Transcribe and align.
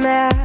nightmare 0.00 0.43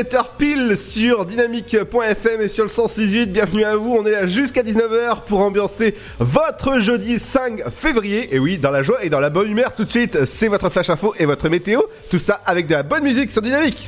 17h 0.00 0.24
pile 0.38 0.76
sur 0.78 1.26
dynamique.fm 1.26 2.40
et 2.40 2.48
sur 2.48 2.64
le 2.64 2.70
168. 2.70 3.26
Bienvenue 3.26 3.64
à 3.64 3.76
vous, 3.76 3.98
on 4.00 4.06
est 4.06 4.12
là 4.12 4.26
jusqu'à 4.26 4.62
19h 4.62 5.24
pour 5.26 5.40
ambiancer 5.40 5.94
votre 6.18 6.80
jeudi 6.80 7.18
5 7.18 7.68
février. 7.70 8.34
Et 8.34 8.38
oui, 8.38 8.56
dans 8.56 8.70
la 8.70 8.82
joie 8.82 9.04
et 9.04 9.10
dans 9.10 9.20
la 9.20 9.28
bonne 9.28 9.50
humeur, 9.50 9.74
tout 9.74 9.84
de 9.84 9.90
suite, 9.90 10.24
c'est 10.24 10.48
votre 10.48 10.70
flash 10.70 10.88
info 10.88 11.12
et 11.18 11.26
votre 11.26 11.50
météo. 11.50 11.82
Tout 12.10 12.18
ça 12.18 12.40
avec 12.46 12.66
de 12.66 12.72
la 12.72 12.82
bonne 12.82 13.02
musique 13.02 13.30
sur 13.30 13.42
Dynamique. 13.42 13.86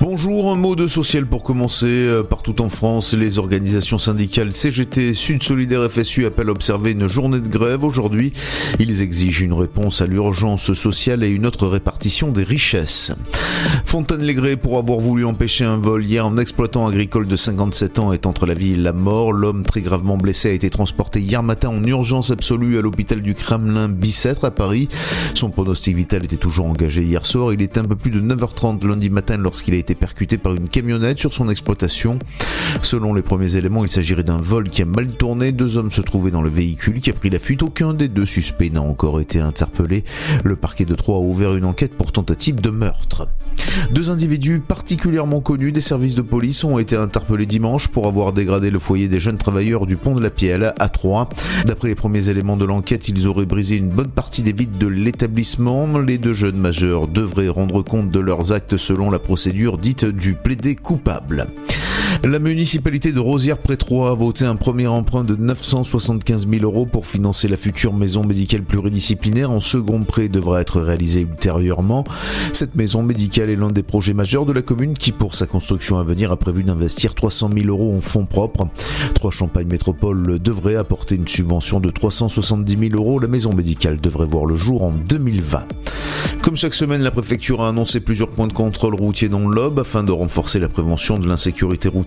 Bonjour, 0.00 0.52
un 0.52 0.56
mot 0.56 0.76
de 0.76 0.88
social 0.88 1.26
pour 1.26 1.42
commencer. 1.42 1.86
Euh, 1.86 2.22
Partout 2.22 2.60
en 2.60 2.68
France, 2.68 3.14
les 3.14 3.38
organisations 3.38 3.98
syndicales 3.98 4.52
CGT, 4.52 5.14
Sud 5.14 5.42
Solidaire 5.42 5.90
FSU 5.90 6.26
appellent 6.26 6.50
à 6.50 6.52
observer 6.52 6.92
une 6.92 7.08
journée 7.08 7.40
de 7.40 7.48
grève 7.48 7.82
aujourd'hui. 7.82 8.32
Ils 8.78 9.00
exigent 9.00 9.42
une 9.42 9.54
réponse 9.54 10.02
à 10.02 10.06
l'urgence 10.06 10.74
sociale 10.74 11.24
et 11.24 11.30
une 11.30 11.46
autre 11.46 11.66
répartition 11.66 12.30
des 12.30 12.44
richesses. 12.44 13.12
Fontaine-les-Grès, 13.86 14.56
pour 14.56 14.78
avoir 14.78 14.98
voulu 14.98 15.24
empêcher 15.24 15.64
un 15.64 15.76
vol 15.76 16.04
hier, 16.04 16.26
un 16.26 16.38
exploitant 16.38 16.88
agricole 16.88 17.28
de 17.28 17.36
57 17.36 18.00
ans 18.00 18.12
est 18.12 18.26
entre 18.26 18.44
la 18.44 18.52
vie 18.52 18.72
et 18.72 18.76
la 18.76 18.92
mort. 18.92 19.32
L'homme 19.32 19.62
très 19.62 19.80
gravement 19.80 20.18
blessé 20.18 20.50
a 20.50 20.52
été 20.52 20.68
transporté 20.70 21.20
hier 21.20 21.40
matin 21.44 21.68
en 21.68 21.84
urgence 21.84 22.32
absolue 22.32 22.78
à 22.78 22.82
l'hôpital 22.82 23.22
du 23.22 23.34
Kremlin 23.34 23.88
Bicêtre 23.88 24.44
à 24.44 24.50
Paris. 24.50 24.88
Son 25.34 25.50
pronostic 25.50 25.96
vital 25.96 26.24
était 26.24 26.36
toujours 26.36 26.66
engagé 26.66 27.04
hier 27.04 27.24
soir. 27.24 27.52
Il 27.52 27.62
était 27.62 27.78
un 27.78 27.84
peu 27.84 27.94
plus 27.94 28.10
de 28.10 28.20
9h30 28.20 28.84
lundi 28.84 29.08
matin 29.08 29.36
lorsqu'il 29.36 29.74
a 29.74 29.78
été 29.78 29.94
percuté 29.94 30.36
par 30.36 30.54
une 30.54 30.68
camionnette 30.68 31.20
sur 31.20 31.32
son 31.32 31.48
exploitation. 31.48 32.18
Selon 32.82 33.14
les 33.14 33.22
premiers 33.22 33.54
éléments, 33.54 33.84
il 33.84 33.88
s'agirait 33.88 34.24
d'un 34.24 34.40
vol 34.40 34.68
qui 34.68 34.82
a 34.82 34.86
mal 34.86 35.12
tourné. 35.12 35.52
Deux 35.52 35.76
hommes 35.76 35.92
se 35.92 36.00
trouvaient 36.00 36.32
dans 36.32 36.42
le 36.42 36.50
véhicule 36.50 37.00
qui 37.00 37.10
a 37.10 37.14
pris 37.14 37.30
la 37.30 37.38
fuite. 37.38 37.62
Aucun 37.62 37.94
des 37.94 38.08
deux 38.08 38.26
suspects 38.26 38.72
n'a 38.72 38.82
encore 38.82 39.20
été 39.20 39.38
interpellé. 39.38 40.04
Le 40.42 40.56
parquet 40.56 40.84
de 40.84 40.94
Troyes 40.96 41.18
a 41.18 41.22
ouvert 41.22 41.54
une 41.54 41.64
enquête 41.64 41.94
pour 41.94 42.10
tentative 42.10 42.60
de 42.60 42.70
meurtre. 42.70 43.28
Deux 43.90 44.10
individus 44.10 44.60
particulièrement 44.60 45.40
connus 45.40 45.72
des 45.72 45.80
services 45.80 46.14
de 46.14 46.22
police 46.22 46.64
ont 46.64 46.78
été 46.78 46.96
interpellés 46.96 47.46
dimanche 47.46 47.88
pour 47.88 48.06
avoir 48.06 48.32
dégradé 48.32 48.70
le 48.70 48.78
foyer 48.78 49.08
des 49.08 49.20
jeunes 49.20 49.38
travailleurs 49.38 49.86
du 49.86 49.96
pont 49.96 50.14
de 50.14 50.22
la 50.22 50.30
Pielle 50.30 50.74
à 50.78 50.88
Troyes. 50.88 51.28
D'après 51.64 51.88
les 51.88 51.94
premiers 51.94 52.28
éléments 52.28 52.56
de 52.56 52.64
l'enquête, 52.64 53.08
ils 53.08 53.26
auraient 53.26 53.46
brisé 53.46 53.76
une 53.76 53.90
bonne 53.90 54.10
partie 54.10 54.42
des 54.42 54.52
vitres 54.52 54.78
de 54.78 54.86
l'établissement. 54.86 55.98
Les 55.98 56.18
deux 56.18 56.34
jeunes 56.34 56.58
majeurs 56.58 57.08
devraient 57.08 57.48
rendre 57.48 57.82
compte 57.82 58.10
de 58.10 58.20
leurs 58.20 58.52
actes 58.52 58.76
selon 58.76 59.10
la 59.10 59.18
procédure 59.18 59.78
dite 59.78 60.04
du 60.04 60.34
plaidé 60.34 60.76
coupable. 60.76 61.46
La 62.24 62.38
municipalité 62.38 63.12
de 63.12 63.20
Rosières-près-Troyes 63.20 64.10
a 64.10 64.14
voté 64.14 64.44
un 64.44 64.56
premier 64.56 64.86
emprunt 64.86 65.22
de 65.22 65.36
975 65.36 66.48
000 66.48 66.64
euros 66.64 66.86
pour 66.86 67.06
financer 67.06 67.46
la 67.46 67.56
future 67.56 67.92
maison 67.92 68.24
médicale 68.24 68.62
pluridisciplinaire. 68.62 69.50
Un 69.50 69.60
second 69.60 70.02
prêt 70.02 70.28
devra 70.28 70.60
être 70.60 70.80
réalisé 70.80 71.20
ultérieurement. 71.20 72.04
Cette 72.52 72.74
maison 72.74 73.02
médicale 73.02 73.50
est 73.50 73.56
l'un 73.56 73.70
des 73.70 73.82
projets 73.82 74.14
majeurs 74.14 74.46
de 74.46 74.52
la 74.52 74.62
commune 74.62 74.94
qui, 74.94 75.12
pour 75.12 75.34
sa 75.34 75.46
construction 75.46 75.98
à 75.98 76.04
venir, 76.04 76.32
a 76.32 76.36
prévu 76.36 76.64
d'investir 76.64 77.14
300 77.14 77.50
000 77.54 77.66
euros 77.68 77.94
en 77.96 78.00
fonds 78.00 78.26
propres. 78.26 78.68
Trois 79.14 79.30
Champagne 79.30 79.68
Métropole 79.68 80.38
devrait 80.40 80.76
apporter 80.76 81.16
une 81.16 81.28
subvention 81.28 81.80
de 81.80 81.90
370 81.90 82.90
000 82.90 82.94
euros. 82.94 83.20
La 83.20 83.28
maison 83.28 83.52
médicale 83.52 84.00
devrait 84.00 84.26
voir 84.26 84.46
le 84.46 84.56
jour 84.56 84.82
en 84.82 84.92
2020. 84.92 85.66
Comme 86.42 86.56
chaque 86.56 86.74
semaine, 86.74 87.02
la 87.02 87.10
préfecture 87.10 87.62
a 87.62 87.68
annoncé 87.70 88.00
plusieurs 88.00 88.30
points 88.30 88.46
de 88.46 88.52
contrôle 88.52 88.94
routier 88.94 89.28
dans 89.28 89.48
l'Aube 89.48 89.80
afin 89.80 90.04
de 90.04 90.12
renforcer 90.12 90.60
la 90.60 90.68
prévention 90.68 91.18
de 91.18 91.26
l'insécurité 91.26 91.88
routière 91.88 92.05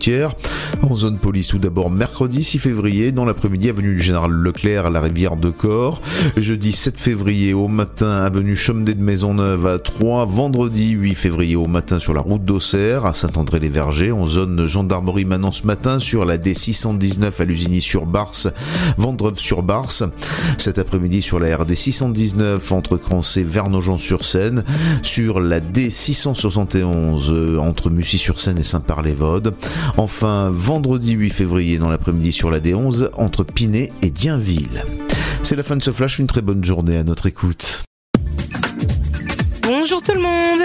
En 0.81 0.95
zone 0.95 1.17
police, 1.17 1.47
tout 1.47 1.59
d'abord 1.59 1.91
mercredi 1.91 2.41
6 2.41 2.59
février, 2.59 3.11
dans 3.11 3.25
l'après-midi, 3.25 3.67
avenue 3.67 3.95
du 3.95 4.01
Général 4.01 4.31
Leclerc 4.31 4.85
à 4.85 4.89
la 4.89 5.01
rivière 5.01 5.35
de 5.35 5.49
Corps. 5.49 5.99
Jeudi 6.37 6.71
7 6.71 6.97
février 6.97 7.53
au 7.53 7.67
matin, 7.67 8.23
avenue 8.23 8.55
Chomedey 8.55 8.93
de 8.93 9.03
Maisonneuve 9.03 9.67
à 9.67 9.77
3. 9.77 10.25
Vendredi 10.25 10.91
8 10.91 11.15
février 11.15 11.57
au 11.57 11.67
matin 11.67 11.99
sur 11.99 12.13
la 12.13 12.21
route 12.21 12.45
d'Auxerre 12.45 13.05
à 13.05 13.13
Saint-André-les-Vergers, 13.13 14.13
en 14.13 14.25
zone 14.25 14.67
gendarmerie 14.67 15.25
maintenant 15.25 15.51
ce 15.51 15.67
matin 15.67 15.99
sur 15.99 16.23
la 16.23 16.37
D619 16.37 17.31
à 17.37 17.43
Lusigny-sur-Barse, 17.43 18.47
Vendreuve-sur-Barse. 18.97 20.05
Cet 20.57 20.79
après-midi 20.79 21.21
sur 21.21 21.39
la 21.39 21.57
RD 21.57 21.75
619 21.75 22.71
entre 22.71 22.95
Crancé 22.95 23.41
et 23.41 23.43
Vernogent-sur-Seine, 23.43 24.63
sur 25.01 25.41
la 25.41 25.59
D671 25.59 27.31
euh, 27.31 27.57
entre 27.57 27.89
Mussy-sur-Seine 27.89 28.59
et 28.59 28.63
Saint-Par-les-Vaudes. 28.63 29.53
Enfin, 29.97 30.49
vendredi 30.51 31.11
8 31.13 31.29
février 31.29 31.77
dans 31.77 31.89
l'après-midi 31.89 32.31
sur 32.31 32.51
la 32.51 32.59
D11 32.59 33.09
entre 33.15 33.43
Pinet 33.43 33.91
et 34.01 34.09
Dienville. 34.09 34.85
C'est 35.43 35.55
la 35.55 35.63
fin 35.63 35.75
de 35.75 35.83
ce 35.83 35.91
flash, 35.91 36.19
une 36.19 36.27
très 36.27 36.41
bonne 36.41 36.63
journée 36.63 36.97
à 36.97 37.03
notre 37.03 37.25
écoute. 37.25 37.83
Bonjour 39.89 40.03
tout 40.03 40.13
le 40.13 40.21
monde 40.21 40.61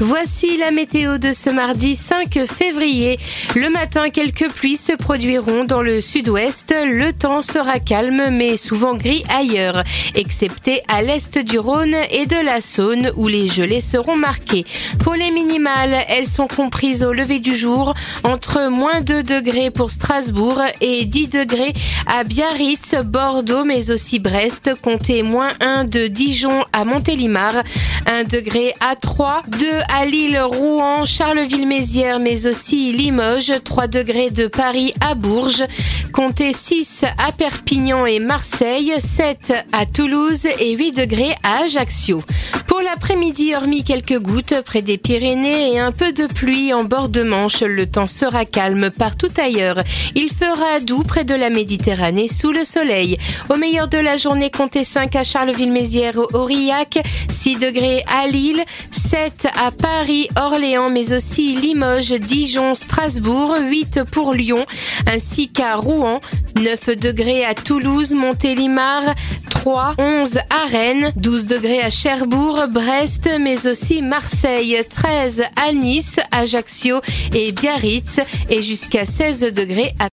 Voici 0.00 0.56
la 0.56 0.72
météo 0.72 1.18
de 1.18 1.32
ce 1.32 1.48
mardi 1.48 1.94
5 1.94 2.40
février. 2.46 3.20
Le 3.54 3.70
matin, 3.70 4.10
quelques 4.10 4.50
pluies 4.50 4.76
se 4.76 4.92
produiront 4.92 5.62
dans 5.62 5.82
le 5.82 6.00
sud-ouest. 6.00 6.74
Le 6.84 7.12
temps 7.12 7.42
sera 7.42 7.78
calme 7.78 8.30
mais 8.32 8.56
souvent 8.56 8.94
gris 8.96 9.22
ailleurs, 9.28 9.84
excepté 10.16 10.82
à 10.88 11.02
l'est 11.02 11.38
du 11.38 11.58
Rhône 11.60 11.94
et 12.10 12.26
de 12.26 12.44
la 12.44 12.60
Saône 12.60 13.12
où 13.16 13.28
les 13.28 13.46
gelées 13.46 13.80
seront 13.80 14.16
marquées. 14.16 14.66
Pour 14.98 15.14
les 15.14 15.30
minimales, 15.30 15.96
elles 16.08 16.26
sont 16.26 16.48
comprises 16.48 17.04
au 17.04 17.12
lever 17.12 17.38
du 17.38 17.54
jour 17.54 17.94
entre 18.24 18.68
moins 18.68 19.00
2 19.00 19.22
degrés 19.22 19.70
pour 19.70 19.92
Strasbourg 19.92 20.60
et 20.80 21.04
10 21.04 21.28
degrés 21.28 21.72
à 22.06 22.24
Biarritz, 22.24 22.96
Bordeaux 23.04 23.64
mais 23.64 23.90
aussi 23.92 24.18
Brest. 24.18 24.72
Comptez 24.82 25.22
moins 25.22 25.52
1 25.60 25.84
de 25.84 26.08
Dijon 26.08 26.64
à 26.72 26.84
Montélimar, 26.84 27.62
1 28.06 28.24
degré 28.24 28.63
à 28.80 28.96
3, 28.96 29.42
2 29.48 29.66
à 29.92 30.04
Lille, 30.06 30.40
Rouen, 30.40 31.04
Charleville-Mézières, 31.04 32.20
mais 32.20 32.46
aussi 32.46 32.92
Limoges, 32.92 33.52
3 33.62 33.88
degrés 33.88 34.30
de 34.30 34.46
Paris 34.46 34.94
à 35.00 35.14
Bourges, 35.14 35.64
comptez 36.12 36.52
6 36.52 37.04
à 37.18 37.32
Perpignan 37.32 38.06
et 38.06 38.20
Marseille, 38.20 38.94
7 38.98 39.52
à 39.72 39.86
Toulouse 39.86 40.46
et 40.58 40.76
8 40.76 40.92
degrés 40.92 41.34
à 41.42 41.64
Ajaccio. 41.64 42.22
Pour 42.66 42.80
l'après-midi, 42.80 43.54
hormis 43.54 43.84
quelques 43.84 44.18
gouttes 44.18 44.60
près 44.64 44.82
des 44.82 44.98
Pyrénées 44.98 45.72
et 45.72 45.78
un 45.78 45.92
peu 45.92 46.12
de 46.12 46.26
pluie 46.26 46.72
en 46.72 46.84
bord 46.84 47.08
de 47.08 47.22
Manche, 47.22 47.62
le 47.62 47.86
temps 47.86 48.06
sera 48.06 48.44
calme 48.44 48.90
partout 48.90 49.30
ailleurs. 49.36 49.82
Il 50.14 50.30
fera 50.30 50.80
doux 50.80 51.02
près 51.02 51.24
de 51.24 51.34
la 51.34 51.50
Méditerranée 51.50 52.28
sous 52.28 52.52
le 52.52 52.64
soleil. 52.64 53.18
Au 53.50 53.56
meilleur 53.56 53.88
de 53.88 53.98
la 53.98 54.16
journée, 54.16 54.50
comptez 54.50 54.84
5 54.84 55.16
à 55.16 55.24
Charleville-Mézières, 55.24 56.18
Aurillac, 56.32 56.98
6 57.30 57.56
degrés 57.56 58.04
à 58.06 58.26
Lille, 58.26 58.43
7 58.90 59.46
à 59.56 59.70
Paris, 59.70 60.28
Orléans, 60.36 60.90
mais 60.90 61.14
aussi 61.14 61.56
Limoges, 61.56 62.12
Dijon, 62.12 62.74
Strasbourg, 62.74 63.56
8 63.62 64.04
pour 64.10 64.34
Lyon, 64.34 64.66
ainsi 65.10 65.48
qu'à 65.48 65.76
Rouen, 65.76 66.20
9 66.56 66.90
degrés 66.98 67.44
à 67.44 67.54
Toulouse, 67.54 68.12
Montélimar, 68.12 69.02
3, 69.50 69.94
11 69.98 70.38
à 70.50 70.66
Rennes, 70.70 71.12
12 71.16 71.46
degrés 71.46 71.80
à 71.80 71.90
Cherbourg, 71.90 72.66
Brest, 72.70 73.30
mais 73.40 73.66
aussi 73.66 74.02
Marseille, 74.02 74.78
13 74.94 75.44
à 75.56 75.72
Nice, 75.72 76.20
Ajaccio 76.30 77.00
et 77.34 77.52
Biarritz, 77.52 78.20
et 78.50 78.60
jusqu'à 78.60 79.06
16 79.06 79.52
degrés 79.54 79.94
à 79.98 80.08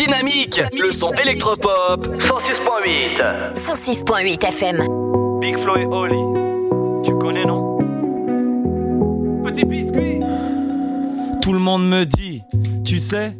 Dynamique, 0.00 0.62
le 0.72 0.92
son 0.92 1.10
électropop. 1.22 2.06
106.8. 2.20 3.52
106.8 3.54 4.46
FM. 4.46 5.38
Big 5.42 5.58
Flo 5.58 5.76
et 5.76 5.84
Oli. 5.84 6.16
Tu 7.04 7.14
connais, 7.18 7.44
non? 7.44 7.76
Petit 9.44 9.66
biscuit. 9.66 10.20
Tout 11.42 11.52
le 11.52 11.58
monde 11.58 11.86
me 11.86 12.04
dit, 12.04 12.42
tu 12.82 12.98
sais, 12.98 13.34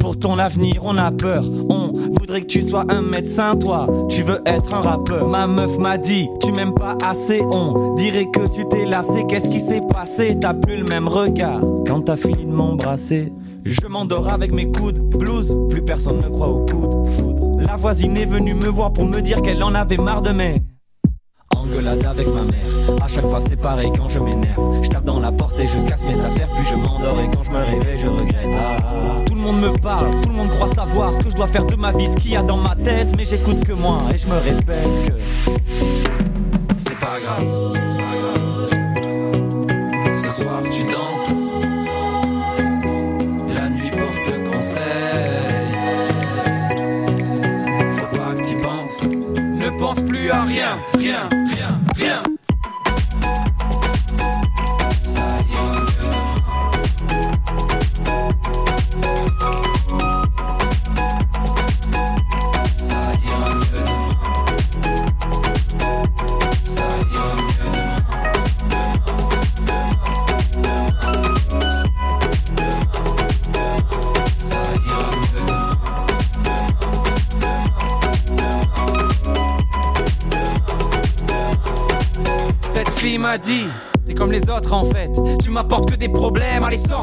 pour 0.00 0.18
ton 0.18 0.38
avenir 0.38 0.80
on 0.86 0.96
a 0.96 1.10
peur. 1.10 1.44
On 1.68 1.92
voudrait 2.18 2.40
que 2.40 2.46
tu 2.46 2.62
sois 2.62 2.86
un 2.88 3.02
médecin, 3.02 3.54
toi. 3.54 3.86
Tu 4.08 4.22
veux 4.22 4.40
être 4.46 4.72
un 4.72 4.80
rappeur. 4.80 5.28
Ma 5.28 5.46
meuf 5.46 5.76
m'a 5.76 5.98
dit, 5.98 6.28
tu 6.42 6.50
m'aimes 6.50 6.72
pas 6.72 6.96
assez. 7.04 7.42
On 7.42 7.94
dirait 7.94 8.30
que 8.32 8.46
tu 8.54 8.66
t'es 8.66 8.86
lassé. 8.86 9.26
Qu'est-ce 9.28 9.50
qui 9.50 9.60
s'est 9.60 9.82
passé? 9.92 10.38
T'as 10.40 10.54
plus 10.54 10.78
le 10.78 10.84
même 10.84 11.08
regard 11.08 11.60
quand 11.86 12.00
t'as 12.00 12.16
fini 12.16 12.46
de 12.46 12.52
m'embrasser. 12.52 13.30
Je 13.68 13.84
m'endors 13.88 14.28
avec 14.28 14.52
mes 14.52 14.70
coudes, 14.70 15.00
blues, 15.00 15.56
plus 15.68 15.82
personne 15.82 16.18
ne 16.18 16.28
croit 16.28 16.46
au 16.46 16.64
coude, 16.64 17.08
foudre. 17.08 17.60
La 17.60 17.74
voisine 17.74 18.16
est 18.16 18.24
venue 18.24 18.54
me 18.54 18.68
voir 18.68 18.92
pour 18.92 19.04
me 19.04 19.20
dire 19.20 19.42
qu'elle 19.42 19.60
en 19.60 19.74
avait 19.74 19.96
marre 19.96 20.22
de 20.22 20.30
mes 20.30 20.62
engueulades 21.52 22.06
avec 22.06 22.28
ma 22.28 22.42
mère. 22.42 23.02
À 23.02 23.08
chaque 23.08 23.26
fois 23.26 23.40
c'est 23.40 23.56
pareil 23.56 23.90
quand 23.96 24.08
je 24.08 24.20
m'énerve. 24.20 24.84
Je 24.84 24.88
tape 24.88 25.04
dans 25.04 25.18
la 25.18 25.32
porte 25.32 25.58
et 25.58 25.66
je 25.66 25.78
casse 25.88 26.04
mes 26.04 26.20
affaires, 26.20 26.48
puis 26.54 26.64
je 26.70 26.76
m'endors 26.76 27.18
et 27.18 27.28
quand 27.34 27.42
je 27.42 27.50
me 27.50 27.58
réveille 27.58 27.98
je 28.00 28.06
regrette. 28.06 28.54
Ah. 28.54 29.22
Tout 29.26 29.34
le 29.34 29.40
monde 29.40 29.60
me 29.60 29.76
parle, 29.80 30.12
tout 30.22 30.28
le 30.28 30.36
monde 30.36 30.50
croit 30.50 30.68
savoir 30.68 31.12
ce 31.12 31.22
que 31.22 31.30
je 31.30 31.34
dois 31.34 31.48
faire 31.48 31.66
de 31.66 31.74
ma 31.74 31.90
vie, 31.90 32.06
ce 32.06 32.16
qu'il 32.16 32.30
y 32.30 32.36
a 32.36 32.44
dans 32.44 32.58
ma 32.58 32.76
tête, 32.76 33.16
mais 33.16 33.24
j'écoute 33.24 33.66
que 33.66 33.72
moi 33.72 33.98
et 34.14 34.18
je 34.18 34.28
me 34.28 34.38
répète 34.38 35.08
que 35.08 35.12
c'est 36.72 36.98
pas 37.00 37.18
grave. 37.20 37.72
Ce 40.14 40.30
soir 40.30 40.62
tu 40.70 40.84
danses. 40.84 41.55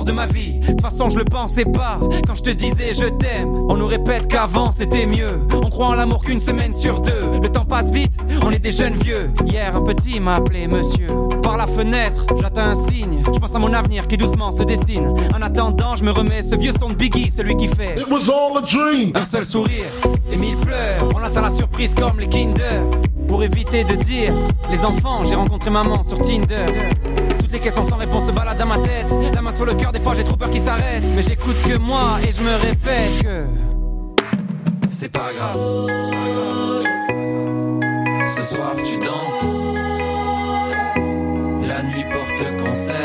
De 0.03 0.11
ma 0.11 0.25
vie 0.25 0.59
De 0.59 0.67
toute 0.67 0.81
façon 0.81 1.09
je 1.09 1.17
le 1.17 1.25
pensais 1.25 1.65
pas 1.65 2.00
Quand 2.27 2.35
je 2.35 2.44
te 2.44 2.50
disais 2.50 2.94
je 2.94 3.05
t'aime 3.05 3.50
On 3.69 3.77
nous 3.77 3.88
répète 3.88 4.27
qu'avant 4.27 4.71
c'était 4.71 5.05
mieux 5.05 5.39
On 5.53 5.69
croit 5.69 5.88
en 5.88 5.95
l'amour 5.95 6.23
qu'une 6.23 6.39
semaine 6.39 6.73
sur 6.73 7.00
deux 7.00 7.39
Le 7.41 7.50
temps 7.50 7.65
passe 7.65 7.91
vite 7.91 8.17
On 8.44 8.51
est 8.51 8.59
des 8.59 8.71
jeunes 8.71 8.95
vieux 8.95 9.31
Hier 9.45 9.75
un 9.75 9.81
petit 9.81 10.19
m'a 10.19 10.35
appelé 10.35 10.67
monsieur 10.67 11.07
Par 11.41 11.57
la 11.57 11.67
fenêtre 11.67 12.25
j'attends 12.39 12.61
un 12.61 12.75
signe 12.75 13.23
Je 13.33 13.39
pense 13.39 13.55
à 13.55 13.60
mon 13.60 13.74
avenir 13.74 14.07
qui 14.07 14.17
doucement 14.17 14.51
se 14.51 14.63
dessine 14.63 15.13
En 15.36 15.41
attendant 15.41 15.95
je 15.95 16.03
me 16.03 16.12
remets 16.12 16.41
ce 16.41 16.55
vieux 16.55 16.74
son 16.79 16.89
de 16.89 16.95
Biggie 16.95 17.31
Celui 17.31 17.55
qui 17.55 17.67
fait 17.67 17.95
It 17.98 18.07
was 18.10 18.29
all 18.29 18.57
a 18.57 18.62
dream. 18.62 19.12
un 19.15 19.25
seul 19.25 19.45
sourire 19.45 19.86
et 20.31 20.38
mille 20.38 20.57
pleurs. 20.57 21.07
On 21.15 21.24
attend 21.24 21.41
la 21.41 21.50
surprise 21.50 21.93
comme 21.95 22.19
les 22.19 22.27
Kinder. 22.27 22.89
Pour 23.27 23.43
éviter 23.43 23.83
de 23.83 23.95
dire 23.95 24.33
les 24.72 24.83
enfants, 24.83 25.24
j'ai 25.25 25.36
rencontré 25.36 25.69
maman 25.69 26.03
sur 26.03 26.19
Tinder. 26.19 26.65
Les 27.53 27.60
questions 27.60 27.88
sans 27.88 27.98
réponse 27.98 28.25
se 28.25 28.31
baladent 28.31 28.57
dans 28.57 28.65
ma 28.65 28.79
tête. 28.79 29.13
La 29.31 29.41
main 29.43 29.51
sur 29.51 29.65
le 29.65 29.75
cœur, 29.75 29.91
des 29.91 30.00
fois 30.00 30.15
j'ai 30.15 30.24
trop 30.24 30.36
peur 30.36 30.50
qu'ils 30.50 30.63
s'arrêtent. 30.63 31.05
Mais 31.15 31.22
j'écoute 31.22 31.62
que 31.62 31.77
moi 31.77 32.17
et 32.27 32.31
je 32.31 32.41
me 32.41 32.55
répète 32.55 33.24
que 33.24 33.45
c'est 34.88 35.12
pas 35.12 35.31
grave. 35.36 35.60
Ce 38.25 38.43
soir 38.43 38.74
tu 38.75 38.98
danses. 39.05 39.45
La 41.67 41.83
nuit 41.83 42.05
porte 42.12 42.63
conseil. 42.63 42.95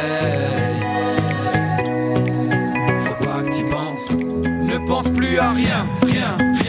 Faut 3.00 3.24
pas 3.24 3.42
que 3.42 3.50
tu 3.54 3.64
penses. 3.66 4.12
Ne 4.12 4.78
pense 4.86 5.08
plus 5.10 5.38
à 5.38 5.52
rien, 5.52 5.86
rien, 6.06 6.36
rien. 6.62 6.67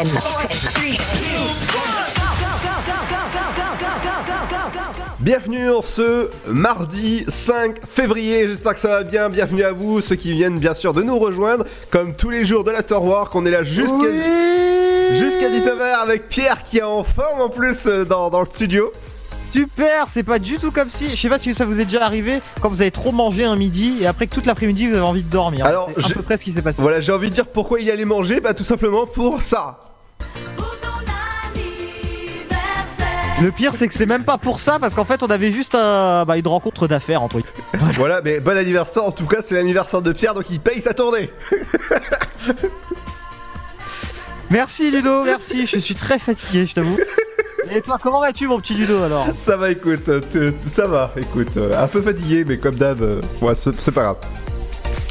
FM. 0.00 0.18
Bienvenue 5.18 5.70
en 5.70 5.82
ce 5.82 6.30
mardi 6.46 7.24
5 7.28 7.86
février, 7.86 8.48
j'espère 8.48 8.72
que 8.72 8.80
ça 8.80 8.88
va 8.88 9.02
bien, 9.02 9.28
bienvenue 9.28 9.62
à 9.62 9.72
vous, 9.72 10.00
ceux 10.00 10.16
qui 10.16 10.30
viennent 10.30 10.58
bien 10.58 10.72
sûr 10.72 10.94
de 10.94 11.02
nous 11.02 11.18
rejoindre, 11.18 11.66
comme 11.90 12.14
tous 12.14 12.30
les 12.30 12.46
jours 12.46 12.64
de 12.64 12.70
l'Afterwork, 12.70 13.34
on 13.34 13.44
est 13.44 13.50
là 13.50 13.62
jusqu'à 13.62 14.10
jusqu'à 15.12 15.50
19h 15.50 16.00
avec 16.00 16.28
Pierre 16.28 16.64
qui 16.64 16.78
est 16.78 16.82
en 16.82 17.04
forme 17.04 17.42
en 17.42 17.50
plus 17.50 17.86
euh, 17.86 18.06
dans, 18.06 18.30
dans 18.30 18.40
le 18.40 18.46
studio. 18.46 18.90
Super, 19.52 20.06
c'est 20.08 20.22
pas 20.22 20.38
du 20.38 20.58
tout 20.58 20.70
comme 20.70 20.90
si, 20.90 21.10
je 21.10 21.16
sais 21.16 21.28
pas 21.28 21.38
si 21.38 21.52
ça 21.54 21.64
vous 21.64 21.80
est 21.80 21.84
déjà 21.84 22.04
arrivé, 22.04 22.40
quand 22.60 22.68
vous 22.68 22.82
avez 22.82 22.92
trop 22.92 23.10
mangé 23.10 23.44
un 23.44 23.56
midi 23.56 23.96
et 24.00 24.06
après 24.06 24.28
que 24.28 24.34
toute 24.34 24.46
l'après-midi 24.46 24.86
vous 24.86 24.94
avez 24.94 25.04
envie 25.04 25.24
de 25.24 25.30
dormir. 25.30 25.66
Alors, 25.66 25.90
c'est 25.96 26.12
à 26.12 26.14
peu 26.14 26.22
près 26.22 26.36
ce 26.36 26.44
qui 26.44 26.52
s'est 26.52 26.62
passé. 26.62 26.80
Voilà, 26.80 27.00
j'ai 27.00 27.12
envie 27.12 27.30
de 27.30 27.34
dire 27.34 27.46
pourquoi 27.46 27.80
il 27.80 27.90
allait 27.90 28.04
manger, 28.04 28.40
bah 28.40 28.54
tout 28.54 28.64
simplement 28.64 29.06
pour 29.06 29.42
ça. 29.42 29.89
Le 33.40 33.50
pire 33.50 33.72
c'est 33.74 33.88
que 33.88 33.94
c'est 33.94 34.06
même 34.06 34.24
pas 34.24 34.36
pour 34.38 34.60
ça 34.60 34.78
parce 34.78 34.94
qu'en 34.94 35.04
fait 35.04 35.22
on 35.22 35.26
avait 35.28 35.50
juste 35.52 35.74
un- 35.74 36.24
bah, 36.24 36.36
une 36.36 36.46
rencontre 36.46 36.86
d'affaires 36.86 37.22
entre 37.22 37.40
voilà, 37.96 38.20
mais 38.22 38.40
bon 38.40 38.56
anniversaire 38.56 39.04
en 39.04 39.12
tout 39.12 39.26
cas, 39.26 39.38
c'est 39.40 39.54
l'anniversaire 39.54 40.02
de 40.02 40.12
Pierre 40.12 40.34
donc 40.34 40.44
il 40.50 40.60
paye 40.60 40.80
sa 40.80 40.92
tournée. 40.94 41.30
Merci 44.50 44.90
Ludo, 44.90 45.22
merci, 45.24 45.64
je 45.66 45.78
suis 45.78 45.94
très 45.94 46.18
fatigué 46.18 46.66
je 46.66 46.74
t'avoue. 46.74 46.98
Et 47.72 47.80
toi 47.82 47.98
comment 48.02 48.20
vas-tu 48.20 48.48
mon 48.48 48.58
petit 48.60 48.74
Ludo 48.74 49.00
alors? 49.02 49.28
Ça 49.36 49.56
va, 49.56 49.70
écoute, 49.70 50.08
euh, 50.08 50.20
ça 50.66 50.88
va, 50.88 51.12
écoute, 51.16 51.56
euh, 51.56 51.80
un 51.80 51.86
peu 51.86 52.02
fatigué, 52.02 52.44
mais 52.46 52.58
comme 52.58 52.74
d'hab, 52.74 53.00
euh, 53.00 53.20
ouais, 53.42 53.52
c'est 53.54 53.94
pas 53.94 54.02
grave. 54.02 54.16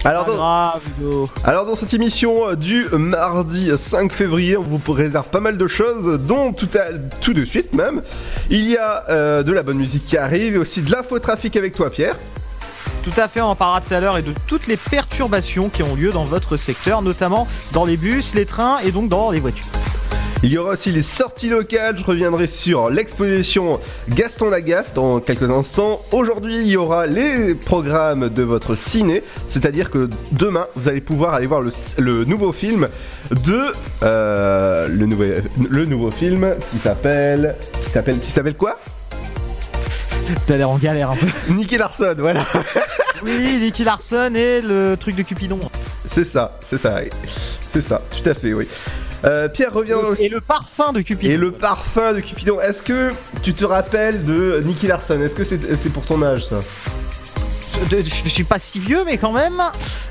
Alors, 0.05 0.25
dans, 0.25 0.35
grave 0.35 0.81
Ludo. 0.97 1.29
alors 1.43 1.65
dans 1.65 1.75
cette 1.75 1.93
émission 1.93 2.49
euh, 2.49 2.55
du 2.55 2.85
mardi 2.93 3.69
5 3.77 4.13
février, 4.13 4.55
on 4.55 4.61
vous 4.61 4.93
réserve 4.93 5.27
pas 5.29 5.41
mal 5.41 5.57
de 5.57 5.67
choses, 5.67 6.19
dont 6.21 6.53
tout, 6.53 6.69
à- 6.75 6.93
tout 7.21 7.33
de 7.33 7.43
suite 7.43 7.73
même. 7.73 8.01
Il 8.49 8.63
y 8.69 8.77
a 8.77 9.03
euh, 9.09 9.43
de 9.43 9.51
la 9.51 9.61
bonne 9.61 9.77
musique 9.77 10.05
qui 10.05 10.15
arrive 10.17 10.55
et 10.55 10.57
aussi 10.57 10.81
de 10.81 10.91
l'infotrafic 10.91 11.57
avec 11.57 11.75
toi 11.75 11.89
Pierre. 11.89 12.15
Tout 13.03 13.11
à 13.17 13.27
fait, 13.27 13.41
on 13.41 13.47
en 13.47 13.55
parlera 13.55 13.81
tout 13.81 13.93
à 13.93 13.99
l'heure 13.99 14.17
et 14.17 14.21
de 14.21 14.33
toutes 14.47 14.67
les 14.67 14.77
perturbations 14.77 15.69
qui 15.69 15.83
ont 15.83 15.95
lieu 15.95 16.11
dans 16.11 16.23
votre 16.23 16.55
secteur, 16.57 17.01
notamment 17.01 17.47
dans 17.73 17.83
les 17.85 17.97
bus, 17.97 18.35
les 18.35 18.45
trains 18.45 18.77
et 18.85 18.91
donc 18.91 19.09
dans 19.09 19.31
les 19.31 19.39
voitures. 19.39 19.65
Il 20.41 20.51
y 20.53 20.57
aura 20.57 20.71
aussi 20.71 20.93
les 20.93 21.01
sorties 21.01 21.49
locales, 21.49 21.97
je 21.97 22.03
reviendrai 22.03 22.47
sur 22.47 22.89
l'exposition 22.89 23.77
Gaston 24.07 24.49
Lagaffe 24.49 24.93
dans 24.93 25.19
quelques 25.19 25.49
instants. 25.49 26.01
Aujourd'hui, 26.13 26.59
il 26.61 26.67
y 26.67 26.77
aura 26.77 27.07
les 27.07 27.55
programmes 27.55 28.29
de 28.29 28.41
votre 28.43 28.75
ciné, 28.75 29.21
c'est-à-dire 29.47 29.89
que 29.89 30.09
demain, 30.31 30.65
vous 30.77 30.87
allez 30.87 31.01
pouvoir 31.01 31.33
aller 31.33 31.45
voir 31.45 31.59
le, 31.61 31.71
le 31.97 32.23
nouveau 32.23 32.53
film 32.53 32.87
de... 33.31 33.59
euh, 34.03 34.87
le, 34.87 35.05
nouveau, 35.05 35.25
le 35.69 35.85
nouveau 35.85 36.09
film 36.09 36.55
qui 36.71 36.77
s'appelle... 36.77 37.55
Qui 37.83 37.89
s'appelle 37.89 38.19
qui 38.19 38.31
s'appelle 38.31 38.55
quoi? 38.55 38.79
T'as 40.47 40.55
l'air 40.55 40.69
en 40.69 40.77
galère 40.77 41.11
un 41.11 41.15
peu. 41.17 41.27
Nicky 41.53 41.77
Larson, 41.77 42.15
voilà. 42.17 42.45
Oui, 43.21 43.57
Nicky 43.59 43.83
Larson 43.83 44.31
et 44.33 44.61
le 44.61 44.95
truc 44.97 45.17
de 45.17 45.23
Cupidon. 45.23 45.59
C'est 46.05 46.23
ça, 46.23 46.57
c'est 46.61 46.77
ça. 46.77 47.01
C'est 47.59 47.81
ça, 47.81 48.01
tout 48.09 48.29
à 48.29 48.33
fait, 48.33 48.53
oui. 48.53 48.65
Euh, 49.25 49.47
Pierre 49.49 49.73
revient 49.73 49.93
aussi. 49.93 50.23
Et 50.25 50.29
le 50.29 50.39
parfum 50.41 50.93
de 50.93 51.01
Cupidon. 51.01 51.31
Et 51.33 51.37
le 51.37 51.51
parfum 51.51 52.13
de 52.13 52.19
Cupidon. 52.21 52.59
Est-ce 52.61 52.81
que 52.81 53.11
tu 53.43 53.53
te 53.53 53.65
rappelles 53.65 54.23
de 54.23 54.61
Nicky 54.63 54.87
Larson? 54.87 55.19
Est-ce 55.21 55.35
que 55.35 55.43
c'est 55.43 55.89
pour 55.91 56.05
ton 56.05 56.21
âge 56.23 56.45
ça? 56.45 56.59
Je, 57.91 57.95
je- 57.97 58.23
je 58.25 58.29
suis 58.29 58.43
pas 58.43 58.59
si 58.59 58.77
vieux, 58.79 59.03
mais 59.05 59.17
quand 59.17 59.31
même. 59.31 59.61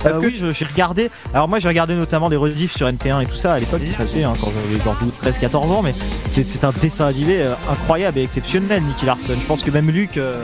Euh, 0.06 0.10
que- 0.20 0.26
oui, 0.26 0.36
je- 0.40 0.50
j'ai 0.52 0.64
regardé. 0.64 1.10
Alors 1.34 1.48
moi, 1.48 1.58
j'ai 1.58 1.68
regardé 1.68 1.94
notamment 1.94 2.30
des 2.30 2.36
rediffs 2.36 2.74
sur 2.74 2.86
NT1 2.86 3.20
et 3.20 3.26
tout 3.26 3.36
ça 3.36 3.52
à 3.52 3.58
l'époque, 3.58 3.82
hein, 4.24 4.32
quand 4.40 4.50
j'avais 4.50 4.82
genre 4.82 4.96
13-14 5.22 5.70
ans, 5.70 5.82
mais 5.82 5.94
c'est- 6.30 6.44
c'est 6.44 6.64
un 6.64 6.72
dessin 6.80 7.06
animé 7.08 7.42
euh, 7.42 7.52
incroyable 7.70 8.18
et 8.18 8.22
exceptionnel, 8.22 8.82
Nicky 8.84 9.04
Larson. 9.04 9.34
Je 9.38 9.46
pense 9.46 9.62
que 9.62 9.70
même 9.70 9.90
Luc. 9.90 10.16
euh, 10.16 10.42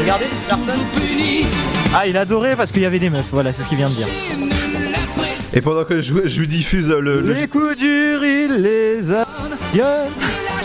Regardez 0.00 0.24
Nicky 0.24 0.66
Larson. 0.66 0.82
Ah, 1.94 2.06
il 2.08 2.16
adorait 2.16 2.56
parce 2.56 2.72
qu'il 2.72 2.82
y 2.82 2.86
avait 2.86 2.98
des 2.98 3.10
meufs. 3.10 3.26
Voilà, 3.30 3.52
c'est 3.52 3.62
ce 3.62 3.68
qu'il 3.68 3.78
vient 3.78 3.88
de 3.88 3.94
dire. 3.94 4.08
Et 5.52 5.60
pendant 5.60 5.84
que 5.84 6.00
je, 6.00 6.26
je 6.26 6.40
lui 6.40 6.48
diffuse 6.48 6.88
le. 6.88 7.20
le- 7.20 7.32
Les 7.32 7.46
coups 7.48 7.76
durs, 7.76 8.24
il 8.24 8.62
les 8.62 9.12
a. 9.12 9.26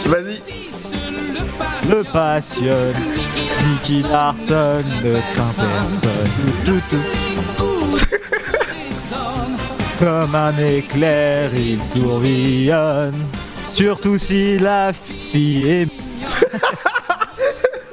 Vas-y. 0.05 0.41
Le 1.89 2.03
passionne. 2.11 2.93
Nicky 3.67 4.03
Larson 4.09 4.77
ne 5.03 5.19
personne. 5.35 5.65
Comme 9.99 10.33
un 10.35 10.57
éclair, 10.57 11.51
il 11.55 11.77
tourbillonne. 11.93 13.13
Surtout 13.63 14.17
si 14.17 14.57
la 14.57 14.91
fille 14.93 15.67
est. 15.67 15.87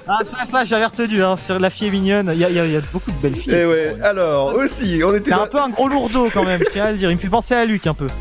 ah, 0.09 0.21
ça, 0.25 0.47
ça, 0.51 0.65
j'avais 0.65 0.87
retenu, 0.87 1.23
hein. 1.23 1.37
sur 1.37 1.59
La 1.59 1.71
fille 1.71 1.89
est 1.89 1.91
mignonne. 1.91 2.31
Il 2.33 2.41
y, 2.41 2.45
y 2.45 2.73
y 2.73 2.77
a 2.77 2.81
beaucoup 2.93 3.11
de 3.11 3.17
belles 3.17 3.35
filles. 3.35 3.55
Et 3.55 3.67
ouais, 3.67 3.97
alors 4.03 4.55
aussi, 4.55 5.01
on 5.05 5.15
était. 5.15 5.31
C'est 5.31 5.37
un 5.37 5.47
peu 5.47 5.61
un 5.61 5.69
gros 5.69 5.89
lourdeau 5.89 6.29
quand 6.33 6.45
même, 6.45 6.61
je 6.61 6.71
tiens 6.71 6.87
à 6.87 6.93
le 6.93 6.99
dire. 6.99 7.11
Il 7.11 7.17
me 7.17 7.21
fait 7.21 7.29
penser 7.29 7.55
à 7.55 7.65
Luc 7.65 7.87
un 7.87 7.95
peu. 7.95 8.07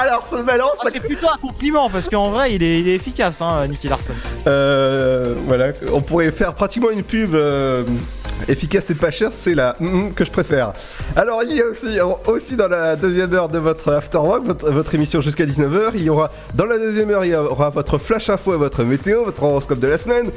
Alors 0.00 0.26
ce 0.26 0.36
balance. 0.36 0.78
Ah, 0.84 0.88
c'est 0.90 1.00
plutôt 1.00 1.28
un 1.28 1.36
compliment 1.36 1.90
parce 1.90 2.08
qu'en 2.08 2.30
vrai, 2.30 2.54
il 2.54 2.62
est, 2.62 2.80
il 2.80 2.88
est 2.88 2.94
efficace, 2.94 3.40
hein, 3.40 3.66
Nicky 3.66 3.88
Larson. 3.88 4.14
Euh, 4.46 5.34
voilà, 5.46 5.72
on 5.92 6.00
pourrait 6.00 6.30
faire 6.30 6.54
pratiquement 6.54 6.90
une 6.90 7.02
pub 7.02 7.34
euh, 7.34 7.84
efficace 8.48 8.90
et 8.90 8.94
pas 8.94 9.10
chère, 9.10 9.30
c'est 9.32 9.54
la 9.54 9.74
mm, 9.80 9.86
mm, 9.86 10.14
que 10.14 10.24
je 10.24 10.30
préfère. 10.30 10.72
Alors 11.16 11.42
il 11.42 11.56
y 11.56 11.60
a 11.60 11.66
aussi, 11.66 11.98
aussi 12.26 12.56
dans 12.56 12.68
la 12.68 12.96
deuxième 12.96 13.32
heure 13.34 13.48
de 13.48 13.58
votre 13.58 13.92
After 13.92 14.18
Work, 14.18 14.44
votre, 14.44 14.70
votre 14.70 14.94
émission 14.94 15.20
jusqu'à 15.20 15.44
19h, 15.44 15.92
il 15.94 16.02
y 16.02 16.10
aura 16.10 16.30
dans 16.54 16.66
la 16.66 16.78
deuxième 16.78 17.10
heure, 17.10 17.24
il 17.24 17.32
y 17.32 17.34
aura 17.34 17.70
votre 17.70 17.98
flash 17.98 18.30
info 18.30 18.54
et 18.54 18.58
votre 18.58 18.84
météo, 18.84 19.24
votre 19.24 19.42
horoscope 19.42 19.78
de 19.78 19.88
la 19.88 19.98
semaine. 19.98 20.30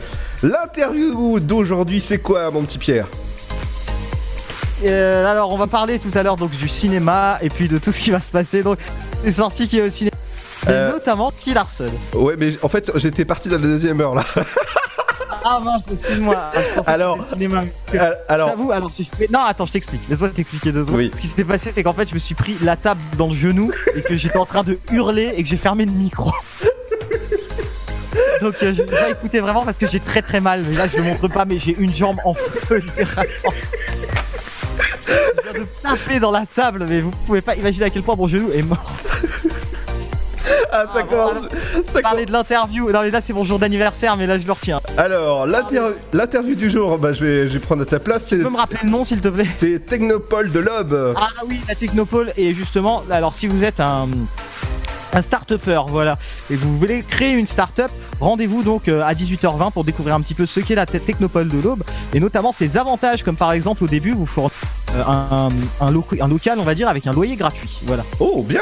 L'interview 0.43 1.39
d'aujourd'hui, 1.39 2.01
c'est 2.01 2.19
quoi 2.19 2.51
mon 2.51 2.63
petit 2.63 2.77
Pierre? 2.77 3.07
Euh, 4.85 5.25
alors, 5.25 5.51
on 5.51 5.57
va 5.57 5.67
parler 5.67 5.99
tout 5.99 6.11
à 6.13 6.23
l'heure 6.23 6.35
donc 6.35 6.51
du 6.51 6.67
cinéma 6.67 7.37
et 7.41 7.49
puis 7.49 7.67
de 7.67 7.77
tout 7.77 7.91
ce 7.91 7.99
qui 7.99 8.11
va 8.11 8.21
se 8.21 8.31
passer. 8.31 8.61
Donc, 8.63 8.77
les 9.23 9.31
sorties 9.33 9.67
qui 9.67 9.79
est 9.79 9.81
au 9.81 9.89
cinéma, 9.89 10.15
et 10.67 10.69
Euh. 10.71 10.91
notamment 10.91 11.31
Nicky 11.31 11.53
Larson. 11.53 11.89
Ouais, 12.13 12.35
mais 12.37 12.53
en 12.61 12.69
fait, 12.69 12.91
j'étais 12.95 13.25
parti 13.25 13.49
dans 13.49 13.55
la 13.57 13.61
deuxième 13.63 13.99
heure 14.01 14.13
là. 14.15 14.23
Ah 15.47 15.59
mince, 15.63 15.83
excuse-moi. 15.91 16.35
Ah, 16.37 16.81
Alors, 16.87 17.19
que 17.29 17.97
alors- 18.27 18.49
J'avoue, 18.49 18.71
alors, 18.71 18.89
si 18.89 19.07
je- 19.19 19.31
non, 19.31 19.41
attends, 19.41 19.67
je 19.67 19.73
t'explique. 19.73 20.01
Laisse-moi 20.09 20.29
t'expliquer 20.29 20.71
deux 20.71 20.83
secondes. 20.83 20.97
Oui. 20.97 21.11
Ce 21.15 21.21
qui 21.21 21.27
s'était 21.27 21.43
passé, 21.43 21.71
c'est 21.71 21.83
qu'en 21.83 21.93
fait, 21.93 22.09
je 22.09 22.15
me 22.15 22.19
suis 22.19 22.33
pris 22.33 22.57
la 22.63 22.75
table 22.75 23.01
dans 23.15 23.27
le 23.27 23.35
genou 23.35 23.71
et 23.95 24.01
que 24.01 24.17
j'étais 24.17 24.37
en 24.39 24.45
train 24.47 24.63
de 24.63 24.79
hurler 24.91 25.33
et 25.37 25.43
que 25.43 25.47
j'ai 25.49 25.57
fermé 25.57 25.85
le 25.85 25.91
micro. 25.91 26.31
Donc, 28.41 28.55
euh, 28.63 28.73
j'ai 28.75 28.85
pas 28.85 29.09
écouté 29.11 29.39
vraiment 29.39 29.63
parce 29.63 29.77
que 29.77 29.85
j'ai 29.85 29.99
très 29.99 30.23
très 30.23 30.39
mal. 30.41 30.63
Mais 30.67 30.75
là, 30.77 30.87
je 30.91 30.97
le 30.97 31.03
montre 31.03 31.27
pas, 31.27 31.45
mais 31.45 31.59
j'ai 31.59 31.75
une 31.77 31.93
jambe 31.93 32.17
en 32.25 32.33
feu, 32.33 32.77
littéralement. 32.77 33.53
Je 34.79 35.51
viens 35.51 35.61
de 35.61 35.67
taper 35.81 36.19
dans 36.19 36.31
la 36.31 36.45
table, 36.45 36.85
mais 36.89 36.99
vous 37.01 37.11
pouvez 37.25 37.41
pas 37.41 37.55
imaginer 37.55 37.85
à 37.85 37.89
quel 37.89 38.03
point 38.03 38.15
mon 38.15 38.27
genou 38.27 38.51
est 38.51 38.61
mort. 38.63 38.95
Ah, 40.71 40.85
ça 40.93 41.03
commence. 41.03 41.43
Ça 41.93 42.01
Parler 42.01 42.25
de 42.25 42.31
l'interview. 42.33 42.91
Non, 42.91 43.01
mais 43.01 43.09
là, 43.09 43.21
c'est 43.21 43.31
mon 43.31 43.45
jour 43.45 43.57
d'anniversaire, 43.59 44.17
mais 44.17 44.27
là, 44.27 44.37
je 44.37 44.45
le 44.45 44.51
retiens. 44.51 44.81
Alors, 44.97 45.47
l'inter- 45.47 45.95
l'interview 46.11 46.53
du 46.55 46.69
jour, 46.69 46.97
bah, 46.97 47.13
je, 47.13 47.23
vais, 47.25 47.47
je 47.47 47.53
vais 47.53 47.59
prendre 47.59 47.83
à 47.83 47.85
ta 47.85 47.97
place. 47.99 48.27
Tu 48.27 48.37
peux 48.39 48.49
me 48.49 48.57
rappeler 48.57 48.79
le 48.83 48.89
nom, 48.89 49.03
s'il 49.05 49.21
te 49.21 49.29
plaît? 49.29 49.47
c'est 49.57 49.85
Technopole 49.85 50.51
de 50.51 50.59
l'Aube. 50.59 51.13
Ah 51.15 51.29
oui, 51.47 51.61
la 51.67 51.75
Technopole. 51.75 52.33
Et 52.35 52.53
justement, 52.53 53.03
alors 53.09 53.33
si 53.33 53.47
vous 53.47 53.63
êtes 53.63 53.79
un, 53.79 54.09
un 55.15 55.21
start-upper, 55.21 55.81
voilà, 55.87 56.17
et 56.51 56.55
vous 56.55 56.77
voulez 56.77 57.01
créer 57.01 57.33
une 57.33 57.47
start-up, 57.47 57.89
rendez-vous 58.19 58.63
donc 58.63 58.87
euh, 58.89 59.01
à 59.01 59.13
18h20 59.13 59.71
pour 59.71 59.83
découvrir 59.85 60.13
un 60.15 60.21
petit 60.21 60.33
peu 60.33 60.45
ce 60.45 60.59
qu'est 60.59 60.75
la 60.75 60.85
Te- 60.85 60.97
Technopole 60.97 61.47
de 61.47 61.59
l'Aube, 61.59 61.83
et 62.13 62.19
notamment 62.19 62.51
ses 62.51 62.77
avantages, 62.77 63.23
comme 63.23 63.37
par 63.37 63.53
exemple 63.53 63.83
au 63.83 63.87
début, 63.87 64.11
vous 64.11 64.25
ferez 64.25 64.49
euh, 64.95 65.49
un 65.81 65.91
local, 66.27 66.59
on 66.59 66.63
va 66.63 66.75
dire, 66.75 66.89
avec 66.89 67.07
un 67.07 67.13
loyer 67.13 67.35
gratuit. 67.35 67.79
Voilà. 67.83 68.03
Oh, 68.19 68.43
bien 68.47 68.61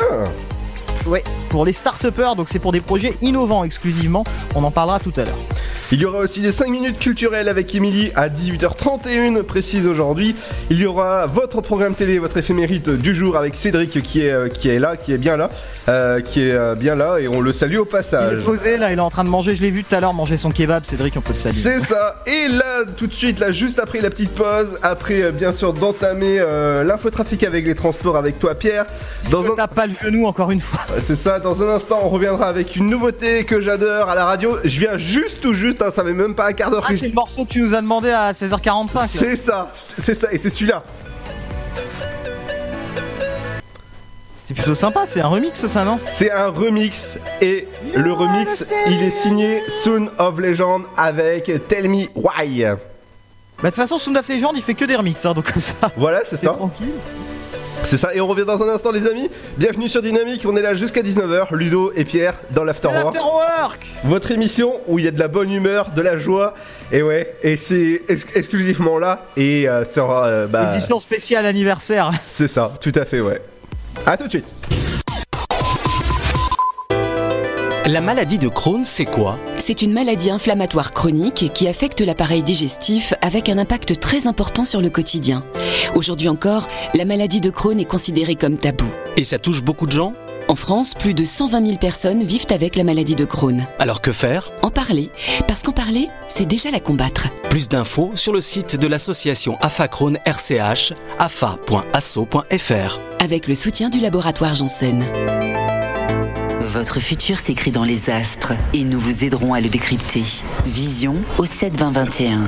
Ouais, 1.05 1.23
pour 1.49 1.65
les 1.65 1.73
start-upers, 1.73 2.35
donc 2.37 2.47
c'est 2.49 2.59
pour 2.59 2.71
des 2.71 2.79
projets 2.81 3.13
innovants 3.21 3.63
exclusivement. 3.63 4.23
On 4.55 4.63
en 4.63 4.71
parlera 4.71 4.99
tout 4.99 5.13
à 5.17 5.25
l'heure. 5.25 5.37
Il 5.91 5.99
y 5.99 6.05
aura 6.05 6.19
aussi 6.19 6.39
des 6.39 6.51
5 6.51 6.69
minutes 6.69 6.97
culturelles 6.97 7.49
avec 7.49 7.75
Émilie 7.75 8.11
à 8.15 8.29
18h31 8.29 9.43
précise 9.43 9.85
aujourd'hui. 9.85 10.35
Il 10.71 10.79
y 10.79 10.85
aura 10.85 11.27
votre 11.27 11.61
programme 11.61 11.93
télé, 11.93 12.17
votre 12.19 12.37
éphémérite 12.37 12.89
du 12.89 13.13
jour 13.13 13.37
avec 13.37 13.55
Cédric 13.55 14.01
qui 14.01 14.21
est, 14.21 14.31
euh, 14.31 14.47
qui 14.47 14.69
est 14.69 14.79
là, 14.79 14.95
qui 14.97 15.13
est 15.13 15.17
bien 15.17 15.37
là, 15.37 15.51
euh, 15.89 16.21
qui 16.21 16.41
est 16.41 16.51
euh, 16.53 16.73
bien 16.73 16.95
là 16.95 17.17
et 17.19 17.27
on 17.27 17.41
le 17.41 17.53
salue 17.53 17.77
au 17.77 17.85
Il 17.85 17.89
passage. 17.91 18.39
est 18.41 18.43
posé 18.43 18.77
là, 18.77 18.91
il 18.91 18.97
est 18.97 19.01
en 19.01 19.09
train 19.11 19.23
de 19.23 19.29
manger, 19.29 19.55
je 19.55 19.61
l'ai 19.61 19.69
vu 19.69 19.83
tout 19.83 19.93
à 19.93 19.99
l'heure 19.99 20.13
manger 20.13 20.37
son 20.37 20.49
kebab, 20.49 20.83
Cédric, 20.85 21.13
on 21.17 21.21
peut 21.21 21.33
le 21.33 21.39
saluer. 21.39 21.59
C'est 21.59 21.79
ça. 21.79 22.23
Et 22.25 22.47
là, 22.47 22.85
tout 22.97 23.05
de 23.07 23.13
suite, 23.13 23.39
là, 23.39 23.51
juste 23.51 23.77
après 23.77 24.01
la 24.01 24.09
petite 24.09 24.33
pause, 24.33 24.79
après 24.81 25.31
bien 25.31 25.51
sûr 25.51 25.73
d'entamer 25.73 26.37
euh, 26.39 26.83
l'infotrafic 26.83 27.43
avec 27.43 27.65
les 27.65 27.75
transports 27.75 28.15
avec 28.17 28.39
toi, 28.39 28.55
Pierre. 28.55 28.85
Dans 29.29 29.45
un, 29.51 29.55
tape 29.55 29.75
pas 29.75 29.85
le 29.85 29.93
genou 30.01 30.25
encore 30.25 30.49
une 30.49 30.61
fois. 30.61 30.79
C'est 31.01 31.15
ça. 31.15 31.39
Dans 31.39 31.61
un 31.61 31.69
instant, 31.75 31.99
on 32.03 32.09
reviendra 32.09 32.47
avec 32.47 32.75
une 32.75 32.87
nouveauté 32.89 33.43
que 33.45 33.61
j'adore 33.61 34.09
à 34.09 34.15
la 34.15 34.25
radio. 34.25 34.57
Je 34.63 34.79
viens 34.79 34.97
juste 34.97 35.39
tout 35.41 35.53
juste, 35.53 35.81
hein, 35.81 35.91
ça 35.95 36.03
fait 36.03 36.13
même 36.13 36.35
pas 36.35 36.47
un 36.47 36.53
quart 36.53 36.71
d'heure 36.71 36.85
Ah, 36.87 36.93
c'est 36.97 37.07
le 37.07 37.13
morceau 37.13 37.45
que 37.45 37.49
tu 37.49 37.61
nous 37.61 37.73
as 37.75 37.81
demandé 37.81 38.09
à 38.11 38.31
16h45. 38.31 38.95
là. 38.95 39.05
C'est 39.07 39.35
ça, 39.35 39.71
c'est 39.75 40.13
ça, 40.13 40.27
et 40.31 40.37
c'est 40.37 40.49
celui-là. 40.49 40.83
C'était 44.37 44.55
plutôt 44.55 44.75
sympa, 44.75 45.05
c'est 45.05 45.21
un 45.21 45.27
remix 45.27 45.65
ça, 45.67 45.85
non? 45.85 45.99
C'est 46.05 46.29
un 46.31 46.47
remix 46.49 47.17
et 47.41 47.67
le 47.95 48.11
remix, 48.11 48.65
il 48.87 49.01
est 49.01 49.11
signé 49.11 49.61
Soon 49.69 50.09
of 50.19 50.37
Legend 50.37 50.83
avec 50.97 51.49
Tell 51.69 51.87
Me 51.89 52.07
Why. 52.15 52.63
Bah 52.63 52.75
de 53.63 53.67
toute 53.69 53.75
façon, 53.75 53.97
Sound 53.97 54.17
of 54.17 54.27
Legend, 54.27 54.51
il 54.55 54.61
fait 54.61 54.73
que 54.73 54.83
des 54.83 54.97
remixes, 54.97 55.25
hein, 55.25 55.33
donc 55.33 55.49
comme 55.53 55.61
ça. 55.61 55.75
Voilà, 55.95 56.19
c'est 56.25 56.35
C'est 56.35 56.47
ça. 56.47 56.53
tranquille. 56.53 56.89
C'est 57.83 57.97
ça, 57.97 58.13
et 58.15 58.21
on 58.21 58.27
revient 58.27 58.45
dans 58.45 58.63
un 58.63 58.69
instant, 58.69 58.91
les 58.91 59.07
amis. 59.07 59.29
Bienvenue 59.57 59.89
sur 59.89 60.01
Dynamique, 60.01 60.43
on 60.45 60.55
est 60.55 60.61
là 60.61 60.73
jusqu'à 60.73 61.01
19h. 61.01 61.53
Ludo 61.53 61.91
et 61.95 62.05
Pierre 62.05 62.35
dans 62.51 62.63
l'Afterwork. 62.63 63.07
Afterwork 63.15 63.85
Votre 64.05 64.31
émission 64.31 64.79
où 64.87 64.99
il 64.99 65.05
y 65.05 65.07
a 65.07 65.11
de 65.11 65.19
la 65.19 65.27
bonne 65.27 65.51
humeur, 65.51 65.89
de 65.95 66.01
la 66.01 66.17
joie. 66.17 66.53
Et 66.91 67.03
ouais, 67.03 67.35
et 67.43 67.57
c'est 67.57 68.01
ex- 68.07 68.25
exclusivement 68.35 68.97
là. 68.97 69.25
Et 69.37 69.67
euh, 69.67 69.83
sur. 69.85 70.09
euh, 70.11 70.47
bah, 70.47 70.75
Édition 70.75 70.99
spéciale 70.99 71.45
anniversaire. 71.45 72.11
c'est 72.27 72.47
ça, 72.47 72.71
tout 72.79 72.93
à 72.95 73.03
fait, 73.05 73.19
ouais. 73.19 73.41
A 74.05 74.15
tout 74.17 74.25
de 74.25 74.29
suite. 74.29 74.47
La 77.85 77.99
maladie 78.01 78.39
de 78.39 78.47
Crohn, 78.47 78.85
c'est 78.85 79.05
quoi? 79.05 79.37
C'est 79.65 79.81
une 79.81 79.93
maladie 79.93 80.29
inflammatoire 80.29 80.91
chronique 80.91 81.49
qui 81.53 81.69
affecte 81.69 82.01
l'appareil 82.01 82.43
digestif 82.43 83.13
avec 83.21 83.47
un 83.47 83.57
impact 83.57 83.97
très 83.97 84.27
important 84.27 84.65
sur 84.65 84.81
le 84.81 84.89
quotidien. 84.89 85.45
Aujourd'hui 85.95 86.27
encore, 86.27 86.67
la 86.93 87.05
maladie 87.05 87.39
de 87.39 87.49
Crohn 87.49 87.79
est 87.79 87.85
considérée 87.85 88.35
comme 88.35 88.57
tabou. 88.57 88.91
Et 89.15 89.23
ça 89.23 89.39
touche 89.39 89.63
beaucoup 89.63 89.85
de 89.85 89.93
gens 89.93 90.11
En 90.49 90.55
France, 90.55 90.95
plus 90.99 91.13
de 91.13 91.23
120 91.23 91.65
000 91.65 91.77
personnes 91.77 92.23
vivent 92.23 92.47
avec 92.49 92.75
la 92.75 92.83
maladie 92.83 93.15
de 93.15 93.23
Crohn. 93.23 93.65
Alors 93.79 94.01
que 94.01 94.11
faire? 94.11 94.51
En 94.63 94.69
parler, 94.69 95.09
parce 95.47 95.61
qu'en 95.61 95.71
parler, 95.71 96.09
c'est 96.27 96.45
déjà 96.45 96.69
la 96.69 96.81
combattre. 96.81 97.29
Plus 97.49 97.69
d'infos 97.69 98.11
sur 98.15 98.33
le 98.33 98.41
site 98.41 98.75
de 98.75 98.87
l'association 98.87 99.55
AFA 99.61 99.87
Crohn 99.87 100.17
RCH, 100.25 100.91
afa.asso.fr. 101.19 102.99
Avec 103.19 103.47
le 103.47 103.55
soutien 103.55 103.89
du 103.89 104.01
laboratoire 104.01 104.55
Janssen. 104.55 105.05
Votre 106.63 107.01
futur 107.01 107.39
s'écrit 107.39 107.71
dans 107.71 107.83
les 107.83 108.09
astres 108.09 108.53
et 108.71 108.85
nous 108.85 108.97
vous 108.97 109.25
aiderons 109.25 109.53
à 109.53 109.59
le 109.59 109.67
décrypter. 109.67 110.23
Vision 110.65 111.17
au 111.37 111.43
7 111.43 111.77
20 111.77 111.91
21. 111.91 112.39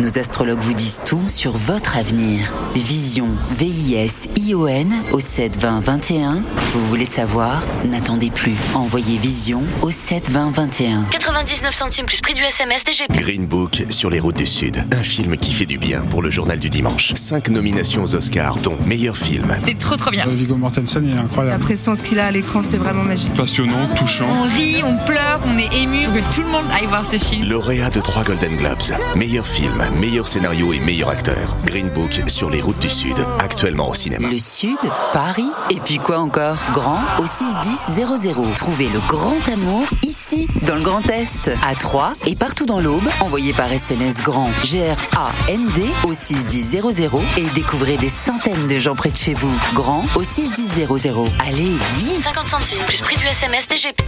Nos 0.00 0.18
astrologues 0.18 0.58
vous 0.60 0.74
disent 0.74 1.00
tout 1.06 1.22
sur 1.28 1.52
votre 1.52 1.96
avenir. 1.96 2.52
Vision, 2.74 3.28
V-I-S-I-O-N 3.58 4.92
au 5.12 5.20
7 5.20 5.56
20 5.60 5.80
21. 5.80 6.42
Vous 6.72 6.86
voulez 6.86 7.04
savoir? 7.04 7.62
N'attendez 7.84 8.30
plus. 8.30 8.54
Envoyez 8.74 9.18
Vision 9.18 9.62
au 9.82 9.90
7 9.92 10.28
20 10.30 10.50
21. 10.50 11.04
99 11.10 11.72
centimes 11.72 12.06
plus 12.06 12.20
prix 12.20 12.34
du 12.34 12.42
SMS 12.42 12.82
DGP. 12.84 13.12
Green 13.16 13.46
Book 13.46 13.84
sur 13.90 14.10
les 14.10 14.18
routes 14.18 14.36
du 14.38 14.46
Sud. 14.46 14.84
Un 14.92 15.02
film 15.02 15.36
qui 15.36 15.52
fait 15.52 15.66
du 15.66 15.78
bien 15.78 16.00
pour 16.02 16.20
le 16.22 16.30
journal 16.30 16.58
du 16.58 16.68
dimanche. 16.68 17.12
Cinq 17.14 17.48
nominations 17.50 18.02
aux 18.02 18.14
Oscars, 18.16 18.56
dont 18.56 18.76
meilleur 18.86 19.16
film. 19.16 19.54
C'était 19.58 19.74
trop 19.74 19.96
trop 19.96 20.10
bien. 20.10 20.24
Viggo 20.26 20.56
Mortensen, 20.56 21.04
il 21.04 21.12
est 21.12 21.14
La 21.14 21.22
incroyable. 21.22 21.62
prestance 21.62 22.02
qu'il 22.02 22.18
a 22.18 22.26
à 22.26 22.30
l'écran, 22.32 22.62
c'est 22.64 22.78
vraiment 22.78 23.04
magique. 23.04 23.34
Passionnant, 23.34 23.86
touchant. 23.94 24.26
On 24.28 24.42
rit, 24.56 24.82
on 24.84 24.96
pleure, 25.04 25.40
on 25.46 25.56
est 25.58 25.72
ému. 25.80 26.04
Faut 26.04 26.12
que 26.12 26.34
tout 26.34 26.40
le 26.42 26.48
monde 26.48 26.64
aille 26.74 26.86
voir 26.86 27.06
ce 27.06 27.18
film. 27.18 27.48
Lauréat 27.48 27.90
de 27.90 28.00
trois 28.00 28.24
Golden 28.24 28.56
Globes. 28.56 28.78
Meilleur 29.14 29.46
film, 29.46 29.81
meilleur 29.90 30.28
scénario 30.28 30.72
et 30.72 30.80
meilleur 30.80 31.08
acteur. 31.08 31.56
Green 31.64 31.88
Book 31.88 32.20
sur 32.26 32.50
les 32.50 32.60
routes 32.60 32.78
du 32.78 32.90
Sud. 32.90 33.16
Actuellement 33.38 33.90
au 33.90 33.94
cinéma. 33.94 34.28
Le 34.28 34.38
Sud, 34.38 34.78
Paris, 35.12 35.50
et 35.70 35.80
puis 35.80 35.98
quoi 35.98 36.18
encore? 36.18 36.58
Grand 36.72 37.00
au 37.18 37.26
61000. 37.26 38.54
Trouvez 38.56 38.88
le 38.88 39.00
grand 39.08 39.48
amour 39.52 39.86
ici, 40.02 40.46
dans 40.66 40.74
le 40.74 40.82
Grand 40.82 41.08
Est, 41.10 41.50
à 41.66 41.74
Troyes 41.74 42.12
et 42.26 42.36
partout 42.36 42.66
dans 42.66 42.80
l'Aube. 42.80 43.08
Envoyez 43.20 43.52
par 43.52 43.70
SMS 43.72 44.22
grand 44.22 44.50
G-R-A-N-D 44.64 45.90
au 46.04 46.12
61000 46.12 46.82
et 47.36 47.46
découvrez 47.54 47.96
des 47.96 48.08
centaines 48.08 48.66
de 48.66 48.78
gens 48.78 48.94
près 48.94 49.10
de 49.10 49.16
chez 49.16 49.34
vous. 49.34 49.52
Grand 49.74 50.04
au 50.14 50.22
61000. 50.22 50.86
Allez, 51.46 51.76
vite 51.96 52.22
50 52.22 52.48
centimes 52.48 52.84
plus 52.86 53.00
prix 53.00 53.16
du 53.16 53.26
SMS 53.26 53.68
DGP. 53.68 54.02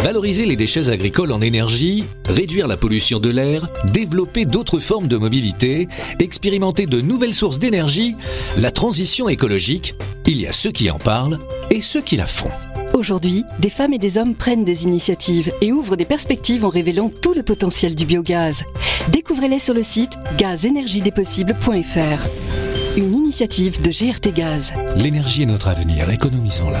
Valoriser 0.00 0.46
les 0.46 0.56
déchets 0.56 0.90
agricoles 0.90 1.32
en 1.32 1.40
énergie, 1.40 2.04
réduire 2.28 2.68
la 2.68 2.76
pollution 2.76 3.18
de 3.18 3.28
l'air, 3.28 3.68
développer 3.92 4.44
d'autres 4.44 4.78
formes 4.78 5.08
de 5.08 5.16
mobilité, 5.16 5.88
expérimenter 6.20 6.86
de 6.86 7.00
nouvelles 7.00 7.34
sources 7.34 7.58
d'énergie, 7.58 8.14
la 8.56 8.70
transition 8.70 9.28
écologique, 9.28 9.94
il 10.26 10.40
y 10.40 10.46
a 10.46 10.52
ceux 10.52 10.70
qui 10.70 10.90
en 10.90 10.98
parlent 10.98 11.38
et 11.70 11.80
ceux 11.80 12.00
qui 12.00 12.16
la 12.16 12.26
font. 12.26 12.50
Aujourd'hui, 12.94 13.44
des 13.58 13.70
femmes 13.70 13.92
et 13.92 13.98
des 13.98 14.18
hommes 14.18 14.34
prennent 14.34 14.64
des 14.64 14.84
initiatives 14.84 15.52
et 15.60 15.72
ouvrent 15.72 15.96
des 15.96 16.04
perspectives 16.04 16.64
en 16.64 16.68
révélant 16.68 17.10
tout 17.10 17.34
le 17.34 17.42
potentiel 17.42 17.94
du 17.94 18.06
biogaz. 18.06 18.64
Découvrez-les 19.12 19.58
sur 19.58 19.74
le 19.74 19.82
site 19.82 20.12
gazenergiedespossibles.fr. 20.38 22.28
Une 22.96 23.14
initiative 23.14 23.82
de 23.82 23.90
GRT 23.90 24.32
Gaz. 24.34 24.72
L'énergie 24.96 25.42
est 25.42 25.46
notre 25.46 25.68
avenir, 25.68 26.08
économisons-la. 26.10 26.80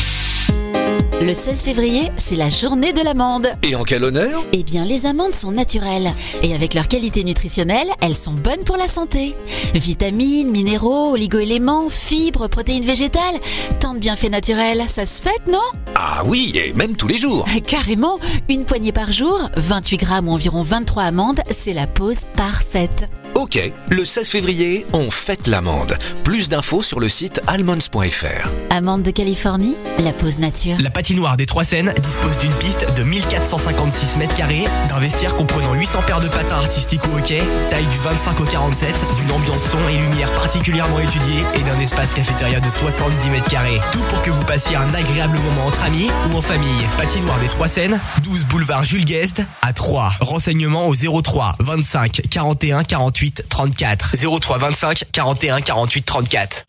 Le 1.21 1.35
16 1.35 1.61
février, 1.61 2.09
c'est 2.17 2.35
la 2.35 2.49
journée 2.49 2.93
de 2.93 3.01
l'amande. 3.01 3.47
Et 3.61 3.75
en 3.75 3.83
quel 3.83 4.03
honneur? 4.03 4.43
Eh 4.53 4.63
bien, 4.63 4.85
les 4.85 5.05
amandes 5.05 5.35
sont 5.35 5.51
naturelles. 5.51 6.11
Et 6.41 6.55
avec 6.55 6.73
leur 6.73 6.87
qualité 6.87 7.23
nutritionnelle, 7.23 7.87
elles 8.01 8.15
sont 8.15 8.31
bonnes 8.31 8.63
pour 8.63 8.75
la 8.75 8.87
santé. 8.87 9.35
Vitamines, 9.75 10.49
minéraux, 10.49 11.11
oligoéléments, 11.11 11.89
fibres, 11.89 12.47
protéines 12.47 12.83
végétales. 12.83 13.39
Tant 13.79 13.93
de 13.93 13.99
bienfaits 13.99 14.31
naturels, 14.31 14.81
ça 14.87 15.05
se 15.05 15.21
fête, 15.21 15.45
non? 15.47 15.59
Ah 15.93 16.23
oui, 16.25 16.53
et 16.55 16.73
même 16.73 16.95
tous 16.95 17.07
les 17.07 17.17
jours. 17.17 17.45
Carrément, 17.67 18.17
une 18.49 18.65
poignée 18.65 18.91
par 18.91 19.11
jour, 19.11 19.39
28 19.57 19.97
grammes 19.97 20.27
ou 20.27 20.31
environ 20.31 20.63
23 20.63 21.03
amandes, 21.03 21.41
c'est 21.51 21.73
la 21.73 21.85
pause 21.85 22.21
parfaite. 22.35 23.07
Ok, 23.41 23.59
le 23.89 24.05
16 24.05 24.29
février, 24.29 24.85
on 24.93 25.09
fête 25.09 25.47
l'amande. 25.47 25.97
Plus 26.23 26.47
d'infos 26.47 26.83
sur 26.83 26.99
le 26.99 27.09
site 27.09 27.41
almonds.fr. 27.47 28.47
Amandes 28.69 29.01
de 29.01 29.09
Californie, 29.09 29.75
la 29.97 30.13
pause 30.13 30.37
nature. 30.37 30.77
La 30.79 30.91
patinoire 30.91 31.37
des 31.37 31.47
Trois 31.47 31.63
Seines 31.63 31.91
dispose 32.03 32.37
d'une 32.37 32.53
piste 32.53 32.85
de 32.95 33.01
1456 33.01 34.17
mètres 34.17 34.35
carrés, 34.35 34.65
d'un 34.89 34.99
vestiaire 34.99 35.35
comprenant 35.35 35.73
800 35.73 36.03
paires 36.05 36.19
de 36.19 36.27
patins 36.27 36.57
artistiques 36.57 37.01
au 37.11 37.17
hockey, 37.17 37.41
taille 37.71 37.87
du 37.87 37.97
25 37.97 38.39
au 38.41 38.43
47, 38.43 38.93
d'une 39.19 39.31
ambiance 39.31 39.63
son 39.63 39.79
et 39.89 39.97
lumière 39.97 40.31
particulièrement 40.35 40.99
étudiée 40.99 41.43
et 41.55 41.63
d'un 41.63 41.79
espace 41.79 42.13
cafétéria 42.13 42.59
de 42.59 42.69
70 42.69 43.27
mètres 43.31 43.49
carrés. 43.49 43.81
Tout 43.91 44.03
pour 44.09 44.21
que 44.21 44.29
vous 44.29 44.45
passiez 44.45 44.75
un 44.75 44.93
agréable 44.93 45.39
moment 45.39 45.65
entre 45.65 45.83
amis 45.83 46.11
ou 46.31 46.37
en 46.37 46.43
famille. 46.43 46.85
Patinoire 46.99 47.39
des 47.39 47.47
Trois 47.47 47.67
Seines, 47.67 47.99
12 48.23 48.45
boulevard 48.45 48.83
Jules 48.83 49.05
Guest 49.05 49.41
à 49.63 49.73
3. 49.73 50.11
Renseignements 50.21 50.87
au 50.87 50.93
03 50.93 51.55
25 51.59 52.21
41 52.29 52.83
48 52.83 53.30
34. 53.49 54.15
03 54.39 54.57
25 54.57 55.03
41 55.11 55.61
48 55.61 56.01
34. 56.05 56.63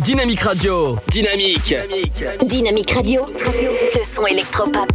Dynamique 0.00 0.40
Radio. 0.40 0.96
Dynamique. 1.08 1.74
Dynamique 2.42 2.90
Radio, 2.92 3.26
le 3.34 4.02
son 4.02 4.26
électropop. 4.26 4.88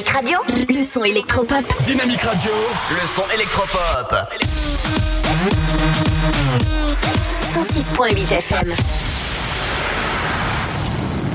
Dynamique 0.00 0.14
Radio, 0.16 0.38
le 0.70 0.82
son 0.84 1.04
électropop. 1.04 1.82
Dynamique 1.84 2.22
Radio, 2.22 2.50
le 2.90 3.06
son 3.06 3.22
électropop. 3.34 4.14
106.8 7.52 8.32
FM. 8.34 8.72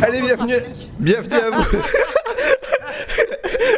Allez, 0.01 0.21
bienvenue, 0.21 0.56
bienvenue 0.97 1.36
à 1.36 1.49
vous. 1.51 1.63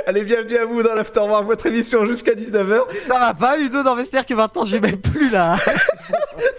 Allez, 0.08 0.24
bienvenue 0.24 0.58
à 0.58 0.64
vous 0.66 0.82
dans 0.82 0.94
l'Afterwork, 0.96 1.46
votre 1.46 1.66
émission 1.66 2.06
jusqu'à 2.06 2.32
19h. 2.32 2.80
Ça 3.06 3.20
va 3.20 3.34
pas 3.34 3.58
du 3.58 3.70
tout 3.70 3.84
dans 3.84 3.94
Vestiaire 3.98 4.26
que 4.26 4.34
maintenant 4.36 4.64
j'ai 4.64 4.80
même 4.80 5.02
plus 5.02 5.30
là. 5.32 5.58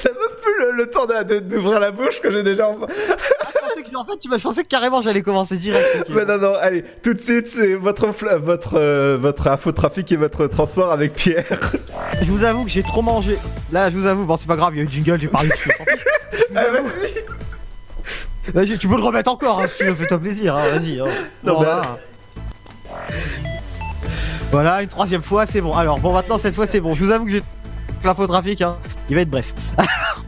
T'as 0.02 0.10
même 0.10 0.36
plus 0.42 0.58
le, 0.66 0.72
le 0.72 0.90
temps 0.90 1.06
de- 1.06 1.22
de- 1.22 1.38
d'ouvrir 1.38 1.80
la 1.80 1.92
bouche 1.92 2.20
que 2.20 2.30
j'ai 2.30 2.42
déjà. 2.42 2.68
En- 3.96 4.04
fait, 4.04 4.18
tu 4.18 4.28
m'as 4.28 4.38
pensé 4.38 4.62
que 4.62 4.68
carrément 4.68 5.00
j'allais 5.02 5.22
commencer 5.22 5.56
direct. 5.56 5.86
ok. 6.00 6.06
Mais 6.14 6.24
non, 6.24 6.38
non, 6.38 6.54
allez, 6.60 6.84
tout 7.02 7.14
de 7.14 7.18
suite, 7.18 7.48
c'est 7.48 7.74
votre, 7.74 8.06
votre, 8.36 8.78
euh, 8.78 9.16
votre 9.20 9.46
infotrafic 9.48 10.10
et 10.12 10.16
votre 10.16 10.46
transport 10.46 10.90
avec 10.92 11.14
Pierre. 11.14 11.44
Je 12.22 12.30
vous 12.30 12.44
avoue 12.44 12.64
que 12.64 12.70
j'ai 12.70 12.82
trop 12.82 13.02
mangé. 13.02 13.38
Là, 13.72 13.90
je 13.90 13.96
vous 13.96 14.06
avoue, 14.06 14.24
bon, 14.24 14.36
c'est 14.36 14.46
pas 14.48 14.56
grave, 14.56 14.74
il 14.74 14.78
y 14.78 14.80
a 14.80 14.82
eu 14.84 14.86
le 14.86 14.92
jingle, 14.92 15.20
j'ai 15.20 15.28
parlé 15.28 15.48
dessus. 15.48 15.70
Ah, 16.54 16.64
vas-y. 16.72 17.24
Vas-y, 18.52 18.78
tu 18.78 18.88
peux 18.88 18.96
le 18.96 19.02
remettre 19.02 19.30
encore, 19.30 19.60
hein, 19.60 19.66
si 19.68 19.76
tu 19.78 19.84
veux, 19.84 19.94
fais-toi 19.94 20.18
plaisir, 20.18 20.56
hein, 20.56 20.62
vas-y. 20.72 21.00
hein. 21.00 21.04
Non, 21.44 21.56
voilà. 21.56 21.98
Voilà, 24.50 24.82
une 24.82 24.88
troisième 24.88 25.22
fois, 25.22 25.44
c'est 25.44 25.60
bon. 25.60 25.72
Alors, 25.72 26.00
bon, 26.00 26.12
maintenant, 26.14 26.38
cette 26.38 26.54
fois, 26.54 26.66
c'est 26.66 26.80
bon. 26.80 26.94
Je 26.94 27.04
vous 27.04 27.10
avoue 27.10 27.26
que 27.26 27.30
j'ai 27.30 27.42
l'infotrafic, 28.02 28.62
hein. 28.62 28.78
Il 29.10 29.16
va 29.16 29.20
être 29.22 29.30
bref. 29.30 29.52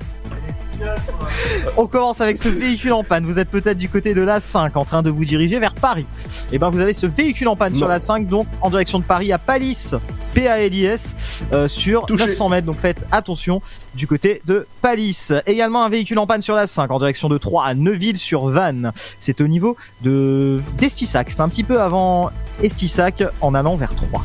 On 1.77 1.87
commence 1.87 2.21
avec 2.21 2.37
ce 2.37 2.49
véhicule 2.49 2.93
en 2.93 3.05
panne. 3.05 3.25
Vous 3.25 3.38
êtes 3.38 3.49
peut-être 3.49 3.77
du 3.77 3.88
côté 3.88 4.14
de 4.14 4.21
la 4.21 4.40
5 4.40 4.77
en 4.77 4.85
train 4.85 5.03
de 5.03 5.11
vous 5.11 5.25
diriger 5.25 5.59
vers 5.59 5.75
Paris. 5.75 6.07
Et 6.53 6.59
ben 6.59 6.71
vous 6.71 6.81
avez 6.81 6.93
ce 6.93 7.07
véhicule 7.07 7.49
en 7.49 7.57
panne 7.57 7.75
sur 7.75 7.88
la 7.88 8.01
5 8.01 8.27
donc 8.27 8.47
en 8.61 8.71
direction 8.71 8.99
de 8.99 9.05
Paris 9.05 9.33
à 9.33 9.38
Palis, 9.38 9.93
P-A-L-I-S, 10.33 11.16
euh, 11.53 11.69
sur 11.69 12.07
Touché. 12.07 12.27
900 12.27 12.49
mètres. 12.49 12.66
Donc 12.66 12.77
faites 12.77 13.05
attention 13.12 13.62
du 13.95 14.07
côté 14.07 14.43
de 14.47 14.66
Palis. 14.83 15.29
Également 15.47 15.85
un 15.85 15.88
véhicule 15.88 16.19
en 16.19 16.27
panne 16.27 16.43
sur 16.43 16.55
la 16.55 16.66
5 16.66 16.90
en 16.90 16.99
direction 16.99 17.29
de 17.29 17.38
3 17.38 17.64
à 17.64 17.75
Neuville 17.75 18.19
sur 18.19 18.49
Vannes. 18.49 18.93
C'est 19.21 19.40
au 19.40 19.47
niveau 19.47 19.77
de 20.03 20.61
d'Estissac. 20.79 21.31
C'est 21.31 21.40
un 21.40 21.49
petit 21.49 21.64
peu 21.64 21.81
avant 21.81 22.31
Estissac 22.62 23.23
en 23.40 23.55
allant 23.55 23.77
vers 23.77 23.95
3. 23.95 24.25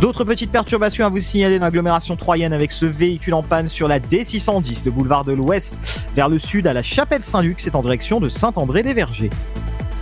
D'autres 0.00 0.22
petites 0.22 0.52
perturbations 0.52 1.04
à 1.04 1.08
vous 1.08 1.18
signaler 1.18 1.58
dans 1.58 1.64
l'agglomération 1.64 2.14
troyenne 2.14 2.52
avec 2.52 2.70
ce 2.70 2.86
véhicule 2.86 3.34
en 3.34 3.42
panne 3.42 3.68
sur 3.68 3.88
la 3.88 3.98
D610, 3.98 4.84
le 4.84 4.92
boulevard 4.92 5.24
de 5.24 5.32
l'Ouest, 5.32 5.76
vers 6.14 6.28
le 6.28 6.38
sud 6.38 6.68
à 6.68 6.72
la 6.72 6.82
chapelle 6.82 7.22
Saint-Luc, 7.22 7.58
c'est 7.58 7.74
en 7.74 7.82
direction 7.82 8.20
de 8.20 8.28
Saint-André-des-Vergers. 8.28 9.30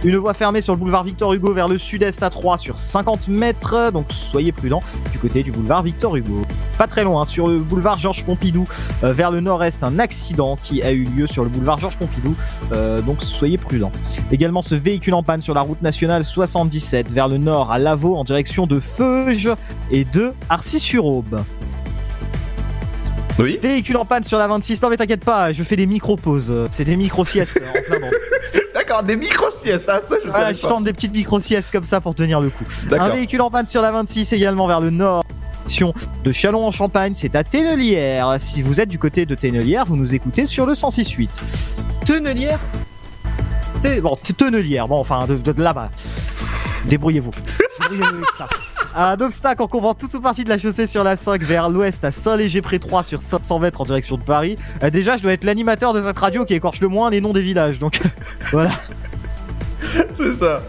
Une 0.05 0.17
voie 0.19 0.35
fermée 0.35 0.61
sur 0.61 0.75
le 0.75 0.79
boulevard 0.79 1.05
Victor 1.05 1.33
Hugo 1.33 1.53
vers 1.53 1.69
le 1.69 1.79
sud-est 1.79 2.23
à 2.23 2.31
3 2.31 2.59
sur 2.59 2.77
50 2.77 3.29
mètres, 3.29 3.91
donc 3.91 4.07
soyez 4.11 4.53
prudents 4.53 4.83
du 5.11 5.19
côté 5.19 5.43
du 5.43 5.51
boulevard 5.51 5.83
Victor 5.83 6.15
Hugo. 6.17 6.43
Pas 6.77 6.87
très 6.87 7.03
loin, 7.03 7.25
sur 7.25 7.49
le 7.49 7.59
boulevard 7.59 7.99
Georges 7.99 8.23
Pompidou 8.23 8.65
euh, 9.03 9.13
vers 9.13 9.31
le 9.31 9.41
nord-est, 9.41 9.83
un 9.83 9.99
accident 9.99 10.57
qui 10.57 10.83
a 10.83 10.93
eu 10.93 11.05
lieu 11.05 11.27
sur 11.27 11.45
le 11.45 11.49
boulevard 11.49 11.79
Georges 11.79 11.97
Pompidou, 11.97 12.35
euh, 12.73 13.01
donc 13.01 13.23
soyez 13.23 13.57
prudents. 13.57 13.91
Également 14.31 14.61
ce 14.61 14.75
véhicule 14.75 15.15
en 15.15 15.23
panne 15.23 15.41
sur 15.41 15.55
la 15.55 15.63
route 15.63 15.81
nationale 15.81 16.25
77 16.25 17.11
vers 17.11 17.29
le 17.29 17.39
nord 17.39 17.73
à 17.73 17.79
Lavaux 17.79 18.17
en 18.17 18.25
direction 18.25 18.67
de 18.67 18.79
Feuge 18.81 19.49
et 19.91 20.05
de 20.05 20.35
Arcis-sur-Aube. 20.51 21.41
Oui. 23.39 23.59
Véhicule 23.63 23.97
en 23.97 24.05
panne 24.05 24.25
sur 24.25 24.39
la 24.39 24.47
26. 24.47 24.83
Non 24.83 24.91
mais 24.91 24.97
t'inquiète 24.97 25.25
pas, 25.25 25.53
je 25.53 25.63
fais 25.63 25.77
des 25.77 25.87
micro-pauses. 25.87 26.53
C'est 26.71 26.85
des 26.85 26.97
micro-siestes 26.97 27.61
en 27.69 27.83
plein 27.83 28.09
des 29.05 29.17
micro-siestes, 29.17 29.85
ah, 29.89 30.01
ça 30.09 30.17
je 30.25 30.29
Voilà, 30.29 30.47
savais 30.49 30.59
je 30.59 30.67
tente 30.67 30.85
des 30.85 30.93
petites 30.93 31.13
micro-siestes 31.13 31.71
comme 31.73 31.85
ça 31.85 32.01
pour 32.01 32.15
tenir 32.15 32.41
le 32.41 32.51
coup. 32.51 32.65
Un 32.93 33.09
véhicule 33.11 33.41
en 33.43 33.51
panne 33.51 33.69
sur 33.69 33.83
la 33.83 33.91
26 33.93 34.33
également 34.33 34.67
vers 34.67 34.81
le 34.81 34.91
nord. 34.91 35.25
De 36.25 36.31
Chalon 36.33 36.65
en 36.65 36.71
Champagne, 36.71 37.15
c'est 37.17 37.35
à 37.35 37.43
Tennelière. 37.43 38.37
Si 38.39 38.63
vous 38.63 38.81
êtes 38.81 38.89
du 38.89 38.99
côté 39.01 39.27
de 39.27 39.35
Tennelière, 39.35 39.85
vous 39.85 39.97
nous 39.97 40.15
écoutez 40.15 40.47
sur 40.47 40.65
le 40.65 40.75
106.8. 40.75 41.29
Tennelière 42.07 42.61
Té- 43.83 44.01
Bon, 44.01 44.17
t- 44.17 44.33
Tennelière, 44.33 44.87
bon, 44.89 44.99
enfin, 45.01 45.27
de, 45.27 45.35
de- 45.37 45.53
de 45.53 45.63
là-bas. 45.63 45.91
Débrouillez-vous. 46.87 47.33
Débrouillez-vous 47.81 48.17
avec 48.17 48.33
ça. 48.37 48.49
Un 48.95 49.21
obstacle 49.21 49.63
en 49.63 49.69
couvrant 49.69 49.93
toute 49.93 50.15
ou 50.15 50.21
partie 50.21 50.45
de 50.45 50.49
la 50.49 50.57
chaussée 50.57 50.87
sur 50.87 51.05
la 51.05 51.17
5 51.17 51.43
vers 51.43 51.69
l'ouest 51.69 52.03
à 52.05 52.11
Saint-Léger-près-3 52.11 53.05
sur 53.05 53.21
500 53.21 53.59
mètres 53.59 53.81
en 53.81 53.85
direction 53.85 54.17
de 54.17 54.23
Paris. 54.23 54.57
Euh, 54.83 54.91
déjà, 54.91 55.17
je 55.17 55.23
dois 55.23 55.33
être 55.33 55.45
l'animateur 55.45 55.93
de 55.93 56.01
cette 56.01 56.19
radio 56.19 56.45
qui 56.45 56.55
écorche 56.55 56.81
le 56.81 56.89
moins 56.89 57.11
les 57.11 57.21
noms 57.21 57.33
des 57.33 57.43
villages. 57.43 57.79
Donc 57.79 58.01
voilà. 58.53 58.71
C'est 60.15 60.33
ça. 60.33 60.63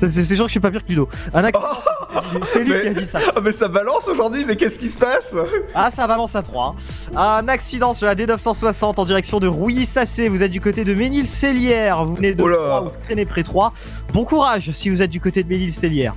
C'est 0.00 0.24
sûr 0.24 0.44
que 0.44 0.48
je 0.48 0.52
suis 0.52 0.60
pas 0.60 0.70
pire 0.70 0.82
que 0.84 0.88
Ludo. 0.90 1.08
Un 1.34 1.44
accident. 1.44 1.66
c'est 2.44 2.60
lui 2.64 2.70
Mais- 2.72 2.80
qui 2.82 2.88
a 2.88 2.94
dit 2.94 3.06
ça. 3.06 3.18
Ah, 3.36 3.40
mais 3.42 3.52
ça 3.52 3.68
balance 3.68 4.08
aujourd'hui, 4.08 4.44
mais 4.46 4.56
qu'est-ce 4.56 4.78
qui 4.78 4.88
se 4.88 4.98
passe? 4.98 5.34
Ah, 5.74 5.90
ça 5.90 6.06
balance 6.06 6.34
à 6.34 6.42
3. 6.42 6.74
Un 7.16 7.48
accident 7.48 7.92
sur 7.94 8.06
la 8.06 8.14
D960 8.14 8.94
en 8.98 9.04
direction 9.04 9.40
de 9.40 9.46
Rouilly-Sassé. 9.46 10.28
Vous 10.28 10.42
êtes 10.42 10.52
du 10.52 10.60
côté 10.60 10.84
de 10.84 10.94
Ménil-Célière. 10.94 12.04
Vous 12.06 12.14
venez 12.14 12.34
de 12.34 12.42
Oh 12.42 12.48
là. 12.48 12.56
3 12.56 12.82
ou 12.82 12.84
de 12.86 13.04
traîner 13.04 13.26
près 13.26 13.42
3. 13.42 13.72
Bon 14.12 14.24
courage 14.24 14.70
si 14.72 14.88
vous 14.90 15.02
êtes 15.02 15.10
du 15.10 15.20
côté 15.20 15.42
de 15.42 15.48
Ménil-Célière. 15.48 16.14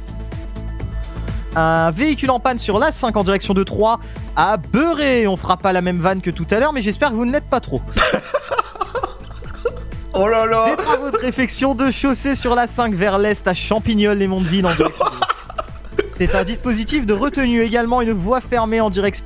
Un 1.56 1.92
véhicule 1.92 2.32
en 2.32 2.40
panne 2.40 2.58
sur 2.58 2.80
l'A5 2.80 3.16
en 3.16 3.24
direction 3.24 3.54
de 3.54 3.64
3 3.64 4.00
à 4.36 4.58
Beurré. 4.58 5.28
On 5.28 5.38
fera 5.38 5.58
pas 5.58 5.72
la 5.72 5.82
même 5.82 6.00
vanne 6.00 6.22
que 6.22 6.32
tout 6.32 6.48
à 6.50 6.60
l'heure, 6.60 6.74
mais 6.74 6.82
j'espère 6.82 7.10
que 7.12 7.16
vous 7.16 7.26
ne 7.26 7.32
l'êtes 7.32 7.50
pas 7.50 7.60
trop. 7.60 7.82
Oh 10.14 10.28
là 10.28 10.46
là 10.46 10.76
Des 10.76 10.84
travaux 10.84 11.10
de 11.12 11.18
réfection 11.18 11.74
de 11.76 11.90
chaussée 11.92 12.36
sur 12.36 12.56
la 12.56 12.68
5 12.68 12.94
vers 12.94 13.18
l'est 13.18 13.48
à 13.48 13.54
Champignol 13.54 14.18
les 14.18 14.28
Mondeville 14.28 14.66
en 14.66 14.74
direction 14.74 15.06
de- 15.06 16.04
C'est 16.16 16.36
un 16.36 16.44
dispositif 16.44 17.06
de 17.06 17.14
retenue 17.14 17.62
également, 17.62 18.02
une 18.02 18.12
voie 18.12 18.40
fermée 18.42 18.80
en 18.82 18.90
direction. 18.92 19.26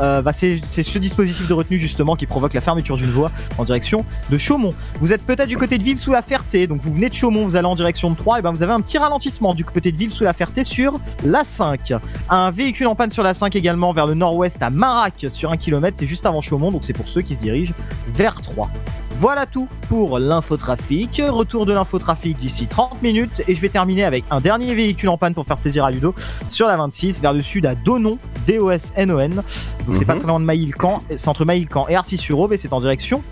Euh, 0.00 0.22
bah, 0.22 0.32
c'est 0.32 0.58
ce 0.60 0.98
dispositif 0.98 1.48
de 1.48 1.54
retenue 1.54 1.78
justement 1.78 2.14
qui 2.14 2.26
provoque 2.26 2.54
la 2.54 2.60
fermeture 2.60 2.96
d'une 2.96 3.10
voie 3.10 3.32
en 3.56 3.64
direction 3.64 4.04
de 4.30 4.38
Chaumont. 4.38 4.70
Vous 5.00 5.12
êtes 5.12 5.24
peut-être 5.26 5.48
du 5.48 5.56
côté 5.56 5.76
de 5.76 5.82
Ville 5.82 5.98
sous 5.98 6.12
la 6.12 6.22
Ferté, 6.22 6.66
donc 6.68 6.80
vous 6.82 6.92
venez 6.92 7.08
de 7.08 7.14
Chaumont, 7.14 7.44
vous 7.44 7.56
allez 7.56 7.66
en 7.66 7.74
direction 7.74 8.10
de 8.10 8.16
3, 8.16 8.38
et 8.38 8.42
ben 8.42 8.52
vous 8.52 8.62
avez 8.62 8.72
un 8.72 8.80
petit 8.80 8.98
ralentissement 8.98 9.54
du 9.54 9.64
côté 9.64 9.90
de 9.90 9.96
Ville 9.96 10.12
sous 10.12 10.22
la 10.22 10.34
Ferté 10.34 10.62
sur 10.62 11.00
la 11.24 11.42
5. 11.42 11.94
Un 12.30 12.50
véhicule 12.52 12.86
en 12.86 12.94
panne 12.94 13.10
sur 13.10 13.24
la 13.24 13.34
5 13.34 13.56
également 13.56 13.92
vers 13.92 14.06
le 14.06 14.14
nord-ouest 14.14 14.62
à 14.62 14.70
Marac 14.70 15.26
sur 15.30 15.50
1 15.50 15.56
km, 15.56 15.96
c'est 15.98 16.06
juste 16.06 16.26
avant 16.26 16.42
Chaumont, 16.42 16.70
donc 16.70 16.84
c'est 16.84 16.92
pour 16.92 17.08
ceux 17.08 17.22
qui 17.22 17.34
se 17.34 17.40
dirigent 17.40 17.72
vers 18.14 18.40
3. 18.40 18.70
Voilà 19.20 19.46
tout 19.46 19.68
pour 19.88 20.18
l'infotrafic. 20.20 21.20
Retour 21.28 21.66
de 21.66 21.72
l'infotrafic 21.72 22.36
d'ici 22.38 22.66
30 22.68 23.02
minutes 23.02 23.42
et 23.48 23.54
je 23.54 23.60
vais 23.60 23.68
terminer 23.68 24.04
avec 24.04 24.24
un 24.30 24.38
dernier 24.40 24.72
véhicule 24.74 25.08
en 25.08 25.18
panne 25.18 25.34
pour 25.34 25.44
faire 25.44 25.56
plaisir 25.56 25.84
à 25.84 25.90
Ludo 25.90 26.14
sur 26.48 26.68
la 26.68 26.76
26 26.76 27.20
vers 27.20 27.32
le 27.32 27.42
sud 27.42 27.66
à 27.66 27.74
Donon, 27.74 28.18
D-O-S-N-O-N. 28.46 29.42
Donc 29.86 29.96
c'est 29.96 30.04
pas 30.04 30.14
Mhm. 30.14 30.20
très 30.20 30.28
loin 30.28 30.38
de 30.40 30.44
Maïlcan, 30.44 31.00
c'est 31.16 31.28
entre 31.28 31.44
Maïlcan 31.44 31.86
et 31.88 31.96
Arcis-sur-Aube 31.96 32.52
et 32.52 32.56
c'est 32.56 32.72
en 32.72 32.80
direction 32.80 33.22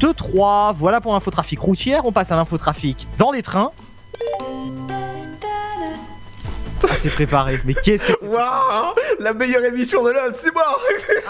de 0.00 0.08
3. 0.12 0.74
Voilà 0.78 1.02
pour 1.02 1.12
l'infotrafic 1.12 1.60
routière. 1.60 2.02
On 2.06 2.12
passe 2.12 2.32
à 2.32 2.36
l'infotrafic 2.36 3.06
dans 3.18 3.30
les 3.30 3.42
trains. 3.42 3.70
C'est 6.98 7.10
préparé. 7.10 7.58
Mais 7.66 7.74
qu'est-ce 7.74 8.12
que 8.12 8.24
Waouh 8.24 8.94
La 9.20 9.34
meilleure 9.34 9.64
émission 9.64 10.02
de 10.04 10.10
l'homme, 10.10 10.32
c'est 10.34 10.52
moi 10.54 10.64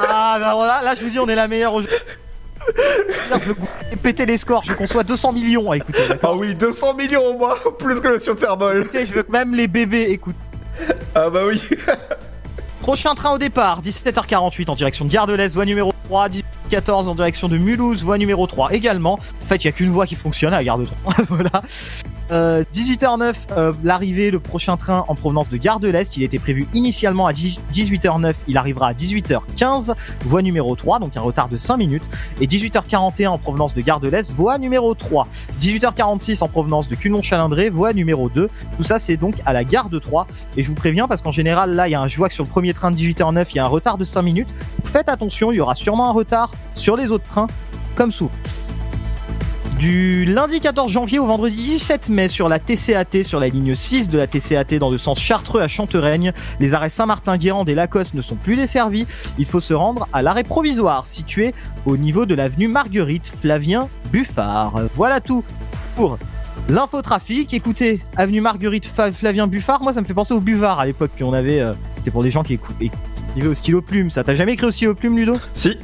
Ah, 0.09 0.37
bah 0.38 0.53
voilà, 0.55 0.83
là 0.83 0.94
je 0.94 1.03
vous 1.03 1.11
dis, 1.11 1.18
on 1.18 1.27
est 1.27 1.35
la 1.35 1.48
meilleure 1.48 1.74
aujourd'hui. 1.74 1.96
Je 3.31 3.48
veux 3.48 3.57
péter 4.03 4.27
les 4.27 4.37
scores, 4.37 4.64
je 4.64 4.70
veux 4.70 4.77
qu'on 4.77 4.87
soit 4.87 5.05
200 5.05 5.33
millions 5.33 5.70
à 5.70 5.77
écouter. 5.77 6.03
Ah 6.22 6.35
oui, 6.35 6.55
200 6.55 6.94
millions 6.94 7.24
au 7.24 7.38
moins, 7.38 7.55
plus 7.79 8.00
que 8.00 8.09
le 8.09 8.18
Super 8.18 8.57
Bowl. 8.57 8.83
Écoutez, 8.83 9.07
je 9.07 9.12
veux 9.12 9.22
que 9.22 9.33
même 9.33 9.55
les 9.55 9.68
bébés 9.68 10.07
écoutent. 10.11 10.37
Ah 11.14 11.31
bah 11.31 11.42
oui. 11.46 11.62
Prochain 12.81 13.14
train 13.14 13.33
au 13.33 13.38
départ, 13.38 13.81
17h48 13.81 14.70
en 14.70 14.74
direction 14.74 15.07
de 15.07 15.11
Gare 15.11 15.27
de 15.27 15.33
l'Est, 15.33 15.55
voie 15.55 15.64
numéro 15.64 15.94
3, 16.05 16.29
18h14 16.70 17.09
en 17.09 17.14
direction 17.14 17.48
de 17.48 17.57
Mulhouse, 17.57 18.03
voie 18.03 18.18
numéro 18.18 18.46
3 18.46 18.74
également. 18.74 19.14
En 19.14 19.46
fait, 19.46 19.64
il 19.64 19.66
n'y 19.66 19.70
a 19.70 19.72
qu'une 19.72 19.88
voie 19.88 20.07
qui 20.07 20.16
fonctionne 20.16 20.53
à 20.53 20.59
la 20.59 20.64
Gare 20.64 20.79
de 20.79 20.85
3. 20.85 21.14
voilà. 21.31 21.62
Euh, 22.31 22.65
18h09, 22.73 23.35
euh, 23.53 23.73
l'arrivée, 23.83 24.31
le 24.31 24.41
prochain 24.41 24.77
train 24.77 25.05
en 25.09 25.15
provenance 25.15 25.51
de 25.51 25.57
Gare 25.57 25.81
de 25.81 25.89
l'Est. 25.89 26.17
Il 26.17 26.23
était 26.23 26.39
prévu 26.39 26.67
initialement 26.73 27.27
à 27.27 27.33
10 27.33 27.61
18h09, 27.73 28.35
il 28.49 28.57
arrivera 28.57 28.89
à 28.89 28.93
18h15, 28.95 29.95
voie 30.25 30.43
numéro 30.43 30.75
3, 30.75 31.01
donc 31.01 31.17
un 31.17 31.21
retard 31.21 31.49
de 31.49 31.57
5 31.57 31.77
minutes. 31.77 32.09
Et 32.41 32.47
18h41 32.47 33.29
en 33.29 33.39
provenance 33.39 33.75
de 33.75 33.81
Gare 33.81 34.01
de 34.01 34.09
l'Est, 34.09 34.33
voie 34.33 34.59
numéro 34.59 34.95
3. 34.95 35.27
18h46 35.61 36.43
en 36.43 36.49
provenance 36.49 36.89
de 36.89 36.95
Culmont-Chalindré, 36.95 37.69
voie 37.69 37.93
numéro 37.93 38.29
2. 38.29 38.49
Tout 38.77 38.85
ça, 38.85 38.99
c'est 38.99 39.17
donc 39.17 39.35
à 39.45 39.53
la 39.53 39.65
Gare 39.65 39.91
de 39.91 39.99
3. 39.99 40.27
Et 40.57 40.63
je 40.63 40.69
vous 40.69 40.75
préviens 40.75 41.07
parce 41.07 41.21
qu'en 41.21 41.33
général, 41.33 41.75
là, 41.75 41.89
il 41.89 41.93
y 41.93 41.95
a 41.95 42.01
un, 42.01 42.09
que 42.09 42.35
sur 42.35 42.45
le 42.45 42.51
premier 42.51 42.73
train 42.73 42.91
de 42.91 42.97
18h09, 42.97 43.47
il 43.51 43.57
y 43.57 43.59
a 43.59 43.65
un 43.65 43.69
retard 43.69 43.99
de 43.99 44.05
5 44.05 44.23
minutes. 44.23 44.49
Faites 44.85 45.09
attention, 45.09 45.53
il 45.53 45.57
y 45.57 45.61
aura 45.61 45.75
sûrement 45.75 46.09
un 46.09 46.13
retard 46.13 46.51
sur 46.75 46.97
les 46.97 47.11
autres 47.11 47.29
trains, 47.29 47.49
comme 47.95 48.13
souvent. 48.13 48.31
Du 49.79 50.25
lundi 50.25 50.61
14 50.61 50.91
janvier 50.91 51.19
au 51.19 51.27
vendredi 51.27 51.57
17 51.57 52.09
mai 52.09 52.29
sur 52.29 52.49
la 52.49 52.59
TCAT, 52.59 53.25
sur 53.25 53.41
la 53.41 53.49
ligne 53.49 53.75
6 53.75 54.09
de 54.09 54.17
la 54.19 54.27
TCAT 54.27 54.79
dans 54.79 54.89
le 54.89 54.99
sens 54.99 55.19
Chartreux 55.19 55.61
à 55.61 55.69
Chantereigne, 55.69 56.33
les 56.61 56.75
arrêts 56.75 56.91
Saint-Martin-Guérande 56.91 57.69
et 57.69 57.75
Lacoste 57.75 58.15
ne 58.15 58.23
sont 58.23 58.37
plus 58.37 58.55
desservis. 58.57 59.05
Il 59.37 59.47
faut 59.47 59.61
se 59.61 59.75
rendre 59.75 60.07
à 60.13 60.23
l'arrêt 60.23 60.45
provisoire 60.45 61.07
situé 61.07 61.55
au 61.87 61.97
niveau 61.97 62.25
de 62.25 62.35
l'avenue 62.35 62.69
Marguerite 62.69 63.27
Flavien 63.27 63.89
Buffard. 64.13 64.75
Voilà 64.95 65.21
tout 65.21 65.43
pour 65.97 66.19
l'infotrafic. 66.69 67.53
Écoutez, 67.53 68.01
avenue 68.17 68.41
Marguerite 68.41 68.87
Flavien 68.87 69.49
Buffard, 69.49 69.83
moi 69.83 69.93
ça 69.93 70.01
me 70.01 70.07
fait 70.07 70.15
penser 70.15 70.35
au 70.35 70.41
buvard 70.41 70.79
à 70.79 70.87
l'époque 70.87 71.11
qu'on 71.19 71.33
avait. 71.35 71.61
euh, 71.61 71.73
C'était 71.97 72.13
pour 72.13 72.23
des 72.23 72.31
gens 72.31 72.45
qui 72.45 72.55
écrivaient 72.55 73.49
au 73.49 73.55
stylo 73.55 73.83
plume. 73.83 74.09
Ça 74.09 74.23
t'as 74.23 74.37
jamais 74.37 74.53
écrit 74.53 74.67
au 74.67 74.71
stylo 74.71 74.95
plume, 74.95 75.17
Ludo? 75.19 75.37
Si. 75.53 75.77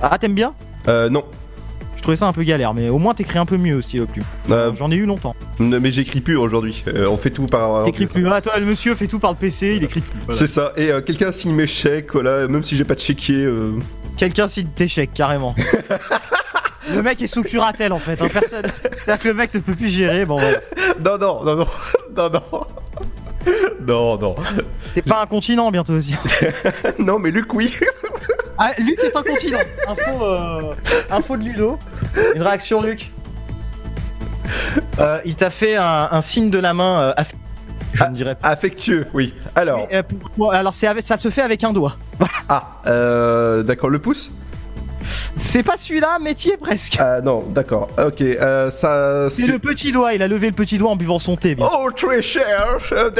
Ah, 0.00 0.16
t'aimes 0.18 0.34
bien? 0.34 0.54
Euh, 0.88 1.10
non. 1.10 1.24
Je 2.06 2.12
trouvais 2.12 2.18
ça 2.18 2.28
un 2.28 2.32
peu 2.32 2.44
galère, 2.44 2.72
mais 2.72 2.88
au 2.88 3.00
moins 3.00 3.14
t'écris 3.14 3.40
un 3.40 3.46
peu 3.46 3.56
mieux 3.56 3.74
au 3.74 3.82
stylo 3.82 4.06
plume. 4.06 4.22
Euh, 4.52 4.72
J'en 4.74 4.92
ai 4.92 4.94
eu 4.94 5.06
longtemps. 5.06 5.34
non, 5.58 5.80
mais 5.80 5.90
j'écris 5.90 6.20
plus 6.20 6.36
aujourd'hui. 6.36 6.84
Euh, 6.86 7.08
on 7.08 7.16
fait 7.16 7.30
tout 7.30 7.48
par. 7.48 7.82
T'écris 7.82 8.06
plus. 8.06 8.24
Ah, 8.30 8.40
toi, 8.40 8.56
le 8.60 8.64
monsieur 8.64 8.94
fait 8.94 9.08
tout 9.08 9.18
par 9.18 9.32
le 9.32 9.36
PC, 9.36 9.74
il 9.74 9.82
écrit 9.82 10.02
plus. 10.02 10.20
Voilà. 10.24 10.38
C'est 10.38 10.46
ça. 10.46 10.72
Et 10.76 10.92
euh, 10.92 11.00
quelqu'un 11.00 11.32
signe 11.32 11.52
mes 11.52 11.66
chèques, 11.66 12.12
voilà, 12.12 12.46
même 12.46 12.62
si 12.62 12.76
j'ai 12.76 12.84
pas 12.84 12.94
de 12.94 13.00
chéquier. 13.00 13.48
Quelqu'un 14.16 14.46
signe 14.46 14.68
tes 14.72 14.86
chèques, 14.86 15.14
carrément. 15.14 15.52
le 16.94 17.02
mec 17.02 17.20
est 17.22 17.26
sous 17.26 17.42
curatelle 17.42 17.92
en 17.92 17.98
fait. 17.98 18.22
hein, 18.22 18.28
personne... 18.32 18.66
C'est-à-dire 19.04 19.18
que 19.24 19.28
le 19.28 19.34
mec 19.34 19.52
ne 19.54 19.58
peut 19.58 19.74
plus 19.74 19.88
gérer. 19.88 20.24
Bon, 20.26 20.36
voilà. 20.36 20.60
Non, 21.04 21.18
non, 21.18 21.44
non, 21.44 21.56
non, 21.56 21.66
non, 22.16 22.30
non. 22.30 22.66
Non, 23.84 24.18
non. 24.18 24.34
T'es 24.94 25.02
pas 25.02 25.22
un 25.22 25.26
continent 25.26 25.72
bientôt 25.72 25.94
aussi. 25.94 26.14
non, 27.00 27.18
mais 27.18 27.32
Luc, 27.32 27.52
oui. 27.52 27.72
Ah, 28.58 28.72
Luc 28.78 28.98
est 29.04 29.16
un 29.16 29.22
continent. 29.22 29.58
Info, 29.88 30.24
euh, 30.24 30.74
info 31.10 31.36
de 31.36 31.42
Ludo. 31.44 31.78
Une 32.34 32.42
réaction, 32.42 32.82
Luc. 32.82 33.10
Euh, 34.98 35.18
il 35.24 35.34
t'a 35.34 35.50
fait 35.50 35.76
un, 35.76 36.08
un 36.10 36.22
signe 36.22 36.50
de 36.50 36.58
la 36.58 36.72
main. 36.74 37.00
euh, 37.00 37.12
aff- 37.22 37.34
je 37.92 38.04
ne 38.04 38.10
dirais 38.14 38.34
pas. 38.34 38.48
Affectueux, 38.48 39.06
oui. 39.14 39.34
Alors. 39.54 39.86
Mais, 39.90 39.96
euh, 39.98 40.02
pour- 40.02 40.30
pour- 40.30 40.52
alors 40.54 40.72
ça 40.74 40.94
se 41.18 41.30
fait 41.30 41.42
avec 41.42 41.64
un 41.64 41.72
doigt. 41.72 41.96
Ah, 42.48 42.78
euh, 42.86 43.62
d'accord, 43.62 43.90
le 43.90 43.98
pouce 43.98 44.30
C'est 45.36 45.62
pas 45.62 45.76
celui-là, 45.76 46.18
es 46.26 46.56
presque. 46.56 46.96
Ah 47.00 47.20
non, 47.20 47.44
d'accord. 47.48 47.88
Ok, 47.98 48.20
euh, 48.20 48.70
ça. 48.70 49.28
C'est 49.30 49.46
le 49.46 49.58
petit 49.58 49.92
doigt. 49.92 50.14
Il 50.14 50.22
a 50.22 50.28
levé 50.28 50.46
le 50.48 50.52
petit 50.52 50.78
doigt 50.78 50.90
en 50.90 50.96
buvant 50.96 51.18
son 51.18 51.36
thé. 51.36 51.54
Bien. 51.54 51.68
Oh, 51.72 51.90
très 51.90 52.22
cher, 52.22 52.78
euh. 52.92 53.10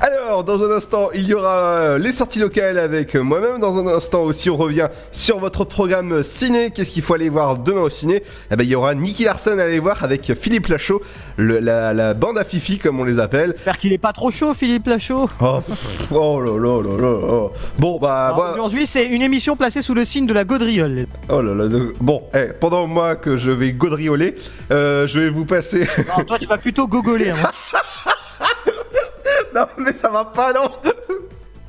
Alors, 0.00 0.44
dans 0.44 0.62
un 0.62 0.70
instant, 0.76 1.08
il 1.14 1.26
y 1.26 1.34
aura 1.34 1.98
les 1.98 2.12
sorties 2.12 2.38
locales 2.38 2.78
avec 2.78 3.14
moi-même. 3.14 3.58
Dans 3.60 3.76
un 3.78 3.86
instant 3.94 4.22
aussi, 4.22 4.50
on 4.50 4.56
revient 4.56 4.88
sur 5.12 5.38
votre 5.38 5.64
programme 5.64 6.22
ciné. 6.22 6.70
Qu'est-ce 6.70 6.90
qu'il 6.90 7.02
faut 7.02 7.14
aller 7.14 7.28
voir 7.28 7.56
demain 7.58 7.82
au 7.82 7.90
ciné? 7.90 8.22
Eh 8.50 8.56
ben, 8.56 8.64
il 8.64 8.70
y 8.70 8.74
aura 8.74 8.94
Nicky 8.94 9.24
Larson 9.24 9.58
à 9.58 9.62
aller 9.64 9.78
voir 9.80 10.02
avec 10.04 10.32
Philippe 10.34 10.66
Lachaud, 10.68 11.02
le- 11.36 11.60
la, 11.60 11.92
la 11.94 12.14
bande 12.14 12.38
à 12.38 12.44
Fifi, 12.44 12.78
comme 12.78 13.00
on 13.00 13.04
les 13.04 13.18
appelle. 13.18 13.52
J'espère 13.54 13.78
qu'il 13.78 13.92
est 13.92 13.98
pas 13.98 14.12
trop 14.12 14.30
chaud, 14.30 14.54
Philippe 14.54 14.86
Lachaud. 14.86 15.28
Oh, 15.40 15.60
oh 16.10 16.40
là 16.40 16.58
là 16.58 16.82
là 16.82 16.98
là. 16.98 17.48
Bon, 17.78 17.98
bah, 17.98 18.32
moi- 18.34 18.52
Aujourd'hui, 18.52 18.86
c'est 18.86 19.06
une 19.06 19.22
émission 19.22 19.56
placée 19.56 19.82
sous 19.82 19.94
le 19.94 20.04
signe 20.04 20.26
de 20.26 20.32
la 20.32 20.44
gaudriole. 20.46 21.06
Oh 21.28 21.42
là 21.42 21.52
là, 21.54 21.68
bon, 22.00 22.22
eh, 22.34 22.52
pendant 22.58 22.86
moi 22.86 23.16
que 23.16 23.36
je 23.36 23.50
vais 23.50 23.72
gaudrioler, 23.72 24.34
euh, 24.70 25.06
je 25.06 25.20
vais 25.20 25.28
vous 25.28 25.44
passer. 25.44 25.86
Non, 26.16 26.24
toi, 26.24 26.38
tu 26.38 26.46
vas 26.46 26.58
plutôt 26.58 26.86
gogoler. 26.86 27.30
Hein. 27.30 27.50
non, 29.54 29.66
mais 29.78 29.92
ça 29.92 30.08
va 30.08 30.24
pas, 30.24 30.52
non 30.52 30.70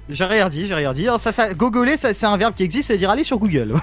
J'ai 0.10 0.24
rien 0.26 0.50
dit, 0.50 0.68
j'ai 0.68 0.76
rien 0.76 0.94
dit. 0.94 1.08
Alors, 1.08 1.20
ça, 1.20 1.32
ça, 1.32 1.54
gogoler, 1.54 1.98
ça, 1.98 2.14
c'est 2.14 2.26
un 2.26 2.38
verbe 2.38 2.54
qui 2.56 2.64
existe, 2.64 2.88
c'est 2.88 2.98
dire 2.98 3.10
aller 3.10 3.24
sur 3.24 3.38
Google. 3.40 3.74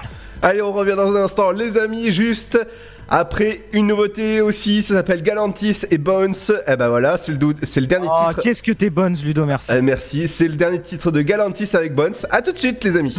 Allez, 0.41 0.61
on 0.61 0.73
revient 0.73 0.95
dans 0.95 1.15
un 1.15 1.23
instant, 1.23 1.51
les 1.51 1.77
amis, 1.77 2.11
juste 2.11 2.59
après 3.07 3.61
une 3.71 3.87
nouveauté 3.87 4.41
aussi, 4.41 4.81
ça 4.81 4.95
s'appelle 4.95 5.21
Galantis 5.23 5.83
et 5.91 5.97
Bones. 5.97 6.33
Eh 6.67 6.75
ben 6.75 6.89
voilà, 6.89 7.17
c'est 7.17 7.31
le, 7.31 7.37
le 7.39 7.87
dernier 7.87 8.07
Oh, 8.11 8.29
titre. 8.29 8.41
qu'est-ce 8.41 8.61
que 8.63 8.71
t'es 8.71 8.89
bonne, 8.89 9.15
Ludo, 9.23 9.45
merci. 9.45 9.71
Eh, 9.75 9.81
merci, 9.81 10.27
c'est 10.27 10.47
le 10.47 10.55
dernier 10.55 10.81
titre 10.81 11.11
de 11.11 11.21
Galantis 11.21 11.69
avec 11.75 11.93
Bones. 11.95 12.15
À 12.31 12.41
tout 12.41 12.51
de 12.51 12.57
suite, 12.57 12.83
les 12.83 12.97
amis. 12.97 13.15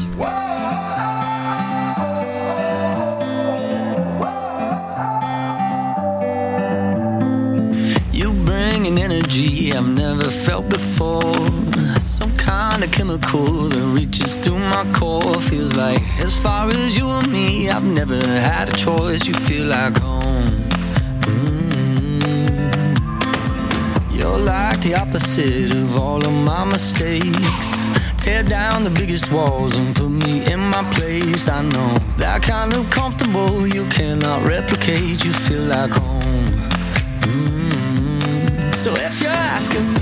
Energy 8.94 9.72
I've 9.72 9.88
never 9.88 10.30
felt 10.30 10.68
before. 10.68 11.34
Some 11.98 12.34
kind 12.36 12.84
of 12.84 12.92
chemical 12.92 13.46
that 13.68 13.86
reaches 13.86 14.38
through 14.38 14.58
my 14.58 14.84
core. 14.94 15.34
Feels 15.40 15.74
like 15.74 16.00
as 16.20 16.40
far 16.40 16.68
as 16.68 16.96
you 16.96 17.08
and 17.08 17.30
me, 17.32 17.68
I've 17.68 17.84
never 17.84 18.16
had 18.16 18.68
a 18.68 18.76
choice. 18.76 19.26
You 19.26 19.34
feel 19.34 19.66
like 19.66 19.98
home. 19.98 20.62
Mm. 21.22 22.22
You're 24.12 24.38
like 24.38 24.80
the 24.80 24.94
opposite 24.94 25.72
of 25.74 25.96
all 25.98 26.24
of 26.24 26.32
my 26.32 26.64
mistakes. 26.64 27.80
Tear 28.18 28.44
down 28.44 28.84
the 28.84 28.90
biggest 28.90 29.32
walls 29.32 29.74
and 29.76 29.94
put 29.96 30.10
me 30.10 30.44
in 30.52 30.60
my 30.60 30.84
place. 30.92 31.48
I 31.48 31.62
know 31.62 31.98
that 32.18 32.42
kind 32.42 32.72
of 32.72 32.88
comfortable 32.90 33.66
you 33.66 33.84
cannot 33.88 34.46
replicate. 34.46 35.24
You 35.24 35.32
feel 35.32 35.62
like 35.62 35.90
home. 35.90 36.75
So 38.86 38.92
if 38.94 39.20
you're 39.20 39.32
asking 39.32 39.94
me, 39.94 40.00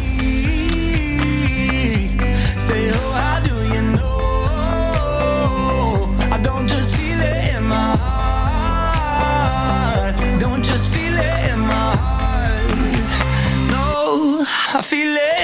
say, 2.60 2.90
oh, 2.92 3.12
how 3.16 3.40
do 3.40 3.54
you 3.72 3.80
know? 3.96 4.26
I 6.30 6.38
don't 6.42 6.68
just 6.68 6.94
feel 6.94 7.18
it 7.18 7.54
in 7.56 7.62
my 7.64 7.96
heart. 8.76 9.34
Don't 10.38 10.62
just 10.62 10.92
feel 10.92 11.16
it 11.16 11.50
in 11.50 11.60
my 11.60 11.96
heart. 11.96 12.68
No, 13.70 14.44
I 14.74 14.82
feel 14.82 15.16
it 15.16 15.43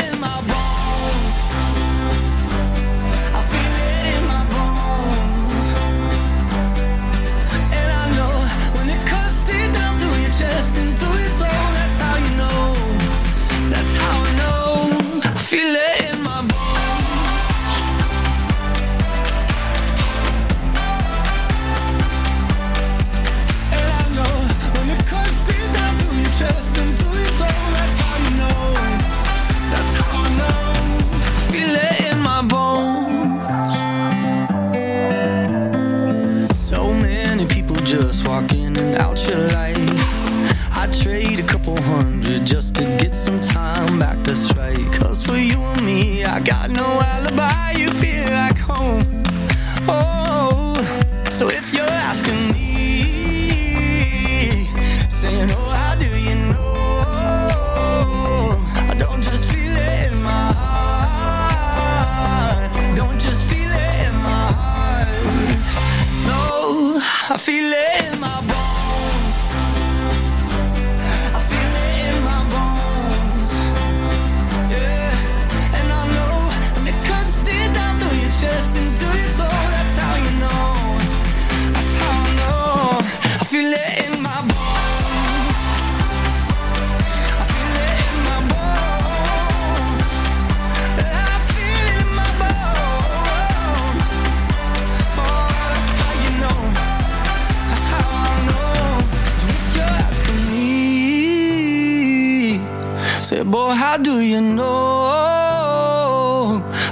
how 103.90 103.98
do 103.98 104.20
you 104.20 104.40
know? 104.40 105.11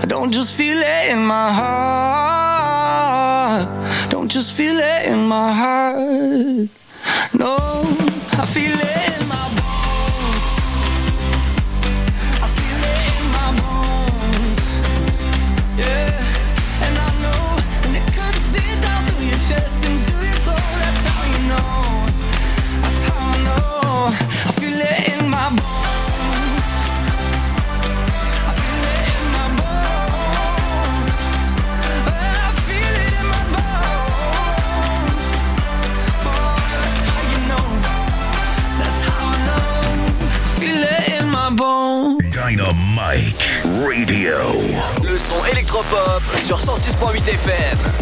I 0.02 0.06
don't 0.08 0.32
just 0.32 0.56
feel 0.56 0.76
it 0.76 1.12
in 1.12 1.24
my 1.24 1.52
heart. 1.60 2.90
Don't 4.10 4.28
just 4.28 4.52
feel 4.52 4.76
it 4.76 5.06
in 5.06 5.28
my 5.28 5.52
heart. 5.52 6.07
Sur 46.42 46.58
106.8 46.58 47.28
FM. 47.28 47.97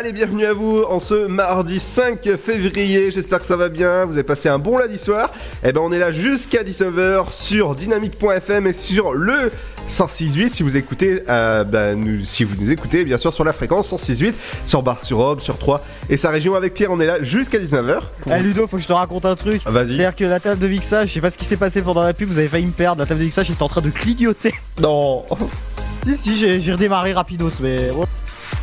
Allez, 0.00 0.14
bienvenue 0.14 0.46
à 0.46 0.54
vous 0.54 0.82
en 0.88 0.98
ce 0.98 1.26
mardi 1.26 1.78
5 1.78 2.26
février. 2.38 3.10
J'espère 3.10 3.38
que 3.38 3.44
ça 3.44 3.56
va 3.56 3.68
bien. 3.68 4.06
Vous 4.06 4.14
avez 4.14 4.22
passé 4.22 4.48
un 4.48 4.58
bon 4.58 4.78
lundi 4.78 4.96
soir. 4.96 5.30
Et 5.62 5.72
ben, 5.72 5.82
on 5.84 5.92
est 5.92 5.98
là 5.98 6.10
jusqu'à 6.10 6.62
19h 6.62 7.30
sur 7.30 7.74
dynamique.fm 7.74 8.66
et 8.66 8.72
sur 8.72 9.12
le 9.12 9.52
106.8 9.90 10.48
si 10.48 10.62
vous 10.62 10.78
écoutez, 10.78 11.22
euh, 11.28 11.64
ben, 11.64 12.00
nous, 12.00 12.24
si 12.24 12.44
vous 12.44 12.56
nous 12.58 12.70
écoutez, 12.70 13.04
bien 13.04 13.18
sûr, 13.18 13.34
sur 13.34 13.44
la 13.44 13.52
fréquence 13.52 13.92
106.8, 13.92 14.32
sur 14.64 14.82
Bar-sur-Aube, 14.82 15.40
sur 15.40 15.58
3 15.58 15.84
et 16.08 16.16
sa 16.16 16.30
région 16.30 16.54
avec 16.54 16.72
Pierre. 16.72 16.92
On 16.92 17.00
est 17.00 17.06
là 17.06 17.22
jusqu'à 17.22 17.58
19h. 17.58 18.00
Eh 18.26 18.40
Ludo, 18.40 18.66
faut 18.68 18.78
que 18.78 18.82
je 18.82 18.88
te 18.88 18.94
raconte 18.94 19.26
un 19.26 19.36
truc. 19.36 19.60
Vas-y. 19.66 19.88
C'est-à-dire 19.88 20.16
que 20.16 20.24
la 20.24 20.40
table 20.40 20.62
de 20.62 20.68
mixage, 20.68 21.08
je 21.08 21.12
sais 21.12 21.20
pas 21.20 21.30
ce 21.30 21.36
qui 21.36 21.44
s'est 21.44 21.58
passé 21.58 21.82
pendant 21.82 22.04
la 22.04 22.14
pub, 22.14 22.26
vous 22.26 22.38
avez 22.38 22.48
failli 22.48 22.64
me 22.64 22.72
perdre. 22.72 23.02
La 23.02 23.06
table 23.06 23.20
de 23.20 23.24
mixage 23.26 23.50
était 23.50 23.62
en 23.62 23.68
train 23.68 23.82
de 23.82 23.90
clignoter. 23.90 24.54
Non. 24.80 25.26
si, 26.06 26.16
si, 26.16 26.36
j'ai 26.38 26.58
j'ai 26.58 26.72
redémarré 26.72 27.12
rapidos, 27.12 27.60
mais. 27.60 27.90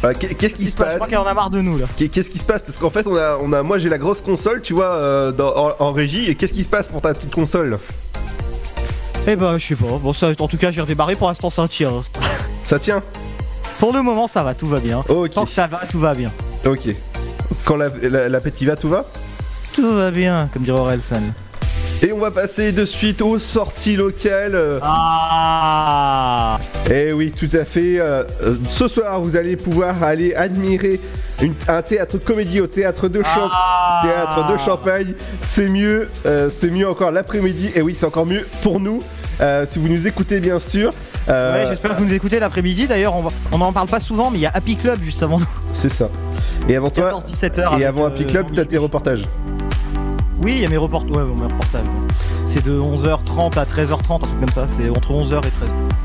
Euh, 0.04 0.14
qu'est- 0.20 0.36
Qu'est-ce 0.36 0.56
qui 0.56 0.66
se 0.66 0.72
Je 0.72 0.76
passe 0.76 0.96
crois 0.96 1.08
qu'elle 1.08 1.18
en 1.18 1.26
a 1.26 1.34
marre 1.34 1.50
de 1.50 1.60
nous 1.62 1.78
là. 1.78 1.86
Qu'est- 1.98 2.08
Qu'est-ce 2.10 2.30
qui 2.30 2.38
se 2.38 2.46
passe 2.46 2.62
Parce 2.62 2.78
qu'en 2.78 2.90
fait, 2.92 3.08
on 3.08 3.16
a, 3.16 3.38
on 3.42 3.52
a, 3.54 3.64
moi 3.64 3.78
j'ai 3.80 3.90
la 3.90 3.98
grosse 3.98 4.22
console, 4.22 4.62
tu 4.62 4.74
vois, 4.74 4.86
euh, 4.96 5.32
dans- 5.32 5.56
en, 5.56 5.72
en 5.80 5.92
régie. 5.92 6.26
Et 6.30 6.36
qu'est-ce 6.36 6.54
qui 6.54 6.64
se 6.64 6.70
passe 6.70 6.88
pour 6.88 7.02
ta 7.02 7.14
petite 7.14 7.34
console 7.34 7.80
Eh 9.26 9.36
ben, 9.36 9.58
je 9.58 9.66
sais 9.68 9.76
pas. 9.76 9.98
Bon, 10.02 10.14
ça, 10.14 10.30
en 10.40 10.48
tout 10.48 10.58
cas, 10.58 10.72
j'ai 10.72 10.82
redémarré. 10.82 11.16
Pour 11.16 11.28
l'instant, 11.28 11.50
ça 11.50 11.68
tient. 11.68 11.92
Ça 12.64 12.78
tient 12.80 13.02
Pour 13.80 13.92
le 13.94 14.02
moment, 14.04 14.28
ça 14.28 14.44
va, 14.44 14.54
tout 14.54 14.68
va 14.68 14.80
bien. 14.80 15.04
Ok. 15.10 15.32
Tant 15.34 15.46
que 15.46 15.52
ça 15.52 15.68
va, 15.68 15.82
tout 15.90 16.00
va 16.00 16.14
bien. 16.14 16.32
Ok. 16.66 16.90
Quand 17.66 17.76
la, 17.76 17.90
la, 18.04 18.30
la 18.30 18.40
petite 18.40 18.68
va, 18.68 18.76
tout 18.76 18.90
va 18.90 19.06
Tout 19.74 19.94
va 19.96 20.12
bien, 20.12 20.48
comme 20.54 20.62
dirait 20.64 20.80
Orelsan. 20.80 21.22
Et 22.04 22.12
on 22.14 22.20
va 22.20 22.30
passer 22.30 22.72
de 22.72 22.86
suite 22.86 23.22
aux 23.24 23.40
sorties 23.40 23.96
locales. 23.96 24.80
Ah 24.84 26.60
Eh 26.92 27.12
oui, 27.12 27.32
tout 27.38 27.50
à 27.58 27.66
fait. 27.66 28.00
Euh, 28.00 28.24
ce 28.70 28.88
soir, 28.88 29.20
vous 29.20 29.36
allez 29.36 29.56
pouvoir 29.56 30.04
aller 30.04 30.36
admirer 30.36 31.00
une- 31.42 31.56
un 31.68 31.82
théâtre 31.82 32.18
comédie 32.20 32.62
au 32.62 32.68
théâtre 32.68 33.08
de, 33.08 33.24
Champ- 33.24 33.50
Ah. 33.52 34.02
théâtre 34.04 34.52
de 34.54 34.58
Champagne. 34.60 35.14
C'est 35.42 35.68
mieux, 35.68 36.08
euh, 36.28 36.50
c'est 36.56 36.70
mieux 36.70 36.88
encore 36.88 37.10
l'après-midi. 37.12 37.72
Et 37.76 37.82
oui, 37.82 37.96
c'est 38.00 38.06
encore 38.06 38.26
mieux 38.28 38.46
pour 38.62 38.80
nous. 38.80 39.00
euh, 39.40 39.68
si 39.72 39.78
vous 39.78 39.88
nous 39.88 40.08
écoutez, 40.08 40.40
bien 40.40 40.60
sûr. 40.60 40.92
Euh, 41.30 41.62
Ouais, 41.62 41.68
j'espère 41.68 41.96
que 41.96 42.00
vous 42.02 42.08
nous 42.08 42.14
écoutez 42.16 42.40
l'après-midi. 42.40 42.88
D'ailleurs, 42.88 43.14
on 43.52 43.58
n'en 43.60 43.72
parle 43.72 43.88
pas 43.88 44.00
souvent, 44.00 44.32
mais 44.32 44.40
il 44.40 44.42
y 44.42 44.46
a 44.48 44.52
Happy 44.52 44.76
Club 44.76 45.00
juste 45.04 45.22
avant 45.22 45.38
nous. 45.40 45.46
C'est 45.74 45.90
ça. 45.92 46.10
Et 46.68 46.76
avant 46.76 46.90
toi, 46.90 47.10
14-17 47.12 47.60
heures 47.60 47.78
et 47.80 47.86
avant 47.86 48.06
Happy 48.06 48.26
Club, 48.26 48.46
Jean-Louis 48.48 48.56
t'as 48.56 48.66
tes 48.66 48.78
reportages. 48.80 49.26
Oui, 50.40 50.54
il 50.58 50.62
y 50.62 50.66
a 50.66 50.70
mes 50.70 50.78
reportages. 50.78 51.12
Ouais, 51.12 51.24
mes 51.24 51.46
reportages. 51.52 51.82
C'est 52.46 52.64
de 52.64 52.80
11h30 52.80 53.58
à 53.58 53.66
13h30, 53.66 54.16
un 54.16 54.20
truc 54.20 54.40
comme 54.40 54.52
ça. 54.52 54.68
C'est 54.78 54.88
entre 54.90 55.12
11h 55.12 55.38
et 55.40 55.48
13h. 55.48 55.52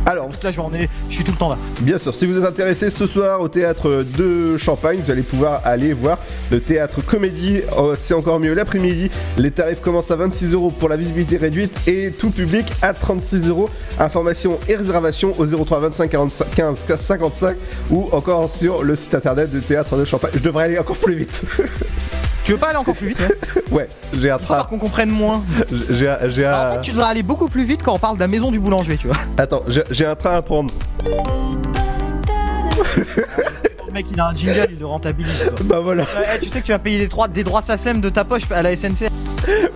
Alors, 0.06 0.30
toute 0.30 0.42
la 0.42 0.50
journée, 0.50 0.88
je 1.08 1.14
suis 1.14 1.22
tout 1.24 1.30
le 1.32 1.36
temps 1.36 1.50
là. 1.50 1.58
Bien 1.80 1.98
sûr, 1.98 2.14
si 2.14 2.26
vous 2.26 2.36
êtes 2.38 2.44
intéressé 2.44 2.90
ce 2.90 3.06
soir 3.06 3.40
au 3.40 3.48
théâtre 3.48 4.04
de 4.18 4.56
Champagne, 4.58 4.98
vous 5.04 5.10
allez 5.10 5.22
pouvoir 5.22 5.60
aller 5.64 5.92
voir 5.92 6.18
le 6.50 6.60
théâtre 6.60 7.04
comédie. 7.04 7.60
euh, 7.78 7.94
C'est 7.98 8.14
encore 8.14 8.40
mieux 8.40 8.54
l'après-midi. 8.54 9.10
Les 9.36 9.50
tarifs 9.50 9.80
commencent 9.80 10.10
à 10.10 10.16
26 10.16 10.54
euros 10.54 10.70
pour 10.70 10.88
la 10.88 10.96
visibilité 10.96 11.36
réduite 11.36 11.72
et 11.86 12.10
tout 12.10 12.30
public 12.30 12.66
à 12.80 12.94
36 12.94 13.48
euros. 13.48 13.68
Informations 14.00 14.58
et 14.68 14.74
réservations 14.76 15.32
au 15.38 15.46
03 15.46 15.78
25 15.80 16.10
45 16.10 16.50
15 16.54 16.86
55 16.98 17.56
ou 17.90 18.08
encore 18.12 18.50
sur 18.50 18.82
le 18.82 18.96
site 18.96 19.14
internet 19.14 19.50
du 19.50 19.60
théâtre 19.60 19.96
de 19.96 20.04
Champagne. 20.04 20.32
Je 20.34 20.40
devrais 20.40 20.64
aller 20.64 20.78
encore 20.78 20.96
plus 20.96 21.14
vite. 21.14 21.42
Tu 22.44 22.52
veux 22.52 22.58
pas 22.58 22.68
aller 22.68 22.78
encore 22.78 22.96
plus 22.96 23.08
vite 23.08 23.22
ouais, 23.70 23.88
j'ai 24.12 24.30
un 24.30 24.36
train. 24.36 24.44
Histoire 24.44 24.68
qu'on 24.68 24.78
comprenne 24.78 25.10
moins. 25.10 25.42
J'ai 25.90 26.08
un. 26.08 26.16
En 26.16 26.74
fait, 26.74 26.80
tu 26.82 26.90
devrais 26.90 27.08
aller 27.08 27.22
beaucoup 27.22 27.48
plus 27.48 27.64
vite 27.64 27.82
quand 27.82 27.94
on 27.94 27.98
parle 27.98 28.16
de 28.16 28.20
la 28.20 28.28
maison 28.28 28.50
du 28.50 28.58
boulanger, 28.58 28.96
tu 28.96 29.06
vois. 29.06 29.16
Attends, 29.38 29.62
j'ai 29.68 30.06
un 30.06 30.16
train 30.16 30.36
à 30.36 30.42
prendre. 30.42 30.72
Le 33.92 33.98
mec, 33.98 34.06
il 34.10 34.20
a 34.20 34.28
un 34.28 34.34
jingle, 34.34 34.68
il 34.70 34.78
le 34.78 34.86
rentabilise. 34.86 35.50
Quoi. 35.54 35.66
Bah 35.66 35.80
voilà. 35.80 36.04
Ouais, 36.04 36.38
tu 36.40 36.48
sais 36.48 36.62
que 36.62 36.64
tu 36.64 36.72
vas 36.72 36.78
payer 36.78 36.98
des 36.98 37.08
droits, 37.08 37.28
des 37.28 37.44
droits 37.44 37.60
SACEM 37.60 38.00
de 38.00 38.08
ta 38.08 38.24
poche 38.24 38.44
à 38.50 38.62
la 38.62 38.74
SNCF. 38.74 39.10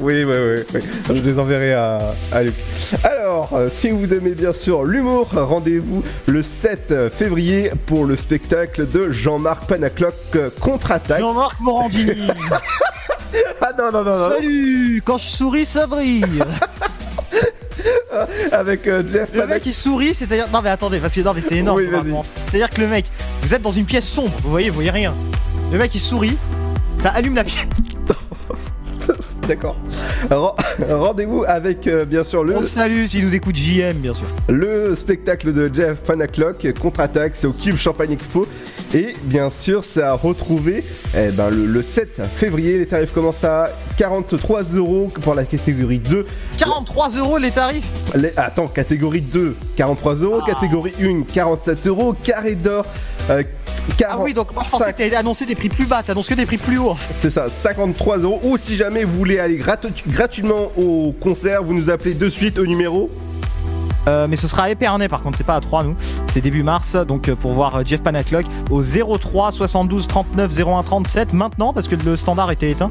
Oui, 0.01 0.25
oui, 0.25 0.25
oui, 0.25 0.63
oui. 0.73 0.81
Je 1.09 1.13
les 1.13 1.39
enverrai 1.39 1.75
à, 1.75 1.99
à 2.33 2.43
Luc. 2.43 2.55
Alors, 3.05 3.51
euh, 3.53 3.69
si 3.71 3.91
vous 3.91 4.15
aimez 4.15 4.31
bien 4.31 4.55
sûr 4.55 4.85
l'humour, 4.85 5.29
rendez-vous 5.35 6.03
le 6.25 6.43
7 6.43 7.11
février 7.11 7.71
pour 7.85 8.07
le 8.07 8.17
spectacle 8.17 8.89
de 8.89 9.13
Jean-Marc 9.13 9.67
Panacloc 9.67 10.15
euh, 10.37 10.49
Contre-attaque. 10.61 11.21
Jean-Marc 11.21 11.61
Morandini. 11.61 12.29
ah 13.61 13.73
non, 13.79 13.93
non, 13.93 14.03
non, 14.03 14.19
non. 14.19 14.31
Salut 14.31 15.03
Quand 15.05 15.19
je 15.19 15.27
souris, 15.27 15.67
ça 15.67 15.87
brille 15.87 16.25
Avec 18.53 18.87
euh, 18.87 19.03
Jeff 19.11 19.31
Le 19.35 19.47
mec 19.47 19.65
il 19.67 19.75
sourit, 19.75 20.15
c'est-à-dire. 20.15 20.47
Non 20.53 20.61
mais 20.63 20.71
attendez, 20.71 20.99
parce 20.99 21.15
que 21.15 21.21
non 21.21 21.33
mais 21.35 21.43
c'est 21.47 21.57
énorme. 21.57 21.79
Oui. 21.79 22.13
C'est-à-dire 22.51 22.71
que 22.71 22.81
le 22.81 22.89
mec, 22.89 23.07
vous 23.43 23.55
êtes 23.55 23.63
dans 23.63 23.73
une 23.73 23.87
pièce 23.87 24.07
sombre, 24.07 24.33
vous 24.43 24.51
voyez, 24.51 24.69
vous 24.69 24.77
voyez 24.77 24.91
rien. 24.91 25.15
Le 25.73 25.79
mec 25.79 25.95
il 25.95 26.01
sourit, 26.01 26.37
ça 26.99 27.11
allume 27.11 27.35
la 27.35 27.45
pièce. 27.45 27.67
D'accord. 29.49 29.77
Ren- 30.31 30.55
Rendez-vous 30.91 31.45
avec 31.47 31.87
euh, 31.87 32.05
bien 32.05 32.25
sûr 32.25 32.43
le, 32.43 32.57
On 32.57 32.63
salue 32.65 33.07
s'il 33.07 33.25
nous 33.25 33.35
écoute 33.35 33.55
JM, 33.57 33.95
bien 33.99 34.13
sûr. 34.13 34.25
le 34.49 34.95
spectacle 34.97 35.53
de 35.53 35.71
Jeff 35.73 35.99
Panaclock 36.01 36.67
Contre-attaque, 36.81 37.33
c'est 37.35 37.47
au 37.47 37.53
Cube 37.53 37.77
Champagne 37.77 38.13
Expo. 38.13 38.47
Et 38.95 39.15
bien 39.25 39.51
sûr, 39.51 39.85
c'est 39.85 40.03
à 40.03 40.15
retrouver 40.15 40.83
eh 41.17 41.31
ben, 41.31 41.51
le, 41.51 41.67
le 41.67 41.83
7 41.83 42.21
février. 42.37 42.79
Les 42.79 42.87
tarifs 42.87 43.13
commencent 43.13 43.45
à 43.45 43.67
43 43.99 44.63
euros 44.75 45.09
pour 45.23 45.35
la 45.35 45.45
catégorie 45.45 45.99
2. 45.99 46.27
43 46.59 47.11
euros 47.19 47.39
les 47.39 47.51
tarifs 47.51 47.89
Les- 48.15 48.33
attends, 48.37 48.69
catégorie 48.69 49.21
2, 49.21 49.55
43 49.77 50.15
euros. 50.17 50.41
Ah. 50.43 50.47
Catégorie 50.53 50.93
1, 51.01 51.23
47 51.33 51.87
euros. 51.87 52.15
Carré 52.23 52.55
d'or, 52.55 52.85
euh, 53.31 53.43
40. 53.97 54.19
Ah 54.21 54.23
oui, 54.25 54.35
donc 54.35 54.53
que 54.93 54.93
t'avais 54.99 55.15
annoncé 55.17 55.47
des 55.47 55.55
prix 55.55 55.69
plus 55.69 55.87
bas, 55.87 56.03
t'annonces 56.03 56.29
que 56.29 56.35
des 56.35 56.47
prix 56.47 56.59
plus 56.59 56.79
hauts. 56.79 56.97
C'est 57.15 57.31
ça, 57.31 57.49
53 57.49 58.19
euros. 58.19 58.41
Ou 58.45 58.57
si 58.57 58.77
jamais 58.77 59.05
vous 59.05 59.17
voulez 59.17 59.39
aller 59.39 59.57
gratu- 59.59 59.89
gratuitement 60.09 60.71
au 60.77 61.13
concert, 61.21 61.63
vous 61.63 61.75
nous 61.75 61.91
appelez 61.91 62.15
de 62.15 62.29
suite 62.29 62.59
au 62.59 62.67
numéro. 62.67 63.11
Euh, 64.09 64.27
mais 64.29 64.37
ce 64.37 64.47
sera 64.49 64.65
à 64.65 64.71
Épernay 64.71 65.09
par 65.09 65.23
contre, 65.23 65.39
c'est 65.39 65.45
pas 65.45 65.57
à 65.57 65.61
3 65.61 65.85
nous. 65.85 65.97
C'est 66.27 66.41
début 66.41 66.63
mars, 66.63 66.97
donc 66.97 67.29
euh, 67.29 67.35
pour 67.35 67.53
voir 67.53 67.77
euh, 67.77 67.83
Jeff 67.85 68.03
Panaclock 68.03 68.47
au 68.71 68.83
03 68.83 69.51
72 69.53 70.07
39 70.07 70.59
01 70.59 70.83
37 70.83 71.33
maintenant 71.33 71.73
parce 71.73 71.89
que 71.89 71.97
le 71.97 72.17
standard 72.17 72.51
était 72.51 72.71
éteint. 72.71 72.89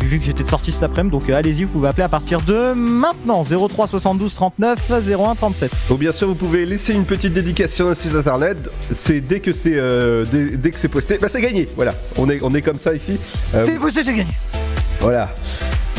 Vu 0.00 0.18
que 0.18 0.24
j'étais 0.26 0.42
de 0.42 0.48
sortie 0.48 0.70
cet 0.70 0.82
après-midi, 0.82 1.12
donc 1.12 1.28
euh, 1.28 1.36
allez-y, 1.36 1.64
vous 1.64 1.70
pouvez 1.70 1.88
appeler 1.88 2.04
à 2.04 2.08
partir 2.08 2.40
de 2.42 2.74
maintenant 2.74 3.42
03 3.42 3.88
72 3.88 4.34
39 4.34 4.92
01 5.08 5.34
37. 5.34 5.72
Donc 5.88 5.98
bien 5.98 6.12
sûr, 6.12 6.28
vous 6.28 6.34
pouvez 6.34 6.66
laisser 6.66 6.92
une 6.92 7.04
petite 7.04 7.32
dédicace 7.32 7.72
sur 7.72 7.86
notre 7.86 8.00
site 8.00 8.14
internet. 8.14 8.58
C'est 8.94 9.20
dès 9.20 9.40
que 9.40 9.52
c'est 9.52 9.74
euh, 9.74 10.24
dès, 10.30 10.56
dès 10.56 10.70
que 10.70 10.78
c'est 10.78 10.88
posté, 10.88 11.18
bah 11.18 11.28
c'est 11.28 11.40
gagné. 11.40 11.68
Voilà, 11.76 11.94
on 12.18 12.28
est 12.28 12.40
on 12.42 12.54
est 12.54 12.62
comme 12.62 12.78
ça 12.78 12.94
ici. 12.94 13.18
C'est 13.52 13.64
c'est 13.64 14.04
c'est 14.04 14.14
gagné. 14.14 14.26
Voilà. 15.00 15.30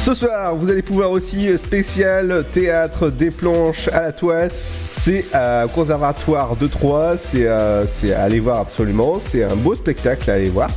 Ce 0.06 0.14
soir, 0.14 0.56
vous 0.56 0.70
allez 0.70 0.84
pouvoir 0.84 1.10
aussi 1.10 1.50
euh, 1.50 1.58
spécial 1.58 2.46
théâtre 2.54 3.10
des 3.10 3.32
planches 3.32 3.88
à 3.88 4.02
la 4.02 4.12
toile. 4.12 4.52
C'est 4.92 5.26
au 5.34 5.68
conservatoire 5.70 6.56
de 6.56 6.68
Troyes. 6.68 7.18
C'est 7.18 7.48
euh, 7.48 7.88
c'est 7.88 8.14
à 8.14 8.22
aller 8.22 8.40
voir 8.40 8.60
absolument. 8.60 9.20
C'est 9.32 9.44
un 9.44 9.56
beau 9.56 9.74
spectacle 9.74 10.30
à 10.30 10.36
aller 10.36 10.50
voir. 10.50 10.70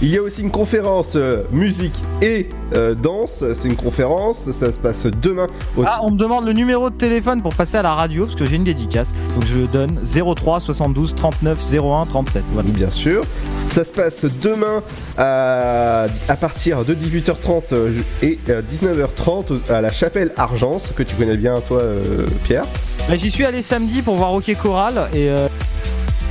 Il 0.00 0.10
y 0.10 0.16
a 0.16 0.22
aussi 0.22 0.42
une 0.42 0.52
conférence 0.52 1.14
euh, 1.16 1.42
musique 1.50 2.00
et 2.22 2.48
euh, 2.72 2.94
danse. 2.94 3.42
C'est 3.54 3.66
une 3.66 3.74
conférence. 3.74 4.48
Ça 4.52 4.72
se 4.72 4.78
passe 4.78 5.06
demain 5.06 5.48
au 5.76 5.82
Ah, 5.84 6.00
on 6.04 6.12
me 6.12 6.16
demande 6.16 6.46
le 6.46 6.52
numéro 6.52 6.88
de 6.88 6.94
téléphone 6.94 7.42
pour 7.42 7.52
passer 7.52 7.78
à 7.78 7.82
la 7.82 7.94
radio 7.94 8.24
parce 8.24 8.36
que 8.36 8.44
j'ai 8.44 8.54
une 8.56 8.64
dédicace. 8.64 9.12
Donc 9.34 9.44
je 9.46 9.54
le 9.58 9.66
donne 9.66 9.98
03 10.04 10.60
72 10.60 11.16
39 11.16 11.74
01 11.74 12.06
37. 12.06 12.44
Voilà. 12.52 12.68
Bien 12.70 12.92
sûr. 12.92 13.24
Ça 13.66 13.82
se 13.82 13.92
passe 13.92 14.24
demain 14.40 14.82
à, 15.16 16.06
à 16.28 16.36
partir 16.36 16.84
de 16.84 16.94
18h30 16.94 17.62
euh, 17.72 17.92
et 18.22 18.38
euh, 18.50 18.62
19h30 18.62 19.68
à 19.68 19.80
la 19.80 19.90
chapelle 19.90 20.32
Argence, 20.36 20.84
que 20.94 21.02
tu 21.02 21.16
connais 21.16 21.36
bien 21.36 21.54
toi 21.66 21.80
euh, 21.80 22.24
Pierre. 22.44 22.64
Là, 23.08 23.16
J'y 23.16 23.32
suis 23.32 23.44
allé 23.44 23.62
samedi 23.62 24.02
pour 24.02 24.14
voir 24.14 24.32
Hockey 24.32 24.54
Choral 24.54 25.08
et 25.12 25.28
euh... 25.28 25.48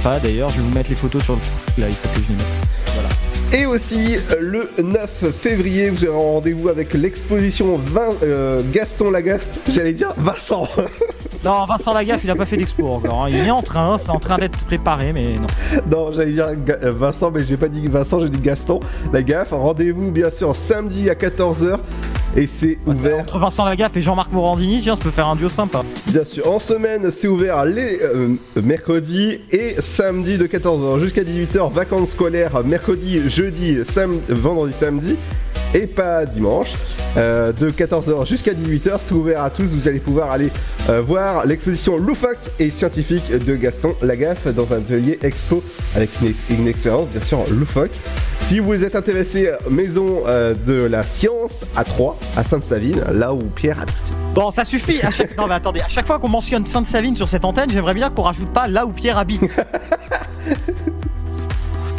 Pas 0.03 0.19
d'ailleurs, 0.19 0.49
je 0.49 0.57
vais 0.57 0.61
vous 0.61 0.73
mettre 0.73 0.89
les 0.89 0.95
photos 0.95 1.23
sur 1.23 1.33
le. 1.33 1.81
Là, 1.81 1.89
il 1.89 1.95
faut 1.95 2.07
que 2.09 2.15
je 2.15 2.29
les 2.29 2.35
mette. 2.35 2.66
Et 3.53 3.65
aussi 3.65 4.17
euh, 4.17 4.35
le 4.77 4.83
9 4.83 5.31
février, 5.31 5.89
vous 5.89 6.03
aurez 6.05 6.13
un 6.15 6.19
rendez-vous 6.19 6.67
avec 6.69 6.93
l'exposition 6.93 7.79
euh, 8.23 8.61
Gaston 8.73 9.09
Lagaffe. 9.09 9.47
J'allais 9.69 9.93
dire 9.93 10.13
Vincent. 10.17 10.67
Non, 11.45 11.65
Vincent 11.65 11.93
Lagaffe, 11.93 12.23
il 12.23 12.31
a 12.31 12.35
pas 12.35 12.45
fait 12.47 12.57
d'expo 12.57 12.87
encore. 12.87 13.23
hein. 13.23 13.27
Il 13.29 13.37
est 13.37 13.51
en 13.51 13.61
train, 13.61 13.97
c'est 13.99 14.09
en 14.09 14.19
train 14.19 14.37
d'être 14.39 14.57
préparé, 14.65 15.13
mais 15.13 15.35
non. 15.35 15.47
non, 15.89 16.11
j'allais 16.11 16.31
dire 16.31 16.47
euh, 16.49 16.91
Vincent, 16.91 17.29
mais 17.31 17.43
j'ai 17.45 17.55
pas 17.55 17.67
dit 17.69 17.87
Vincent, 17.87 18.19
j'ai 18.19 18.27
dit 18.27 18.39
Gaston 18.39 18.79
Lagaffe. 19.13 19.51
Rendez-vous 19.51 20.11
bien 20.11 20.31
sûr 20.31 20.55
samedi 20.57 21.09
à 21.09 21.13
14h 21.13 21.77
et 22.35 22.45
c'est 22.47 22.77
ouvert. 22.85 23.19
Entre 23.19 23.39
Vincent 23.39 23.65
Lagaffe 23.65 23.95
et 23.97 24.01
Jean-Marc 24.01 24.31
Morandini, 24.31 24.81
tiens, 24.81 24.95
ça 24.95 25.01
peut 25.01 25.11
faire 25.11 25.27
un 25.27 25.35
duo 25.35 25.49
sympa. 25.49 25.81
Bien 26.07 26.25
sûr, 26.25 26.51
en 26.51 26.59
semaine, 26.59 27.09
c'est 27.11 27.27
ouvert 27.27 27.65
les 27.65 27.99
euh, 28.01 28.29
mercredis 28.61 29.39
et 29.51 29.75
samedi 29.79 30.37
de 30.37 30.45
14h 30.45 30.99
jusqu'à 30.99 31.23
18h. 31.23 31.71
Vacances 31.71 32.09
scolaires 32.11 32.63
mercredi, 32.63 33.29
jeudi, 33.29 33.77
sam- 33.85 34.19
vendredi, 34.29 34.73
samedi. 34.73 35.15
Et 35.73 35.85
pas 35.85 36.25
dimanche. 36.25 36.73
Euh, 37.17 37.51
de 37.51 37.69
14h 37.71 38.25
jusqu'à 38.27 38.53
18h, 38.53 38.99
c'est 39.05 39.13
ouvert 39.13 39.43
à 39.43 39.49
tous. 39.49 39.63
Vous 39.65 39.87
allez 39.87 39.99
pouvoir 39.99 40.31
aller 40.31 40.49
euh, 40.89 41.01
voir 41.01 41.45
l'exposition 41.45 41.97
loufoque 41.97 42.37
et 42.59 42.69
scientifique 42.69 43.29
de 43.31 43.55
Gaston 43.55 43.93
Lagaffe 44.01 44.47
dans 44.53 44.71
un 44.71 44.77
atelier 44.77 45.17
expo 45.23 45.61
avec 45.95 46.09
une, 46.21 46.33
une 46.57 46.67
expérience 46.67 47.07
bien 47.09 47.21
sûr 47.21 47.39
loufoque. 47.51 47.91
Si 48.47 48.59
vous 48.59 48.81
êtes 48.85 48.95
intéressé, 48.95 49.51
maison 49.69 50.23
euh, 50.25 50.53
de 50.53 50.81
la 50.81 51.03
science 51.03 51.65
à 51.75 51.83
Troyes, 51.83 52.15
à 52.37 52.45
Sainte-Savine, 52.45 53.03
là 53.11 53.33
où 53.33 53.41
Pierre 53.41 53.77
habite. 53.81 54.13
Bon, 54.33 54.51
ça 54.51 54.63
suffit. 54.63 55.01
À 55.01 55.11
chaque... 55.11 55.37
Non, 55.37 55.47
mais 55.47 55.55
attendez, 55.55 55.81
à 55.81 55.89
chaque 55.89 56.07
fois 56.07 56.17
qu'on 56.17 56.29
mentionne 56.29 56.65
Sainte-Savine 56.65 57.13
sur 57.13 57.27
cette 57.27 57.43
antenne, 57.43 57.69
j'aimerais 57.69 57.93
bien 57.93 58.09
qu'on 58.09 58.21
rajoute 58.21 58.49
pas 58.53 58.69
là 58.69 58.85
où 58.85 58.93
Pierre 58.93 59.17
habite. 59.17 59.41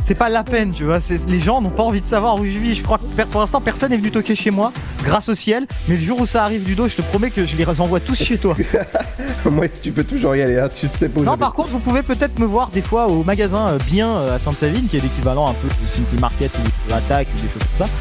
C'est 0.09 0.15
pas 0.15 0.31
la 0.31 0.43
peine, 0.43 0.73
tu 0.73 0.85
vois. 0.85 1.03
c'est- 1.03 1.29
Les 1.29 1.39
gens 1.39 1.61
n'ont 1.61 1.69
pas 1.69 1.83
envie 1.83 2.01
de 2.01 2.07
savoir 2.07 2.41
où 2.41 2.45
je 2.47 2.59
vis. 2.59 2.75
Je 2.75 2.83
crois 2.83 2.97
que 2.97 3.23
pour 3.25 3.43
l'instant, 3.43 3.61
personne 3.61 3.91
n'est 3.91 3.99
venu 3.99 4.11
toquer 4.11 4.35
chez 4.35 4.51
moi, 4.51 4.73
grâce 5.05 5.29
au 5.29 5.35
ciel. 5.35 5.67
Mais 5.87 5.97
le 5.97 6.01
jour 6.03 6.19
où 6.23 6.25
ça 6.25 6.45
arrive 6.45 6.65
du 6.65 6.75
dos, 6.75 6.89
je 6.89 6.97
te 6.97 7.03
promets 7.03 7.29
que 7.31 7.45
je 7.45 7.55
les 7.55 7.67
envoie 7.79 8.01
tous 8.01 8.15
chez 8.17 8.39
toi. 8.39 8.57
Moi, 9.45 9.67
tu 9.83 9.93
peux 9.93 10.05
toujours 10.05 10.35
y 10.35 10.41
aller, 10.41 10.59
hein, 10.59 10.71
tu 10.75 10.89
sais 10.89 11.11
pas 11.11 11.21
où 11.21 11.25
Non, 11.25 11.37
par 11.37 11.53
contre, 11.53 11.69
vous 11.69 11.79
pouvez 11.79 12.03
peut-être 12.03 12.39
me 12.39 12.47
voir 12.47 12.69
des 12.71 12.81
fois 12.81 13.07
au 13.09 13.23
magasin 13.23 13.69
euh, 13.69 13.79
Bien 13.87 14.09
euh, 14.09 14.37
à 14.37 14.39
Sainte-Savine, 14.39 14.87
qui 14.89 14.97
est 14.97 15.01
l'équivalent 15.03 15.47
un 15.47 15.53
peu 15.53 15.69
de 15.69 15.87
City 15.87 16.17
Market 16.19 16.53
ou 16.57 16.91
l'Attaque 16.91 17.29
ou 17.37 17.41
des 17.43 17.49
choses 17.53 17.69
comme 17.77 17.87
ça. 17.87 17.93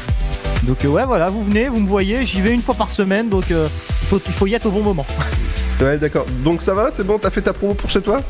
Donc, 0.62 0.82
euh, 0.86 0.88
ouais, 0.88 1.04
voilà, 1.04 1.28
vous 1.28 1.44
venez, 1.44 1.68
vous 1.68 1.80
me 1.80 1.88
voyez, 1.88 2.24
j'y 2.24 2.40
vais 2.40 2.54
une 2.54 2.62
fois 2.62 2.74
par 2.74 2.88
semaine, 2.88 3.28
donc 3.28 3.44
il, 3.50 3.56
faut, 4.08 4.18
il 4.26 4.32
faut 4.32 4.46
y 4.46 4.54
être 4.54 4.64
au 4.64 4.70
bon 4.70 4.82
moment. 4.82 5.04
Ouais, 5.82 5.96
d'accord. 5.98 6.24
Donc 6.42 6.60
ça 6.62 6.72
va, 6.74 6.90
c'est 6.90 7.06
bon, 7.06 7.18
t'as 7.20 7.30
fait 7.30 7.42
ta 7.42 7.52
promo 7.52 7.72
pour 7.74 7.88
chez 7.90 8.00
toi? 8.00 8.20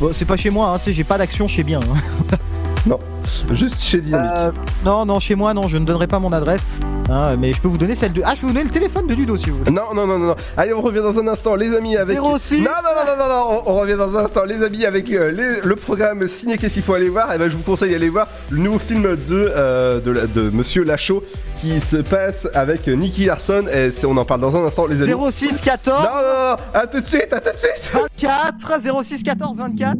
Bon, 0.00 0.10
c'est 0.14 0.24
pas 0.24 0.38
chez 0.38 0.48
moi, 0.50 0.68
hein, 0.68 0.78
tu 0.78 0.84
sais, 0.84 0.94
j'ai 0.94 1.04
pas 1.04 1.18
d'action 1.18 1.46
chez 1.48 1.64
Bien. 1.64 1.80
hein. 1.80 2.36
Non, 2.86 2.98
juste 3.52 3.80
chez 3.80 4.00
Dynamique. 4.00 4.30
Euh, 4.38 4.50
non, 4.84 5.04
non, 5.06 5.18
chez 5.20 5.34
moi, 5.34 5.52
non, 5.54 5.66
je 5.68 5.76
ne 5.76 5.84
donnerai 5.84 6.06
pas 6.06 6.18
mon 6.20 6.32
adresse. 6.32 6.62
Hein, 7.08 7.36
mais 7.36 7.52
je 7.52 7.60
peux 7.60 7.68
vous 7.68 7.78
donner 7.78 7.94
celle 7.94 8.12
de. 8.12 8.22
Ah, 8.24 8.32
je 8.34 8.40
peux 8.40 8.46
vous 8.48 8.52
donner 8.52 8.64
le 8.64 8.70
téléphone 8.70 9.06
de 9.06 9.14
Ludo 9.14 9.36
si 9.36 9.50
vous 9.50 9.58
voulez. 9.58 9.70
Non, 9.70 9.94
non, 9.94 10.06
non, 10.06 10.18
non, 10.18 10.26
non. 10.28 10.36
Allez, 10.56 10.72
on 10.72 10.80
revient 10.80 11.00
dans 11.00 11.16
un 11.18 11.28
instant, 11.28 11.54
les 11.54 11.72
amis, 11.74 11.96
avec. 11.96 12.16
06. 12.18 12.56
Non, 12.58 12.64
non, 12.64 12.66
non, 12.96 13.16
non, 13.16 13.16
non, 13.16 13.28
non, 13.28 13.62
on, 13.66 13.70
on 13.72 13.80
revient 13.80 13.94
dans 13.96 14.16
un 14.16 14.24
instant, 14.24 14.44
les 14.44 14.62
amis, 14.64 14.84
avec 14.84 15.10
euh, 15.12 15.30
les- 15.30 15.60
le 15.62 15.76
programme 15.76 16.26
Ciné 16.26 16.58
Qu'est-ce 16.58 16.74
qu'il 16.74 16.82
faut 16.82 16.94
aller 16.94 17.08
voir? 17.08 17.32
Et 17.32 17.38
ben, 17.38 17.48
je 17.48 17.56
vous 17.56 17.62
conseille 17.62 17.92
d'aller 17.92 18.08
voir 18.08 18.26
le 18.50 18.58
nouveau 18.60 18.78
film 18.80 19.02
de, 19.02 19.16
euh, 19.30 20.00
de, 20.00 20.10
la- 20.10 20.26
de 20.26 20.50
Monsieur 20.50 20.82
Lachaud 20.84 21.22
qui 21.58 21.80
se 21.80 21.96
passe 21.96 22.48
avec 22.54 22.88
Nicky 22.88 23.26
Larson. 23.26 23.64
Et 23.72 23.90
on 24.04 24.16
en 24.16 24.24
parle 24.24 24.40
dans 24.40 24.56
un 24.56 24.64
instant, 24.66 24.86
les 24.86 25.00
amis. 25.02 25.12
06 25.30 25.60
14 25.60 26.02
Non, 26.04 26.10
non, 26.10 26.50
non, 26.50 26.56
à 26.74 26.86
tout 26.88 27.00
de 27.00 27.06
suite, 27.06 27.32
à 27.32 27.40
tout 27.40 27.50
de 27.52 27.58
suite. 27.58 27.92
24 28.20 29.02
06 29.04 29.22
14 29.22 29.58
24 29.58 29.96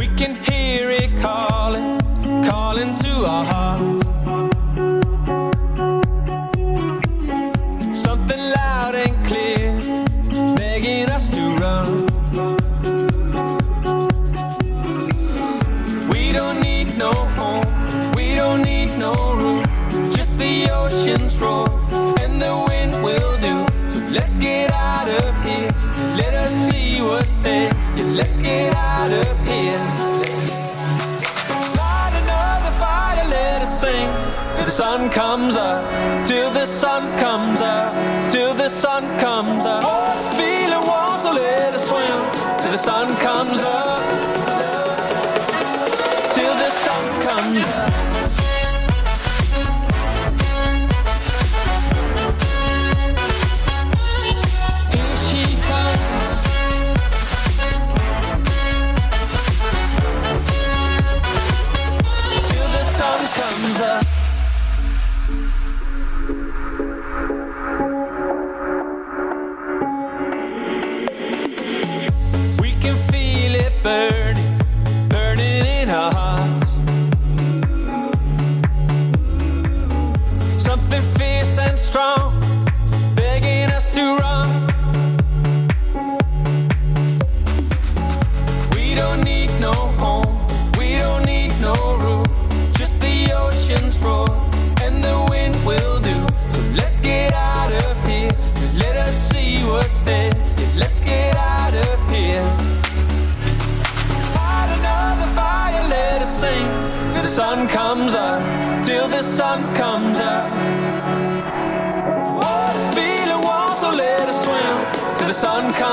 We 0.00 0.08
can 0.16 0.34
hear 0.34 0.88
it 0.88 1.14
calling, 1.20 2.00
calling 2.48 2.96
to 3.04 3.12
our 3.26 3.44
hearts. 3.44 4.06
Something 7.94 8.40
loud 8.58 8.94
and 8.94 9.14
clear, 9.26 9.78
begging 10.56 11.10
us 11.10 11.28
to 11.28 11.42
run. 11.60 12.06
We 16.08 16.32
don't 16.32 16.62
need 16.62 16.96
no 16.96 17.12
home, 17.36 17.68
we 18.14 18.34
don't 18.36 18.62
need 18.62 18.96
no 18.96 19.12
roof, 19.34 19.66
just 20.16 20.32
the 20.38 20.70
ocean's 20.72 21.36
roar 21.36 21.68
and 22.22 22.40
the 22.40 22.54
wind 22.68 22.92
will 23.04 23.36
do. 23.36 23.54
So 23.92 24.14
let's 24.14 24.32
get 24.38 24.72
out 24.72 25.08
of 25.08 25.44
here, 25.44 25.70
let 26.16 26.32
us 26.32 26.52
see 26.70 27.02
what's 27.02 27.40
there. 27.40 27.89
Let's 28.12 28.36
get 28.38 28.74
out 28.74 29.12
of 29.12 29.46
here. 29.46 29.78
Light 31.78 32.12
another 32.22 32.72
fire, 32.78 33.24
let 33.28 33.62
us 33.62 33.80
sing 33.80 34.08
till 34.56 34.64
the 34.64 34.70
sun 34.70 35.10
comes 35.10 35.56
up, 35.56 35.84
till 36.26 36.50
the 36.50 36.66
sun 36.66 37.16
comes 37.18 37.62
up, 37.62 37.94
till 38.30 38.54
the 38.54 38.68
sun 38.68 39.04
comes 39.18 39.64
up. 39.64 39.84
Oh, 39.86 40.14
feeling 40.36 40.84
warm, 40.90 41.22
so 41.22 41.30
let 41.32 41.74
us 41.74 41.88
swim 41.88 42.58
till 42.60 42.72
the 42.72 42.78
sun 42.78 43.14
comes 43.18 43.62
up, 43.62 43.99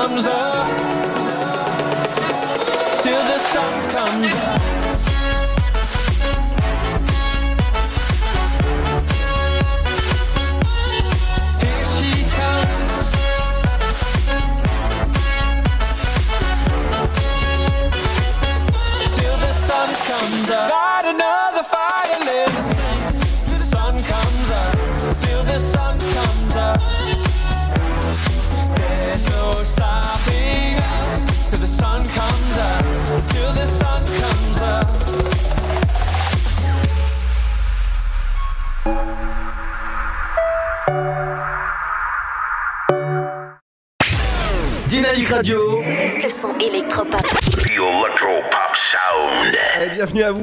감사. 0.08 0.47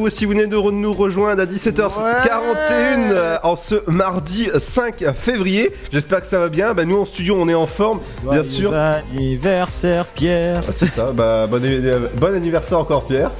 Vous 0.05 0.11
si 0.11 0.25
vous 0.25 0.31
venez 0.33 0.45
de 0.45 0.55
nous 0.55 0.93
rejoindre 0.93 1.41
à 1.41 1.45
17h41 1.47 1.95
euh, 3.11 3.37
en 3.41 3.55
ce 3.55 3.75
mardi 3.89 4.49
5 4.55 5.03
février. 5.15 5.71
J'espère 5.91 6.21
que 6.21 6.27
ça 6.27 6.37
va 6.37 6.49
bien. 6.49 6.73
Bah, 6.75 6.85
nous 6.85 6.97
en 6.99 7.05
studio 7.05 7.35
on 7.39 7.49
est 7.49 7.55
en 7.55 7.65
forme, 7.65 8.01
bien 8.29 8.43
sûr. 8.43 8.71
Anniversaire 8.75 10.05
Pierre. 10.05 10.61
Ah, 10.67 10.71
C'est 10.73 10.91
ça, 10.91 11.11
bah, 11.11 11.47
bon, 11.49 11.59
euh, 11.63 12.07
bon 12.17 12.35
anniversaire 12.35 12.77
encore 12.79 13.05
Pierre. 13.05 13.31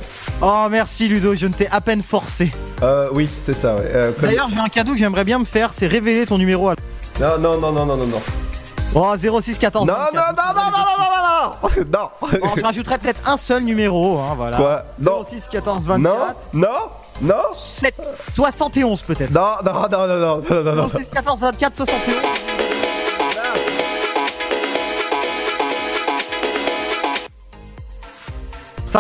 Oh 0.42 0.66
merci 0.72 1.08
Ludo, 1.08 1.36
je 1.36 1.46
ne 1.46 1.54
t'ai 1.54 1.68
à 1.68 1.82
peine 1.82 2.02
forcé. 2.02 2.50
Euh, 2.82 3.10
oui, 3.14 3.30
c'est 3.44 3.54
ça, 3.54 3.76
ouais. 3.76 3.82
Euh, 3.94 4.12
comme- 4.12 4.26
D'ailleurs 4.30 4.50
j'ai 4.50 4.60
un 4.60 4.68
cadeau 4.70 4.94
que 4.94 4.98
j'aimerais 4.98 5.24
bien 5.24 5.38
me 5.38 5.46
faire, 5.46 5.72
c'est 5.74 5.88
révéler 5.88 6.26
ton 6.26 6.40
numéro 6.40 6.70
à... 6.70 6.76
Non, 7.20 7.38
non, 7.40 7.60
non, 7.60 7.72
non, 7.72 7.86
non, 7.86 7.98
non, 7.98 8.08
non. 8.08 8.22
Oh 8.94 9.14
06 9.18 9.60
14 9.60 9.86
Non, 9.88 9.94
non, 10.14 10.22
non, 10.22 10.22
non, 10.38 10.54
non, 10.54 10.72
non, 10.72 10.72
non, 10.72 11.70
non, 11.70 11.70
non, 11.76 11.86
non. 11.92 12.40
Bon, 12.40 12.56
je 12.56 12.62
rajouterai 12.64 12.98
peut-être 12.98 13.20
un 13.30 13.36
seul 13.36 13.64
numéro, 13.64 14.20
hein, 14.20 14.34
voilà. 14.38 14.56
Quoi 14.58 14.86
Non. 15.00 15.26
06 15.30 15.48
14 15.52 15.86
Non, 15.88 15.94
24. 15.98 16.36
non, 16.54 16.70
non. 17.22 17.36
7, 17.54 17.94
71 18.36 19.02
peut-être. 19.02 19.32
Non, 19.32 19.56
non, 19.66 19.74
non, 19.74 19.90
non, 19.90 20.08
non, 20.08 20.44
non, 20.50 20.64
non, 20.64 20.76
non. 20.76 20.90
06 20.90 21.10
14 21.12 21.42
24 21.42 21.76
71. 21.76 22.16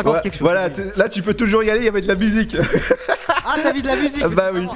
Ouais, 0.03 0.19
voilà, 0.41 0.69
tu- 0.69 0.83
là 0.97 1.07
tu 1.07 1.21
peux 1.21 1.33
toujours 1.33 1.63
y 1.63 1.69
aller, 1.69 1.79
il 1.79 1.85
y 1.85 1.87
avait 1.87 2.01
de 2.01 2.07
la 2.07 2.15
musique. 2.15 2.57
Ah 3.45 3.55
t'as 3.61 3.71
vu 3.71 3.81
de 3.81 3.87
la 3.87 3.95
musique 3.95 4.25
bah 4.27 4.49
oui. 4.53 4.67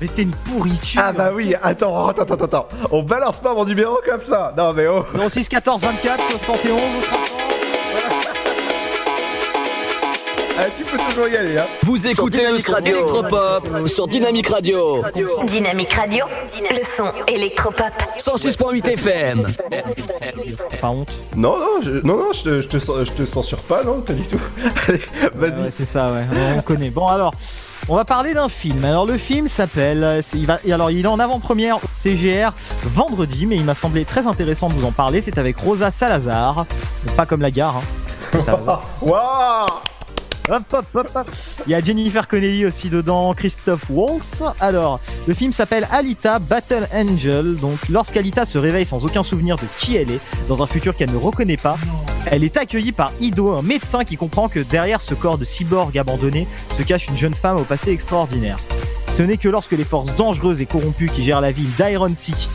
Mais 0.00 0.08
t'es 0.08 0.22
une 0.22 0.30
pourriture. 0.30 1.02
Ah 1.04 1.12
bah 1.12 1.30
oui, 1.34 1.54
attends, 1.62 2.08
attends, 2.08 2.22
attends, 2.22 2.44
attends. 2.44 2.68
On 2.90 3.02
balance 3.02 3.40
pas 3.40 3.54
mon 3.54 3.64
numéro 3.64 3.98
comme 4.06 4.22
ça. 4.22 4.54
Non 4.56 4.72
mais 4.72 4.86
oh. 4.86 5.04
06 5.28 5.48
14 5.48 5.82
24 5.82 6.22
71 6.44 6.80
Ah, 10.62 10.64
tu 10.76 10.84
peux 10.84 10.98
toujours 11.08 11.26
y 11.28 11.36
aller, 11.38 11.56
hein. 11.56 11.64
Vous 11.84 12.06
écoutez 12.06 12.46
le 12.50 12.58
son 12.58 12.76
électropop 12.76 13.88
sur 13.88 14.06
Dynamique 14.06 14.48
Radio. 14.48 15.02
Dynamique 15.44 15.92
Radio. 15.94 16.26
Le 16.70 16.84
son 16.84 17.10
électropop. 17.28 17.92
106.8 18.18 18.86
FM. 18.90 19.46
Pas 20.80 20.88
honte? 20.88 21.10
Non, 21.34 21.58
non, 21.58 21.80
je, 21.82 21.90
non, 22.06 22.16
non, 22.18 22.32
je 22.34 22.42
te, 22.42 22.60
je, 22.60 22.68
te, 22.68 22.78
je 22.78 23.10
te 23.10 23.24
censure 23.24 23.60
pas, 23.60 23.84
non, 23.84 24.02
pas 24.02 24.12
du 24.12 24.24
tout. 24.26 24.40
Allez, 24.88 25.00
vas-y. 25.34 25.62
Ouais, 25.62 25.70
c'est 25.70 25.86
ça, 25.86 26.12
ouais. 26.12 26.24
On 26.58 26.60
connaît. 26.60 26.90
Bon, 26.90 27.06
alors, 27.06 27.32
on 27.88 27.96
va 27.96 28.04
parler 28.04 28.34
d'un 28.34 28.48
film. 28.48 28.84
Alors, 28.84 29.06
le 29.06 29.18
film 29.18 29.48
s'appelle. 29.48 30.04
euh, 30.04 30.22
Il 30.34 30.46
va, 30.46 30.58
alors, 30.70 30.90
il 30.90 31.04
est 31.04 31.08
en 31.08 31.18
avant-première 31.18 31.76
au 31.78 31.80
CGR 32.02 32.50
vendredi, 32.84 33.46
mais 33.46 33.56
il 33.56 33.64
m'a 33.64 33.74
semblé 33.74 34.04
très 34.04 34.26
intéressant 34.26 34.68
de 34.68 34.74
vous 34.74 34.84
en 34.84 34.92
parler. 34.92 35.20
C'est 35.20 35.38
avec 35.38 35.56
Rosa 35.58 35.90
Salazar. 35.90 36.66
Pas 37.16 37.26
comme 37.26 37.40
la 37.42 37.50
gare, 37.50 37.76
hein. 37.78 37.82
Waouh 39.02 39.66
Hop, 40.50 40.62
hop, 40.72 40.86
hop, 40.94 41.10
hop. 41.14 41.30
Il 41.66 41.70
y 41.70 41.74
a 41.76 41.80
Jennifer 41.80 42.26
Connelly 42.26 42.66
aussi 42.66 42.88
dedans, 42.88 43.32
Christophe 43.34 43.88
Waltz. 43.88 44.42
Alors, 44.58 44.98
le 45.28 45.34
film 45.34 45.52
s'appelle 45.52 45.86
Alita 45.92 46.40
Battle 46.40 46.88
Angel. 46.92 47.54
Donc, 47.56 47.88
lorsqu'Alita 47.88 48.44
se 48.44 48.58
réveille 48.58 48.84
sans 48.84 49.04
aucun 49.04 49.22
souvenir 49.22 49.56
de 49.56 49.66
qui 49.78 49.96
elle 49.96 50.10
est, 50.10 50.20
dans 50.48 50.62
un 50.62 50.66
futur 50.66 50.96
qu'elle 50.96 51.12
ne 51.12 51.16
reconnaît 51.16 51.56
pas, 51.56 51.76
Elle 52.26 52.44
est 52.44 52.56
accueillie 52.56 52.92
par 52.92 53.12
Ido, 53.20 53.52
un 53.52 53.62
médecin 53.62 54.04
qui 54.04 54.16
comprend 54.16 54.48
que 54.48 54.60
derrière 54.60 55.00
ce 55.00 55.14
corps 55.14 55.38
de 55.38 55.44
cyborg 55.44 55.96
abandonné 55.96 56.46
se 56.76 56.82
cache 56.82 57.08
une 57.08 57.16
jeune 57.16 57.34
femme 57.34 57.56
au 57.56 57.64
passé 57.64 57.92
extraordinaire. 57.92 58.58
Ce 59.12 59.22
n'est 59.22 59.36
que 59.36 59.48
lorsque 59.48 59.72
les 59.72 59.84
forces 59.84 60.14
dangereuses 60.16 60.60
et 60.60 60.66
corrompues 60.66 61.08
qui 61.08 61.22
gèrent 61.22 61.40
la 61.40 61.50
ville 61.50 61.70
d'Iron 61.76 62.14
City 62.14 62.48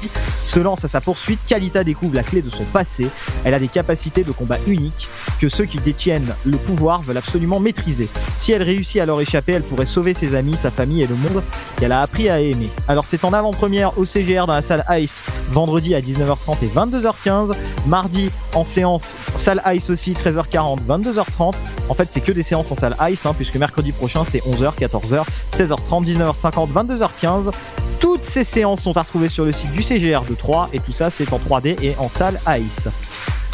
se 0.44 0.60
lancent 0.60 0.86
à 0.86 0.88
sa 0.88 1.02
poursuite 1.02 1.40
qu'Alita 1.46 1.84
découvre 1.84 2.16
la 2.16 2.24
clé 2.24 2.42
de 2.42 2.50
son 2.50 2.64
passé. 2.64 3.08
Elle 3.44 3.54
a 3.54 3.60
des 3.60 3.68
capacités 3.68 4.24
de 4.24 4.32
combat 4.32 4.58
uniques 4.66 5.10
que 5.42 5.50
ceux 5.50 5.66
qui 5.66 5.78
détiennent 5.80 6.34
le 6.46 6.58
pouvoir 6.58 7.02
veulent 7.02 7.18
absolument 7.18 7.60
maîtriser. 7.60 8.08
Si 8.38 8.52
elle 8.52 8.64
réussit 8.64 9.02
à 9.02 9.06
leur 9.06 9.20
échapper, 9.20 9.52
elle 9.52 9.64
pourrait 9.64 9.86
sauver 9.86 10.14
ses 10.14 10.34
amis, 10.34 10.56
sa 10.56 10.72
famille 10.72 11.04
et 11.04 11.08
le 11.08 11.16
monde 11.16 11.44
qu'elle 11.78 11.92
a 11.92 12.02
appris 12.02 12.30
à 12.30 12.40
aimer. 12.40 12.70
Alors 12.88 13.06
c'est 13.06 13.24
en 13.26 13.34
avant-première 13.34 13.98
au 13.98 14.06
CGR 14.06 14.48
dans 14.48 14.54
la 14.54 14.62
salle 14.62 14.86
Ice 14.92 15.24
vendredi 15.52 15.94
à 15.94 16.00
19h30 16.00 16.64
et 16.64 16.68
22h15, 16.68 17.54
mardi 17.86 18.32
en 18.54 18.64
séance 18.64 19.14
salle 19.36 19.62
Ice 19.74 19.90
aussi 19.90 20.14
13h40, 20.14 20.80
22h30. 20.88 21.54
En 21.90 21.94
fait 21.94 22.08
c'est 22.12 22.22
que 22.22 22.32
des 22.32 22.44
séances 22.44 22.72
en 22.72 22.76
salle 22.76 22.96
Ice 23.12 23.26
hein, 23.26 23.34
puisque 23.36 23.56
mercredi 23.58 23.92
prochain 23.92 24.24
c'est 24.30 24.40
11h, 24.40 24.74
14h, 24.80 25.24
16h30, 25.56 26.06
19h50, 26.06 26.45
22h15. 26.50 27.52
Toutes 28.00 28.24
ces 28.24 28.44
séances 28.44 28.82
sont 28.82 28.98
à 28.98 29.02
retrouver 29.02 29.30
sur 29.30 29.46
le 29.46 29.52
site 29.52 29.72
du 29.72 29.82
CGR 29.82 30.24
de 30.30 30.36
3 30.36 30.70
et 30.74 30.80
tout 30.80 30.92
ça 30.92 31.10
c'est 31.10 31.32
en 31.34 31.38
3D 31.38 31.82
et 31.82 31.96
en 31.98 32.10
salle 32.10 32.40
Ice. 32.60 32.88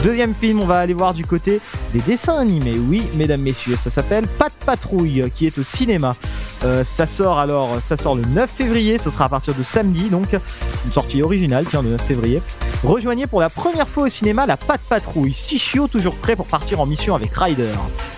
Deuxième 0.03 0.33
film, 0.33 0.59
on 0.59 0.65
va 0.65 0.79
aller 0.79 0.95
voir 0.95 1.13
du 1.13 1.25
côté 1.25 1.59
des 1.93 1.99
dessins 1.99 2.37
animés. 2.37 2.75
Oui, 2.89 3.03
mesdames, 3.15 3.41
messieurs, 3.41 3.75
ça 3.75 3.91
s'appelle 3.91 4.25
Pat 4.27 4.51
Patrouille, 4.65 5.31
qui 5.35 5.45
est 5.45 5.55
au 5.59 5.63
cinéma. 5.63 6.15
Euh, 6.63 6.83
ça 6.83 7.05
sort 7.05 7.37
alors, 7.37 7.69
ça 7.87 7.97
sort 7.97 8.15
le 8.15 8.23
9 8.23 8.49
février, 8.49 8.97
ce 8.97 9.11
sera 9.11 9.25
à 9.25 9.29
partir 9.29 9.53
de 9.53 9.61
samedi, 9.61 10.09
donc 10.09 10.33
une 10.33 10.91
sortie 10.91 11.21
originale, 11.21 11.65
tiens, 11.69 11.83
le 11.83 11.89
9 11.89 12.01
février. 12.01 12.41
Rejoignez 12.83 13.27
pour 13.27 13.41
la 13.41 13.49
première 13.51 13.87
fois 13.87 14.05
au 14.05 14.09
cinéma 14.09 14.47
la 14.47 14.57
Pat 14.57 14.81
Patrouille, 14.81 15.35
six 15.35 15.59
chiots 15.59 15.87
toujours 15.87 16.15
prêts 16.15 16.35
pour 16.35 16.47
partir 16.47 16.79
en 16.79 16.87
mission 16.87 17.13
avec 17.13 17.31
Ryder. 17.35 17.69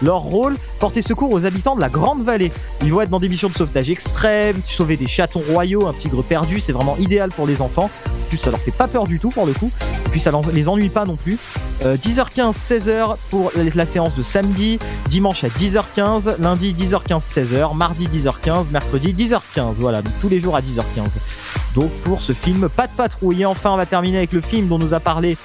Leur 0.01 0.19
rôle, 0.19 0.55
porter 0.79 1.01
secours 1.01 1.33
aux 1.33 1.45
habitants 1.45 1.75
de 1.75 1.81
la 1.81 1.89
Grande 1.89 2.23
Vallée. 2.23 2.51
Ils 2.81 2.93
vont 2.93 3.01
être 3.01 3.09
dans 3.09 3.19
des 3.19 3.27
missions 3.27 3.49
de 3.49 3.55
sauvetage 3.55 3.89
extrêmes, 3.89 4.61
sauver 4.65 4.95
des 4.95 5.07
chatons 5.07 5.43
royaux, 5.49 5.87
un 5.87 5.93
tigre 5.93 6.23
perdu, 6.23 6.61
c'est 6.61 6.71
vraiment 6.71 6.95
idéal 6.95 7.29
pour 7.29 7.45
les 7.45 7.61
enfants. 7.61 7.89
En 8.05 8.29
plus, 8.29 8.37
ça 8.37 8.51
leur 8.51 8.59
fait 8.61 8.71
pas 8.71 8.87
peur 8.87 9.05
du 9.05 9.19
tout 9.19 9.29
pour 9.29 9.45
le 9.45 9.51
coup. 9.51 9.69
Et 10.05 10.09
puis 10.09 10.21
ça 10.21 10.31
les 10.53 10.69
ennuie 10.69 10.89
pas 10.89 11.03
non 11.03 11.17
plus. 11.17 11.37
Euh, 11.85 11.97
10h15, 11.97 12.53
16h 12.53 13.17
pour 13.29 13.51
la 13.55 13.85
séance 13.85 14.15
de 14.15 14.23
samedi, 14.23 14.79
dimanche 15.09 15.43
à 15.43 15.47
10h15, 15.47 16.41
lundi 16.41 16.73
10h15, 16.73 17.21
16h, 17.21 17.75
mardi 17.75 18.07
10h15, 18.07 18.71
mercredi 18.71 19.13
10h15. 19.13 19.73
Voilà, 19.79 20.01
donc 20.01 20.13
tous 20.21 20.29
les 20.29 20.39
jours 20.39 20.55
à 20.55 20.61
10h15. 20.61 21.73
Donc 21.75 21.91
pour 22.03 22.21
ce 22.21 22.31
film, 22.31 22.69
pas 22.69 22.87
de 22.87 22.93
patrouille. 22.93 23.41
Et 23.41 23.45
enfin, 23.45 23.71
on 23.71 23.77
va 23.77 23.85
terminer 23.85 24.17
avec 24.17 24.33
le 24.33 24.41
film 24.41 24.67
dont 24.67 24.79
nous 24.79 24.93
a 24.93 24.99
parlé 24.99 25.37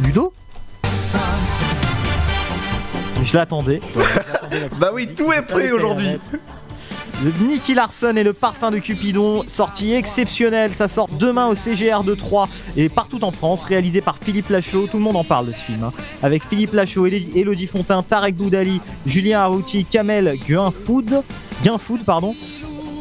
Ludo. 0.00 0.32
Je 3.22 3.36
l'attendais. 3.36 3.80
bah 4.78 4.90
oui, 4.92 5.08
tout 5.14 5.32
est 5.32 5.42
prêt 5.42 5.70
aujourd'hui. 5.72 6.18
Nicky 7.40 7.74
Larson 7.74 8.14
et 8.16 8.22
le 8.22 8.32
parfum 8.32 8.70
de 8.70 8.78
Cupidon, 8.78 9.44
sortie 9.46 9.92
exceptionnelle, 9.92 10.74
ça 10.74 10.88
sort 10.88 11.08
demain 11.08 11.46
au 11.46 11.54
CGR 11.54 12.02
de 12.04 12.14
3 12.14 12.48
et 12.76 12.88
partout 12.88 13.24
en 13.24 13.30
France, 13.30 13.64
réalisé 13.64 14.00
par 14.00 14.18
Philippe 14.18 14.50
Lachaud, 14.50 14.86
tout 14.88 14.98
le 14.98 15.02
monde 15.02 15.16
en 15.16 15.24
parle 15.24 15.46
de 15.46 15.52
ce 15.52 15.62
film, 15.62 15.84
hein. 15.84 15.92
avec 16.22 16.42
Philippe 16.44 16.72
Lachaud, 16.72 17.06
Elodie 17.06 17.66
Fontin, 17.66 18.02
Tarek 18.02 18.34
Boudali, 18.36 18.80
Julien 19.06 19.40
Arrouti, 19.40 19.84
Kamel 19.84 20.36
Guinfoud, 20.46 21.22
Guinfoud 21.62 22.04
pardon, 22.04 22.34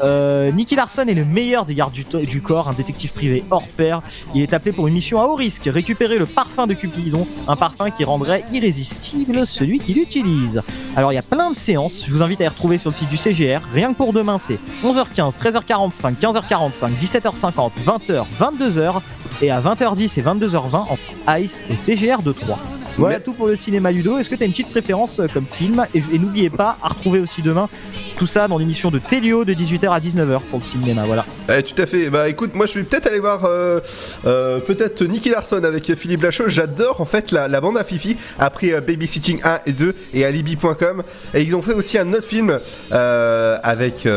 euh, 0.01 0.51
Nicky 0.51 0.75
Larson 0.75 1.05
est 1.07 1.13
le 1.13 1.25
meilleur 1.25 1.65
des 1.65 1.75
gardes 1.75 1.93
du, 1.93 2.41
corps, 2.41 2.69
un 2.69 2.73
détective 2.73 3.13
privé 3.13 3.43
hors 3.51 3.67
pair. 3.67 4.01
Il 4.33 4.41
est 4.41 4.53
appelé 4.53 4.71
pour 4.71 4.87
une 4.87 4.93
mission 4.93 5.21
à 5.21 5.25
haut 5.25 5.35
risque, 5.35 5.63
récupérer 5.65 6.17
le 6.17 6.25
parfum 6.25 6.67
de 6.67 6.73
Cupidon, 6.73 7.27
un 7.47 7.55
parfum 7.55 7.89
qui 7.89 8.03
rendrait 8.03 8.43
irrésistible 8.51 9.45
celui 9.45 9.79
qui 9.79 9.93
l'utilise. 9.93 10.61
Alors 10.95 11.11
il 11.11 11.15
y 11.15 11.19
a 11.19 11.23
plein 11.23 11.51
de 11.51 11.55
séances, 11.55 12.03
je 12.07 12.11
vous 12.11 12.21
invite 12.21 12.41
à 12.41 12.45
les 12.45 12.49
retrouver 12.49 12.77
sur 12.77 12.89
le 12.89 12.95
site 12.95 13.09
du 13.09 13.17
CGR. 13.17 13.61
Rien 13.73 13.93
que 13.93 13.97
pour 13.97 14.13
demain, 14.13 14.39
c'est 14.39 14.59
11h15, 14.83 15.37
13h45, 15.37 16.15
15h45, 16.15 16.89
17h50, 16.99 17.71
20h, 17.85 18.25
22h 18.39 19.01
et 19.41 19.51
à 19.51 19.59
20h10 19.59 20.19
et 20.19 20.23
22h20 20.23 20.75
en 20.75 21.37
Ice 21.37 21.63
et 21.69 21.77
CGR 21.77 22.21
de 22.21 22.31
3. 22.31 22.59
Voilà 22.97 23.19
tout 23.19 23.33
pour 23.33 23.47
le 23.47 23.55
cinéma 23.55 23.91
Ludo. 23.91 24.17
Est-ce 24.17 24.29
que 24.29 24.35
tu 24.35 24.43
as 24.43 24.45
une 24.45 24.51
petite 24.51 24.69
préférence 24.69 25.19
euh, 25.19 25.27
comme 25.33 25.45
film 25.45 25.85
Et, 25.93 26.03
et 26.13 26.19
n'oubliez 26.19 26.49
pas 26.49 26.77
à 26.81 26.89
retrouver 26.89 27.19
aussi 27.19 27.41
demain 27.41 27.67
tout 28.13 28.27
ça 28.27 28.47
dans 28.47 28.57
l'émission 28.57 28.91
de 28.91 28.99
Télio 28.99 29.43
de 29.43 29.53
18h 29.53 29.89
à 29.89 29.99
19h 29.99 30.39
pour 30.49 30.59
le 30.59 30.63
cinéma. 30.63 31.03
Voilà. 31.05 31.25
Eh, 31.49 31.63
tout 31.63 31.79
à 31.81 31.85
fait. 31.85 32.09
Bah 32.09 32.29
écoute, 32.29 32.53
moi 32.55 32.65
je 32.65 32.79
vais 32.79 32.83
peut-être 32.83 33.07
aller 33.07 33.19
voir 33.19 33.45
euh, 33.45 33.79
euh, 34.25 34.59
peut-être 34.59 35.03
Nicky 35.03 35.29
Larson 35.29 35.63
avec 35.63 35.93
Philippe 35.95 36.21
Lachaud. 36.21 36.47
J'adore 36.47 37.01
en 37.01 37.05
fait 37.05 37.31
la, 37.31 37.47
la, 37.47 37.61
bande 37.61 37.77
à 37.77 37.83
Fifi 37.83 38.17
après 38.39 38.73
euh, 38.73 38.81
Babysitting 38.81 39.41
1 39.43 39.59
et 39.65 39.73
2 39.73 39.95
et 40.13 40.25
Alibi.com. 40.25 41.03
Et 41.33 41.41
ils 41.41 41.55
ont 41.55 41.61
fait 41.61 41.73
aussi 41.73 41.97
un 41.97 42.13
autre 42.13 42.27
film 42.27 42.59
avec 42.91 44.07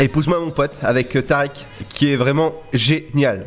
Épouse-moi 0.00 0.40
mon 0.40 0.50
pote 0.50 0.80
avec 0.82 1.26
Tarek 1.26 1.64
qui 1.90 2.12
est 2.12 2.16
vraiment 2.16 2.54
génial. 2.72 3.46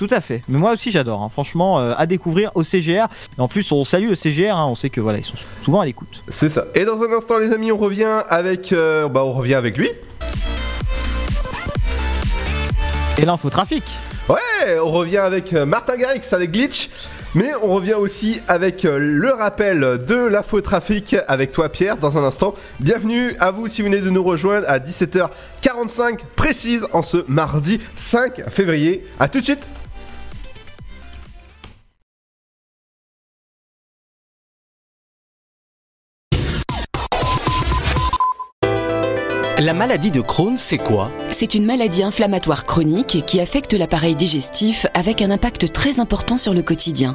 Tout 0.00 0.08
à 0.12 0.22
fait. 0.22 0.40
Mais 0.48 0.56
moi 0.56 0.72
aussi 0.72 0.90
j'adore. 0.90 1.20
Hein. 1.20 1.28
Franchement, 1.28 1.78
euh, 1.78 1.92
à 1.94 2.06
découvrir 2.06 2.52
au 2.54 2.64
CGR. 2.64 3.08
Et 3.36 3.40
en 3.40 3.48
plus, 3.48 3.70
on 3.70 3.84
salue 3.84 4.08
le 4.08 4.14
CGR. 4.14 4.56
Hein. 4.56 4.66
On 4.66 4.74
sait 4.74 4.88
que 4.88 4.98
voilà, 4.98 5.18
ils 5.18 5.24
sont 5.26 5.36
souvent 5.62 5.80
à 5.80 5.84
l'écoute. 5.84 6.22
C'est 6.28 6.48
ça. 6.48 6.64
Et 6.74 6.86
dans 6.86 7.02
un 7.02 7.12
instant, 7.12 7.36
les 7.36 7.52
amis, 7.52 7.70
on 7.70 7.76
revient 7.76 8.22
avec, 8.30 8.72
euh, 8.72 9.08
bah, 9.10 9.22
on 9.26 9.34
revient 9.34 9.56
avec 9.56 9.76
lui. 9.76 9.90
Et 13.18 13.26
l'infotrafic. 13.26 13.84
Ouais, 14.30 14.78
on 14.82 14.90
revient 14.90 15.18
avec 15.18 15.52
euh, 15.52 15.66
Martin 15.66 15.98
Garrix 15.98 16.22
avec 16.32 16.50
Glitch. 16.50 16.88
Mais 17.34 17.52
on 17.62 17.74
revient 17.74 17.94
aussi 17.94 18.40
avec 18.48 18.82
le 18.84 19.30
rappel 19.30 19.80
de 20.04 20.16
l'infotrafic 20.16 21.14
avec 21.28 21.52
toi 21.52 21.68
Pierre 21.68 21.98
dans 21.98 22.16
un 22.18 22.24
instant. 22.24 22.54
Bienvenue 22.80 23.36
à 23.38 23.50
vous 23.52 23.68
si 23.68 23.82
vous 23.82 23.88
venez 23.88 24.00
de 24.00 24.10
nous 24.10 24.24
rejoindre 24.24 24.66
à 24.68 24.80
17h45 24.80 26.20
précise 26.34 26.88
en 26.92 27.02
ce 27.02 27.18
mardi 27.28 27.80
5 27.94 28.50
février. 28.50 29.06
A 29.20 29.28
tout 29.28 29.38
de 29.38 29.44
suite 29.44 29.68
La 39.60 39.74
maladie 39.74 40.10
de 40.10 40.22
Crohn, 40.22 40.56
c'est 40.56 40.78
quoi? 40.78 41.12
C'est 41.28 41.52
une 41.54 41.66
maladie 41.66 42.02
inflammatoire 42.02 42.64
chronique 42.64 43.22
qui 43.26 43.40
affecte 43.40 43.74
l'appareil 43.74 44.16
digestif 44.16 44.86
avec 44.94 45.20
un 45.20 45.30
impact 45.30 45.70
très 45.70 46.00
important 46.00 46.38
sur 46.38 46.54
le 46.54 46.62
quotidien. 46.62 47.14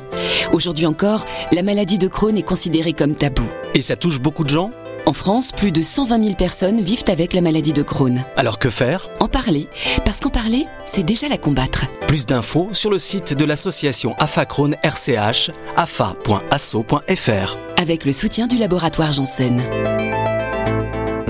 Aujourd'hui 0.54 0.86
encore, 0.86 1.26
la 1.52 1.64
maladie 1.64 1.98
de 1.98 2.08
Crohn 2.08 2.38
est 2.38 2.44
considérée 2.44 2.94
comme 2.94 3.16
tabou. 3.16 3.48
Et 3.74 3.82
ça 3.82 3.96
touche 3.96 4.22
beaucoup 4.22 4.44
de 4.44 4.52
gens? 4.52 4.70
En 5.08 5.14
France, 5.14 5.54
plus 5.54 5.72
de 5.72 5.82
120 5.82 6.24
000 6.24 6.36
personnes 6.36 6.82
vivent 6.82 7.06
avec 7.08 7.34
la 7.34 7.42
maladie 7.42 7.74
de 7.74 7.82
Crohn. 7.82 8.24
Alors 8.38 8.60
que 8.60 8.70
faire? 8.70 9.10
En 9.20 9.28
parler, 9.28 9.68
parce 10.06 10.20
qu'en 10.20 10.30
parler, 10.30 10.68
c'est 10.86 11.02
déjà 11.02 11.28
la 11.28 11.40
combattre. 11.40 11.88
Plus 12.06 12.28
d'infos 12.28 12.70
sur 12.74 12.92
le 12.92 13.00
site 13.00 13.34
de 13.34 13.46
l'association 13.46 14.14
AFA 14.20 14.46
Crohn 14.46 14.76
RCH, 14.84 15.50
afa.asso.fr. 15.78 17.58
Avec 17.82 18.06
le 18.06 18.14
soutien 18.14 18.46
du 18.46 18.58
laboratoire 18.58 19.14
Janssen. 19.14 19.64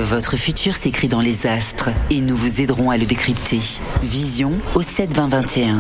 Votre 0.06 0.38
futur 0.38 0.76
s'écrit 0.76 1.08
dans 1.08 1.20
les 1.20 1.48
astres 1.48 1.90
et 2.12 2.22
nous 2.22 2.36
vous 2.36 2.62
aiderons 2.62 2.92
à 2.92 2.98
le 3.00 3.08
décrypter. 3.08 3.60
Vision 4.04 4.52
au 4.76 4.84
7 4.84 5.12
20 5.12 5.28
21. 5.30 5.78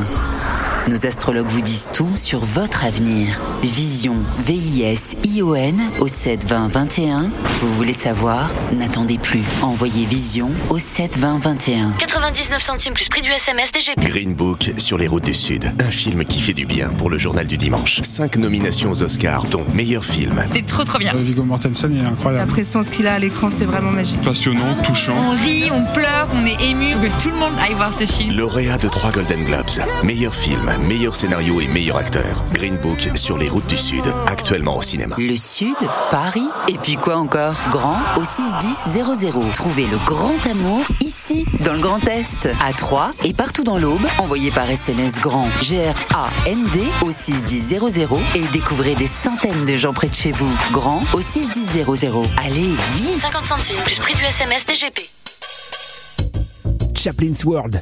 Nos 0.87 1.07
astrologues 1.07 1.47
vous 1.47 1.61
disent 1.61 1.87
tout 1.93 2.15
sur 2.15 2.39
votre 2.45 2.85
avenir. 2.85 3.41
Vision, 3.63 4.13
V-I-S-I-O-N 4.45 5.81
au 5.99 6.07
7 6.07 6.45
20 6.45 6.67
21. 6.67 7.29
Vous 7.59 7.73
voulez 7.73 7.91
savoir? 7.91 8.53
N'attendez 8.71 9.17
plus. 9.17 9.41
Envoyez 9.63 10.05
Vision 10.05 10.51
au 10.69 10.77
7 10.77 11.17
20 11.17 11.39
21. 11.39 11.91
99 11.97 12.61
centimes 12.61 12.93
plus 12.93 13.09
prix 13.09 13.23
du 13.23 13.31
SMS 13.31 13.71
DGP. 13.71 13.99
Green 14.01 14.35
Book 14.35 14.73
sur 14.77 14.99
les 14.99 15.07
routes 15.07 15.25
du 15.25 15.33
Sud. 15.33 15.73
Un 15.79 15.89
film 15.89 16.23
qui 16.23 16.39
fait 16.39 16.53
du 16.53 16.67
bien 16.67 16.89
pour 16.89 17.09
le 17.09 17.17
journal 17.17 17.47
du 17.47 17.57
dimanche. 17.57 18.01
Cinq 18.03 18.37
nominations 18.37 18.91
aux 18.91 19.01
Oscars, 19.01 19.45
dont 19.45 19.65
meilleur 19.73 20.05
film. 20.05 20.39
C'était 20.45 20.61
trop 20.61 20.83
trop 20.83 20.99
bien. 20.99 21.15
Euh, 21.15 21.23
Viggo 21.23 21.41
Mortensen, 21.43 21.95
il 21.95 22.03
est 22.03 22.07
incroyable. 22.07 22.47
La 22.47 22.53
prestance 22.53 22.91
qu'il 22.91 23.07
a 23.07 23.15
à 23.15 23.19
l'écran, 23.19 23.49
c'est 23.49 23.65
vraiment 23.65 23.91
magique. 23.91 24.21
Passionnant, 24.21 24.75
touchant. 24.83 25.15
On 25.17 25.31
rit, 25.31 25.71
on 25.71 25.83
pleure, 25.93 26.27
on 26.35 26.45
est 26.45 26.69
ému. 26.69 26.91
Faut 26.91 26.99
que 26.99 27.23
tout 27.23 27.29
le 27.29 27.37
monde 27.39 27.53
aille 27.59 27.73
voir 27.73 27.91
ce 27.91 28.05
film. 28.05 28.37
Lauréat 28.37 28.77
de 28.77 28.87
trois 28.87 29.09
Golden 29.09 29.43
Globes. 29.45 29.83
Meilleur 30.03 30.35
film, 30.35 30.74
meilleur 30.77 31.15
scénario 31.15 31.59
et 31.61 31.67
meilleur 31.67 31.97
acteur. 31.97 32.45
Green 32.51 32.77
Book 32.77 33.09
sur 33.15 33.37
les 33.37 33.49
routes 33.49 33.67
du 33.67 33.77
Sud. 33.77 34.05
Actuellement 34.27 34.77
au 34.77 34.81
cinéma. 34.81 35.15
Le 35.17 35.35
Sud, 35.35 35.75
Paris, 36.11 36.47
et 36.67 36.77
puis 36.77 36.95
quoi 36.95 37.17
encore? 37.17 37.55
Grand 37.71 37.97
au 38.17 38.23
61000. 38.23 39.51
Trouvez 39.53 39.87
le 39.87 39.97
grand 40.05 40.45
amour 40.49 40.83
ici, 41.01 41.45
dans 41.63 41.73
le 41.73 41.79
Grand 41.79 42.05
Est, 42.07 42.49
à 42.61 42.73
Troyes 42.73 43.11
et 43.23 43.33
partout 43.33 43.63
dans 43.63 43.77
l'Aube. 43.77 44.05
Envoyez 44.19 44.51
par 44.51 44.69
SMS 44.69 45.19
grand 45.19 45.47
G-R-A-N-D 45.61 46.83
au 47.01 47.11
61000 47.11 48.07
et 48.35 48.43
découvrez 48.53 48.95
des 48.95 49.07
centaines 49.07 49.65
de 49.65 49.75
gens 49.75 49.93
près 49.93 50.07
de 50.07 50.13
chez 50.13 50.31
vous. 50.31 50.51
Grand 50.71 51.01
au 51.13 51.21
61000. 51.21 51.85
Allez, 52.43 52.75
vite 52.95 53.21
50 53.21 53.47
centimes 53.47 53.81
plus 53.83 53.99
prix 53.99 54.13
du 54.15 54.23
SMS 54.23 54.65
DGP. 54.65 55.09
Chaplin's 56.95 57.43
World, 57.43 57.81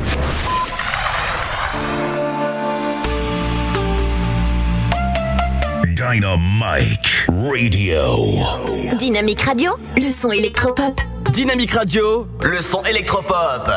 Dynamite 6.01 7.27
Radio. 7.29 8.97
Dynamique 8.97 9.41
Radio, 9.41 9.73
le 9.95 10.11
son 10.11 10.31
électropop. 10.31 10.99
Dynamique 11.31 11.73
Radio, 11.73 12.27
le 12.41 12.59
son 12.59 12.83
électropop. 12.85 13.69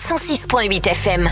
106.8 0.00 0.88
FM. 0.88 1.30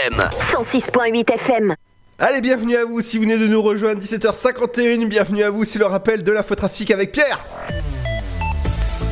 FM. 0.00 0.14
106.8 0.14 1.32
FM. 1.32 1.74
Allez, 2.18 2.40
bienvenue 2.40 2.76
à 2.76 2.84
vous 2.84 3.00
si 3.00 3.18
vous 3.18 3.24
venez 3.24 3.36
de 3.36 3.46
nous 3.46 3.60
rejoindre, 3.60 4.00
17h51, 4.00 5.06
bienvenue 5.06 5.42
à 5.42 5.50
vous, 5.50 5.64
c'est 5.64 5.78
le 5.78 5.86
rappel 5.86 6.22
de 6.22 6.32
l'infotrafic 6.32 6.90
avec 6.90 7.12
Pierre. 7.12 7.44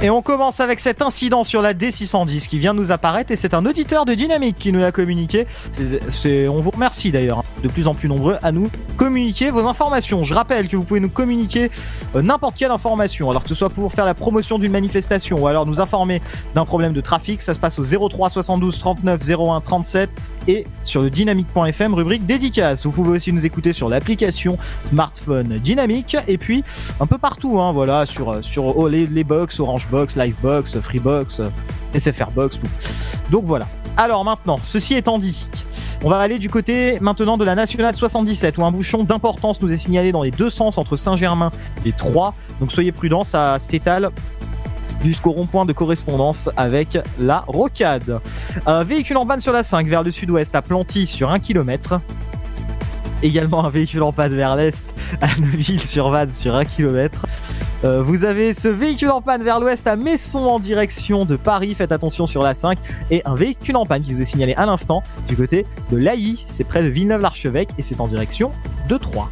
Et 0.00 0.10
on 0.10 0.22
commence 0.22 0.60
avec 0.60 0.78
cet 0.78 1.02
incident 1.02 1.42
sur 1.42 1.60
la 1.60 1.74
D610 1.74 2.46
qui 2.46 2.60
vient 2.60 2.72
de 2.72 2.78
nous 2.78 2.92
apparaître 2.92 3.32
et 3.32 3.36
c'est 3.36 3.52
un 3.52 3.66
auditeur 3.66 4.04
de 4.04 4.14
Dynamique 4.14 4.54
qui 4.56 4.70
nous 4.70 4.78
l'a 4.78 4.92
communiqué. 4.92 5.46
On 6.24 6.60
vous 6.60 6.70
remercie 6.70 7.10
d'ailleurs, 7.10 7.38
hein, 7.38 7.62
de 7.64 7.68
plus 7.68 7.88
en 7.88 7.94
plus 7.94 8.08
nombreux 8.08 8.38
à 8.42 8.52
nous 8.52 8.70
communiquer 8.96 9.50
vos 9.50 9.66
informations. 9.66 10.22
Je 10.22 10.34
rappelle 10.34 10.68
que 10.68 10.76
vous 10.76 10.84
pouvez 10.84 11.00
nous 11.00 11.10
communiquer 11.10 11.70
euh, 12.14 12.22
n'importe 12.22 12.56
quelle 12.56 12.70
information, 12.70 13.28
alors 13.28 13.42
que 13.42 13.48
ce 13.48 13.56
soit 13.56 13.70
pour 13.70 13.92
faire 13.92 14.06
la 14.06 14.14
promotion 14.14 14.60
d'une 14.60 14.70
manifestation 14.70 15.42
ou 15.42 15.48
alors 15.48 15.66
nous 15.66 15.80
informer 15.80 16.22
d'un 16.54 16.64
problème 16.64 16.92
de 16.92 17.00
trafic, 17.00 17.42
ça 17.42 17.52
se 17.52 17.58
passe 17.58 17.80
au 17.80 18.08
03 18.08 18.30
72 18.30 18.78
39 18.78 19.20
01 19.28 19.60
37 19.60 20.10
et 20.48 20.66
sur 20.82 21.02
le 21.02 21.10
dynamique.fm 21.10 21.94
rubrique 21.94 22.26
dédicace. 22.26 22.84
Vous 22.86 22.90
pouvez 22.90 23.10
aussi 23.10 23.32
nous 23.32 23.46
écouter 23.46 23.72
sur 23.72 23.88
l'application 23.88 24.58
smartphone 24.82 25.58
Dynamique 25.58 26.16
et 26.26 26.38
puis 26.38 26.64
un 26.98 27.06
peu 27.06 27.18
partout, 27.18 27.60
hein, 27.60 27.70
voilà, 27.72 28.06
sur, 28.06 28.44
sur 28.44 28.76
oh, 28.76 28.88
les, 28.88 29.06
les 29.06 29.24
box, 29.24 29.60
Orange 29.60 29.86
Box, 29.90 30.16
Live 30.16 30.34
Box, 30.42 30.80
Freebox, 30.80 31.42
SFR 31.96 32.30
Box. 32.34 32.58
Donc 33.30 33.44
voilà. 33.44 33.68
Alors 33.96 34.24
maintenant, 34.24 34.58
ceci 34.62 34.94
étant 34.94 35.18
dit, 35.18 35.46
on 36.04 36.08
va 36.08 36.18
aller 36.18 36.38
du 36.38 36.48
côté 36.48 36.98
maintenant 37.00 37.36
de 37.36 37.44
la 37.44 37.54
nationale 37.54 37.94
77 37.94 38.56
où 38.58 38.64
un 38.64 38.70
bouchon 38.70 39.04
d'importance 39.04 39.60
nous 39.60 39.72
est 39.72 39.76
signalé 39.76 40.12
dans 40.12 40.22
les 40.22 40.30
deux 40.30 40.50
sens 40.50 40.78
entre 40.78 40.96
Saint-Germain 40.96 41.50
et 41.84 41.92
Troyes. 41.92 42.34
Donc 42.60 42.72
soyez 42.72 42.92
prudents, 42.92 43.24
ça 43.24 43.58
s'étale 43.58 44.10
jusqu'au 45.04 45.32
rond-point 45.32 45.64
de 45.64 45.72
correspondance 45.72 46.50
avec 46.56 46.98
la 47.18 47.44
rocade. 47.46 48.20
Un 48.66 48.84
véhicule 48.84 49.16
en 49.16 49.26
panne 49.26 49.40
sur 49.40 49.52
la 49.52 49.62
5 49.62 49.86
vers 49.86 50.02
le 50.02 50.10
sud-ouest 50.10 50.54
à 50.54 50.62
Planty 50.62 51.06
sur 51.06 51.30
1 51.30 51.38
km. 51.38 52.00
Également 53.22 53.64
un 53.64 53.70
véhicule 53.70 54.02
en 54.02 54.12
panne 54.12 54.34
vers 54.34 54.56
l'est 54.56 54.92
à 55.20 55.28
Neuville-sur-Vanne 55.40 56.32
sur 56.32 56.54
1 56.54 56.64
km. 56.64 57.26
Euh, 57.84 58.02
vous 58.02 58.24
avez 58.24 58.52
ce 58.52 58.68
véhicule 58.68 59.10
en 59.10 59.20
panne 59.20 59.42
vers 59.42 59.60
l'ouest 59.60 59.86
à 59.86 59.96
Messon 59.96 60.40
en 60.40 60.58
direction 60.58 61.24
de 61.24 61.36
Paris, 61.36 61.74
faites 61.76 61.92
attention 61.92 62.26
sur 62.26 62.42
la 62.42 62.54
5, 62.54 62.78
et 63.10 63.22
un 63.24 63.34
véhicule 63.34 63.76
en 63.76 63.86
panne 63.86 64.02
qui 64.02 64.14
vous 64.14 64.22
est 64.22 64.24
signalé 64.24 64.54
à 64.54 64.66
l'instant 64.66 65.02
du 65.28 65.36
côté 65.36 65.64
de 65.92 65.96
l'Ailly, 65.96 66.44
c'est 66.48 66.64
près 66.64 66.82
de 66.82 66.88
Villeneuve-l'Archevêque 66.88 67.70
et 67.78 67.82
c'est 67.82 68.00
en 68.00 68.08
direction 68.08 68.50
de 68.88 68.96
Troyes. 68.96 69.30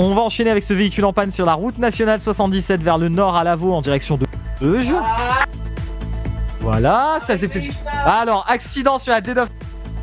On 0.00 0.14
va 0.14 0.22
enchaîner 0.22 0.50
avec 0.50 0.62
ce 0.62 0.72
véhicule 0.74 1.04
en 1.04 1.12
panne 1.12 1.32
sur 1.32 1.44
la 1.44 1.54
route 1.54 1.76
nationale 1.76 2.20
77 2.20 2.80
vers 2.84 2.98
le 2.98 3.08
nord 3.08 3.34
à 3.34 3.42
Lavaux 3.42 3.74
en 3.74 3.82
direction 3.82 4.16
de 4.16 4.26
Euge. 4.62 4.94
Voilà, 6.60 7.18
ça 7.26 7.36
c'est 7.36 7.48
plaisir. 7.48 7.74
Alors, 8.04 8.46
accident 8.48 9.00
sur 9.00 9.12
la 9.12 9.20
D9 9.20 9.48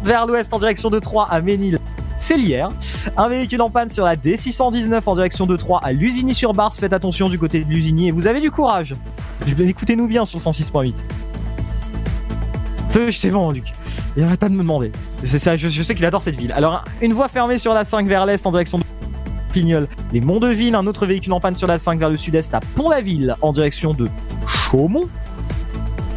vers 0.04 0.28
l'ouest 0.28 0.54
en 0.54 0.60
direction 0.60 0.90
de 0.90 1.00
Troyes 1.00 1.28
à 1.32 1.40
Ménil. 1.40 1.80
C'est 2.18 2.36
l'hier. 2.36 2.68
Un 3.16 3.30
véhicule 3.30 3.62
en 3.62 3.70
panne 3.70 3.88
sur 3.88 4.04
la 4.04 4.18
D619 4.18 5.02
en 5.06 5.16
direction 5.16 5.46
de 5.46 5.56
Troyes 5.56 5.80
à 5.82 5.94
Lusigny-sur-Bars. 5.94 6.74
Faites 6.74 6.92
attention 6.92 7.30
du 7.30 7.40
côté 7.40 7.64
de 7.64 7.70
Lusigny 7.72 8.10
et 8.10 8.12
vous 8.12 8.28
avez 8.28 8.42
du 8.42 8.52
courage. 8.52 8.96
Écoutez-nous 9.48 10.08
bien 10.08 10.26
sur 10.26 10.40
106.8. 10.40 11.04
Feu, 12.90 13.14
c'est 13.14 13.32
bon, 13.32 13.50
Luc. 13.50 13.72
Il 14.18 14.24
arrête 14.24 14.42
pas 14.42 14.50
de 14.50 14.56
me 14.56 14.60
demander. 14.60 14.92
Je 15.24 15.38
sais 15.38 15.96
qu'il 15.96 16.06
adore 16.06 16.22
cette 16.22 16.36
ville. 16.36 16.52
Alors, 16.52 16.84
une 17.02 17.14
voie 17.14 17.30
fermée 17.30 17.58
sur 17.58 17.74
la 17.74 17.86
5 17.86 18.06
vers 18.08 18.26
l'est 18.26 18.46
en 18.46 18.52
direction 18.52 18.78
de 18.78 18.84
Les 19.56 20.20
Monts 20.20 20.42
de 20.42 20.50
Ville, 20.50 20.76
un 20.76 20.86
autre 20.86 21.06
véhicule 21.06 21.32
en 21.32 21.40
panne 21.40 21.56
sur 21.56 21.68
la 21.68 21.80
5 21.80 21.98
vers 21.98 22.10
le 22.10 22.18
sud-est 22.18 22.54
à 22.54 22.60
Pont-la-Ville 22.60 23.34
en 23.42 23.54
direction 23.54 23.94
de 23.94 24.08
Chaumont. 24.48 25.08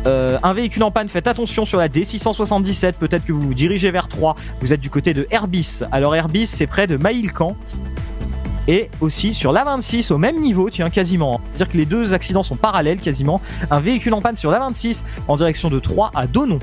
Euh, 0.06 0.38
un 0.42 0.52
véhicule 0.52 0.82
en 0.82 0.90
panne, 0.90 1.08
faites 1.08 1.28
attention 1.28 1.64
sur 1.64 1.78
la 1.78 1.88
D677, 1.88 2.94
peut-être 2.94 3.24
que 3.24 3.32
vous 3.32 3.40
vous 3.40 3.54
dirigez 3.54 3.92
vers 3.92 4.08
3, 4.08 4.34
vous 4.60 4.72
êtes 4.72 4.80
du 4.80 4.90
côté 4.90 5.14
de 5.14 5.28
Herbis. 5.30 5.82
Alors 5.92 6.16
Herbis, 6.16 6.48
c'est 6.48 6.66
près 6.66 6.88
de 6.88 6.96
Maïlcan. 6.96 7.56
Et 8.66 8.90
aussi 9.00 9.32
sur 9.32 9.52
l'A26, 9.52 10.12
au 10.12 10.18
même 10.18 10.40
niveau, 10.40 10.68
tiens, 10.68 10.90
quasiment. 10.90 11.40
C'est-à-dire 11.54 11.72
que 11.72 11.78
les 11.78 11.86
deux 11.86 12.14
accidents 12.14 12.42
sont 12.42 12.56
parallèles, 12.56 12.98
quasiment. 12.98 13.40
Un 13.70 13.78
véhicule 13.78 14.14
en 14.14 14.20
panne 14.20 14.36
sur 14.36 14.50
l'A26 14.50 15.04
en 15.28 15.36
direction 15.36 15.70
de 15.70 15.78
3 15.78 16.10
à 16.14 16.26
Donon. 16.26 16.58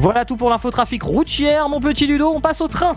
Voilà 0.00 0.24
tout 0.24 0.36
pour 0.36 0.50
l'infotrafic 0.50 1.04
routière, 1.04 1.68
mon 1.68 1.80
petit 1.80 2.08
Ludo, 2.08 2.32
on 2.34 2.40
passe 2.40 2.60
au 2.60 2.68
train. 2.68 2.96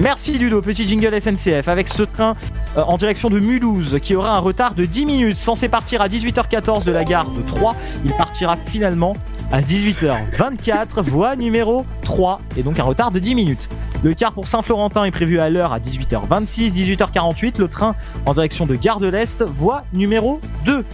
Merci 0.00 0.38
Ludo, 0.38 0.62
petit 0.62 0.86
jingle 0.86 1.20
SNCF 1.20 1.66
avec 1.66 1.88
ce 1.88 2.04
train 2.04 2.36
euh, 2.76 2.82
en 2.82 2.96
direction 2.96 3.30
de 3.30 3.40
Mulhouse 3.40 3.98
qui 4.00 4.14
aura 4.14 4.36
un 4.36 4.38
retard 4.38 4.74
de 4.74 4.84
10 4.84 5.06
minutes. 5.06 5.36
Censé 5.36 5.68
partir 5.68 6.00
à 6.00 6.08
18h14 6.08 6.84
de 6.84 6.92
la 6.92 7.04
gare 7.04 7.28
de 7.28 7.42
3, 7.42 7.74
il 8.04 8.12
partira 8.12 8.56
finalement 8.56 9.14
à 9.50 9.60
18h24, 9.60 11.02
voie 11.02 11.34
numéro 11.34 11.84
3 12.02 12.40
et 12.56 12.62
donc 12.62 12.78
un 12.78 12.84
retard 12.84 13.10
de 13.10 13.18
10 13.18 13.34
minutes. 13.34 13.68
Le 14.04 14.14
quart 14.14 14.32
pour 14.32 14.46
Saint-Florentin 14.46 15.04
est 15.04 15.10
prévu 15.10 15.40
à 15.40 15.50
l'heure 15.50 15.72
à 15.72 15.80
18h26, 15.80 16.70
18h48. 16.96 17.58
Le 17.58 17.66
train 17.66 17.96
en 18.26 18.34
direction 18.34 18.66
de 18.66 18.76
Gare 18.76 19.00
de 19.00 19.08
l'Est, 19.08 19.42
voie 19.42 19.82
numéro 19.92 20.40
2. 20.64 20.84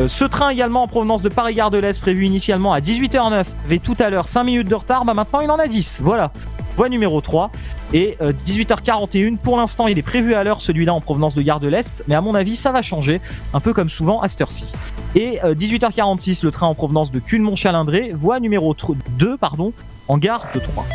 Euh, 0.00 0.08
ce 0.08 0.24
train 0.24 0.48
également 0.48 0.82
en 0.82 0.88
provenance 0.88 1.22
de 1.22 1.28
Paris-Gare 1.28 1.70
de 1.70 1.78
l'Est, 1.78 2.00
prévu 2.00 2.24
initialement 2.24 2.72
à 2.72 2.80
18h09, 2.80 3.44
avait 3.66 3.78
tout 3.78 3.94
à 3.98 4.08
l'heure 4.08 4.26
5 4.26 4.44
minutes 4.44 4.68
de 4.68 4.74
retard, 4.74 5.04
bah 5.04 5.12
maintenant 5.12 5.40
il 5.40 5.50
en 5.50 5.56
a 5.56 5.66
10. 5.66 6.00
Voilà. 6.02 6.32
Voie 6.76 6.88
numéro 6.88 7.20
3. 7.20 7.50
Et 7.92 8.16
euh, 8.22 8.32
18h41, 8.32 9.36
pour 9.36 9.58
l'instant 9.58 9.86
il 9.86 9.98
est 9.98 10.02
prévu 10.02 10.32
à 10.34 10.44
l'heure 10.44 10.62
celui-là 10.62 10.94
en 10.94 11.02
provenance 11.02 11.34
de 11.34 11.42
Gare 11.42 11.60
de 11.60 11.68
l'Est, 11.68 12.04
mais 12.08 12.14
à 12.14 12.22
mon 12.22 12.34
avis 12.34 12.56
ça 12.56 12.72
va 12.72 12.80
changer, 12.80 13.20
un 13.52 13.60
peu 13.60 13.74
comme 13.74 13.90
souvent 13.90 14.22
à 14.22 14.28
cette 14.28 14.40
heure-ci. 14.40 14.64
Et 15.14 15.44
euh, 15.44 15.54
18h46, 15.54 16.42
le 16.42 16.50
train 16.50 16.68
en 16.68 16.74
provenance 16.74 17.10
de 17.10 17.20
Culmont-Chalindré, 17.20 18.12
voie 18.14 18.40
numéro 18.40 18.74
2, 19.18 19.36
pardon, 19.36 19.74
en 20.08 20.16
gare 20.16 20.46
de 20.54 20.60
3. 20.60 20.86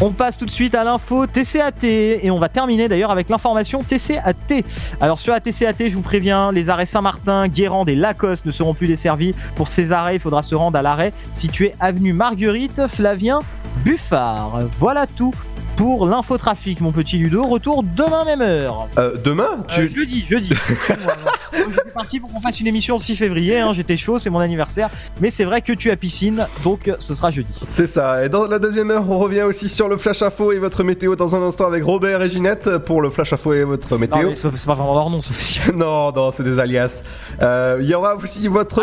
On 0.00 0.10
passe 0.10 0.36
tout 0.36 0.44
de 0.44 0.50
suite 0.50 0.74
à 0.74 0.82
l'info 0.82 1.26
TCAT 1.26 1.84
et 1.84 2.30
on 2.30 2.38
va 2.38 2.48
terminer 2.48 2.88
d'ailleurs 2.88 3.12
avec 3.12 3.28
l'information 3.28 3.80
TCAT. 3.80 4.64
Alors 5.00 5.20
sur 5.20 5.32
la 5.32 5.40
TCAT, 5.40 5.88
je 5.88 5.94
vous 5.94 6.02
préviens, 6.02 6.50
les 6.50 6.68
arrêts 6.68 6.84
Saint-Martin, 6.84 7.46
Guérande 7.46 7.88
et 7.88 7.94
Lacoste 7.94 8.44
ne 8.44 8.50
seront 8.50 8.74
plus 8.74 8.88
desservis. 8.88 9.34
Pour 9.54 9.68
ces 9.72 9.92
arrêts, 9.92 10.16
il 10.16 10.20
faudra 10.20 10.42
se 10.42 10.54
rendre 10.54 10.76
à 10.76 10.82
l'arrêt 10.82 11.12
situé 11.30 11.72
avenue 11.78 12.12
Marguerite 12.12 12.86
Flavien 12.88 13.38
Buffard. 13.84 14.60
Voilà 14.78 15.06
tout 15.06 15.32
pour 15.76 16.06
l'infotrafic, 16.06 16.80
mon 16.80 16.92
petit 16.92 17.18
Ludo. 17.18 17.46
Retour 17.46 17.82
demain 17.82 18.24
même 18.24 18.40
heure. 18.42 18.88
Euh, 18.98 19.16
demain 19.24 19.64
tu... 19.68 19.80
Euh, 19.82 19.88
jeudi, 19.94 20.24
jeudi. 20.28 20.50
J'étais 21.52 21.90
parti 21.92 22.20
pour 22.20 22.32
qu'on 22.32 22.40
fasse 22.40 22.60
une 22.60 22.66
émission 22.66 22.96
le 22.96 23.00
6 23.00 23.16
février. 23.16 23.58
hein, 23.60 23.72
J'étais 23.72 23.96
chaud, 23.96 24.18
c'est 24.18 24.30
mon 24.30 24.38
anniversaire. 24.38 24.90
Mais 25.20 25.30
c'est 25.30 25.44
vrai 25.44 25.62
que 25.62 25.72
tu 25.72 25.90
as 25.90 25.96
piscine, 25.96 26.46
donc 26.62 26.90
ce 26.98 27.14
sera 27.14 27.30
jeudi. 27.30 27.48
C'est 27.64 27.86
ça. 27.86 28.24
Et 28.24 28.28
dans 28.28 28.46
la 28.46 28.58
deuxième 28.58 28.90
heure, 28.90 29.08
on 29.08 29.18
revient 29.18 29.42
aussi 29.42 29.68
sur 29.68 29.88
le 29.88 29.96
flash 29.96 30.22
info 30.22 30.52
et 30.52 30.58
votre 30.58 30.84
météo 30.84 31.16
dans 31.16 31.34
un 31.34 31.42
instant 31.42 31.66
avec 31.66 31.84
Robert 31.84 32.22
et 32.22 32.30
Ginette 32.30 32.78
pour 32.78 33.02
le 33.02 33.10
flash 33.10 33.32
info 33.32 33.52
et 33.52 33.64
votre 33.64 33.98
météo. 33.98 34.30
c'est 34.34 34.66
pas, 34.66 34.74
vraiment 34.74 34.94
leur 34.94 35.10
nom, 35.10 35.20
ça 35.20 35.30
aussi. 35.30 35.60
non, 35.74 36.12
non, 36.12 36.32
c'est 36.36 36.44
des 36.44 36.58
alias. 36.58 37.02
Euh, 37.42 37.78
Il 37.80 37.88
y 37.88 37.94
aura 37.94 38.16
aussi 38.16 38.46
votre. 38.48 38.82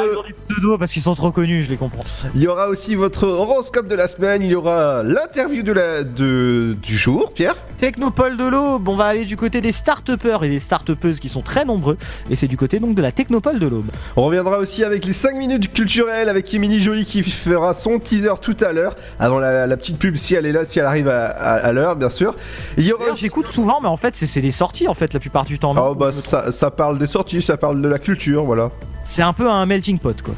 Doigts 0.62 0.78
parce 0.78 0.92
qu'ils 0.92 1.02
sont 1.02 1.16
trop 1.16 1.32
connus, 1.32 1.64
je 1.64 1.70
les 1.70 1.78
comprends. 1.78 2.04
Il 2.36 2.42
y 2.42 2.48
aura 2.48 2.68
aussi 2.68 2.96
votre 2.96 3.26
horoscope 3.28 3.88
de 3.88 3.96
la 3.96 4.08
semaine. 4.08 4.44
Il 4.44 4.50
y 4.52 4.56
aura 4.56 5.02
l'interview 5.04 5.64
de 5.64 5.72
la 5.72 6.04
de 6.04 6.76
du 6.82 6.98
jour, 6.98 7.32
Pierre. 7.34 7.56
Technopole 7.78 8.38
de 8.38 8.44
l'Aube, 8.44 8.88
on 8.90 8.96
va 8.96 9.06
aller 9.06 9.26
du 9.26 9.38
côté 9.38 9.62
des 9.62 9.72
start-upers 9.72 10.44
et 10.44 10.50
des 10.50 10.60
start-upeuses 10.60 11.20
qui 11.20 11.30
sont 11.30 11.42
très 11.42 11.64
nombreux. 11.66 11.98
Et 12.30 12.36
c'est 12.36 12.48
du 12.48 12.58
côté 12.58 12.80
donc 12.80 12.96
de 12.96 13.02
la 13.02 13.12
Technopole 13.12 13.60
de 13.60 13.68
l'Aube. 13.68 13.90
On 14.16 14.24
reviendra 14.24 14.58
aussi 14.58 14.84
avec 14.84 15.06
les 15.06 15.14
5 15.14 15.36
minutes 15.36 15.72
culturelles 15.74 16.30
avec 16.30 16.54
Émilie 16.54 16.82
Jolie 16.82 17.06
qui 17.06 17.24
fera 17.24 17.74
son 17.74 18.00
teaser 18.00 18.34
tout 18.42 18.58
à 18.62 18.72
l'heure 18.74 18.96
avant 19.20 19.40
la, 19.40 19.68
la 19.68 19.78
petite 19.78 19.98
pub 20.00 20.16
si 20.16 20.36
elle 20.36 20.46
est 20.46 20.52
là, 20.52 20.66
si 20.66 20.80
elle 20.80 20.86
arrive 20.86 21.08
à, 21.08 21.28
à- 21.28 21.56
à 21.58 21.72
l'heure, 21.72 21.96
bien 21.96 22.10
sûr. 22.10 22.36
Il 22.78 22.86
y 22.86 22.92
aura 22.92 23.04
D'ailleurs, 23.04 23.16
J'écoute 23.18 23.48
souvent, 23.48 23.80
mais 23.82 23.88
en 23.88 23.98
fait, 23.98 24.16
c'est 24.16 24.42
les 24.42 24.52
sorties 24.52 24.88
en 24.88 24.94
fait 24.94 25.14
la 25.14 25.20
plupart 25.20 25.46
du 25.46 25.60
temps. 25.60 25.76
Oh 25.78 25.96
bah 25.96 26.12
ça, 26.14 26.52
ça 26.52 26.72
parle 26.72 26.98
des 27.00 27.08
sorties, 27.08 27.42
ça 27.42 27.58
parle 27.58 27.82
de 27.82 27.88
la 27.88 28.00
culture, 28.00 28.44
voilà. 28.46 28.72
C'est 29.04 29.22
un 29.24 29.34
peu 29.34 29.50
un 29.50 29.66
melting 29.66 30.00
pot 30.00 30.22
quoi. 30.22 30.36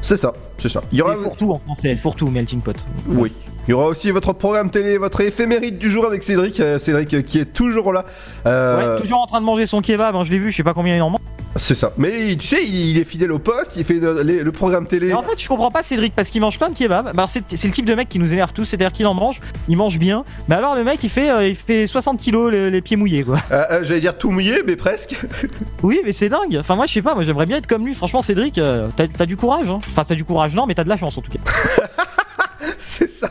C'est 0.00 0.16
ça, 0.16 0.32
c'est 0.58 0.68
ça. 0.68 0.82
Il 0.92 0.98
y 0.98 1.02
aura 1.02 1.14
Et 1.14 1.18
Fourre-tout 1.18 1.50
en 1.52 1.58
français, 1.58 1.96
fourre-tout, 1.96 2.28
melting 2.30 2.60
pot. 2.60 2.76
Oui. 3.08 3.32
Il 3.66 3.70
y 3.70 3.74
aura 3.74 3.86
aussi 3.86 4.10
votre 4.10 4.32
programme 4.34 4.70
télé, 4.70 4.98
votre 4.98 5.20
éphéméride 5.22 5.78
du 5.78 5.90
jour 5.90 6.04
avec 6.06 6.22
Cédric. 6.22 6.60
Euh, 6.60 6.78
Cédric 6.78 7.14
euh, 7.14 7.22
qui 7.22 7.38
est 7.38 7.46
toujours 7.46 7.92
là. 7.92 8.04
Euh, 8.46 8.94
Ouais, 8.94 9.00
toujours 9.00 9.20
en 9.20 9.26
train 9.26 9.40
de 9.40 9.46
manger 9.46 9.66
son 9.66 9.80
kebab, 9.80 10.14
hein, 10.14 10.22
je 10.24 10.30
l'ai 10.32 10.38
vu, 10.38 10.50
je 10.50 10.56
sais 10.56 10.62
pas 10.62 10.74
combien 10.74 10.96
il 10.96 11.00
en 11.02 11.10
mange. 11.10 11.20
C'est 11.56 11.76
ça. 11.76 11.92
Mais 11.96 12.36
tu 12.36 12.48
sais, 12.48 12.64
il, 12.64 12.74
il 12.90 12.98
est 12.98 13.04
fidèle 13.04 13.30
au 13.30 13.38
poste, 13.38 13.70
il 13.76 13.84
fait 13.84 13.94
le, 13.94 14.22
les- 14.22 14.42
le 14.42 14.52
programme 14.52 14.86
télé. 14.88 15.06
Mais 15.06 15.14
en 15.14 15.22
fait, 15.22 15.40
je 15.40 15.46
comprends 15.48 15.70
pas 15.70 15.84
Cédric 15.84 16.12
parce 16.14 16.28
qu'il 16.28 16.40
mange 16.40 16.58
plein 16.58 16.68
de 16.68 16.74
kebabs. 16.76 17.04
Bah, 17.06 17.12
alors, 17.16 17.28
c'est 17.28 17.44
c'est 17.56 17.68
le 17.68 17.72
type 17.72 17.84
de 17.86 17.94
mec 17.94 18.08
qui 18.08 18.18
nous 18.18 18.32
énerve 18.32 18.52
tous, 18.52 18.64
c'est-à-dire 18.64 18.90
qu'il 18.92 19.06
en 19.06 19.14
mange, 19.14 19.40
il 19.68 19.76
mange 19.76 19.98
bien. 20.00 20.24
Mais 20.48 20.56
alors, 20.56 20.74
le 20.74 20.82
mec, 20.82 20.98
il 21.04 21.08
fait, 21.08 21.30
euh, 21.30 21.46
il 21.46 21.54
fait 21.54 21.86
60 21.86 22.18
kilos 22.18 22.50
les, 22.50 22.70
les 22.72 22.80
pieds 22.82 22.96
mouillés 22.96 23.22
quoi. 23.22 23.38
Euh, 23.52 23.62
euh, 23.70 23.84
J'allais 23.84 24.00
dire 24.00 24.18
tout 24.18 24.30
mouillé, 24.30 24.62
mais 24.66 24.74
presque. 24.76 25.14
Oui, 25.84 26.00
mais 26.04 26.12
c'est 26.12 26.28
dingue. 26.28 26.56
Enfin, 26.58 26.74
moi, 26.76 26.86
je 26.86 26.92
sais 26.92 27.02
pas, 27.02 27.14
moi, 27.14 27.22
j'aimerais 27.22 27.46
bien 27.46 27.58
être 27.58 27.66
comme 27.68 27.86
lui. 27.86 27.94
Franchement, 27.94 28.20
Cédric, 28.20 28.58
euh, 28.58 28.88
t'as 28.96 29.06
t'as 29.06 29.26
du 29.26 29.36
courage. 29.36 29.70
Hein. 29.70 29.78
Enfin, 29.90 30.02
t'as 30.06 30.14
du 30.16 30.24
courage, 30.24 30.54
non, 30.56 30.66
mais 30.66 30.74
t'as 30.74 30.84
de 30.84 30.88
la 30.88 30.96
chance 30.96 31.16
en 31.16 31.22
tout 31.22 31.30
cas. 31.30 31.38
C'est 32.80 33.08
ça. 33.08 33.30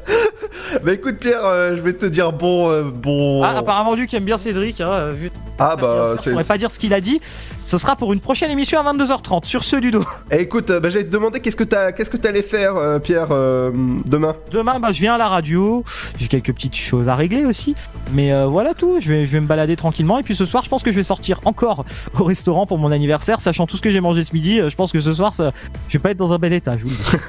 bah 0.84 0.92
écoute 0.92 1.18
Pierre, 1.18 1.44
euh, 1.44 1.76
je 1.76 1.80
vais 1.80 1.92
te 1.92 2.06
dire 2.06 2.32
bon, 2.32 2.70
euh, 2.70 2.82
bon. 2.82 3.42
Ah, 3.42 3.58
apparemment, 3.58 3.94
Luc 3.94 4.12
aime 4.14 4.24
bien 4.24 4.36
Cédric. 4.36 4.80
Hein, 4.80 4.92
euh, 4.92 5.12
vu... 5.12 5.30
Ah, 5.58 5.76
bah 5.76 6.16
pourrais 6.22 6.44
pas 6.44 6.58
dire 6.58 6.70
ce 6.70 6.78
qu'il 6.78 6.94
a 6.94 7.00
dit. 7.00 7.20
Ce 7.64 7.78
sera 7.78 7.94
pour 7.94 8.12
une 8.12 8.20
prochaine 8.20 8.50
émission 8.50 8.80
à 8.80 8.92
22h30 8.92 9.44
sur 9.46 9.62
ce 9.62 9.76
Ludo. 9.76 10.04
Eh, 10.30 10.40
écoute, 10.40 10.70
euh, 10.70 10.80
bah, 10.80 10.88
j'allais 10.88 11.04
te 11.04 11.10
demander 11.12 11.40
qu'est-ce 11.40 11.56
que 11.56 11.64
t'as, 11.64 11.92
qu'est-ce 11.92 12.10
que 12.10 12.16
t'allais 12.16 12.42
faire, 12.42 12.76
euh, 12.76 12.98
Pierre, 12.98 13.28
euh, 13.30 13.70
demain? 14.04 14.34
Demain, 14.50 14.80
bah, 14.80 14.88
je 14.92 15.00
viens 15.00 15.14
à 15.14 15.18
la 15.18 15.28
radio. 15.28 15.84
J'ai 16.18 16.26
quelques 16.26 16.52
petites 16.52 16.76
choses 16.76 17.08
à 17.08 17.14
régler 17.14 17.44
aussi. 17.44 17.76
Mais 18.12 18.32
voilà 18.46 18.74
tout. 18.74 18.96
Je 19.00 19.08
vais, 19.08 19.26
je 19.26 19.32
vais 19.32 19.40
me 19.40 19.46
balader 19.46 19.76
tranquillement. 19.76 20.18
Et 20.18 20.22
puis 20.22 20.34
ce 20.34 20.44
soir, 20.44 20.64
je 20.64 20.68
pense 20.68 20.82
que 20.82 20.90
je 20.90 20.96
vais 20.96 21.02
sortir 21.02 21.40
encore 21.44 21.84
au 22.18 22.24
restaurant 22.24 22.66
pour 22.66 22.78
mon 22.78 22.90
anniversaire. 22.90 23.40
Sachant 23.40 23.66
tout 23.66 23.76
ce 23.76 23.82
que 23.82 23.90
j'ai 23.90 24.00
mangé 24.00 24.24
ce 24.24 24.34
midi, 24.34 24.60
je 24.68 24.74
pense 24.74 24.92
que 24.92 25.00
ce 25.00 25.12
soir, 25.14 25.32
ça, 25.32 25.50
je 25.88 25.98
vais 25.98 26.02
pas 26.02 26.10
être 26.10 26.18
dans 26.18 26.32
un 26.32 26.38
bel 26.38 26.52
état. 26.52 26.76
Je 26.76 26.84
vous 26.84 26.90
le 26.90 26.96
dis. 26.96 27.24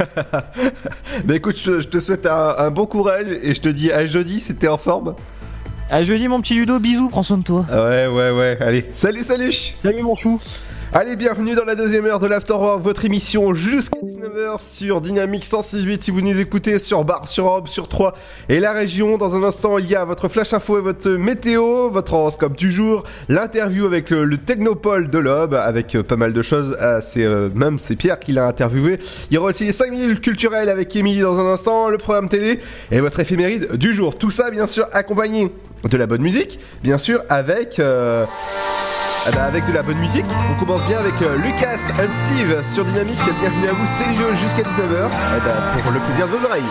Bah 1.26 1.36
écoute, 1.36 1.58
je, 1.64 1.80
je 1.80 1.88
te 1.88 2.00
souhaite 2.00 2.26
un, 2.26 2.56
un 2.58 2.72
bon 2.72 2.86
courage 2.86 3.28
et 3.42 3.54
je 3.54 3.62
te 3.62 3.70
dis 3.70 3.92
à 3.92 4.06
jeudi, 4.06 4.40
c'était 4.40 4.68
en 4.68 4.78
forme. 4.78 5.14
À 5.94 6.02
jeudi, 6.02 6.28
mon 6.28 6.42
petit 6.42 6.56
Ludo. 6.56 6.80
Bisous. 6.80 7.08
Prends 7.08 7.22
soin 7.22 7.38
de 7.38 7.44
toi. 7.44 7.68
Ouais, 7.70 8.08
ouais, 8.08 8.32
ouais. 8.32 8.58
Allez, 8.60 8.84
salut, 8.94 9.22
salut. 9.22 9.52
Salut, 9.52 10.02
mon 10.02 10.16
chou. 10.16 10.42
Allez, 10.96 11.16
bienvenue 11.16 11.56
dans 11.56 11.66
la 11.66 11.74
deuxième 11.74 12.06
heure 12.06 12.20
de 12.20 12.28
l'Afterwork, 12.28 12.80
votre 12.84 13.04
émission 13.04 13.56
jusqu'à 13.56 13.98
19h 13.98 14.60
sur 14.62 15.02
Dynamique 15.02 15.44
106.8 15.44 16.04
si 16.04 16.12
vous 16.12 16.22
nous 16.22 16.40
écoutez 16.40 16.78
sur 16.78 17.04
Bar, 17.04 17.28
sur 17.28 17.46
Orbe, 17.46 17.68
sur 17.68 17.88
3 17.88 18.14
et 18.48 18.60
la 18.60 18.74
région. 18.74 19.18
Dans 19.18 19.34
un 19.34 19.42
instant, 19.44 19.80
il 19.80 19.90
y 19.90 19.96
a 19.96 20.06
votre 20.06 20.28
flash 20.28 20.54
info 20.54 20.78
et 20.78 20.82
votre 20.82 21.10
météo, 21.10 21.90
votre 21.90 22.14
horoscope 22.14 22.56
du 22.56 22.72
jour, 22.72 23.06
l'interview 23.28 23.88
avec 23.88 24.12
le, 24.12 24.24
le 24.26 24.38
Technopole 24.38 25.08
de 25.08 25.18
l'Aube, 25.18 25.56
avec 25.56 25.96
euh, 25.96 26.04
pas 26.04 26.16
mal 26.16 26.32
de 26.32 26.42
choses. 26.44 26.78
Ah, 26.80 27.02
c'est 27.02 27.24
euh, 27.24 27.50
même 27.56 27.80
c'est 27.80 27.96
Pierre 27.96 28.20
qui 28.20 28.32
l'a 28.32 28.46
interviewé. 28.46 29.00
Il 29.32 29.34
y 29.34 29.38
aura 29.40 29.50
aussi 29.50 29.66
les 29.66 29.72
5 29.72 29.90
minutes 29.90 30.22
culturelles 30.22 30.70
avec 30.70 30.96
Émilie 30.96 31.22
dans 31.22 31.40
un 31.40 31.52
instant, 31.52 31.90
le 31.90 31.98
programme 31.98 32.30
télé 32.30 32.60
et 32.92 33.00
votre 33.00 33.20
éphéméride 33.20 33.78
du 33.78 33.94
jour. 33.94 34.16
Tout 34.16 34.30
ça, 34.30 34.52
bien 34.52 34.68
sûr, 34.68 34.86
accompagné 34.94 35.52
de 35.90 35.98
la 35.98 36.06
bonne 36.06 36.22
musique, 36.22 36.60
bien 36.84 37.00
sûr, 37.00 37.24
avec... 37.30 37.80
euh, 37.80 38.26
ah 39.26 39.32
bah, 39.32 39.44
avec 39.46 39.66
de 39.66 39.72
la 39.72 39.82
bonne 39.82 40.00
musique, 40.00 40.26
on 40.52 40.60
commence 40.60 40.86
bien 40.88 41.00
avec 41.00 41.14
euh, 41.22 41.38
Lucas 41.38 41.80
and 41.98 42.12
Steve 42.26 42.62
sur 42.74 42.84
Dynamique. 42.84 43.20
Bienvenue 43.40 43.70
à 43.70 43.72
vous, 43.72 43.88
c'est 43.98 44.16
jeu 44.16 44.36
jusqu'à 44.36 44.64
19h. 44.64 45.10
Ah 45.12 45.40
bah, 45.46 45.54
pour 45.82 45.92
le 45.94 46.00
plaisir 46.00 46.28
de 46.28 46.32
vos 46.32 46.46
oreilles. 46.46 46.64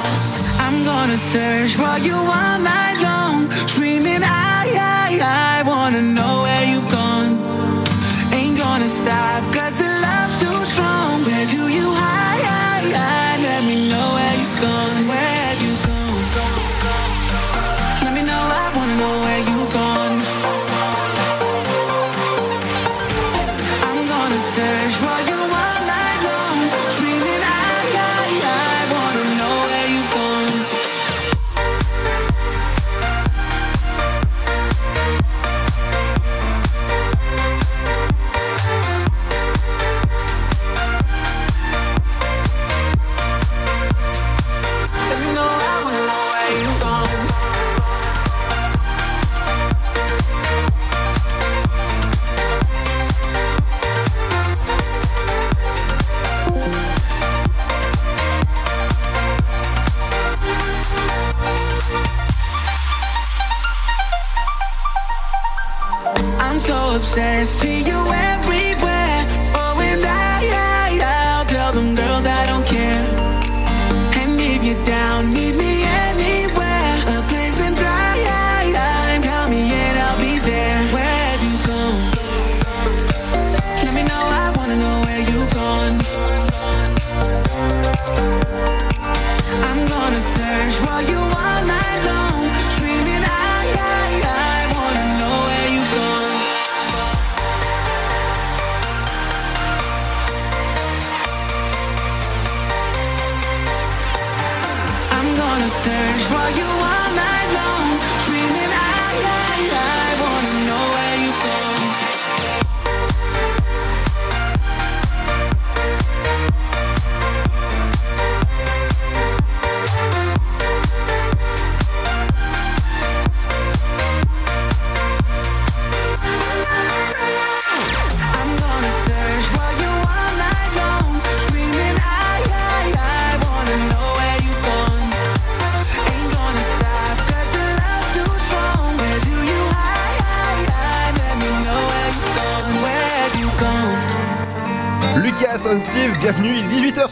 So 66.63 66.95
obsessed, 66.95 67.59
see 67.59 67.83
you 67.83 68.32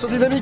sur 0.01 0.09
Dynamique. 0.09 0.40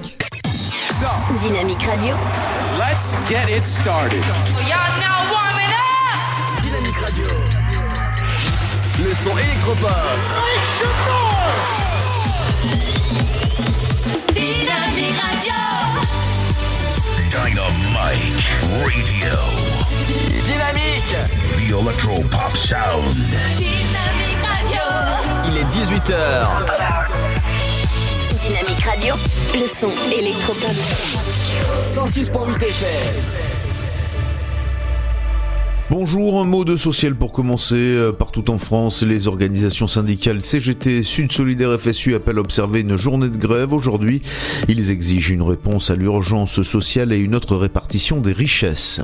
De 36.69 36.77
social 36.77 37.15
pour 37.15 37.33
commencer. 37.33 37.77
Euh, 37.77 38.13
Partout 38.13 38.51
en 38.51 38.59
France, 38.59 39.03
les 39.03 39.27
organisations 39.27 39.87
syndicales 39.87 40.43
CGT, 40.43 41.03
Sud 41.03 41.33
Solidaire 41.33 41.81
FSU 41.81 42.15
appellent 42.15 42.37
à 42.37 42.41
observer 42.41 42.83
une 42.83 42.97
journée 42.97 43.31
de 43.31 43.39
grève 43.39 43.73
aujourd'hui. 43.73 44.21
Ils 44.69 44.91
exigent 44.91 45.31
une 45.33 45.43
réponse 45.43 45.91
à 45.91 45.97
l'urgence 45.97 46.63
sociale 46.63 47.13
et 47.13 47.19
une 47.19 47.35
autre 47.35 47.57
répartition 47.57 48.21
des 48.21 48.33
richesses. 48.33 49.01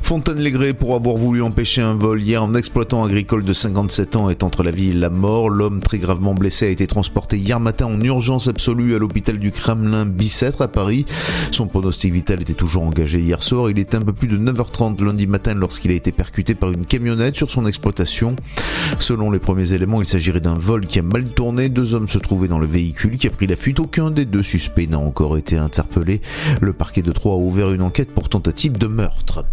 Fontaine-Légré, 0.00 0.72
pour 0.72 0.94
avoir 0.94 1.16
voulu 1.16 1.42
empêcher 1.42 1.82
un 1.82 1.94
vol 1.94 2.22
hier, 2.22 2.42
un 2.42 2.54
exploitant 2.54 3.04
agricole 3.04 3.44
de 3.44 3.52
57 3.52 4.16
ans 4.16 4.30
est 4.30 4.42
entre 4.42 4.62
la 4.62 4.70
vie 4.70 4.90
et 4.90 4.94
la 4.94 5.10
mort. 5.10 5.50
L'homme 5.50 5.80
très 5.80 5.98
gravement 5.98 6.34
blessé 6.34 6.66
a 6.66 6.70
été 6.70 6.86
transporté 6.86 7.36
hier 7.36 7.60
matin 7.60 7.86
en 7.86 8.00
urgence 8.00 8.48
absolue 8.48 8.94
à 8.94 8.98
l'hôpital 8.98 9.38
du 9.38 9.50
Kremlin 9.50 10.06
Bicêtre 10.06 10.62
à 10.62 10.68
Paris. 10.68 11.04
Son 11.50 11.66
pronostic 11.66 12.14
vital 12.14 12.40
était 12.40 12.54
toujours 12.54 12.84
engagé 12.84 13.18
hier 13.18 13.42
soir. 13.42 13.68
Il 13.68 13.78
était 13.78 13.96
un 13.96 14.02
peu 14.02 14.14
plus 14.14 14.28
de 14.28 14.38
9h30 14.38 15.04
lundi 15.04 15.26
matin 15.26 15.52
lorsqu'il 15.54 15.90
a 15.90 15.94
été 15.94 16.10
percuté 16.10 16.54
par 16.54 16.70
une 16.70 16.85
camionnette 16.86 17.36
sur 17.36 17.50
son 17.50 17.66
exploitation. 17.66 18.36
Selon 18.98 19.30
les 19.30 19.38
premiers 19.38 19.72
éléments, 19.72 20.00
il 20.00 20.06
s'agirait 20.06 20.40
d'un 20.40 20.54
vol 20.54 20.86
qui 20.86 20.98
a 20.98 21.02
mal 21.02 21.24
tourné. 21.28 21.68
Deux 21.68 21.94
hommes 21.94 22.08
se 22.08 22.18
trouvaient 22.18 22.48
dans 22.48 22.58
le 22.58 22.66
véhicule 22.66 23.18
qui 23.18 23.26
a 23.26 23.30
pris 23.30 23.46
la 23.46 23.56
fuite. 23.56 23.80
Aucun 23.80 24.10
des 24.10 24.24
deux 24.24 24.42
suspects 24.42 24.88
n'a 24.88 24.98
encore 24.98 25.36
été 25.36 25.56
interpellé. 25.56 26.20
Le 26.60 26.72
parquet 26.72 27.02
de 27.02 27.12
Troyes 27.12 27.34
a 27.34 27.38
ouvert 27.38 27.72
une 27.72 27.82
enquête 27.82 28.10
pour 28.10 28.28
tentative 28.28 28.78
de 28.78 28.86
meurtre. 28.86 29.44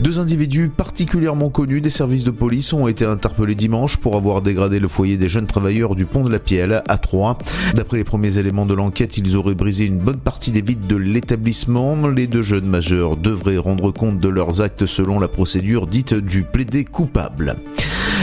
Deux 0.00 0.20
individus 0.20 0.68
particulièrement 0.68 1.50
connus 1.50 1.80
des 1.80 1.90
services 1.90 2.24
de 2.24 2.30
police 2.30 2.72
ont 2.72 2.88
été 2.88 3.04
interpellés 3.04 3.54
dimanche 3.54 3.96
pour 3.96 4.16
avoir 4.16 4.42
dégradé 4.42 4.78
le 4.78 4.88
foyer 4.88 5.16
des 5.16 5.28
jeunes 5.28 5.46
travailleurs 5.46 5.94
du 5.94 6.04
pont 6.04 6.24
de 6.24 6.30
la 6.30 6.38
Pielle 6.38 6.82
à 6.88 6.98
Troyes. 6.98 7.38
D'après 7.74 7.98
les 7.98 8.04
premiers 8.04 8.38
éléments 8.38 8.66
de 8.66 8.74
l'enquête, 8.74 9.18
ils 9.18 9.36
auraient 9.36 9.54
brisé 9.54 9.84
une 9.84 9.98
bonne 9.98 10.20
partie 10.20 10.50
des 10.50 10.62
vitres 10.62 10.86
de 10.86 10.96
l'établissement. 10.96 12.08
Les 12.08 12.26
deux 12.26 12.42
jeunes 12.42 12.66
majeurs 12.66 13.16
devraient 13.16 13.58
rendre 13.58 13.92
compte 13.92 14.18
de 14.18 14.28
leurs 14.28 14.60
actes 14.60 14.86
selon 14.86 15.18
la 15.20 15.28
procédure 15.28 15.86
dite 15.86 16.14
du 16.14 16.42
plaidé 16.42 16.67
coupable. 16.84 17.56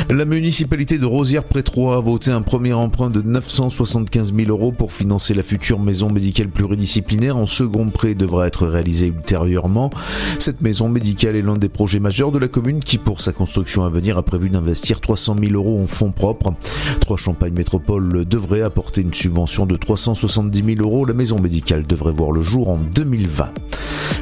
La 0.09 0.25
municipalité 0.25 0.99
de 0.99 1.05
Rosières-près-Troyes 1.05 1.97
a 1.97 1.99
voté 1.99 2.29
un 2.29 2.41
premier 2.41 2.73
emprunt 2.73 3.09
de 3.09 3.21
975 3.21 4.33
000 4.35 4.49
euros 4.49 4.71
pour 4.71 4.93
financer 4.93 5.33
la 5.33 5.41
future 5.41 5.79
maison 5.79 6.11
médicale 6.11 6.49
pluridisciplinaire. 6.49 7.37
En 7.37 7.47
second 7.47 7.89
prêt 7.89 8.13
devra 8.13 8.45
être 8.45 8.67
réalisé 8.67 9.07
ultérieurement. 9.07 9.89
Cette 10.37 10.61
maison 10.61 10.89
médicale 10.89 11.35
est 11.35 11.41
l'un 11.41 11.57
des 11.57 11.69
projets 11.69 11.99
majeurs 11.99 12.31
de 12.31 12.37
la 12.37 12.47
commune 12.47 12.81
qui, 12.81 12.99
pour 12.99 13.19
sa 13.19 13.33
construction 13.33 13.83
à 13.83 13.89
venir, 13.89 14.17
a 14.17 14.23
prévu 14.23 14.49
d'investir 14.49 15.01
300 15.01 15.37
000 15.39 15.53
euros 15.53 15.81
en 15.81 15.87
fonds 15.87 16.11
propres. 16.11 16.53
Trois 16.99 17.17
Champagne 17.17 17.53
Métropole 17.53 18.25
devrait 18.25 18.61
apporter 18.61 19.01
une 19.01 19.13
subvention 19.13 19.65
de 19.65 19.75
370 19.75 20.63
000 20.75 20.81
euros. 20.81 21.05
La 21.05 21.13
maison 21.13 21.39
médicale 21.39 21.87
devrait 21.87 22.13
voir 22.13 22.31
le 22.31 22.43
jour 22.43 22.69
en 22.69 22.77
2020. 22.77 23.53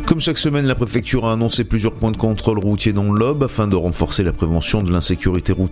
Comme 0.06 0.22
chaque 0.22 0.38
semaine, 0.38 0.66
la 0.66 0.76
préfecture 0.76 1.26
a 1.26 1.34
annoncé 1.34 1.64
plusieurs 1.64 1.94
points 1.94 2.12
de 2.12 2.18
contrôle 2.18 2.60
routier 2.60 2.94
dans 2.94 3.12
l'Aube 3.12 3.44
afin 3.44 3.68
de 3.68 3.76
renforcer 3.76 4.24
la 4.24 4.34
prévention 4.34 4.82
de 4.82 4.92
l'insécurité 4.92 5.52
routière. 5.52 5.63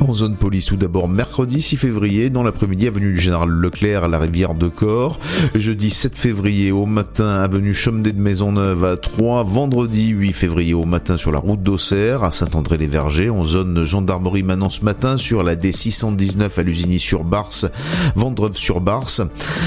En 0.00 0.14
zone 0.14 0.36
police, 0.36 0.66
tout 0.66 0.76
d'abord 0.76 1.08
mercredi 1.08 1.60
6 1.60 1.76
février, 1.76 2.30
dans 2.30 2.42
l'après-midi, 2.42 2.86
avenue 2.86 3.12
du 3.12 3.20
Général 3.20 3.48
Leclerc 3.48 4.04
à 4.04 4.08
la 4.08 4.18
rivière 4.18 4.54
de 4.54 4.68
Corps. 4.68 5.18
Jeudi 5.54 5.90
7 5.90 6.16
février 6.16 6.70
au 6.70 6.86
matin, 6.86 7.40
avenue 7.42 7.74
Chomedey 7.74 8.12
de 8.12 8.20
Maisonneuve 8.20 8.84
à 8.84 8.96
3. 8.96 9.44
Vendredi 9.44 10.08
8 10.08 10.32
février 10.32 10.74
au 10.74 10.84
matin 10.84 11.16
sur 11.16 11.32
la 11.32 11.38
route 11.38 11.62
d'Auxerre 11.62 12.24
à 12.24 12.30
Saint-André-les-Vergers. 12.30 13.30
En 13.30 13.44
zone 13.44 13.84
gendarmerie 13.84 14.42
maintenant 14.42 14.70
ce 14.70 14.84
matin 14.84 15.16
sur 15.16 15.42
la 15.42 15.56
D619 15.56 16.48
à 16.56 16.62
Lusigny-sur-Barse, 16.62 17.66
Vendreuve-sur-Barse. 18.14 19.22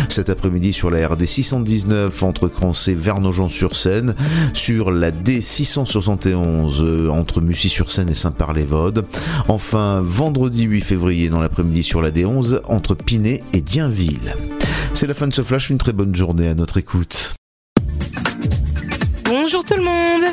Cet 0.09 0.29
après-midi 0.29 0.73
sur 0.73 0.89
la 0.89 1.07
RD 1.07 1.25
619 1.25 2.23
entre 2.23 2.47
Crancé, 2.47 2.95
Vernogent-sur-Seine. 2.95 4.15
Sur 4.53 4.89
la 4.89 5.11
D671 5.11 6.81
euh, 6.81 7.09
entre 7.09 7.41
Mussy-sur-Seine 7.41 8.09
et 8.09 8.15
Saint-Par-les-Vaudes. 8.15 9.05
Enfin, 9.47 10.01
vendredi 10.03 10.63
8 10.63 10.81
février 10.81 11.29
dans 11.29 11.41
l'après-midi 11.41 11.83
sur 11.83 12.01
la 12.01 12.11
D11 12.11 12.61
entre 12.65 12.95
Pinet 12.95 13.43
et 13.53 13.61
Dienville. 13.61 14.35
C'est 14.93 15.07
la 15.07 15.13
fin 15.13 15.27
de 15.27 15.33
ce 15.33 15.41
flash, 15.41 15.69
une 15.69 15.77
très 15.77 15.93
bonne 15.93 16.15
journée 16.15 16.47
à 16.47 16.55
notre 16.55 16.77
écoute. 16.77 17.33
Bonjour 19.25 19.63
tout 19.63 19.75
le 19.75 19.83
monde 19.83 20.23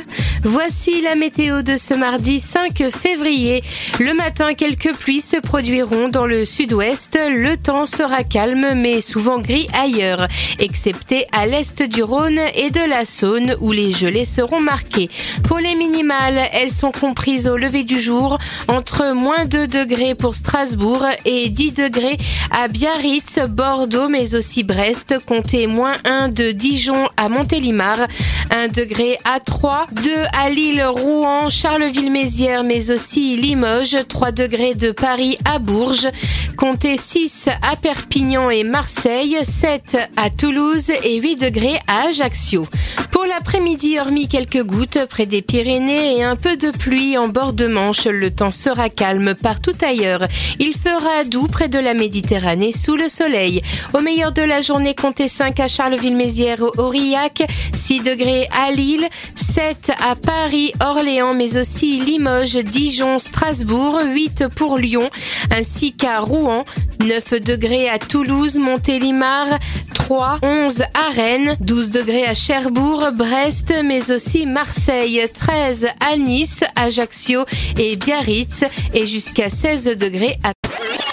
Voici 0.43 1.03
la 1.03 1.17
météo 1.17 1.61
de 1.61 1.77
ce 1.77 1.93
mardi 1.93 2.41
5 2.41 2.85
février. 2.91 3.63
Le 3.99 4.15
matin, 4.15 4.55
quelques 4.55 4.95
pluies 4.95 5.21
se 5.21 5.37
produiront 5.37 6.09
dans 6.09 6.25
le 6.25 6.47
sud-ouest. 6.47 7.19
Le 7.31 7.57
temps 7.57 7.85
sera 7.85 8.25
calme 8.25 8.73
mais 8.75 9.03
souvent 9.03 9.39
gris 9.39 9.69
ailleurs, 9.79 10.27
excepté 10.59 11.27
à 11.33 11.45
l'est 11.45 11.83
du 11.83 12.03
Rhône 12.03 12.41
et 12.55 12.71
de 12.71 12.89
la 12.89 13.05
Saône 13.05 13.55
où 13.61 13.71
les 13.73 13.93
gelées 13.93 14.25
seront 14.25 14.61
marquées. 14.61 15.11
Pour 15.45 15.59
les 15.59 15.75
minimales, 15.75 16.41
elles 16.53 16.73
sont 16.73 16.91
comprises 16.91 17.47
au 17.47 17.59
lever 17.59 17.85
du 17.85 18.01
jour 18.01 18.39
entre 18.69 19.13
moins 19.13 19.45
2 19.45 19.67
degrés 19.67 20.15
pour 20.15 20.35
Strasbourg 20.35 21.05
et 21.27 21.51
10 21.51 21.73
degrés 21.73 22.17
à 22.51 22.69
Biarritz, 22.69 23.41
Bordeaux 23.47 24.09
mais 24.09 24.35
aussi 24.35 24.63
Brest. 24.63 25.17
Comptez 25.27 25.67
moins 25.67 25.99
1 26.05 26.31
de 26.31 26.53
Dijon 26.53 27.09
à 27.19 27.29
Montélimar, 27.29 28.07
1 28.51 28.69
degré 28.69 29.19
à 29.27 29.39
3, 29.39 29.87
2 29.93 30.30
à 30.37 30.49
Lille, 30.51 30.85
Rouen, 30.85 31.49
Charleville-Mézières, 31.49 32.65
mais 32.65 32.91
aussi 32.91 33.37
Limoges, 33.37 33.97
3 34.09 34.33
degrés 34.33 34.75
de 34.75 34.91
Paris 34.91 35.37
à 35.45 35.59
Bourges, 35.59 36.09
comptez 36.57 36.97
6 36.97 37.49
à 37.63 37.77
Perpignan 37.77 38.51
et 38.51 38.65
Marseille, 38.65 39.39
7 39.43 39.99
à 40.17 40.31
Toulouse 40.31 40.91
et 41.05 41.21
8 41.21 41.37
degrés 41.37 41.79
à 41.87 42.09
Ajaccio. 42.09 42.67
Pour 43.11 43.25
l'après-midi, 43.25 43.99
hormis 43.99 44.29
quelques 44.29 44.63
gouttes 44.63 45.07
près 45.09 45.27
des 45.27 45.43
Pyrénées 45.43 46.19
et 46.19 46.23
un 46.23 46.37
peu 46.37 46.57
de 46.57 46.71
pluie 46.71 47.19
en 47.19 47.29
bord 47.29 47.53
de 47.53 47.67
Manche, 47.67 48.07
le 48.07 48.31
temps 48.31 48.51
sera 48.51 48.89
calme 48.89 49.35
partout 49.35 49.75
ailleurs. 49.83 50.27
Il 50.59 50.75
fera 50.75 51.25
doux 51.25 51.47
près 51.47 51.69
de 51.69 51.79
la 51.79 51.95
Méditerranée 51.95 52.73
sous 52.73 52.97
le 52.97 53.09
soleil. 53.09 53.63
Au 53.95 54.01
meilleur 54.01 54.33
de 54.33 54.43
la 54.43 54.61
journée, 54.61 54.95
comptez 54.95 55.29
5 55.29 55.59
à 55.61 55.69
Charleville-Mézières, 55.69 56.63
Aurillac, 56.79 57.43
6 57.75 58.01
degrés 58.01 58.49
à 58.53 58.71
Lille, 58.73 59.09
7 59.35 59.93
à 60.01 60.17
Paris, 60.23 60.73
Orléans, 60.81 61.35
mais 61.35 61.57
aussi 61.59 62.01
Limoges, 62.01 62.57
Dijon, 62.57 63.19
Strasbourg, 63.19 64.01
8 64.07 64.49
pour 64.55 64.79
Lyon, 64.79 65.11
ainsi 65.55 65.93
qu'à 65.93 66.21
Rouen, 66.21 66.65
9 67.05 67.41
degrés 67.41 67.89
à 67.89 67.99
Toulouse, 67.99 68.59
Montélimar, 68.59 69.47
3, 69.95 70.39
11 70.43 70.83
à 70.95 71.09
Rennes, 71.15 71.57
12 71.61 71.91
degrés 71.91 72.27
à 72.27 72.35
Cherbourg, 72.35 73.11
Brest, 73.15 73.73
mais 73.85 74.11
aussi 74.11 74.47
Marseille, 74.47 75.23
13 75.33 75.89
à 76.01 76.17
Nice, 76.17 76.65
Ajaccio 76.77 77.45
et 77.79 77.97
Biarritz, 77.97 78.65
et 78.95 79.07
jusqu'à 79.07 79.51
16 79.51 79.97
degrés 79.97 80.39
à 80.43 80.53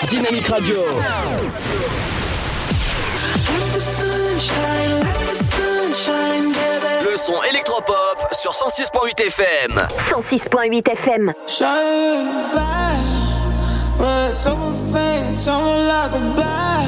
Dynamique 0.08 0.48
Radio. 0.48 0.76
Le 7.18 7.34
son 7.34 7.42
électropop 7.50 8.28
sur 8.32 8.52
106.8 8.52 9.20
FM. 9.26 9.72
106.8 9.72 10.92
FM. 10.92 11.34
Well, 13.98 14.36
someone 14.36 14.76
faint, 14.76 15.36
someone 15.36 15.88
like 15.88 16.12
a 16.14 16.20
bat. 16.36 16.86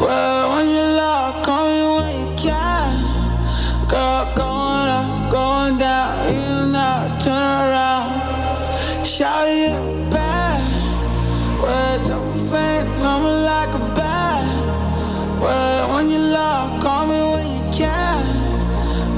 Well, 0.00 0.56
when 0.56 0.68
you 0.68 0.82
lock, 0.96 1.44
call 1.44 1.68
me 1.68 1.82
when 1.94 2.16
you 2.20 2.36
can. 2.36 3.04
Girl, 3.88 4.26
going 4.34 4.88
up, 4.88 5.30
going 5.30 5.78
down, 5.78 6.34
you 6.34 6.72
not 6.72 7.20
turn 7.20 7.40
around. 7.40 9.06
Shout 9.06 9.48
you 9.48 10.10
back, 10.10 10.60
well, 11.62 11.98
someone 12.00 12.34
faint, 12.50 12.88
someone 12.98 13.44
like 13.44 13.72
a 13.72 13.94
bat. 13.94 14.42
Well, 15.40 15.94
when 15.94 16.10
you 16.10 16.18
lock, 16.18 16.82
call 16.82 17.06
me 17.06 17.20
when 17.22 17.46
you 17.46 17.72
can. 17.72 18.27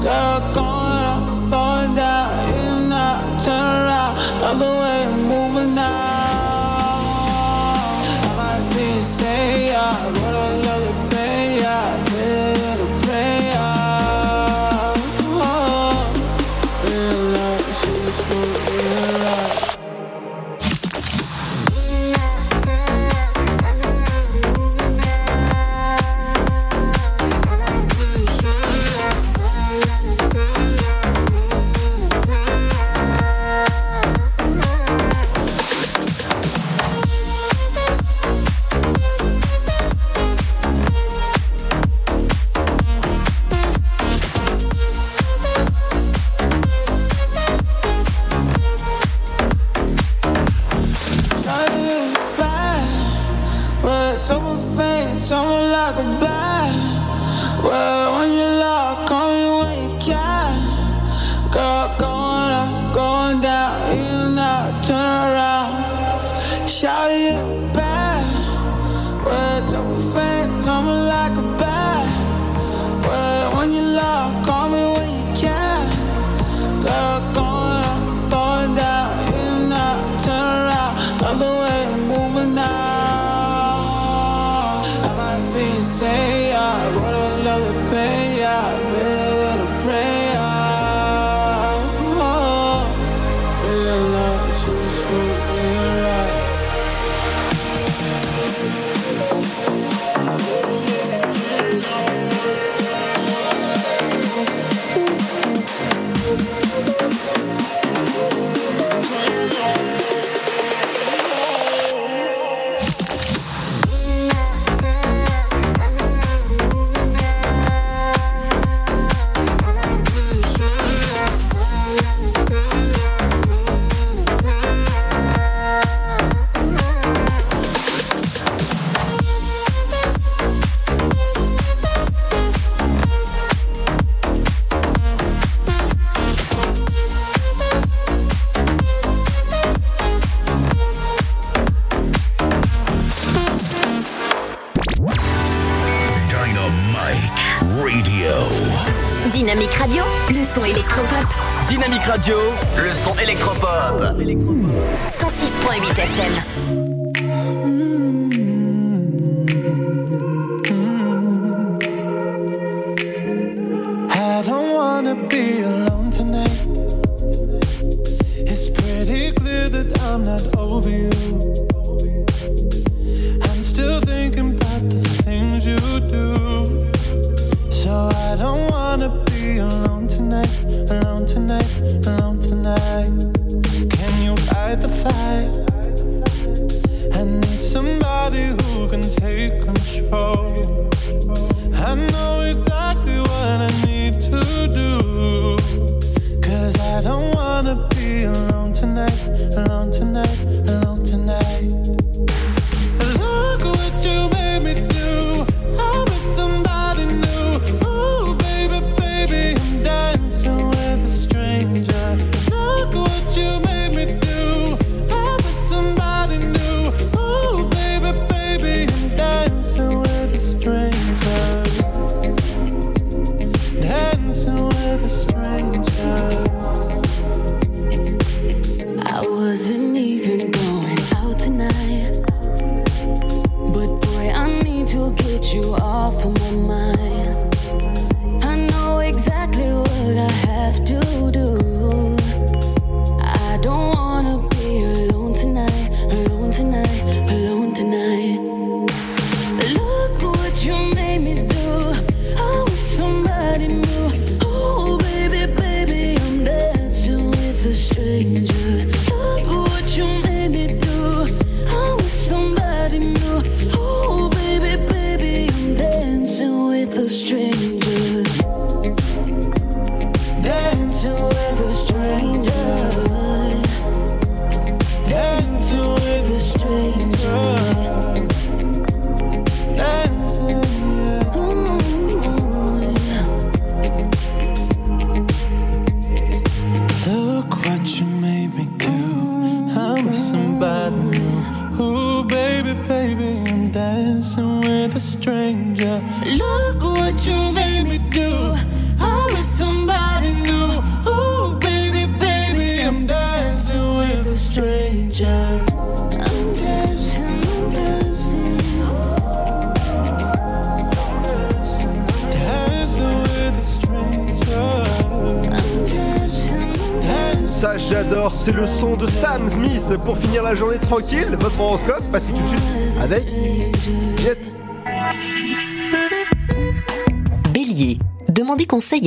Girl, 0.01 0.39
going 0.51 1.03
up, 1.13 1.51
going 1.51 1.93
down, 1.95 2.29
you 2.55 2.89
not 2.89 3.43
turn 3.43 3.53
around. 3.53 4.15
Love 4.41 4.57
the 4.57 4.65
way 4.65 5.20
summer 55.21 55.61
like 55.71 55.95
a 55.97 56.19
bad. 56.19 57.63
Well, 57.63 58.17
when 58.17 58.31
you 58.33 58.49
you. 60.07 60.57
Girl, 61.51 61.95
going 61.99 62.51
up, 62.61 62.93
going 62.93 63.39
down, 63.39 63.97
you 63.97 64.33
not 64.33 64.83
turn 64.83 64.97
around. 64.97 66.67
Shout 66.67 67.11
it. 67.11 67.60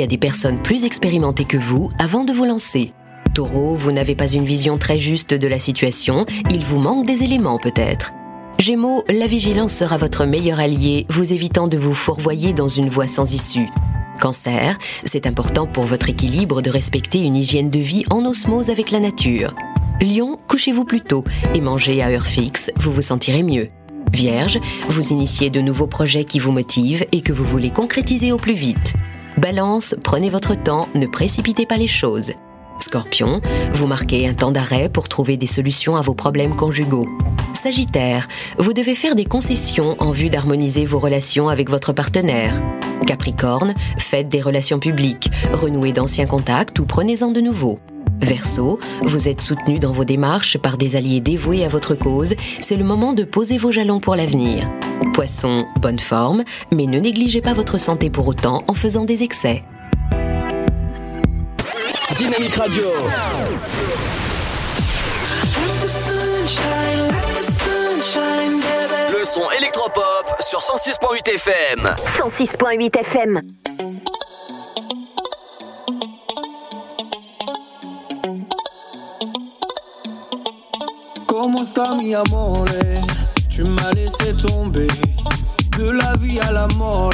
Des 0.06 0.18
personnes 0.18 0.62
plus 0.62 0.84
expérimentées 0.84 1.44
que 1.44 1.56
vous 1.56 1.90
avant 1.98 2.24
de 2.24 2.32
vous 2.32 2.44
lancer. 2.44 2.92
Taureau, 3.34 3.74
vous 3.74 3.92
n'avez 3.92 4.14
pas 4.14 4.28
une 4.28 4.44
vision 4.44 4.78
très 4.78 4.98
juste 4.98 5.34
de 5.34 5.48
la 5.48 5.58
situation, 5.58 6.24
il 6.50 6.64
vous 6.64 6.78
manque 6.78 7.06
des 7.06 7.24
éléments 7.24 7.58
peut-être. 7.58 8.12
Gémeaux, 8.58 9.04
la 9.08 9.26
vigilance 9.26 9.74
sera 9.74 9.96
votre 9.96 10.24
meilleur 10.24 10.60
allié, 10.60 11.06
vous 11.08 11.32
évitant 11.32 11.66
de 11.66 11.76
vous 11.76 11.94
fourvoyer 11.94 12.52
dans 12.52 12.68
une 12.68 12.88
voie 12.88 13.08
sans 13.08 13.34
issue. 13.34 13.68
Cancer, 14.20 14.78
c'est 15.04 15.26
important 15.26 15.66
pour 15.66 15.84
votre 15.84 16.08
équilibre 16.08 16.62
de 16.62 16.70
respecter 16.70 17.22
une 17.22 17.34
hygiène 17.34 17.68
de 17.68 17.80
vie 17.80 18.04
en 18.10 18.24
osmose 18.24 18.70
avec 18.70 18.90
la 18.90 19.00
nature. 19.00 19.54
Lion, 20.00 20.38
couchez-vous 20.48 20.84
plus 20.84 21.00
tôt 21.00 21.24
et 21.54 21.60
mangez 21.60 22.02
à 22.02 22.08
heure 22.08 22.26
fixe, 22.26 22.70
vous 22.76 22.92
vous 22.92 23.02
sentirez 23.02 23.42
mieux. 23.42 23.68
Vierge, 24.12 24.60
vous 24.88 25.12
initiez 25.12 25.50
de 25.50 25.60
nouveaux 25.60 25.88
projets 25.88 26.24
qui 26.24 26.38
vous 26.38 26.52
motivent 26.52 27.04
et 27.10 27.20
que 27.20 27.32
vous 27.32 27.44
voulez 27.44 27.70
concrétiser 27.70 28.30
au 28.30 28.36
plus 28.36 28.54
vite. 28.54 28.94
Balance, 29.38 29.96
prenez 30.04 30.30
votre 30.30 30.54
temps, 30.54 30.88
ne 30.94 31.06
précipitez 31.06 31.66
pas 31.66 31.76
les 31.76 31.88
choses. 31.88 32.32
Scorpion, 32.78 33.40
vous 33.72 33.86
marquez 33.86 34.28
un 34.28 34.34
temps 34.34 34.52
d'arrêt 34.52 34.88
pour 34.88 35.08
trouver 35.08 35.36
des 35.36 35.46
solutions 35.46 35.96
à 35.96 36.02
vos 36.02 36.14
problèmes 36.14 36.54
conjugaux. 36.54 37.08
Sagittaire, 37.52 38.28
vous 38.58 38.72
devez 38.72 38.94
faire 38.94 39.16
des 39.16 39.24
concessions 39.24 39.96
en 39.98 40.12
vue 40.12 40.30
d'harmoniser 40.30 40.84
vos 40.84 40.98
relations 40.98 41.48
avec 41.48 41.68
votre 41.68 41.92
partenaire. 41.92 42.62
Capricorne, 43.06 43.74
faites 43.98 44.28
des 44.28 44.40
relations 44.40 44.78
publiques, 44.78 45.30
renouez 45.52 45.92
d'anciens 45.92 46.26
contacts 46.26 46.78
ou 46.78 46.86
prenez-en 46.86 47.32
de 47.32 47.40
nouveaux. 47.40 47.80
Verseau, 48.20 48.78
vous 49.02 49.28
êtes 49.28 49.40
soutenu 49.40 49.78
dans 49.78 49.92
vos 49.92 50.04
démarches 50.04 50.58
par 50.58 50.78
des 50.78 50.96
alliés 50.96 51.20
dévoués 51.20 51.64
à 51.64 51.68
votre 51.68 51.94
cause, 51.94 52.34
c'est 52.60 52.76
le 52.76 52.84
moment 52.84 53.12
de 53.12 53.24
poser 53.24 53.58
vos 53.58 53.70
jalons 53.70 54.00
pour 54.00 54.16
l'avenir. 54.16 54.68
Poisson, 55.12 55.66
bonne 55.80 55.98
forme, 55.98 56.44
mais 56.72 56.86
ne 56.86 56.98
négligez 56.98 57.40
pas 57.40 57.52
votre 57.52 57.78
santé 57.78 58.10
pour 58.10 58.26
autant 58.26 58.62
en 58.68 58.74
faisant 58.74 59.04
des 59.04 59.22
excès. 59.22 59.62
Dynamique 62.16 62.54
Radio. 62.54 62.84
Le 69.12 69.24
son 69.24 69.50
électropop 69.58 70.36
sur 70.40 70.60
106.8 70.60 71.28
FM. 71.34 71.80
106.8 71.80 72.98
FM. 73.00 73.40
Comment 81.36 81.62
está 81.62 81.96
mi 81.96 82.14
amore? 82.14 82.68
Tu 83.50 83.64
m'as 83.64 83.90
laissé 83.90 84.34
tomber 84.36 84.86
de 85.76 85.90
la 85.90 86.14
vie 86.20 86.38
à 86.38 86.52
la 86.52 86.68
mort. 86.76 87.10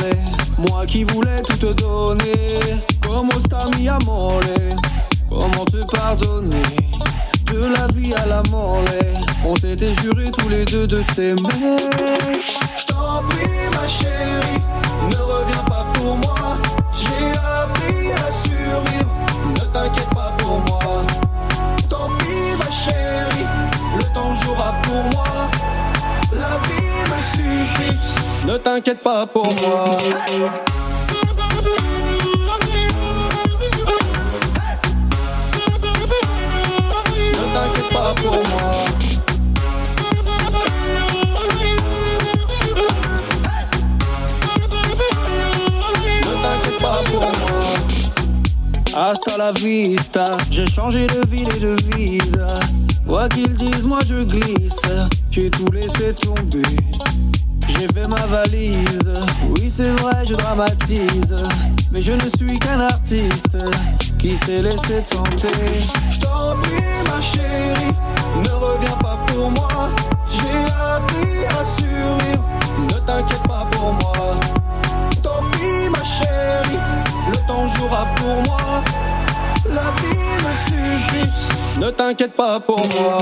Moi 0.58 0.84
qui 0.86 1.04
voulais 1.04 1.40
tout 1.40 1.56
te 1.56 1.72
donner. 1.72 2.60
Comment 3.00 3.32
está 3.38 3.64
mi 3.74 3.88
amore? 3.88 4.42
Comment 5.26 5.64
te 5.64 5.82
pardonner? 5.86 6.62
De 7.46 7.64
la 7.64 7.86
vie 7.94 8.12
à 8.12 8.26
la 8.26 8.42
mort. 8.50 8.84
On 9.42 9.54
s'était 9.54 9.94
juré 10.02 10.30
tous 10.30 10.50
les 10.50 10.66
deux 10.66 10.86
de 10.86 11.00
s'aimer. 11.00 11.40
J't'en 12.78 13.22
prie, 13.26 13.70
ma 13.72 13.88
chérie, 13.88 14.60
ne 15.10 15.16
reviens 15.16 15.64
pas 15.64 15.86
pour 15.94 16.16
moi. 16.18 16.58
J'ai 16.92 17.30
appris 17.62 18.12
à 18.12 18.30
survivre, 18.30 19.14
ne 19.54 19.64
t'inquiète 19.72 20.10
pas 20.10 20.34
pour 20.36 20.58
moi. 20.68 21.06
Tant 21.88 22.08
pis, 22.18 22.54
ma 22.58 22.70
chérie, 22.70 23.46
le 23.96 24.04
temps 24.14 24.34
jouera 24.34 24.74
pour 24.82 25.02
moi. 25.12 25.24
La 26.32 26.58
vie 26.66 27.02
me 27.10 27.18
suffit, 27.34 27.96
ne 28.46 28.56
t'inquiète 28.56 29.02
pas 29.02 29.26
pour 29.26 29.48
moi. 29.62 29.84
Ne 37.32 37.44
t'inquiète 37.54 37.90
pas 37.92 38.14
pour 38.22 38.32
moi. 38.32 38.70
Ne 46.22 46.34
t'inquiète 46.42 46.80
pas 46.80 47.00
pour 47.10 47.20
moi. 47.20 47.30
Hasta 48.96 49.36
la 49.36 49.52
vista, 49.52 50.36
j'ai 50.50 50.66
changé 50.66 51.06
de 51.06 51.26
ville 51.28 51.48
et 51.56 51.60
de 51.60 51.76
visa. 51.94 52.54
Quoi 53.10 53.28
qu'ils 53.28 53.52
disent, 53.54 53.86
moi 53.86 53.98
je 54.08 54.22
glisse. 54.22 54.82
J'ai 55.32 55.50
tout 55.50 55.68
laissé 55.72 56.14
tomber. 56.14 56.62
J'ai 57.66 57.88
fait 57.92 58.06
ma 58.06 58.24
valise. 58.26 59.12
Oui, 59.48 59.68
c'est 59.68 59.90
vrai, 60.00 60.24
je 60.28 60.34
dramatise. 60.34 61.34
Mais 61.90 62.00
je 62.02 62.12
ne 62.12 62.28
suis 62.38 62.56
qu'un 62.60 62.78
artiste 62.78 63.58
qui 64.16 64.36
s'est 64.36 64.62
laissé 64.62 65.02
tenter. 65.10 65.48
Je 66.08 66.20
t'en 66.20 66.54
ma 67.12 67.20
chérie, 67.20 67.94
ne 68.44 68.50
reviens 68.50 68.96
pas 69.02 69.18
pour 69.26 69.50
moi. 69.50 69.90
J'ai 70.30 70.72
appris 70.94 71.46
à 71.46 71.64
survivre, 71.64 72.48
ne 72.78 73.00
t'inquiète 73.00 73.42
pas 73.48 73.66
pour 73.72 73.92
moi. 73.92 74.38
Tant 75.20 75.42
pis, 75.50 75.90
ma 75.90 76.04
chérie, 76.04 76.78
le 77.28 77.36
temps 77.48 77.66
jouera 77.74 78.06
pour 78.14 78.36
moi. 78.44 78.84
La 79.68 79.90
vie 80.00 80.09
suffit, 80.66 81.28
ne 81.80 81.90
t'inquiète 81.90 82.34
pas 82.36 82.60
pour 82.60 82.80
moi. 83.00 83.18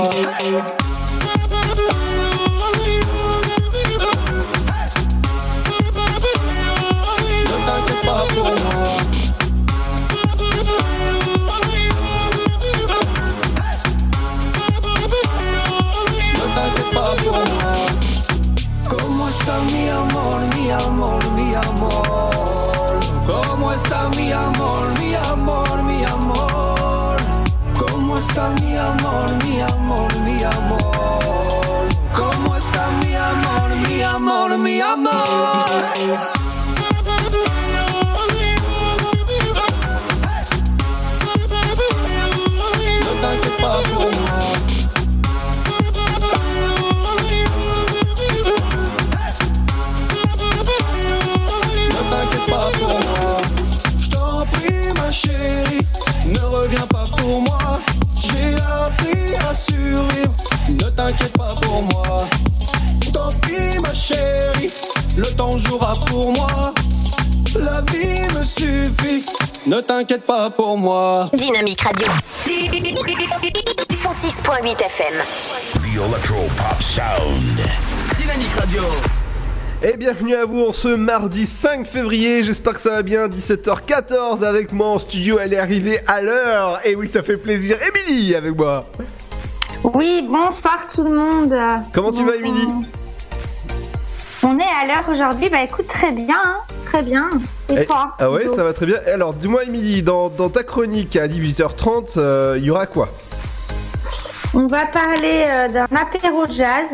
Ne 7.45 7.55
t'inquiète 7.65 8.03
pas 8.05 8.23
pour 8.33 8.45
moi. 8.45 8.83
Ne 16.35 16.45
t'inquiète 16.55 16.91
pas 16.93 17.13
pour 17.23 17.33
moi. 17.33 17.73
¿Cómo 18.89 19.29
está 19.29 19.53
mi 19.71 19.89
amor, 19.89 20.39
mi 20.55 21.55
amor? 21.55 21.99
¿Cómo 23.25 23.71
está 23.71 24.09
mi 24.17 24.31
amor, 24.31 24.98
está 28.19 28.49
mi 28.61 28.75
amor, 28.75 29.29
mi 29.45 29.61
amor, 29.61 30.13
mi 30.25 30.43
amor? 30.43 31.87
¿Cómo 32.13 32.55
está 32.55 32.89
mi 33.01 33.15
amor, 33.15 33.69
mi 33.87 34.01
amor, 34.01 34.57
mi 34.57 34.81
amor? 34.81 35.19
Pour 61.61 61.83
moi. 61.83 62.27
Tant 63.13 63.31
pis, 63.41 63.79
ma 63.81 63.93
chérie, 63.93 64.71
le 65.17 65.25
temps 65.35 65.57
jouera 65.57 65.95
pour 66.07 66.31
moi. 66.31 66.73
La 67.55 67.81
vie 67.91 68.27
me 68.35 68.43
suffit, 68.43 69.25
ne 69.65 69.81
t'inquiète 69.81 70.25
pas 70.25 70.49
pour 70.49 70.77
moi. 70.77 71.29
Dynamique 71.33 71.81
Radio. 71.81 72.07
106.8 73.91 74.81
FM. 74.81 75.15
The 75.73 75.95
Electro 75.95 76.35
Pop 76.55 76.81
Sound. 76.81 77.59
Dynamique 78.17 78.55
Radio. 78.57 78.83
Et 79.81 79.95
bienvenue 79.95 80.35
à 80.35 80.45
vous 80.45 80.65
en 80.65 80.73
ce 80.73 80.89
mardi 80.89 81.45
5 81.45 81.87
février, 81.87 82.43
j'espère 82.43 82.73
que 82.73 82.81
ça 82.81 82.89
va 82.89 83.01
bien, 83.01 83.29
17h14 83.29 84.43
avec 84.43 84.73
moi 84.73 84.89
en 84.89 84.99
studio, 84.99 85.39
elle 85.39 85.53
est 85.53 85.57
arrivée 85.57 86.01
à 86.05 86.21
l'heure, 86.21 86.81
et 86.83 86.95
oui 86.95 87.07
ça 87.07 87.23
fait 87.23 87.37
plaisir, 87.37 87.77
Émilie 87.81 88.35
avec 88.35 88.57
moi. 88.57 88.85
Oui, 89.83 90.27
bonsoir 90.29 90.87
tout 90.93 91.03
le 91.03 91.11
monde. 91.15 91.55
Comment 91.93 92.11
tu 92.11 92.23
vas 92.25 92.35
Émilie 92.35 92.67
On 94.43 94.57
est 94.59 94.63
à 94.63 94.87
l'heure 94.87 95.05
aujourd'hui, 95.11 95.49
bah 95.49 95.63
écoute 95.63 95.87
très 95.87 96.11
bien, 96.11 96.35
hein, 96.43 96.57
très 96.83 97.01
bien. 97.01 97.29
Et 97.69 97.75
Eh, 97.81 97.85
toi 97.85 98.15
Ah 98.19 98.29
ouais 98.29 98.47
ça 98.47 98.63
va 98.63 98.73
très 98.73 98.85
bien, 98.85 98.97
alors 99.11 99.33
dis-moi 99.33 99.63
Émilie, 99.63 100.01
dans, 100.03 100.29
dans 100.29 100.49
ta 100.49 100.63
chronique 100.63 101.15
à 101.15 101.27
18h30, 101.27 102.11
euh, 102.17 102.55
il 102.57 102.65
y 102.65 102.71
aura 102.71 102.87
quoi? 102.87 103.09
On 104.53 104.67
va 104.67 104.85
parler 104.87 105.45
euh, 105.47 105.67
d'un 105.69 105.87
apéro 105.95 106.45
jazz, 106.49 106.87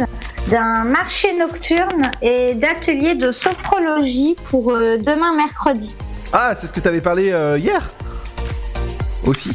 d'un 0.49 0.83
marché 0.83 1.33
nocturne 1.37 2.11
et 2.21 2.53
d'ateliers 2.53 3.15
de 3.15 3.31
sophrologie 3.31 4.35
pour 4.49 4.71
euh, 4.71 4.97
demain 4.97 5.33
mercredi. 5.35 5.95
Ah 6.33 6.53
c'est 6.55 6.67
ce 6.67 6.73
que 6.73 6.81
t'avais 6.81 7.01
parlé 7.01 7.31
euh, 7.31 7.57
hier? 7.57 7.81
Aussi? 9.25 9.51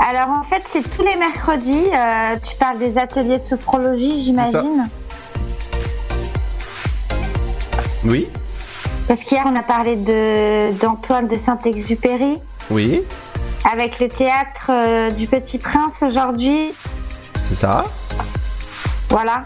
Alors 0.00 0.30
en 0.30 0.42
fait 0.44 0.62
c'est 0.66 0.88
tous 0.88 1.02
les 1.02 1.16
mercredis, 1.16 1.84
euh, 1.92 2.36
tu 2.42 2.56
parles 2.56 2.78
des 2.78 2.96
ateliers 2.96 3.38
de 3.38 3.42
sophrologie 3.42 4.22
j'imagine. 4.22 4.88
Oui 8.04 8.28
Parce 9.06 9.24
qu'hier 9.24 9.44
on 9.46 9.54
a 9.54 9.62
parlé 9.62 9.96
de 9.96 10.72
d'Antoine 10.80 11.28
de 11.28 11.36
Saint-Exupéry. 11.36 12.38
Oui 12.70 13.02
Avec 13.70 14.00
le 14.00 14.08
théâtre 14.08 14.70
euh, 14.70 15.10
du 15.10 15.26
Petit 15.26 15.58
Prince 15.58 16.02
aujourd'hui, 16.02 16.72
C'est 17.48 17.56
ça 17.56 17.84
voilà. 19.10 19.42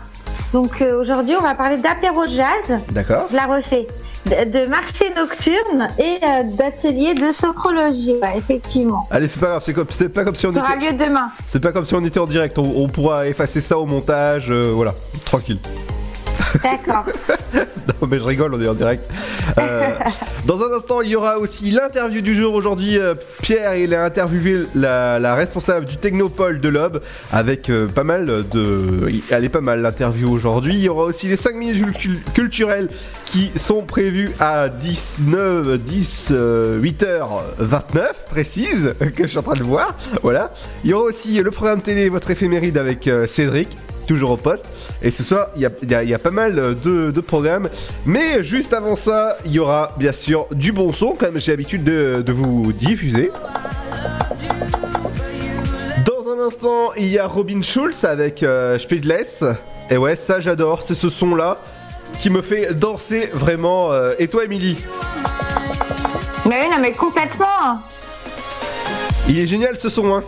Donc 0.52 0.82
euh, 0.82 1.00
aujourd'hui, 1.00 1.34
on 1.36 1.42
va 1.42 1.54
parler 1.54 1.78
d'apéro 1.78 2.26
jazz. 2.26 2.80
D'accord 2.90 3.26
Je 3.30 3.36
la 3.36 3.46
refais. 3.46 3.86
De, 4.26 4.66
marché 4.68 5.10
nocturne 5.14 5.88
et 5.98 6.16
euh, 6.24 6.42
d'atelier 6.44 7.12
de 7.14 7.30
sophrologie. 7.30 8.16
Ouais, 8.22 8.38
effectivement. 8.38 9.06
Allez 9.10 9.28
c'est 9.28 9.40
pas 9.40 9.48
grave, 9.48 9.62
c'est 9.66 9.74
comme, 9.74 9.86
c'est 9.90 10.08
pas 10.08 10.24
comme 10.24 10.34
si 10.34 10.46
on 10.46 10.50
Ça 10.50 10.60
aura 10.60 10.76
était... 10.76 10.92
lieu 10.92 10.98
demain. 11.06 11.28
C'est 11.46 11.60
pas 11.60 11.72
comme 11.72 11.84
si 11.84 11.94
on 11.94 12.04
était 12.04 12.20
en 12.20 12.26
direct, 12.26 12.58
on, 12.58 12.72
on 12.76 12.88
pourra 12.88 13.28
effacer 13.28 13.60
ça 13.60 13.78
au 13.78 13.84
montage, 13.86 14.46
euh, 14.50 14.72
voilà, 14.74 14.94
tranquille. 15.26 15.58
D'accord. 16.62 17.04
Non 18.00 18.08
mais 18.08 18.18
je 18.18 18.24
rigole, 18.24 18.54
on 18.54 18.60
est 18.60 18.68
en 18.68 18.74
direct. 18.74 19.08
Euh, 19.58 19.82
dans 20.46 20.62
un 20.62 20.72
instant, 20.74 21.00
il 21.02 21.10
y 21.10 21.16
aura 21.16 21.38
aussi 21.38 21.70
l'interview 21.70 22.22
du 22.22 22.34
jour. 22.34 22.54
Aujourd'hui, 22.54 22.98
euh, 22.98 23.14
Pierre, 23.42 23.76
il 23.76 23.94
a 23.94 24.04
interviewé 24.04 24.62
la, 24.74 25.18
la 25.18 25.34
responsable 25.34 25.86
du 25.86 25.96
Technopole 25.98 26.60
de 26.60 26.68
l'Aube 26.68 27.00
avec 27.32 27.70
euh, 27.70 27.86
pas 27.86 28.02
mal 28.04 28.26
de... 28.50 29.10
Elle 29.30 29.44
est 29.44 29.48
pas 29.50 29.60
mal 29.60 29.80
l'interview 29.82 30.30
aujourd'hui. 30.30 30.74
Il 30.74 30.80
y 30.80 30.88
aura 30.88 31.04
aussi 31.04 31.28
les 31.28 31.36
5 31.36 31.54
minutes 31.56 31.92
cul- 31.98 32.22
culturelles 32.34 32.88
qui 33.26 33.50
sont 33.56 33.82
prévues 33.82 34.32
à 34.40 34.68
19, 34.70 35.78
10, 35.78 36.28
euh, 36.32 36.80
8h29 36.80 38.02
précise, 38.30 38.94
que 39.14 39.22
je 39.24 39.26
suis 39.28 39.38
en 39.38 39.42
train 39.42 39.54
de 39.56 39.62
voir. 39.62 39.94
Voilà. 40.22 40.52
Il 40.84 40.90
y 40.90 40.94
aura 40.94 41.04
aussi 41.04 41.34
le 41.40 41.50
programme 41.50 41.80
télé, 41.82 42.08
votre 42.08 42.30
éphéméride 42.30 42.76
avec 42.78 43.08
Cédric 43.28 43.68
toujours 44.06 44.30
au 44.32 44.36
poste. 44.36 44.66
Et 45.02 45.10
ce 45.10 45.22
soir, 45.22 45.48
il 45.56 45.62
y 45.62 45.66
a, 45.66 45.70
il 45.82 45.90
y 45.90 45.94
a- 45.94 46.02
il 46.02 46.08
y 46.10 46.14
a 46.14 46.18
pas 46.18 46.30
mal 46.30 46.54
de, 46.82 47.10
de 47.10 47.20
programmes. 47.20 47.68
Mais 48.06 48.42
juste 48.44 48.72
avant 48.72 48.96
ça, 48.96 49.36
il 49.44 49.52
y 49.52 49.58
aura 49.58 49.92
bien 49.96 50.12
sûr 50.12 50.46
du 50.52 50.72
bon 50.72 50.92
son, 50.92 51.12
comme 51.12 51.40
j'ai 51.40 51.52
l'habitude 51.52 51.84
de, 51.84 52.22
de 52.24 52.32
vous 52.32 52.72
diffuser. 52.72 53.30
Dans 56.06 56.30
un 56.30 56.46
instant, 56.46 56.92
il 56.96 57.06
y 57.08 57.18
a 57.18 57.26
Robin 57.26 57.62
Schulz 57.62 58.04
avec 58.04 58.42
euh, 58.42 58.78
Speedless. 58.78 59.44
Et 59.90 59.96
ouais, 59.96 60.16
ça 60.16 60.40
j'adore, 60.40 60.82
c'est 60.82 60.94
ce 60.94 61.08
son-là 61.08 61.58
qui 62.20 62.30
me 62.30 62.42
fait 62.42 62.72
danser 62.74 63.28
vraiment. 63.32 63.92
euh. 63.92 64.14
Et 64.18 64.28
toi, 64.28 64.44
Emily 64.44 64.76
Mais 66.48 66.62
oui, 66.62 66.68
non, 66.70 66.78
mais 66.80 66.92
complètement. 66.92 67.80
Il 69.28 69.38
est 69.38 69.46
génial 69.46 69.76
ce 69.78 69.88
son, 69.88 70.14
hein 70.14 70.22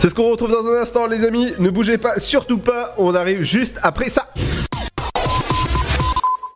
C'est 0.00 0.08
ce 0.08 0.14
qu'on 0.14 0.30
retrouve 0.30 0.50
dans 0.50 0.66
un 0.66 0.80
instant, 0.80 1.04
les 1.04 1.26
amis. 1.26 1.52
Ne 1.58 1.68
bougez 1.68 1.98
pas, 1.98 2.18
surtout 2.18 2.56
pas. 2.56 2.94
On 2.96 3.14
arrive 3.14 3.42
juste 3.42 3.78
après 3.82 4.08
ça. 4.08 4.32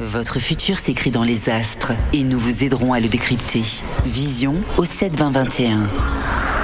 Votre 0.01 0.39
futur 0.39 0.79
s'écrit 0.79 1.11
dans 1.11 1.23
les 1.23 1.51
astres 1.51 1.93
et 2.15 2.23
nous 2.23 2.39
vous 2.39 2.65
aiderons 2.65 2.95
à 2.95 3.01
le 3.01 3.09
décrypter. 3.09 3.61
Vision 4.07 4.55
au 4.79 4.85
7 4.85 5.15
20 5.15 5.31
21. 5.31 5.77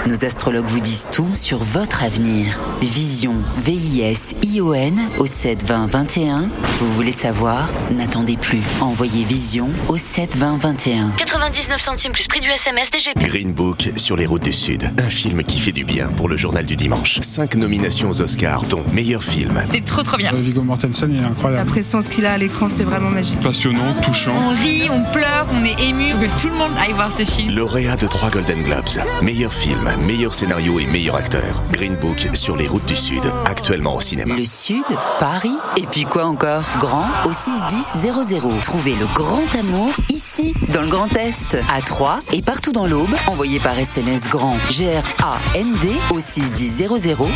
Nos 0.07 0.25
astrologues 0.25 0.67
vous 0.67 0.81
disent 0.81 1.07
tout 1.13 1.29
sur 1.35 1.59
votre 1.59 2.03
avenir. 2.03 2.59
Vision, 2.81 3.35
V-I-S-I-O-N 3.65 4.99
au 5.19 5.27
7 5.27 5.65
20 5.65 5.87
21. 5.87 6.49
Vous 6.79 6.93
voulez 6.93 7.13
savoir? 7.13 7.69
N'attendez 7.93 8.37
plus. 8.37 8.63
Envoyez 8.81 9.25
Vision 9.25 9.69
au 9.89 9.97
7 9.99 10.37
20 10.37 10.57
21. 10.57 11.11
99 11.17 11.81
centimes 11.81 12.13
plus 12.13 12.27
prix 12.27 12.41
du 12.41 12.49
SMS 12.49 12.91
DGP. 12.91 13.19
Green 13.29 13.53
Book 13.53 13.91
sur 13.97 14.17
les 14.17 14.27
routes 14.27 14.43
du 14.45 14.53
Sud. 14.53 14.91
Un 14.99 15.11
film 15.11 15.45
qui 15.45 15.61
fait 15.61 15.73
du 15.73 15.85
bien 15.85 16.09
pour 16.09 16.29
le 16.29 16.37
journal 16.37 16.65
du 16.65 16.77
dimanche. 16.77 17.21
Cinq 17.21 17.55
nominations 17.57 18.11
aux 18.11 18.21
Oscars, 18.23 18.63
dont 18.65 18.83
meilleur 18.93 19.23
film. 19.23 19.61
C'était 19.67 19.83
trop 19.83 20.03
trop 20.03 20.17
bien. 20.17 20.33
Viggo 20.33 20.63
Mortensen, 20.63 21.11
il 21.13 21.19
est 21.19 21.23
La 21.23 21.29
incroyable. 21.29 21.71
prestance 21.71 22.09
qu'il 22.09 22.25
a 22.27 22.33
à 22.33 22.39
l'écran, 22.39 22.69
c'est 22.71 22.85
vraiment 22.85 23.11
magique. 23.11 23.41
Passionnant, 23.41 23.95
touchant. 24.03 24.35
On 24.35 24.49
rit, 24.63 24.89
on 24.91 25.03
pleure, 25.13 25.47
on 25.53 25.65
est 25.65 25.81
ému. 25.89 26.11
Faut 26.11 26.19
que 26.19 26.41
tout 26.41 26.49
le 26.49 26.55
monde 26.57 26.73
aille 26.81 26.95
voir 26.95 27.13
ce 27.13 27.25
film. 27.25 27.55
Lauréat 27.55 27.97
de 27.97 28.07
trois 28.07 28.31
Golden 28.31 28.63
Globes. 28.63 28.89
Meilleur 29.23 29.53
film, 29.53 29.90
meilleur 29.97 30.35
scénario 30.35 30.79
et 30.79 30.87
meilleur 30.87 31.17
acteur. 31.17 31.63
Green 31.71 31.97
Book 31.97 32.29
sur 32.35 32.57
les 32.57 32.67
routes 32.69 32.85
du 32.87 32.97
Sud, 32.97 33.23
actuellement 33.45 33.97
au 33.97 34.01
cinéma. 34.01 34.35
Le 34.35 34.45
Sud, 34.45 34.85
Paris, 35.19 35.57
et 35.77 35.87
puis 35.87 36.05
quoi 36.05 36.25
encore? 36.27 36.65
Grand 36.79 37.07
au 37.25 37.33
61000. 37.33 38.61
Trouvez 38.63 38.95
le 38.95 39.07
grand 39.15 39.55
amour 39.59 39.93
ici, 40.11 40.55
dans 40.73 40.83
le 40.83 40.89
Grand 40.89 41.15
Est, 41.17 41.59
à 41.71 41.81
Troyes 41.83 42.21
et 42.33 42.43
partout 42.43 42.73
dans 42.73 42.87
l'Aube. 42.87 43.15
Envoyez 43.27 43.61
par 43.61 43.79
SMS 43.79 44.29
grand 44.29 44.57
G-R-A-N-D 44.71 45.89
au 46.11 46.21
61000 46.21 46.89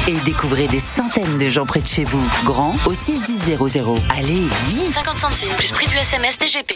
et 0.09 0.17
découvrez 0.25 0.69
des 0.69 0.81
centaines 0.81 1.39
de 1.39 1.49
gens 1.49 1.67
près 1.67 1.81
de 1.81 1.87
chez 1.87 2.05
vous. 2.05 2.23
Grand 2.45 2.75
au 2.87 2.95
61000. 2.95 3.59
Allez, 4.17 4.49
vite 4.69 4.95
50 4.95 5.19
centimes 5.19 5.55
plus 5.57 5.71
prix 5.73 5.87
du 5.87 5.97
SMS 5.97 6.39
DGP. 6.39 6.75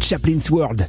Chaplin's 0.00 0.50
World. 0.50 0.88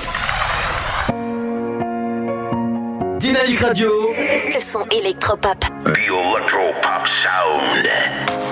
Dynamique 3.21 3.59
Radio. 3.59 3.91
Le 4.17 4.59
son 4.59 4.83
électropop. 4.89 5.59
The 5.59 6.09
Electro 6.09 6.73
Pop 6.81 7.05
Sound. 7.05 8.50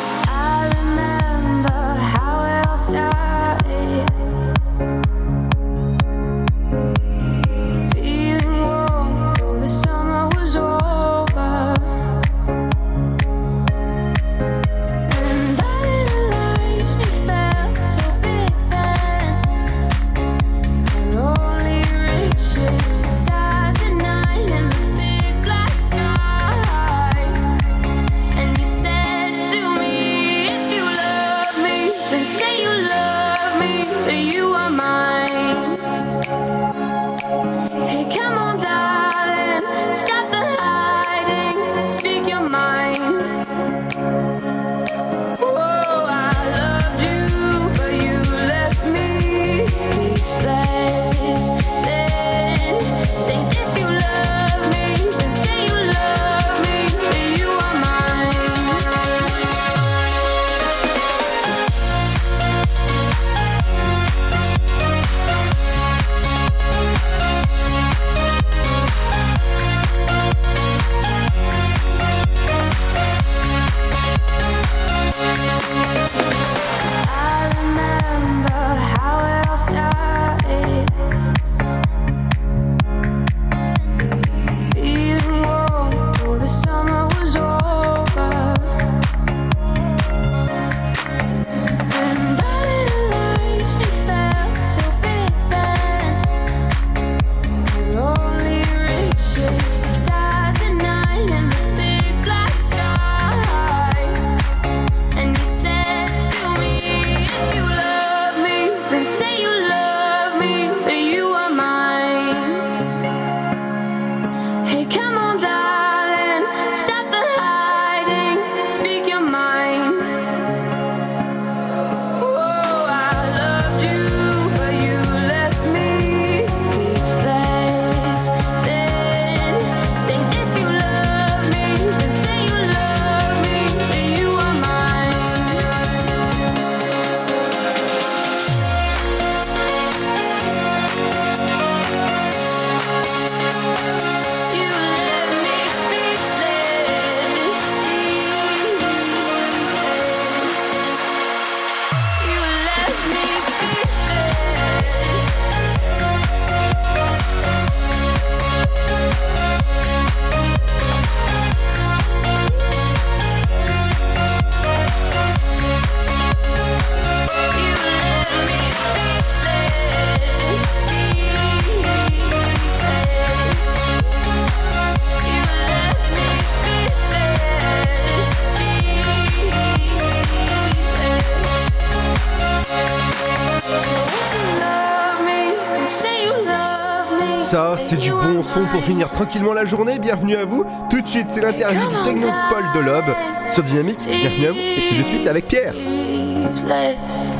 Ça, 187.49 187.77
c'est 187.79 187.97
du 187.97 188.11
bon 188.11 188.43
son 188.43 188.63
pour 188.71 188.83
finir 188.83 189.09
tranquillement 189.09 189.53
la 189.53 189.65
journée. 189.65 189.97
Bienvenue 189.97 190.35
à 190.35 190.45
vous. 190.45 190.65
Tout 190.91 191.01
de 191.01 191.07
suite, 191.07 191.25
c'est 191.31 191.41
l'interview 191.41 191.81
du 191.89 191.95
Technopole 192.05 192.63
de 192.75 192.79
l'Aube 192.79 193.15
sur 193.51 193.63
Dynamique. 193.63 193.97
Bienvenue 194.05 194.45
à 194.45 194.51
vous. 194.51 194.59
Et 194.59 194.81
c'est 194.87 194.95
de 194.95 195.01
suite 195.01 195.25
avec 195.27 195.47
Pierre. 195.47 195.73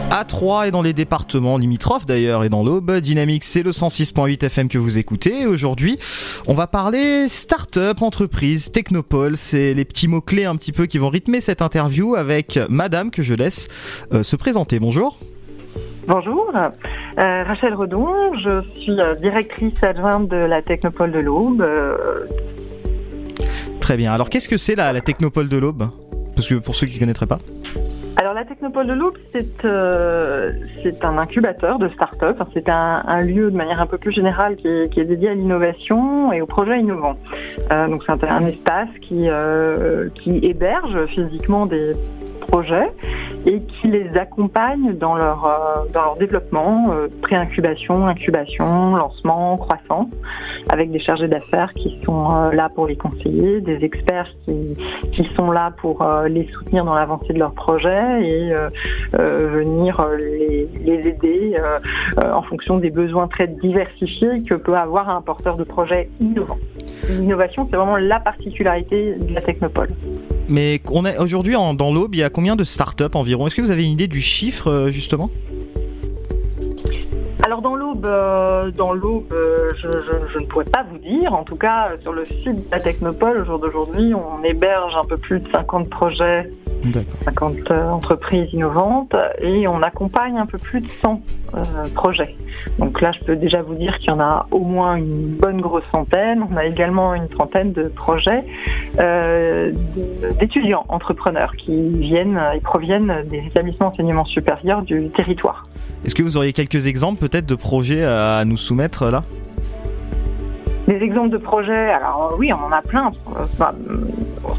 À 0.10 0.26
3 0.26 0.68
et 0.68 0.72
dans 0.72 0.82
les 0.82 0.94
départements 0.94 1.60
limitrophes 1.60 2.08
d'ailleurs 2.08 2.44
et 2.44 2.50
dans 2.50 2.64
l'Aube, 2.64 2.92
Dynamique 2.98 3.44
c'est 3.44 3.62
le 3.62 3.70
106.8 3.70 4.44
FM 4.44 4.68
que 4.68 4.80
vous 4.80 4.98
écoutez. 4.98 5.46
Aujourd'hui, 5.46 6.00
on 6.48 6.56
va 6.56 6.66
parler 6.66 7.30
start-up, 7.30 8.02
entreprise, 8.02 8.72
technopole. 8.72 9.38
C'est 9.38 9.76
les 9.76 9.86
petits 9.86 10.08
mots-clés 10.08 10.46
un 10.46 10.56
petit 10.56 10.72
peu 10.72 10.88
qui 10.88 10.98
vont 10.98 11.10
rythmer 11.10 11.40
cette 11.40 11.62
interview 11.62 12.16
avec 12.16 12.60
madame 12.68 13.12
que 13.12 13.22
je 13.22 13.36
laisse 13.36 13.68
euh, 14.12 14.24
se 14.24 14.36
présenter. 14.36 14.80
Bonjour. 14.80 15.20
Bonjour, 16.10 16.52
Euh, 16.56 17.44
Rachel 17.44 17.76
Redon, 17.76 18.08
je 18.44 18.64
suis 18.82 19.00
euh, 19.00 19.14
directrice 19.14 19.76
adjointe 19.84 20.28
de 20.28 20.38
la 20.38 20.64
Technopole 20.64 21.12
de 21.12 21.20
l'Aube. 21.20 21.62
Euh, 21.62 22.26
Très 23.80 23.96
bien. 23.96 24.12
Alors 24.12 24.32
qu'est-ce 24.32 24.50
que 24.50 24.58
c'est 24.58 24.74
la, 24.76 24.92
la 24.92 25.02
Technopole 25.02 25.50
de 25.50 25.58
l'Aube? 25.58 25.90
Parce 26.36 26.48
que 26.48 26.56
pour 26.56 26.76
ceux 26.76 26.88
qui 26.88 26.96
ne 26.96 27.00
connaîtraient 27.02 27.28
pas. 27.28 27.38
Alors 28.18 28.34
la 28.34 28.44
Technopole 28.44 28.88
de 28.88 28.96
c'est 29.32 29.66
euh, 29.66 30.52
c'est 30.84 31.06
un 31.06 31.18
incubateur 31.18 31.80
de 31.80 31.88
start-up. 31.90 32.38
C'est 32.54 32.68
un, 32.70 33.24
lieu 33.24 33.52
de 33.52 33.56
manière 33.56 33.80
un 33.82 33.86
peu 33.86 33.98
plus 33.98 34.12
générale 34.12 34.56
qui 34.58 34.68
est, 34.68 35.06
dédié 35.06 35.30
à 35.30 35.34
l'innovation 35.34 36.34
et 36.34 36.42
aux 36.42 36.46
projets 36.46 36.80
innovants. 36.80 37.18
Euh, 37.72 37.88
donc 37.88 38.04
c'est 38.06 38.24
un, 38.24 38.46
espace 38.46 38.90
qui, 39.02 39.30
euh, 39.30 40.10
qui 40.16 40.40
héberge 40.44 41.06
physiquement 41.08 41.66
des 41.66 41.94
projets 42.48 42.92
et 43.46 43.62
qui 43.62 43.88
les 43.88 44.10
accompagne 44.18 44.98
dans 44.98 45.16
leur, 45.16 46.18
développement, 46.20 46.92
pré-incubation, 47.22 48.08
incubation, 48.08 48.96
lancement, 48.96 49.58
croissance, 49.58 50.10
avec 50.70 50.92
des 50.92 51.00
chargés 51.00 51.28
d'affaires 51.28 51.72
qui 51.76 52.02
sont 52.04 52.50
là 52.50 52.70
pour 52.74 52.88
les 52.88 52.96
conseiller, 52.98 53.62
des 53.62 53.84
experts 53.86 54.30
qui, 54.46 55.30
sont 55.38 55.52
là 55.52 55.72
pour 55.80 56.04
les 56.28 56.48
soutenir 56.48 56.86
dans 56.86 56.96
l'avancée 56.96 57.34
de 57.34 57.40
leurs 57.40 57.54
projets 57.54 58.09
et 58.18 58.52
euh, 58.52 58.70
euh, 59.20 59.48
venir 59.54 60.00
euh, 60.00 60.16
les, 60.18 60.68
les 60.84 61.08
aider 61.08 61.56
en 62.24 62.42
fonction 62.44 62.78
des 62.78 62.90
besoins 62.90 63.28
très 63.28 63.48
diversifiés 63.48 64.44
que 64.48 64.56
peut 64.56 64.76
avoir 64.76 65.10
un 65.10 65.22
porteur 65.22 65.58
de 65.58 65.64
projet 65.64 66.10
innovant. 66.20 66.58
L'innovation, 67.10 67.68
c'est 67.70 67.76
vraiment 67.78 67.98
la 67.98 68.20
particularité 68.20 69.16
de 69.16 69.34
la 69.34 69.42
technopole. 69.42 69.90
Mais 70.48 70.82
aujourd'hui 71.20 71.54
dans 71.54 71.94
l'Aube, 71.94 72.16
il 72.16 72.20
y 72.20 72.24
a 72.24 72.30
combien 72.30 72.56
de 72.56 72.64
startups 72.64 73.04
environ? 73.16 73.48
Est-ce 73.48 73.56
que 73.56 73.62
vous 73.62 73.72
avez 73.72 73.86
une 73.86 73.92
idée 73.92 74.08
du 74.08 74.22
chiffre 74.22 74.88
justement? 74.92 75.30
Alors 77.46 77.62
dans 77.62 77.76
l'aube, 77.76 78.06
euh, 78.06 78.70
dans 78.72 78.92
l'aube, 78.94 79.32
euh, 79.32 79.70
je, 79.82 79.88
je- 79.88 80.34
je 80.34 80.40
ne 80.40 80.46
pourrais 80.46 80.66
pas 80.66 80.84
vous 80.92 80.98
dire. 80.98 81.34
En 81.34 81.44
tout 81.44 81.56
cas, 81.56 81.92
sur 82.02 82.12
le 82.12 82.26
site 82.26 82.46
de 82.46 82.72
la 82.72 82.80
Technopole, 82.80 83.42
au 83.42 83.46
jour 83.46 83.60
d'aujourd'hui, 83.60 84.14
on 84.14 84.44
héberge 84.44 84.94
un 85.02 85.06
peu 85.08 85.18
plus 85.18 85.40
de 85.40 85.50
50 85.52 85.90
projets, 85.90 86.50
50 87.26 87.72
euh, 87.72 87.90
entreprises 87.90 88.48
innovantes, 88.54 89.16
et 89.42 89.68
on 89.68 89.82
accompagne 89.82 90.38
un 90.38 90.46
peu 90.46 90.58
plus 90.58 90.82
de 90.82 90.88
100 91.02 91.22
euh, 91.54 91.60
projets. 91.94 92.36
Donc 92.78 93.02
là, 93.02 93.12
je 93.12 93.26
peux 93.26 93.36
déjà 93.36 93.62
vous 93.62 93.76
dire 93.76 93.98
qu'il 94.00 94.10
y 94.10 94.14
en 94.14 94.20
a 94.20 94.48
au 94.52 94.60
moins 94.60 94.96
une 94.96 95.28
bonne 95.28 95.62
grosse 95.62 95.84
centaine. 95.94 96.44
On 96.50 96.58
a 96.58 96.66
également 96.66 97.14
une 97.14 97.28
trentaine 97.28 97.72
de 97.74 97.84
projets 97.84 98.44
euh, 99.00 99.72
d'étudiants 100.40 100.86
entrepreneurs 100.90 101.54
qui 101.58 101.90
viennent 101.90 102.40
et 102.56 102.60
proviennent 102.60 103.24
des 103.30 103.44
établissements 103.48 103.90
d'enseignement 103.90 104.26
supérieur 104.26 104.82
du 104.82 105.10
territoire. 105.10 105.66
Est-ce 106.06 106.16
que 106.16 106.24
vous 106.24 106.38
auriez 106.38 106.54
quelques 106.54 106.88
exemples 106.88 107.20
peut-être 107.20 107.46
de 107.46 107.56
projets 107.56 108.04
à 108.04 108.44
nous 108.46 108.58
soumettre 108.58 109.10
là? 109.10 109.24
Des 110.90 111.04
exemples 111.04 111.30
de 111.30 111.38
projets, 111.38 111.92
alors 111.92 112.32
euh, 112.32 112.36
oui, 112.40 112.52
on 112.52 112.66
en 112.66 112.72
a 112.72 112.82
plein. 112.82 113.12
Euh, 113.38 113.44
enfin, 113.44 113.76
euh, 113.92 113.98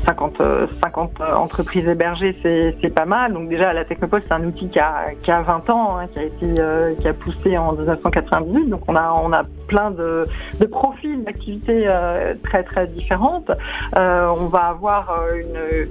50, 0.06 0.40
euh, 0.40 0.66
50 0.84 1.20
euh, 1.20 1.34
entreprises 1.34 1.88
hébergées, 1.88 2.36
c'est 2.42 2.94
pas 2.94 3.04
mal. 3.04 3.32
Donc 3.32 3.48
déjà, 3.48 3.72
la 3.72 3.84
Technopole, 3.84 4.22
c'est 4.28 4.34
un 4.34 4.44
outil 4.44 4.68
qui 4.68 4.78
a, 4.78 5.06
qui 5.22 5.30
a 5.32 5.42
20 5.42 5.70
ans, 5.70 5.98
hein, 5.98 6.06
qui 6.12 6.20
a 6.20 6.22
été 6.22 7.12
poussé 7.14 7.58
en 7.58 7.72
1998. 7.72 8.68
Donc 8.68 8.82
on 8.86 8.94
a 8.94 9.12
on 9.24 9.32
a 9.32 9.42
plein 9.66 9.90
de, 9.90 10.26
de 10.58 10.66
profils 10.66 11.22
d'activités 11.24 11.86
très 12.44 12.62
très 12.62 12.86
différentes. 12.86 13.50
On 13.96 14.46
va 14.46 14.66
avoir 14.68 15.16
une, 15.34 15.88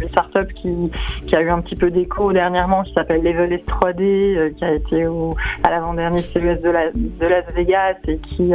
une 0.00 0.08
startup 0.08 0.52
qui, 0.54 0.90
qui 1.26 1.36
a 1.36 1.42
eu 1.42 1.50
un 1.50 1.60
petit 1.60 1.76
peu 1.76 1.90
d'écho 1.90 2.32
dernièrement, 2.32 2.82
qui 2.82 2.92
s'appelle 2.92 3.22
Level 3.22 3.52
S 3.52 3.60
3D, 3.66 4.02
euh, 4.02 4.50
qui 4.50 4.64
a 4.64 4.72
été 4.72 5.06
au, 5.06 5.36
à 5.64 5.70
l'avant-dernier 5.70 6.18
CES 6.18 6.60
de, 6.60 7.18
de 7.20 7.26
Las 7.26 7.52
Vegas 7.54 7.96
et 8.08 8.18
qui 8.18 8.52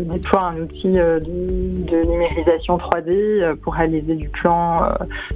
déploie 0.00 0.42
un 0.42 0.51
outil 0.60 0.98
euh, 0.98 1.20
de, 1.20 2.06
numérisation 2.10 2.76
3D 2.76 3.10
euh, 3.10 3.54
pour 3.62 3.74
réaliser 3.74 4.14
du 4.14 4.28
plan, 4.28 4.84
euh, 4.84 4.88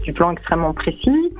du 0.04 0.12
plan 0.12 0.32
extrêmement 0.32 0.72
précis. 0.72 1.32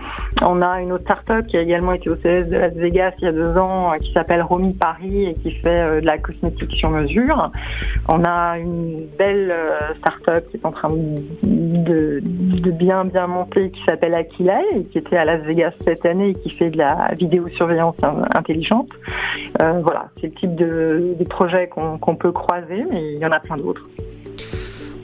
On 0.42 0.62
a 0.62 0.80
une 0.80 0.92
autre 0.92 1.04
startup 1.04 1.46
qui 1.46 1.56
a 1.56 1.60
également 1.62 1.92
été 1.92 2.10
au 2.10 2.16
CES 2.16 2.48
de 2.48 2.56
Las 2.56 2.74
Vegas 2.74 3.12
il 3.18 3.24
y 3.24 3.28
a 3.28 3.32
deux 3.32 3.56
ans, 3.56 3.92
qui 4.00 4.12
s'appelle 4.12 4.42
Romy 4.42 4.74
Paris 4.74 5.26
et 5.26 5.34
qui 5.34 5.52
fait 5.52 6.00
de 6.00 6.06
la 6.06 6.18
cosmétique 6.18 6.72
sur 6.74 6.90
mesure. 6.90 7.50
On 8.08 8.24
a 8.24 8.58
une 8.58 9.06
belle 9.18 9.54
startup 9.98 10.48
qui 10.50 10.56
est 10.56 10.66
en 10.66 10.72
train 10.72 10.90
de, 11.42 12.20
bien 12.72 13.04
bien 13.04 13.26
monter, 13.26 13.70
qui 13.70 13.82
s'appelle 13.84 14.14
Aquila 14.14 14.60
et 14.74 14.84
qui 14.84 14.98
était 14.98 15.16
à 15.16 15.24
Las 15.24 15.42
Vegas 15.42 15.72
cette 15.84 16.04
année 16.04 16.30
et 16.30 16.34
qui 16.34 16.50
fait 16.50 16.70
de 16.70 16.78
la 16.78 17.10
vidéosurveillance 17.18 17.96
in- 18.02 18.24
intelligente. 18.36 18.90
Voilà, 19.58 20.08
c'est 20.20 20.28
le 20.28 20.32
type 20.34 20.54
de, 20.54 21.14
de 21.18 21.24
projet 21.24 21.68
qu'on 21.68 22.16
peut 22.16 22.32
croiser, 22.32 22.84
mais 22.90 23.14
il 23.14 23.18
y 23.18 23.26
en 23.26 23.32
a 23.32 23.40
plein 23.40 23.56
d'autres. 23.56 23.65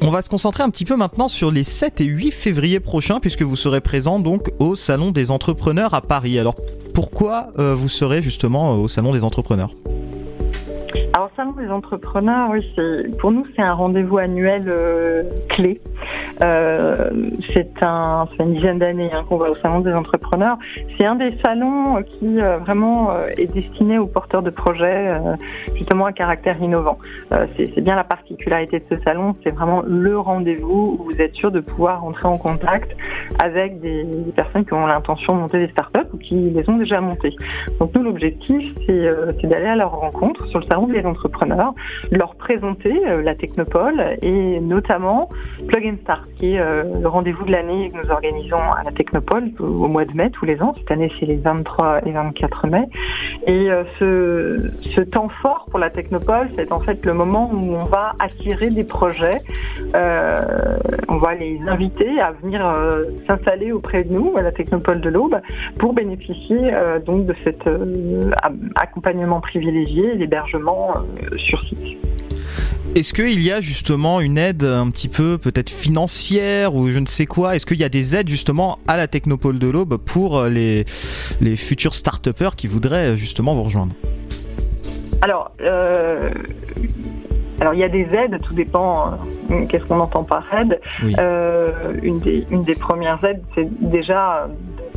On 0.00 0.10
va 0.10 0.20
se 0.20 0.28
concentrer 0.28 0.64
un 0.64 0.70
petit 0.70 0.84
peu 0.84 0.96
maintenant 0.96 1.28
sur 1.28 1.52
les 1.52 1.62
7 1.62 2.00
et 2.00 2.04
8 2.04 2.32
février 2.32 2.80
prochains 2.80 3.20
puisque 3.20 3.42
vous 3.42 3.54
serez 3.54 3.80
présent 3.80 4.18
donc 4.18 4.50
au 4.58 4.74
Salon 4.74 5.12
des 5.12 5.30
entrepreneurs 5.30 5.94
à 5.94 6.00
Paris. 6.00 6.40
Alors 6.40 6.56
pourquoi 6.92 7.52
euh, 7.58 7.74
vous 7.74 7.88
serez 7.88 8.20
justement 8.20 8.72
euh, 8.72 8.76
au 8.78 8.88
Salon 8.88 9.12
des 9.12 9.22
entrepreneurs? 9.22 9.70
Alors, 11.14 11.30
Salon 11.36 11.52
des 11.52 11.68
entrepreneurs, 11.68 12.48
oui, 12.50 12.66
pour 13.18 13.32
nous, 13.32 13.46
c'est 13.54 13.60
un 13.60 13.74
rendez-vous 13.74 14.16
annuel 14.16 14.64
euh, 14.66 15.24
clé. 15.50 15.78
Euh, 16.42 17.10
c'est 17.52 17.82
un, 17.82 18.26
une 18.40 18.54
dizaine 18.54 18.78
d'années 18.78 19.10
hein, 19.12 19.22
qu'on 19.28 19.36
va 19.36 19.50
au 19.50 19.56
Salon 19.56 19.80
des 19.80 19.92
entrepreneurs. 19.92 20.56
C'est 20.96 21.04
un 21.04 21.14
des 21.14 21.36
salons 21.44 22.02
qui 22.02 22.40
euh, 22.40 22.56
vraiment 22.58 23.10
euh, 23.10 23.28
est 23.36 23.52
destiné 23.52 23.98
aux 23.98 24.06
porteurs 24.06 24.42
de 24.42 24.48
projets, 24.48 25.08
euh, 25.08 25.36
justement 25.76 26.06
à 26.06 26.12
caractère 26.12 26.60
innovant. 26.62 26.98
Euh, 27.32 27.46
c'est 27.56 27.80
bien 27.82 27.94
la 27.94 28.04
particularité 28.04 28.78
de 28.78 28.96
ce 28.96 29.02
salon, 29.02 29.36
c'est 29.44 29.50
vraiment 29.50 29.82
le 29.86 30.18
rendez-vous 30.18 30.98
où 30.98 31.04
vous 31.04 31.20
êtes 31.20 31.34
sûr 31.34 31.50
de 31.50 31.60
pouvoir 31.60 32.04
entrer 32.04 32.26
en 32.26 32.38
contact 32.38 32.96
avec 33.42 33.80
des, 33.80 34.06
personnes 34.34 34.64
qui 34.64 34.72
ont 34.72 34.86
l'intention 34.86 35.34
de 35.34 35.40
monter 35.40 35.58
des 35.66 35.72
startups 35.72 36.08
ou 36.14 36.16
qui 36.16 36.34
les 36.34 36.68
ont 36.70 36.78
déjà 36.78 37.00
montées. 37.02 37.34
Donc 37.78 37.94
nous, 37.94 38.02
l'objectif, 38.02 38.72
c'est 38.86 39.10
c'est 39.40 39.46
d'aller 39.46 39.66
à 39.66 39.76
leur 39.76 39.92
rencontre 39.92 40.46
sur 40.46 40.60
le 40.60 40.66
salon 40.66 40.86
des 40.86 41.01
entrepreneurs, 41.06 41.74
de 42.10 42.16
leur 42.16 42.34
présenter 42.34 42.92
euh, 43.06 43.22
la 43.22 43.34
Technopole 43.34 44.18
et 44.22 44.60
notamment 44.60 45.28
Plug 45.68 45.86
and 45.86 45.96
Start, 46.02 46.28
qui 46.36 46.54
est 46.54 46.60
euh, 46.60 46.84
le 47.00 47.08
rendez-vous 47.08 47.44
de 47.44 47.52
l'année 47.52 47.90
que 47.90 47.98
nous 47.98 48.10
organisons 48.10 48.56
à 48.56 48.82
la 48.84 48.92
Technopole 48.92 49.50
au, 49.60 49.88
mois 49.88 50.04
de 50.04 50.12
mai 50.12 50.30
tous 50.30 50.44
les 50.44 50.60
ans. 50.62 50.74
Cette 50.78 50.90
année, 50.90 51.10
c'est 51.18 51.26
les 51.26 51.36
23 51.36 52.06
et 52.06 52.12
24 52.12 52.66
mai. 52.68 52.88
Et 53.46 53.70
euh, 53.70 53.84
ce, 53.98 54.70
ce 54.94 55.00
temps 55.00 55.28
fort 55.40 55.66
pour 55.70 55.78
la 55.78 55.90
Technopole, 55.90 56.48
c'est 56.56 56.72
en 56.72 56.80
fait 56.80 57.04
le 57.06 57.14
moment 57.14 57.50
où 57.52 57.74
on 57.74 57.84
va 57.84 58.14
attirer 58.18 58.70
des 58.70 58.84
projets. 58.84 59.40
On 59.94 61.18
va 61.18 61.34
les 61.34 61.60
inviter 61.68 62.20
à 62.20 62.32
venir 62.32 62.62
s'installer 63.26 63.72
auprès 63.72 64.04
de 64.04 64.12
nous 64.12 64.36
à 64.36 64.42
la 64.42 64.52
Technopole 64.52 65.00
de 65.00 65.10
l'Aube 65.10 65.40
pour 65.78 65.92
bénéficier 65.92 66.72
donc 67.04 67.26
de 67.26 67.34
cet 67.44 67.68
accompagnement 68.76 69.40
privilégié, 69.40 70.14
l'hébergement 70.14 70.91
euh, 70.96 71.38
sur 71.38 71.60
site. 71.68 71.78
Est-ce 72.94 73.14
qu'il 73.14 73.42
y 73.42 73.50
a 73.50 73.62
justement 73.62 74.20
une 74.20 74.36
aide 74.36 74.64
un 74.64 74.90
petit 74.90 75.08
peu 75.08 75.38
peut-être 75.38 75.70
financière 75.70 76.74
ou 76.74 76.88
je 76.88 76.98
ne 76.98 77.06
sais 77.06 77.24
quoi? 77.24 77.56
Est-ce 77.56 77.64
qu'il 77.64 77.80
y 77.80 77.84
a 77.84 77.88
des 77.88 78.14
aides 78.14 78.28
justement 78.28 78.78
à 78.86 78.98
la 78.98 79.08
Technopole 79.08 79.58
de 79.58 79.70
l'Aube 79.70 79.96
pour 79.96 80.36
euh, 80.36 80.50
les, 80.50 80.84
les 81.40 81.56
futurs 81.56 81.94
start 81.94 82.28
qui 82.54 82.66
voudraient 82.66 83.12
euh, 83.12 83.16
justement 83.16 83.54
vous 83.54 83.62
rejoindre? 83.62 83.94
Alors, 85.22 85.52
euh, 85.62 86.30
alors 87.60 87.72
il 87.72 87.80
y 87.80 87.84
a 87.84 87.88
des 87.88 88.08
aides, 88.12 88.38
tout 88.42 88.54
dépend 88.54 89.12
euh, 89.50 89.64
qu'est-ce 89.68 89.84
qu'on 89.84 90.00
entend 90.00 90.24
par 90.24 90.44
aide. 90.52 90.78
Euh, 91.18 91.94
une, 92.02 92.18
des, 92.18 92.44
une 92.50 92.64
des 92.64 92.74
premières 92.74 93.24
aides, 93.24 93.42
c'est 93.54 93.68
déjà 93.80 94.48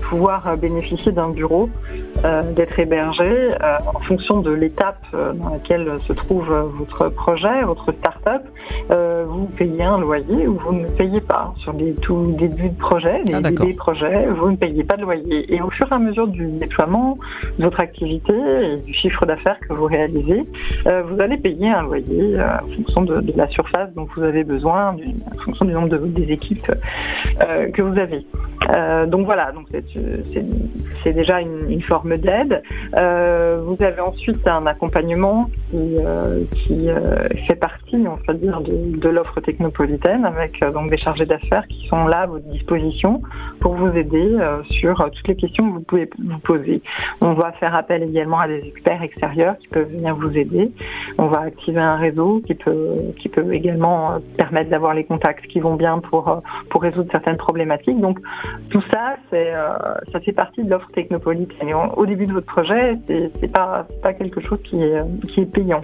pouvoir 0.10 0.48
euh, 0.48 0.56
bénéficier 0.56 1.12
d'un 1.12 1.30
bureau, 1.30 1.70
euh, 2.24 2.42
d'être 2.54 2.80
hébergé 2.80 3.24
euh, 3.24 3.74
en 3.94 4.00
fonction 4.00 4.42
de 4.42 4.52
l'étape 4.52 5.04
dans 5.14 5.50
laquelle 5.50 5.88
se 6.08 6.14
trouve 6.14 6.48
votre 6.78 7.10
projet, 7.10 7.64
votre 7.64 7.92
start-up. 7.92 8.42
vous 9.28 9.46
payez 9.58 9.84
un 9.84 10.00
loyer 10.00 10.48
ou 10.48 10.56
vous 10.58 10.74
ne 10.74 10.88
payez 10.88 11.22
pas. 11.22 11.54
Sur 11.58 11.74
les 11.74 11.94
tout 11.96 12.34
débuts 12.38 12.70
de 12.70 12.78
projet, 12.78 13.22
les 13.26 13.36
Ah, 13.36 13.42
bébés 13.42 13.74
projets, 13.74 14.28
vous 14.28 14.52
ne 14.52 14.56
payez 14.56 14.84
pas 14.84 14.98
de 14.98 15.04
loyer. 15.04 15.54
Et 15.54 15.62
au 15.62 15.70
fur 15.70 15.88
et 15.92 15.96
à 15.96 16.00
mesure 16.00 16.28
du 16.28 16.48
déploiement 16.48 17.18
de 17.58 17.64
votre 17.64 17.80
activité 17.80 18.34
et 18.34 18.78
du 18.78 18.94
chiffre 18.94 19.26
d'affaires 19.26 19.60
que 19.68 19.74
vous 19.74 19.86
réalisez, 19.86 20.44
vous 20.86 21.22
allez 21.22 21.38
payer 21.38 21.70
un 21.70 21.84
loyer 21.84 22.38
en 22.40 22.76
fonction 22.76 23.02
de, 23.04 23.22
de 23.22 23.34
la 23.36 23.48
surface 23.48 23.94
dont 23.96 24.08
vous 24.16 24.24
avez 24.24 24.44
besoin, 24.44 24.96
en 24.96 25.40
fonction 25.44 25.66
du 25.66 25.74
nombre 25.74 25.90
de, 25.90 25.98
des 25.98 26.32
équipes 26.32 26.72
que 27.74 27.82
vous 27.82 27.98
avez. 27.98 28.26
Donc 29.08 29.26
voilà, 29.26 29.52
donc 29.52 29.68
c'est 29.72 29.95
c'est- 30.34 31.14
déjà 31.14 31.40
une, 31.40 31.82
forme 31.82 32.18
d'aide. 32.18 32.62
Euh, 32.96 33.62
vous 33.64 33.78
avez 33.82 34.02
ensuite 34.02 34.46
un 34.48 34.66
accompagnement 34.66 35.46
qui, 35.70 35.98
euh, 36.00 36.44
euh, 36.72 37.28
fait 37.48 37.56
partie, 37.56 37.96
on 37.96 38.18
va 38.28 38.34
dire, 38.34 38.60
de, 38.62 38.98
de 38.98 39.10
l'offre 39.10 39.40
technopolitaine 39.40 40.26
avec 40.26 40.60
donc 40.74 40.90
des 40.90 40.98
chargés 40.98 41.26
d'affaires 41.26 41.66
qui 41.68 41.88
sont 41.88 42.08
là 42.08 42.22
à 42.22 42.26
votre 42.26 42.46
disposition 42.46 43.22
pour 43.60 43.74
vous 43.76 43.96
aider 43.96 44.36
euh, 44.40 44.62
sur 44.64 45.00
euh, 45.02 45.08
toutes 45.10 45.28
les 45.28 45.36
questions 45.36 45.68
que 45.70 45.74
vous 45.76 45.82
pouvez 45.82 46.10
vous 46.20 46.40
poser. 46.40 46.82
On 47.22 47.34
va 47.34 47.52
faire 47.54 47.76
appel 47.76 48.04
également 48.04 48.40
à 48.40 48.48
des 48.48 48.64
experts 48.66 49.02
extérieurs 49.04 49.58
qui 49.58 49.68
peuvent 49.68 49.90
venir 49.92 50.16
vous 50.16 50.38
aider. 50.38 50.72
On 51.18 51.28
va 51.28 51.42
activer 51.42 51.80
un 51.82 51.96
réseau 51.96 52.42
qui 52.46 52.56
peut 52.56 52.96
qui 53.20 53.30
peut 53.30 53.54
également 53.54 54.14
euh, 54.14 54.20
permettre 54.38 54.70
d'avoir 54.70 54.94
les 54.94 55.04
contacts 55.04 55.46
qui 55.48 55.60
vont 55.60 55.76
bien 55.76 56.00
pour 56.00 56.42
pour 56.70 56.82
résoudre 56.82 57.10
certaines 57.12 57.38
problématiques. 57.38 58.00
Donc 58.00 58.20
tout 58.70 58.84
ça, 58.92 59.16
c'est 59.30 59.52
ça 60.12 60.20
fait 60.20 60.32
partie 60.32 60.64
de 60.64 60.70
l'offre 60.70 60.90
on- 61.76 61.94
au 61.98 62.06
début 62.06 62.26
de 62.28 62.34
votre 62.34 62.46
projet, 62.46 62.98
c'est 63.08 63.32
c'est 63.40 63.52
pas 63.52 63.86
c'est 63.90 64.02
pas 64.02 64.14
quelque 64.14 64.42
chose 64.42 64.60
qui 64.64 64.82
est 64.82 65.02
qui 65.30 65.42
est 65.42 65.46
payant. 65.46 65.82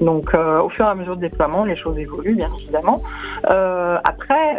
Donc 0.00 0.32
au 0.34 0.68
fur 0.68 0.84
et 0.84 0.88
à 0.88 0.94
mesure 0.94 1.16
du 1.16 1.28
déploiement, 1.28 1.64
les 1.64 1.76
choses 1.76 1.98
évoluent 1.98 2.34
bien 2.36 2.50
évidemment. 2.60 3.02
Après, 3.44 4.58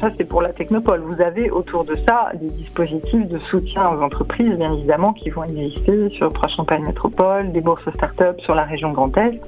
ça 0.00 0.10
c'est 0.16 0.24
pour 0.24 0.42
la 0.42 0.52
technopole. 0.52 1.00
Vous 1.00 1.20
avez 1.20 1.50
autour 1.68 1.84
de 1.84 1.96
ça 2.06 2.30
des 2.40 2.50
dispositifs 2.50 3.28
de 3.28 3.38
soutien 3.50 3.90
aux 3.90 4.02
entreprises, 4.02 4.54
bien 4.56 4.72
évidemment, 4.72 5.12
qui 5.12 5.30
vont 5.30 5.44
exister 5.44 6.08
sur 6.16 6.32
Trois-Champagne 6.32 6.82
Métropole, 6.84 7.52
des 7.52 7.60
bourses 7.60 7.82
start-up 7.94 8.40
sur 8.40 8.54
la 8.54 8.64
région 8.64 8.92
Grand 8.92 9.14
Est. 9.16 9.40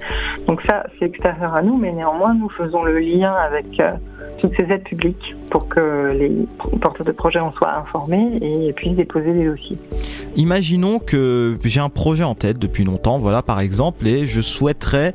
Donc 0.47 0.61
ça, 0.69 0.85
c'est 0.99 1.07
extérieur 1.07 1.55
à 1.55 1.63
nous, 1.63 1.77
mais 1.77 1.93
néanmoins, 1.93 2.35
nous 2.35 2.51
faisons 2.51 2.83
le 2.83 2.99
lien 2.99 3.33
avec 3.33 3.67
euh, 3.81 3.93
toutes 4.41 4.53
ces 4.57 4.65
aides 4.65 4.85
publiques 4.85 5.35
pour 5.51 5.69
que 5.69 6.13
les 6.13 6.47
porteurs 6.81 7.07
de 7.07 7.13
projets 7.13 7.41
en 7.41 7.53
soient 7.53 7.75
informés 7.75 8.39
et 8.41 8.73
puissent 8.73 8.97
déposer 8.97 9.33
des 9.33 9.47
dossiers. 9.47 9.79
Imaginons 10.37 10.99
que 10.99 11.59
j'ai 11.65 11.81
un 11.81 11.89
projet 11.89 12.25
en 12.25 12.35
tête 12.35 12.59
depuis 12.59 12.85
longtemps, 12.85 13.19
voilà 13.19 13.43
par 13.43 13.61
exemple, 13.61 14.07
et 14.07 14.27
je 14.27 14.41
souhaiterais, 14.41 15.13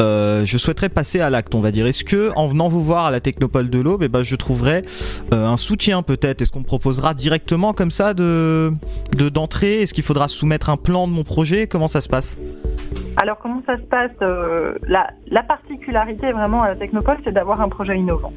euh, 0.00 0.44
je 0.44 0.58
souhaiterais 0.58 0.88
passer 0.88 1.20
à 1.20 1.30
l'acte, 1.30 1.54
on 1.54 1.60
va 1.60 1.70
dire. 1.70 1.86
Est-ce 1.86 2.04
que 2.04 2.30
en 2.36 2.46
venant 2.46 2.68
vous 2.68 2.82
voir 2.82 3.06
à 3.06 3.10
la 3.10 3.20
Technopole 3.20 3.68
de 3.70 3.80
l'Aube, 3.80 4.02
eh 4.04 4.08
ben, 4.08 4.22
je 4.22 4.36
trouverai 4.36 4.82
euh, 5.34 5.46
un 5.46 5.56
soutien 5.56 6.02
peut-être? 6.02 6.42
Est-ce 6.42 6.50
qu'on 6.52 6.60
me 6.60 6.64
proposera 6.64 7.14
directement 7.14 7.72
comme 7.72 7.90
ça 7.90 8.14
de 8.14 8.72
de- 9.16 9.28
d'entrée? 9.28 9.82
Est-ce 9.82 9.92
qu'il 9.94 10.04
faudra 10.04 10.28
soumettre 10.28 10.70
un 10.70 10.76
plan 10.76 11.08
de 11.08 11.12
mon 11.12 11.24
projet? 11.24 11.66
Comment 11.66 11.88
ça 11.88 12.00
se 12.00 12.08
passe? 12.08 12.38
Alors 13.16 13.38
comment 13.42 13.62
ça 13.66 13.76
se 13.76 13.82
passe 13.82 14.12
Euh, 14.22 14.74
la 14.88 15.42
particularité 15.42 16.30
vraiment 16.32 16.62
à 16.62 16.68
la 16.68 16.76
Technopole, 16.76 17.18
c'est 17.24 17.32
d'avoir 17.32 17.60
un 17.60 17.68
projet 17.68 17.96
innovant. 17.98 18.32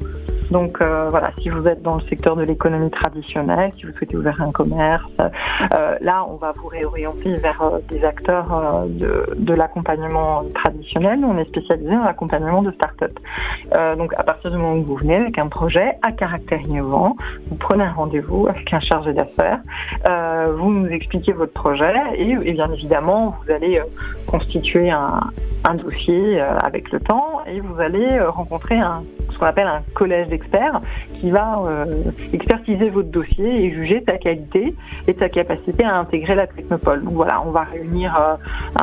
Donc 0.52 0.82
euh, 0.82 1.08
voilà, 1.08 1.30
si 1.40 1.48
vous 1.48 1.66
êtes 1.66 1.80
dans 1.80 1.94
le 1.94 2.02
secteur 2.02 2.36
de 2.36 2.42
l'économie 2.42 2.90
traditionnelle, 2.90 3.70
si 3.74 3.86
vous 3.86 3.92
souhaitez 3.92 4.18
ouvrir 4.18 4.38
un 4.42 4.52
commerce, 4.52 5.10
euh, 5.18 5.96
là 6.02 6.26
on 6.28 6.36
va 6.36 6.52
vous 6.54 6.68
réorienter 6.68 7.36
vers 7.36 7.62
euh, 7.62 7.78
des 7.88 8.04
acteurs 8.04 8.84
de, 8.86 9.54
l'accompagnement 9.54 10.44
traditionnel. 10.54 11.20
On 11.24 11.38
est 11.38 11.48
spécialisé 11.48 11.90
dans 11.90 12.04
l'accompagnement 12.04 12.62
de 12.62 12.70
start-up. 12.72 13.18
Donc 13.96 14.12
à 14.16 14.22
partir 14.22 14.50
du 14.50 14.58
moment 14.58 14.74
où 14.74 14.82
vous 14.82 14.96
venez 14.96 15.16
avec 15.16 15.38
un 15.38 15.48
projet 15.48 15.92
à 16.02 16.12
caractère 16.12 16.60
innovant, 16.60 17.16
vous 17.48 17.56
prenez 17.56 17.84
un 17.84 17.92
rendez-vous 17.92 18.46
avec 18.48 18.72
un 18.72 18.80
chargé 18.80 19.12
d'affaires, 19.12 19.60
vous 20.56 20.70
nous 20.70 20.88
expliquez 20.88 21.32
votre 21.32 21.52
projet 21.52 21.94
et, 22.16 22.52
bien 22.52 22.70
évidemment 22.72 23.36
vous 23.38 23.52
allez 23.52 23.80
constituer 24.26 24.90
un, 24.90 25.20
dossier 25.74 26.40
avec 26.40 26.90
le 26.92 27.00
temps 27.00 27.40
et 27.46 27.60
vous 27.60 27.80
allez 27.80 28.20
rencontrer 28.20 28.78
ce 29.30 29.38
qu'on 29.38 29.46
appelle 29.46 29.66
un 29.66 29.82
collège 29.94 30.28
d'experts 30.42 30.80
qui 31.20 31.30
va 31.30 31.60
euh, 31.64 31.84
expertiser 32.32 32.90
votre 32.90 33.10
dossier 33.10 33.64
et 33.64 33.72
juger 33.72 34.02
sa 34.08 34.16
qualité 34.18 34.74
et 35.06 35.14
sa 35.14 35.28
capacité 35.28 35.84
à 35.84 35.98
intégrer 35.98 36.34
la 36.34 36.46
technopole. 36.46 37.04
Donc 37.04 37.14
voilà, 37.14 37.42
on 37.46 37.50
va 37.50 37.62
réunir 37.62 38.16
euh, 38.16 38.82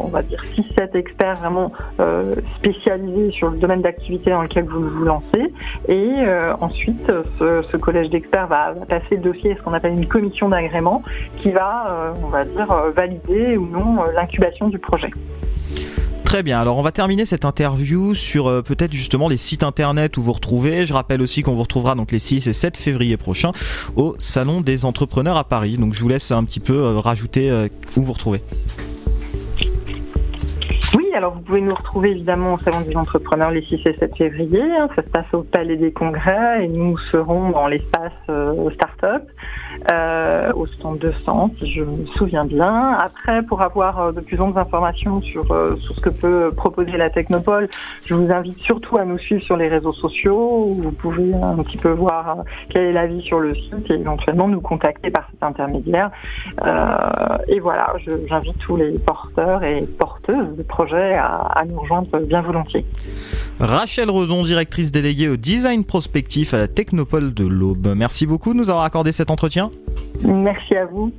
on 0.00 0.08
va 0.08 0.22
dire 0.22 0.42
6-7 0.44 0.96
experts 0.96 1.36
vraiment 1.36 1.72
euh, 2.00 2.34
spécialisés 2.58 3.30
sur 3.32 3.50
le 3.50 3.58
domaine 3.58 3.82
d'activité 3.82 4.30
dans 4.30 4.42
lequel 4.42 4.64
vous 4.64 4.88
vous 4.88 5.04
lancez 5.04 5.52
et 5.88 6.12
ensuite 6.60 7.10
ce, 7.38 7.62
ce 7.70 7.76
collège 7.76 8.10
d'experts 8.10 8.46
va, 8.46 8.74
passer 8.88 9.16
le 9.16 9.18
dossier 9.18 9.52
à 9.52 9.56
ce 9.56 9.62
qu'on 9.62 9.72
appelle 9.72 9.92
une 9.92 10.06
commission 10.06 10.48
d'agrément 10.48 11.02
qui 11.38 11.50
va, 11.50 12.12
on 12.22 12.28
va 12.28 12.44
dire, 12.44 12.66
valider 12.94 13.56
ou 13.56 13.66
non 13.66 14.04
l'incubation 14.14 14.68
du 14.68 14.78
projet. 14.78 15.10
Très 16.32 16.42
bien, 16.42 16.58
alors 16.58 16.78
on 16.78 16.82
va 16.82 16.92
terminer 16.92 17.26
cette 17.26 17.44
interview 17.44 18.14
sur 18.14 18.46
euh, 18.46 18.62
peut-être 18.62 18.94
justement 18.94 19.28
les 19.28 19.36
sites 19.36 19.62
internet 19.62 20.16
où 20.16 20.22
vous 20.22 20.32
retrouvez. 20.32 20.86
Je 20.86 20.94
rappelle 20.94 21.20
aussi 21.20 21.42
qu'on 21.42 21.52
vous 21.54 21.60
retrouvera 21.60 21.94
donc 21.94 22.10
les 22.10 22.18
6 22.18 22.46
et 22.46 22.54
7 22.54 22.78
février 22.78 23.18
prochains 23.18 23.52
au 23.96 24.16
Salon 24.18 24.62
des 24.62 24.86
entrepreneurs 24.86 25.36
à 25.36 25.44
Paris. 25.44 25.76
Donc 25.76 25.92
je 25.92 26.00
vous 26.00 26.08
laisse 26.08 26.30
un 26.30 26.42
petit 26.44 26.58
peu 26.58 26.72
euh, 26.72 27.00
rajouter 27.00 27.50
euh, 27.50 27.68
où 27.98 28.02
vous 28.02 28.14
retrouvez. 28.14 28.40
Alors 31.14 31.34
vous 31.34 31.40
pouvez 31.40 31.60
nous 31.60 31.74
retrouver 31.74 32.12
évidemment 32.12 32.54
au 32.54 32.58
Salon 32.58 32.80
des 32.80 32.96
entrepreneurs 32.96 33.50
les 33.50 33.62
6 33.62 33.80
et 33.86 33.96
7 33.98 34.16
février. 34.16 34.62
hein. 34.62 34.88
Ça 34.96 35.02
se 35.02 35.10
passe 35.10 35.26
au 35.34 35.42
Palais 35.42 35.76
des 35.76 35.92
Congrès 35.92 36.64
et 36.64 36.68
nous 36.68 36.96
serons 36.96 37.50
dans 37.50 37.66
l'espace 37.66 38.12
euh, 38.30 38.70
Startup, 38.70 39.22
euh, 39.92 40.50
au 40.54 40.66
stand 40.66 40.98
200, 40.98 41.50
si 41.58 41.70
je 41.70 41.82
me 41.82 42.06
souviens 42.16 42.46
bien. 42.46 42.92
Après, 42.98 43.42
pour 43.42 43.60
avoir 43.60 44.00
euh, 44.00 44.12
de 44.12 44.20
plus 44.20 44.40
amples 44.40 44.58
informations 44.58 45.20
sur, 45.20 45.52
euh, 45.52 45.76
sur 45.76 45.94
ce 45.94 46.00
que 46.00 46.08
peut 46.08 46.50
proposer 46.56 46.92
la 46.96 47.10
Technopole, 47.10 47.68
je 48.06 48.14
vous 48.14 48.32
invite 48.32 48.58
surtout 48.60 48.96
à 48.96 49.04
nous 49.04 49.18
suivre 49.18 49.42
sur 49.42 49.58
les 49.58 49.68
réseaux 49.68 49.92
sociaux 49.92 50.64
où 50.68 50.74
vous 50.82 50.92
pouvez 50.92 51.34
un 51.34 51.56
petit 51.62 51.76
peu 51.76 51.90
voir 51.90 52.30
euh, 52.30 52.42
quel 52.70 52.84
est 52.84 52.92
l'avis 52.92 53.20
sur 53.22 53.38
le 53.38 53.54
site 53.54 53.90
et 53.90 53.94
éventuellement 53.94 54.48
nous 54.48 54.62
contacter 54.62 55.10
par 55.10 55.28
cet 55.30 55.42
intermédiaire. 55.42 56.10
Et 57.48 57.60
voilà, 57.60 57.92
j'invite 58.28 58.58
tous 58.58 58.76
les 58.76 58.98
porteurs 58.98 59.62
et 59.62 59.82
porteuses 59.98 60.56
de 60.56 60.62
projets 60.62 61.01
à, 61.16 61.46
à 61.54 61.64
nous 61.64 61.78
rejoindre 61.80 62.18
bien 62.20 62.42
volontiers. 62.42 62.84
Rachel 63.60 64.10
Redon, 64.10 64.42
directrice 64.42 64.90
déléguée 64.90 65.28
au 65.28 65.36
design 65.36 65.84
prospectif 65.84 66.54
à 66.54 66.58
la 66.58 66.66
Technopole 66.68 67.32
de 67.34 67.46
l'Aube. 67.46 67.94
Merci 67.96 68.26
beaucoup 68.26 68.52
de 68.52 68.58
nous 68.58 68.70
avoir 68.70 68.84
accordé 68.84 69.12
cet 69.12 69.30
entretien. 69.30 69.70
Merci 70.22 70.74
à 70.76 70.86
vous. 70.86 71.12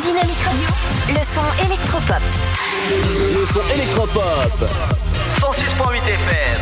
Dynamique 0.01 0.43
Radio, 0.43 0.69
le 1.09 1.23
son 1.35 1.47
électropop. 1.65 2.23
Le 3.39 3.45
son 3.45 3.65
électropop. 3.75 4.55
106.8 5.39 6.07
FM. 6.07 6.57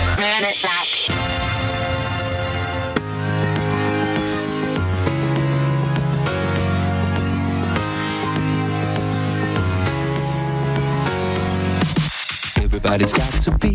Everybody's 12.72 13.14
got 13.14 13.32
to 13.42 13.58
be 13.58 13.74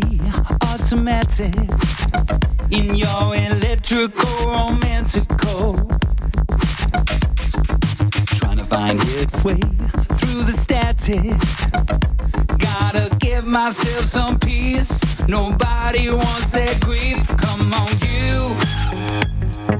automatic 0.71 1.53
in 2.71 2.95
your 2.95 3.35
electrical 3.35 4.31
romantical. 4.45 5.75
Trying 8.39 8.57
to 8.57 8.65
find 8.65 8.97
its 9.03 9.43
way 9.43 9.59
through 9.59 10.43
the 10.43 10.55
static. 10.55 11.25
Gotta 12.57 13.13
give 13.19 13.45
myself 13.45 14.05
some 14.05 14.39
peace. 14.39 15.01
Nobody 15.27 16.09
wants 16.09 16.51
that 16.51 16.79
grief. 16.79 17.27
Come 17.35 17.73
on, 17.73 17.89
you 17.99 18.55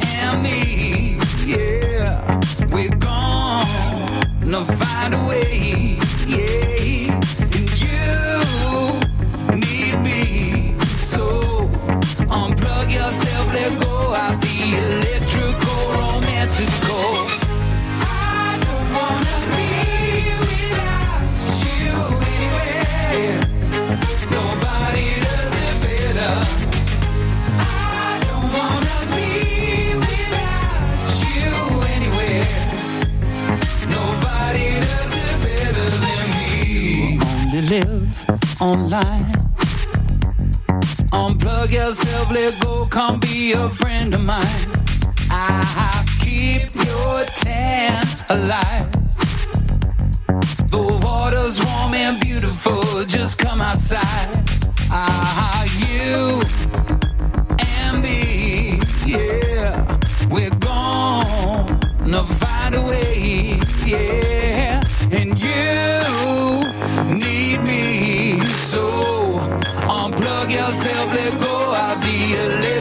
and 0.08 0.44
me. 0.44 1.18
Yeah, 1.46 2.42
we're 2.70 2.90
gonna 2.90 4.66
find 4.76 5.16
a 5.16 5.26
way. 5.26 5.98
Yeah, 6.28 6.75
the 14.16 14.58
electrical 14.86 15.82
romantical. 16.00 17.10
I 18.00 18.58
don't 18.66 18.90
wanna 18.98 19.38
be 19.56 19.72
without 20.42 21.24
you 21.64 21.92
anywhere. 22.36 23.36
Nobody 24.32 25.08
does 25.28 25.54
it 25.68 25.76
better. 25.84 26.36
I 27.60 28.20
don't 28.26 28.50
wanna 28.58 28.98
be 29.16 29.32
without 30.08 31.08
you 31.36 31.52
anywhere. 31.96 32.50
Nobody 33.98 34.68
does 34.88 35.14
it 35.26 35.36
better 35.46 35.88
than 36.04 36.24
me. 36.38 37.20
Only 37.44 37.62
live 37.74 38.08
online. 38.62 39.45
Unplug 41.16 41.72
yourself, 41.72 42.30
let 42.32 42.60
go, 42.62 42.86
come 42.88 43.20
be 43.22 43.54
a 43.54 43.70
friend 43.70 44.14
of 44.14 44.22
mine. 44.22 44.70
I 45.32 46.06
keep 46.20 46.76
your 46.76 47.24
tan 47.38 48.06
alive. 48.30 48.92
The 50.72 51.00
water's 51.04 51.64
warm 51.64 51.94
and 51.94 52.20
beautiful, 52.20 53.06
just 53.06 53.40
come 53.40 53.62
outside. 53.62 54.30
Ah, 54.92 55.64
you 55.88 56.42
and 57.60 58.02
me, 58.04 58.82
yeah. 59.06 59.98
We're 60.30 60.58
gonna 60.60 62.24
find 62.28 62.76
a 62.76 62.82
way, 62.82 63.58
yeah. 63.86 64.25
live. 72.48 72.75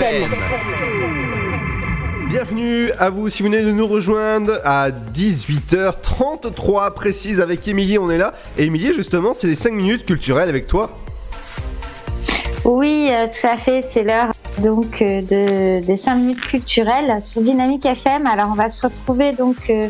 FM. 0.00 0.30
Bienvenue 2.28 2.90
à 2.92 3.10
vous 3.10 3.28
si 3.28 3.42
vous 3.42 3.50
venez 3.50 3.62
de 3.62 3.70
nous 3.70 3.86
rejoindre 3.86 4.58
à 4.64 4.90
18h33 4.90 6.94
précise 6.94 7.40
avec 7.40 7.68
Émilie, 7.68 7.98
on 7.98 8.10
est 8.10 8.16
là. 8.16 8.32
Et 8.56 8.64
Émilie, 8.64 8.94
justement, 8.94 9.32
c'est 9.34 9.46
les 9.46 9.56
5 9.56 9.74
minutes 9.74 10.06
culturelles 10.06 10.48
avec 10.48 10.66
toi. 10.66 10.92
Oui, 12.64 13.08
euh, 13.10 13.26
tout 13.26 13.46
à 13.46 13.56
fait, 13.56 13.82
c'est 13.82 14.02
l'heure 14.02 14.30
donc 14.58 15.02
euh, 15.02 15.22
de, 15.22 15.84
des 15.84 15.96
5 15.96 16.14
minutes 16.14 16.40
culturelles 16.40 17.22
sur 17.22 17.42
Dynamique 17.42 17.84
FM. 17.84 18.26
Alors 18.26 18.48
on 18.52 18.54
va 18.54 18.68
se 18.68 18.80
retrouver 18.80 19.32
donc 19.32 19.56
euh, 19.68 19.88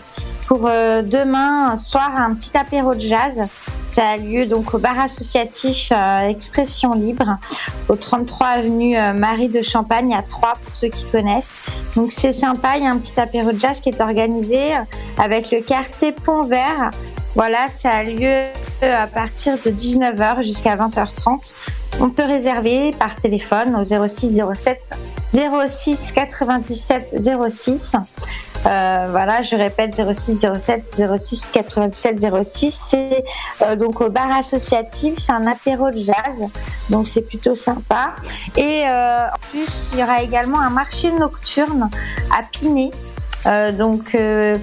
pour 0.50 0.66
euh, 0.66 1.02
demain 1.02 1.76
soir 1.76 2.10
un 2.16 2.34
petit 2.34 2.50
apéro 2.58 2.92
de 2.92 3.00
jazz. 3.00 3.40
Ça 3.86 4.08
a 4.08 4.16
lieu 4.16 4.46
donc 4.46 4.74
au 4.74 4.78
bar 4.78 4.98
associatif 4.98 5.92
euh, 5.92 6.28
Expression 6.28 6.92
Libre 6.92 7.38
au 7.88 7.94
33 7.94 8.46
avenue 8.48 8.98
euh, 8.98 9.12
Marie 9.12 9.48
de 9.48 9.62
Champagne 9.62 10.12
à 10.12 10.22
3 10.22 10.54
pour 10.54 10.74
ceux 10.74 10.88
qui 10.88 11.04
connaissent. 11.04 11.60
Donc 11.94 12.10
c'est 12.10 12.32
sympa, 12.32 12.78
il 12.78 12.82
y 12.82 12.86
a 12.88 12.90
un 12.90 12.98
petit 12.98 13.20
apéro 13.20 13.52
de 13.52 13.60
jazz 13.60 13.78
qui 13.78 13.90
est 13.90 14.00
organisé 14.00 14.72
avec 15.18 15.52
le 15.52 15.60
quartier 15.60 16.10
Pont 16.10 16.42
Vert. 16.42 16.90
Voilà, 17.36 17.68
ça 17.68 17.90
a 17.90 18.02
lieu 18.02 18.40
à 18.82 19.06
partir 19.06 19.54
de 19.64 19.70
19h 19.70 20.42
jusqu'à 20.42 20.74
20h30. 20.74 21.52
On 22.00 22.10
peut 22.10 22.24
réserver 22.24 22.90
par 22.98 23.14
téléphone 23.14 23.76
au 23.76 23.84
06 23.84 24.42
07 24.52 24.80
06 25.32 26.10
97 26.10 27.14
06. 27.50 27.96
Euh, 28.66 29.06
voilà, 29.10 29.40
je 29.42 29.56
répète 29.56 29.94
06 29.96 30.46
07 30.60 31.02
06 31.16 31.46
97 31.50 32.26
06. 32.44 32.70
C'est 32.70 33.24
euh, 33.62 33.76
donc 33.76 34.00
au 34.00 34.10
bar 34.10 34.30
associatif, 34.32 35.14
c'est 35.18 35.32
un 35.32 35.46
apéro 35.46 35.90
de 35.90 35.96
jazz, 35.96 36.42
donc 36.90 37.08
c'est 37.08 37.26
plutôt 37.26 37.56
sympa. 37.56 38.14
Et 38.56 38.84
euh, 38.86 39.26
en 39.26 39.38
plus, 39.50 39.90
il 39.92 40.00
y 40.00 40.02
aura 40.02 40.22
également 40.22 40.60
un 40.60 40.70
marché 40.70 41.10
nocturne 41.12 41.88
à 42.30 42.42
Pinet. 42.42 42.90
Donc 43.78 44.14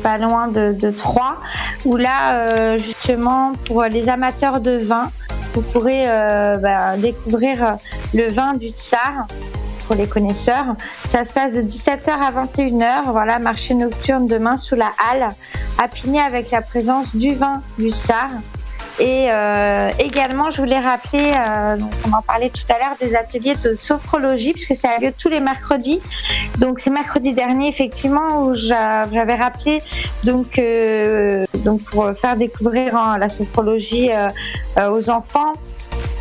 pas 0.04 0.20
loin 0.20 0.50
de, 0.50 0.92
Troyes, 0.92 1.38
où 1.84 1.98
là 1.98 2.78
justement 2.78 3.54
pour 3.66 3.84
les 3.86 4.08
amateurs 4.08 4.60
de 4.60 4.78
vin, 4.78 5.10
vous 5.56 5.62
pourrez 5.62 6.06
bah, 6.06 6.96
découvrir 6.98 7.78
le 8.14 8.30
vin 8.30 8.54
du 8.54 8.68
Tsar 8.68 9.26
pour 9.88 9.96
les 9.96 10.08
connaisseurs. 10.08 10.76
Ça 11.06 11.24
se 11.24 11.32
passe 11.32 11.54
de 11.54 11.62
17h 11.62 12.10
à 12.10 12.32
21h. 12.32 13.12
Voilà, 13.12 13.40
marché 13.40 13.74
nocturne 13.74 14.28
demain 14.28 14.58
sous 14.58 14.76
la 14.76 14.92
halle, 15.12 15.30
à 15.80 15.88
avec 16.26 16.52
la 16.52 16.62
présence 16.62 17.16
du 17.16 17.36
vin 17.36 17.62
du 17.80 17.92
Tsar. 17.92 18.28
Et 19.00 19.28
euh, 19.30 19.92
également, 20.00 20.50
je 20.50 20.58
voulais 20.58 20.80
rappeler, 20.80 21.32
euh, 21.38 21.78
on 22.08 22.14
en 22.14 22.22
parlait 22.24 22.50
tout 22.50 22.64
à 22.74 22.80
l'heure, 22.80 22.96
des 23.00 23.16
ateliers 23.16 23.54
de 23.54 23.76
sophrologie, 23.76 24.54
puisque 24.54 24.76
ça 24.76 24.90
a 24.98 25.00
lieu 25.00 25.14
tous 25.16 25.30
les 25.30 25.40
mercredis. 25.40 26.02
Donc 26.58 26.80
c'est 26.80 26.90
mercredi 26.90 27.32
dernier, 27.34 27.68
effectivement, 27.70 28.42
où 28.42 28.56
j'a- 28.56 29.08
j'avais 29.12 29.36
rappelé, 29.36 29.84
donc, 30.24 30.58
euh, 30.58 31.46
donc 31.64 31.82
pour 31.84 32.10
faire 32.20 32.36
découvrir 32.38 32.96
hein, 32.98 33.18
la 33.20 33.30
sophrologie 33.30 34.10
aux 34.92 35.10
enfants. 35.12 35.54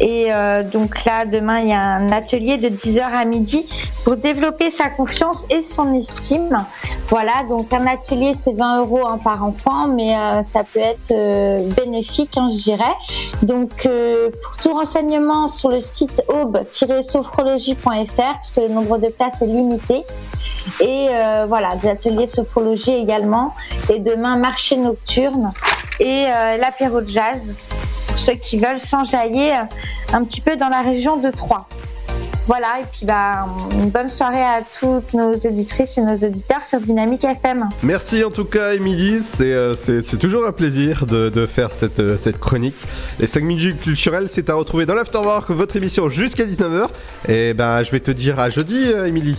Et 0.01 0.27
euh, 0.31 0.62
donc 0.62 1.05
là, 1.05 1.24
demain, 1.24 1.59
il 1.59 1.69
y 1.69 1.73
a 1.73 1.81
un 1.81 2.11
atelier 2.12 2.59
de 2.59 2.69
10h 2.69 3.01
à 3.01 3.24
midi 3.24 3.66
pour 4.05 4.16
développer 4.16 4.70
sa 4.70 4.89
confiance 4.90 5.47
et 5.51 5.62
son 5.62 5.94
estime. 5.94 6.66
Voilà, 7.09 7.44
donc 7.48 7.73
un 7.73 7.86
atelier, 7.86 8.35
c'est 8.35 8.53
20 8.53 8.81
euros 8.81 9.07
hein, 9.07 9.19
par 9.23 9.43
enfant, 9.43 9.89
mais 9.89 10.15
euh, 10.15 10.43
ça 10.43 10.65
peut 10.65 10.81
être 10.81 11.12
euh, 11.12 11.66
bénéfique, 11.70 12.36
hein, 12.36 12.51
je 12.53 12.62
dirais. 12.62 12.85
Donc, 13.43 13.89
pour 14.43 14.57
tout 14.62 14.73
renseignement 14.74 15.48
sur 15.48 15.70
le 15.70 15.81
site 15.81 16.23
aube-sophrologie.fr, 16.28 18.16
parce 18.16 18.51
que 18.55 18.61
le 18.61 18.69
nombre 18.69 18.98
de 18.98 19.09
places 19.09 19.40
est 19.43 19.47
limité. 19.47 20.03
Et 20.81 21.09
voilà, 21.47 21.77
des 21.77 21.89
ateliers 21.89 22.27
sophrologie 22.27 22.94
également. 22.94 23.55
Et 23.89 24.01
demain, 24.01 24.36
marché 24.36 24.77
nocturne 24.77 25.53
et 26.01 26.24
l'apéro 26.59 27.01
de 27.01 27.09
jazz 27.09 27.55
pour 28.17 28.25
ceux 28.25 28.33
qui 28.35 28.57
veulent 28.57 28.81
s'enjailler 28.81 29.53
un 30.15 30.25
petit 30.25 30.41
peu 30.41 30.57
dans 30.57 30.71
la 30.71 30.81
région 30.81 31.19
de 31.19 31.31
Troyes. 31.31 31.67
Voilà, 32.47 32.79
et 32.81 32.85
puis 32.91 33.05
bah, 33.05 33.45
une 33.73 33.91
bonne 33.91 34.09
soirée 34.09 34.41
à 34.43 34.61
toutes 34.81 35.13
nos 35.13 35.35
éditrices 35.35 35.99
et 35.99 36.01
nos 36.01 36.17
auditeurs 36.17 36.65
sur 36.65 36.81
Dynamique 36.81 37.25
FM. 37.25 37.69
Merci 37.83 38.25
en 38.25 38.31
tout 38.31 38.47
cas, 38.47 38.73
Émilie. 38.73 39.21
C'est 39.23 39.53
euh, 39.53 39.77
c'est- 39.77 40.17
toujours 40.17 40.47
un 40.47 40.53
plaisir 40.53 41.05
de, 41.05 41.29
de 41.29 41.45
faire 41.45 41.73
cette, 41.73 42.01
euh, 42.01 42.17
cette 42.17 42.39
chronique. 42.41 42.77
Les 43.21 43.27
5 43.27 43.43
minutes 43.45 43.81
culturelles, 43.83 44.29
c'est 44.31 44.49
à 44.49 44.55
retrouver 44.55 44.87
dans 44.87 44.95
l'Afterwork, 44.95 45.51
votre 45.51 45.77
émission 45.77 46.09
jusqu'à 46.09 46.45
19h. 46.47 46.89
Et 47.29 47.53
ben, 47.53 47.83
je 47.83 47.91
vais 47.91 48.01
te 48.01 48.13
dire 48.13 48.41
à 48.41 48.49
jeudi, 48.49 48.83
euh, 48.87 49.07
Émilie. 49.09 49.37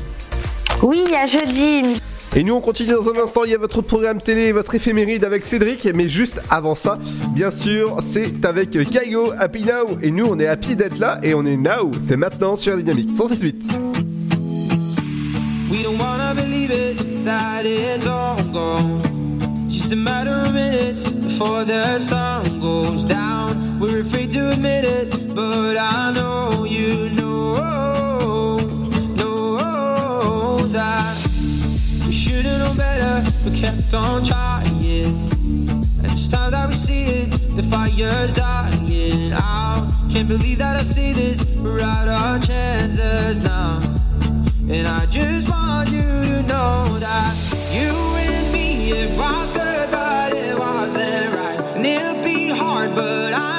Oui, 0.83 1.03
à 1.19 1.25
jeudi. 1.25 1.99
Et 2.37 2.43
nous 2.43 2.53
on 2.53 2.61
continue 2.61 2.91
dans 2.91 3.09
un 3.09 3.17
instant, 3.17 3.45
il 3.45 3.51
y 3.51 3.55
a 3.55 3.57
votre 3.57 3.81
programme 3.81 4.21
télé, 4.21 4.51
votre 4.51 4.75
éphéméride 4.75 5.23
avec 5.23 5.43
Cédric, 5.43 5.89
mais 5.95 6.07
juste 6.07 6.39
avant 6.51 6.75
ça, 6.75 6.99
bien 7.33 7.49
sûr, 7.49 7.97
c'est 8.03 8.45
avec 8.45 8.69
Kaigo, 8.69 9.33
Happy 9.39 9.63
Now, 9.63 9.97
et 10.03 10.11
nous 10.11 10.25
on 10.25 10.37
est 10.37 10.45
happy 10.45 10.75
d'être 10.75 10.99
là, 10.99 11.17
et 11.23 11.33
on 11.33 11.43
est 11.47 11.57
now, 11.57 11.89
c'est 11.99 12.15
maintenant 12.15 12.55
sur 12.55 12.77
Dynamique 12.77 13.09
168. 13.17 13.63
We 15.71 15.81
don't 15.81 15.97
wanna 15.97 16.35
believe 16.35 16.69
it, 16.69 17.25
that 17.25 17.63
it's 17.65 18.05
all 18.05 18.35
gone. 18.53 19.01
Just 19.67 19.91
a 19.91 19.95
matter 19.95 20.43
of 20.45 20.53
minutes 20.53 21.09
before 21.09 21.65
the 21.65 21.97
goes 22.61 23.07
down. 23.07 23.79
We're 23.79 24.01
afraid 24.01 24.31
to 24.33 24.51
admit 24.51 24.85
it, 24.85 25.33
but 25.33 25.75
I 25.75 26.13
know 26.13 26.65
you 26.65 27.09
know 27.09 28.57
better, 32.77 33.29
but 33.43 33.53
kept 33.53 33.93
on 33.93 34.23
trying. 34.23 34.67
And 34.77 36.11
it's 36.11 36.27
time 36.27 36.51
that 36.51 36.69
we 36.69 36.75
see 36.75 37.03
it, 37.05 37.55
the 37.55 37.63
fire's 37.63 38.33
dying 38.33 39.31
out. 39.33 39.89
Can't 40.11 40.27
believe 40.27 40.59
that 40.59 40.77
I 40.77 40.83
see 40.83 41.13
this, 41.13 41.43
we're 41.57 41.81
out 41.81 42.07
our 42.07 42.39
chances 42.39 43.41
now. 43.41 43.79
And 44.69 44.87
I 44.87 45.05
just 45.07 45.49
want 45.49 45.89
you 45.89 46.01
to 46.01 46.43
know 46.43 46.97
that 46.99 47.35
you 47.73 47.89
and 47.89 48.53
me, 48.53 48.91
it 48.91 49.17
was 49.17 49.51
good, 49.51 49.91
but 49.91 50.33
it 50.33 50.57
wasn't 50.57 51.33
right. 51.33 51.59
And 51.75 51.85
it'll 51.85 52.23
be 52.23 52.49
hard, 52.49 52.93
but 52.93 53.33
I 53.33 53.56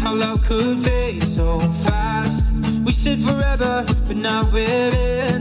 how 0.00 0.14
love 0.14 0.42
could 0.42 0.78
fade 0.78 1.22
so 1.22 1.60
fast. 1.84 2.52
We 2.84 2.92
said 2.92 3.18
forever, 3.18 3.84
but 4.06 4.16
now 4.16 4.50
we're 4.50 4.92
in 4.94 5.39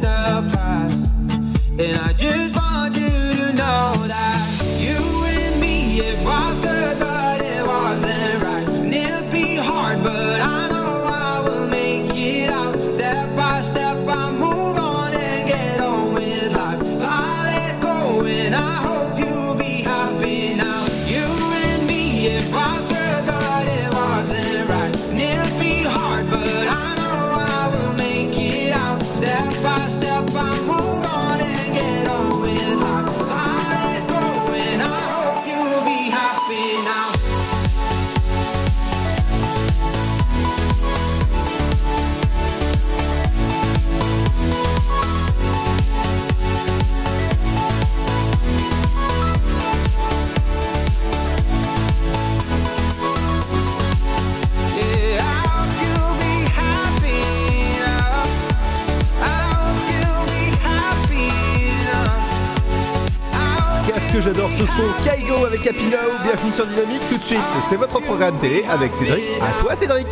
j'adore 64.30 64.50
ce 64.52 64.66
son. 64.66 65.04
Kaigo 65.04 65.46
avec 65.46 65.66
Happy 65.66 65.86
Now, 65.86 65.98
bienvenue 66.24 66.52
sur 66.52 66.66
Dynamique 66.68 67.02
tout 67.10 67.18
de 67.18 67.24
suite, 67.24 67.40
c'est 67.68 67.78
votre 67.78 68.00
programme 68.00 68.38
télé 68.38 68.64
avec 68.70 68.94
Cédric. 68.94 69.24
À 69.42 69.62
toi 69.62 69.76
Cédric 69.76 70.08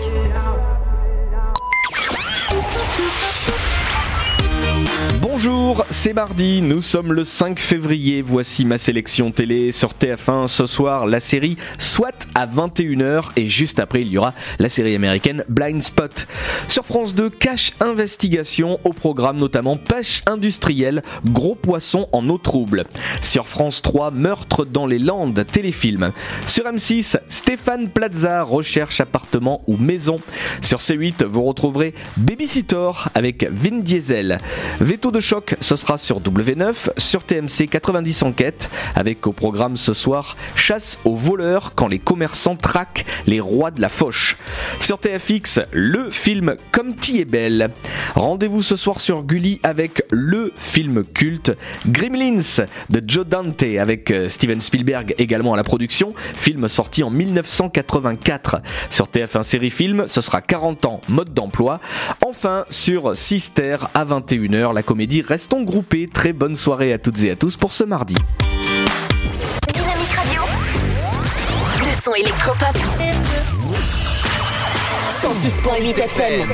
c'est 5.99 6.13
mardi, 6.13 6.61
nous 6.61 6.83
sommes 6.83 7.11
le 7.11 7.25
5 7.25 7.59
février, 7.59 8.21
voici 8.21 8.65
ma 8.65 8.77
sélection 8.77 9.31
télé 9.31 9.71
sur 9.71 9.93
TF1 9.93 10.45
ce 10.45 10.67
soir, 10.67 11.07
la 11.07 11.19
série 11.19 11.57
SWAT 11.79 12.11
à 12.35 12.45
21h 12.45 13.29
et 13.35 13.49
juste 13.49 13.79
après 13.79 14.01
il 14.01 14.09
y 14.09 14.19
aura 14.19 14.35
la 14.59 14.69
série 14.69 14.93
américaine 14.93 15.43
Blind 15.49 15.81
Spot. 15.81 16.27
Sur 16.67 16.85
France 16.85 17.15
2, 17.15 17.31
Cache 17.31 17.73
Investigation, 17.79 18.79
au 18.83 18.93
programme 18.93 19.37
notamment 19.37 19.75
Pêche 19.75 20.21
industrielle, 20.27 21.01
Gros 21.25 21.55
poisson 21.55 22.07
en 22.11 22.29
eau 22.29 22.37
trouble. 22.37 22.85
Sur 23.23 23.47
France 23.47 23.81
3, 23.81 24.11
Meurtre 24.11 24.65
dans 24.65 24.85
les 24.85 24.99
Landes, 24.99 25.43
téléfilm. 25.51 26.11
Sur 26.45 26.65
M6, 26.65 27.17
Stéphane 27.27 27.89
Plaza, 27.89 28.43
Recherche 28.43 29.01
appartement 29.01 29.63
ou 29.65 29.77
maison. 29.77 30.17
Sur 30.61 30.77
C8, 30.77 31.25
vous 31.25 31.43
retrouverez 31.43 31.95
Babysitter 32.17 32.91
avec 33.15 33.49
Vin 33.51 33.79
Diesel. 33.79 34.37
Veto 34.79 35.09
de 35.09 35.19
choc, 35.19 35.55
ce 35.59 35.75
sera 35.75 35.86
sur 35.95 36.19
W9, 36.19 36.89
sur 36.97 37.23
TMC 37.23 37.69
90 37.69 38.23
enquêtes, 38.23 38.69
avec 38.95 39.25
au 39.27 39.31
programme 39.31 39.77
ce 39.77 39.93
soir 39.93 40.35
Chasse 40.55 40.99
aux 41.05 41.15
voleurs 41.15 41.75
quand 41.75 41.87
les 41.87 41.99
commerçants 41.99 42.57
traquent 42.57 43.05
les 43.25 43.39
rois 43.39 43.71
de 43.71 43.79
la 43.79 43.87
fauche. 43.87 44.35
Sur 44.81 44.99
TFX, 44.99 45.61
le 45.71 46.09
film 46.09 46.55
Comme 46.71 46.95
est 47.15 47.25
belle. 47.25 47.71
Rendez-vous 48.15 48.61
ce 48.61 48.75
soir 48.75 48.99
sur 48.99 49.23
Gulli 49.23 49.61
avec 49.63 50.03
le 50.11 50.51
film 50.57 51.05
culte 51.05 51.51
Gremlins 51.85 52.65
de 52.89 53.03
Joe 53.05 53.25
Dante 53.25 53.63
avec 53.79 54.11
euh, 54.11 54.27
Steven 54.27 54.59
Spielberg 54.59 55.13
également 55.17 55.53
à 55.53 55.57
la 55.57 55.63
production, 55.63 56.13
film 56.33 56.67
sorti 56.67 57.03
en 57.03 57.09
1984. 57.09 58.61
Sur 58.89 59.05
TF1 59.05 59.43
série 59.43 59.69
film, 59.69 60.05
ce 60.07 60.21
sera 60.21 60.41
40 60.41 60.85
ans 60.85 61.01
mode 61.07 61.33
d'emploi. 61.33 61.79
Enfin, 62.25 62.65
sur 62.69 63.15
Sister 63.15 63.77
à 63.93 64.05
21h, 64.05 64.73
la 64.73 64.83
comédie 64.83 65.21
Restons 65.21 65.63
groupés. 65.77 66.09
Très 66.11 66.33
bonne 66.33 66.55
soirée 66.55 66.91
à 66.91 66.97
toutes 66.97 67.23
et 67.23 67.29
à 67.29 67.35
tous 67.35 67.55
pour 67.55 67.71
ce 67.71 67.83
mardi. 67.83 68.15
Dynamique 69.71 70.11
Radio. 70.15 70.41
Le 71.79 72.01
son 72.03 72.13
électropop. 72.15 72.75
106.8 75.21 75.99
FM. 75.99 76.49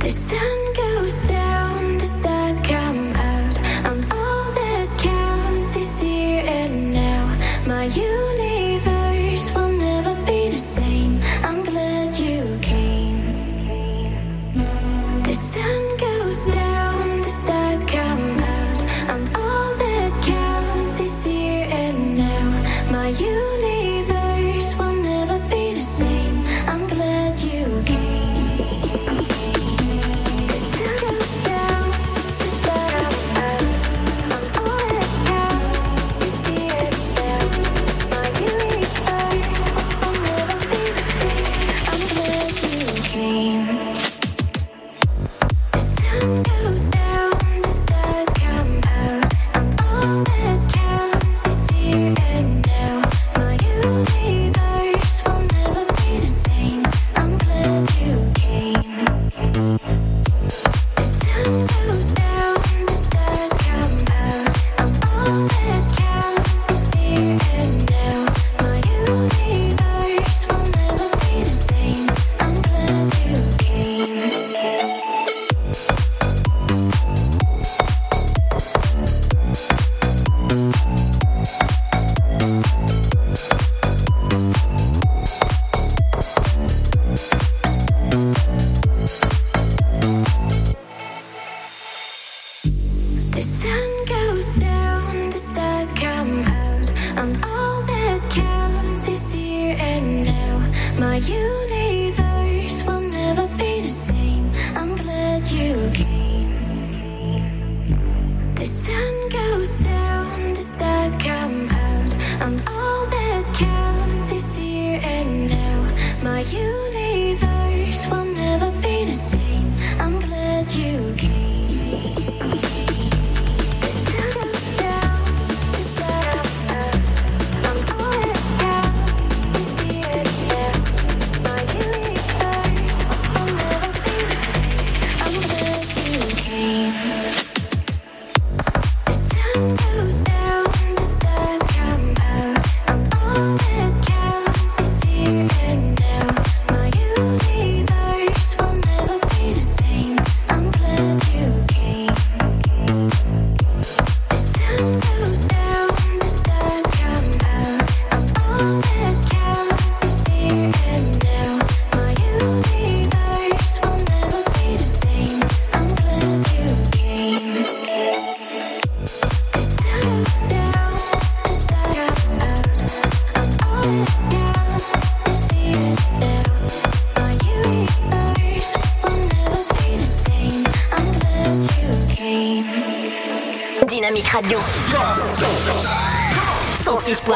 The 0.00 0.10
sun 0.10 0.38
goes 0.76 1.22
down, 1.22 1.96
the 1.96 2.04
stars 2.04 2.60
come 2.60 3.14
out, 3.16 3.58
and 3.86 4.04
all 4.12 4.52
that 4.52 4.88
counts 5.02 5.76
is 5.76 5.98
here 6.02 6.44
and 6.46 6.92
now. 6.92 7.26
My 7.66 7.84
universe 7.86 8.43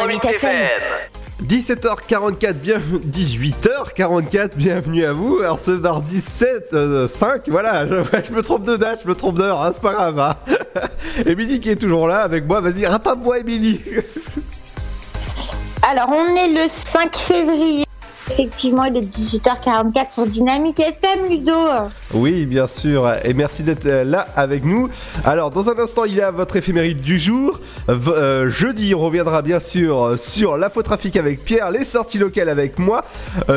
106.8 0.08 0.30
FM. 0.30 0.80
17h44, 1.44 2.54
bien 2.54 2.80
18h44, 2.80 4.50
bienvenue 4.56 5.04
à 5.04 5.12
vous. 5.12 5.40
Alors 5.40 5.58
ce 5.58 5.72
mardi 5.72 6.22
7, 6.22 6.70
euh, 6.72 7.06
5, 7.06 7.42
voilà, 7.48 7.86
je, 7.86 7.94
je 8.28 8.32
me 8.32 8.42
trompe 8.42 8.64
de 8.64 8.76
date, 8.76 9.00
je 9.04 9.08
me 9.08 9.14
trompe 9.14 9.36
d'heure, 9.36 9.62
hein, 9.62 9.70
c'est 9.72 9.82
pas 9.82 9.92
grave. 9.92 10.18
Hein. 10.18 10.34
Émilie 11.26 11.60
qui 11.60 11.70
est 11.70 11.76
toujours 11.76 12.08
là 12.08 12.20
avec 12.20 12.46
moi, 12.46 12.62
vas-y, 12.62 12.86
rattrape-moi 12.86 13.40
Émilie. 13.40 13.82
Alors, 15.90 16.10
on 16.10 16.36
est 16.36 16.48
le 16.48 16.68
5 16.68 17.16
février. 17.16 17.84
Effectivement, 18.30 18.84
il 18.84 18.96
est 18.96 19.00
18h44 19.00 20.12
sur 20.12 20.26
Dynamique 20.26 20.80
FM, 20.80 21.28
Ludo. 21.28 21.52
Oui, 22.14 22.46
bien 22.46 22.66
sûr, 22.66 23.12
et 23.22 23.34
merci 23.34 23.62
d'être 23.62 23.84
euh, 23.84 24.02
là 24.02 24.26
avec 24.34 24.64
nous. 24.64 24.88
Alors, 25.26 25.50
dans 25.50 25.68
un 25.68 25.78
instant, 25.78 26.04
il 26.06 26.14
y 26.14 26.22
a 26.22 26.30
votre 26.30 26.56
éphéméride 26.56 27.00
du 27.00 27.18
jour. 27.18 27.60
Euh, 27.90 28.48
jeudi, 28.48 28.94
on 28.94 29.00
reviendra 29.00 29.42
bien 29.42 29.60
sûr 29.60 30.02
euh, 30.02 30.16
sur 30.16 30.56
l'infotrafic 30.56 31.16
avec 31.18 31.44
Pierre, 31.44 31.70
les 31.70 31.84
sorties 31.84 32.16
locales 32.16 32.48
avec 32.48 32.78
moi. 32.78 33.02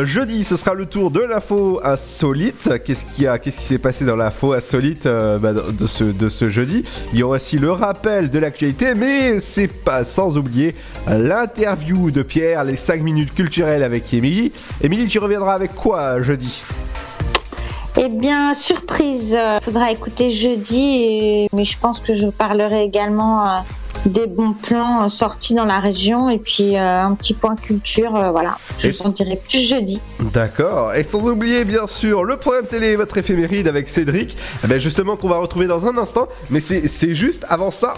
Jeudi, 0.03 0.43
ce 0.43 0.57
sera 0.57 0.73
le 0.73 0.85
tour 0.85 1.11
de 1.11 1.21
l'info 1.21 1.79
insolite. 1.83 2.69
Qu'est-ce 2.83 3.25
a 3.25 3.39
Qu'est-ce 3.39 3.59
qui 3.59 3.65
s'est 3.65 3.77
passé 3.77 4.03
dans 4.03 4.17
l'info 4.17 4.51
insolite 4.51 5.05
bah, 5.05 5.53
de, 5.53 5.87
ce, 5.87 6.03
de 6.03 6.27
ce 6.27 6.49
jeudi? 6.49 6.83
Il 7.13 7.19
y 7.19 7.23
aura 7.23 7.37
aussi 7.37 7.57
le 7.57 7.71
rappel 7.71 8.29
de 8.29 8.39
l'actualité, 8.39 8.95
mais 8.95 9.39
c'est 9.39 9.67
pas 9.67 10.03
sans 10.03 10.37
oublier 10.37 10.75
l'interview 11.07 12.11
de 12.11 12.21
Pierre, 12.21 12.65
les 12.65 12.75
5 12.75 13.01
minutes 13.01 13.33
culturelles 13.33 13.83
avec 13.83 14.13
Émilie. 14.13 14.51
Émilie, 14.81 15.07
tu 15.07 15.19
reviendras 15.19 15.53
avec 15.53 15.73
quoi 15.73 16.21
jeudi? 16.21 16.61
Eh 17.97 18.07
bien, 18.07 18.53
surprise, 18.53 19.35
euh, 19.37 19.59
faudra 19.61 19.91
écouter 19.91 20.31
jeudi, 20.31 21.47
mais 21.53 21.65
je 21.65 21.77
pense 21.77 21.99
que 21.99 22.15
je 22.15 22.27
parlerai 22.27 22.83
également 22.83 23.45
euh, 23.45 23.57
des 24.05 24.27
bons 24.27 24.53
plans 24.53 25.03
euh, 25.03 25.07
sortis 25.09 25.53
dans 25.53 25.65
la 25.65 25.79
région 25.79 26.29
et 26.29 26.39
puis 26.39 26.77
euh, 26.77 27.03
un 27.03 27.13
petit 27.15 27.33
point 27.33 27.55
culture, 27.55 28.15
euh, 28.15 28.31
voilà. 28.31 28.57
Je 28.79 28.89
vous 28.89 29.01
en 29.07 29.09
dirai 29.09 29.37
plus 29.47 29.67
jeudi. 29.67 29.99
D'accord, 30.33 30.93
et 30.95 31.03
sans 31.03 31.21
oublier 31.27 31.65
bien 31.65 31.85
sûr 31.85 32.23
le 32.23 32.37
programme 32.37 32.65
télé, 32.65 32.95
votre 32.95 33.17
éphéméride 33.17 33.67
avec 33.67 33.87
Cédric, 33.89 34.37
Eh 34.63 34.67
ben, 34.67 34.79
justement 34.79 35.17
qu'on 35.17 35.27
va 35.29 35.37
retrouver 35.37 35.67
dans 35.67 35.85
un 35.87 35.97
instant, 35.97 36.27
mais 36.49 36.61
c'est 36.61 36.87
c'est 36.87 37.13
juste 37.13 37.45
avant 37.49 37.71
ça. 37.71 37.93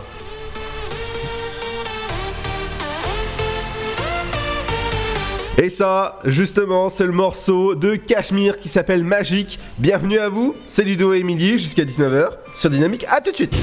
Et 5.58 5.70
ça, 5.70 6.20
justement, 6.26 6.90
c'est 6.90 7.06
le 7.06 7.12
morceau 7.12 7.76
de 7.76 7.96
Cachemire 7.96 8.60
qui 8.60 8.70
s'appelle 8.70 9.04
Magique. 9.04 9.60
Bienvenue 9.78 10.18
à 10.18 10.28
vous, 10.28 10.56
c'est 10.66 10.84
Ludo 10.84 11.14
et 11.14 11.20
Émilie 11.20 11.60
jusqu'à 11.60 11.84
19h 11.84 12.30
sur 12.56 12.72
Dynamique. 12.72 13.06
À 13.08 13.22
tout 13.22 13.30
de 13.30 13.36
suite. 13.36 13.56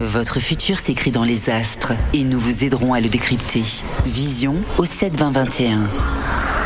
Votre 0.00 0.40
futur 0.40 0.78
s'écrit 0.78 1.10
dans 1.10 1.24
les 1.24 1.48
astres 1.48 1.94
et 2.12 2.22
nous 2.22 2.38
vous 2.38 2.64
aiderons 2.64 2.92
à 2.92 3.00
le 3.00 3.08
décrypter. 3.08 3.62
Vision 4.04 4.56
au 4.76 4.84
7 4.84 5.16
20 5.16 5.30
21. 5.30 5.78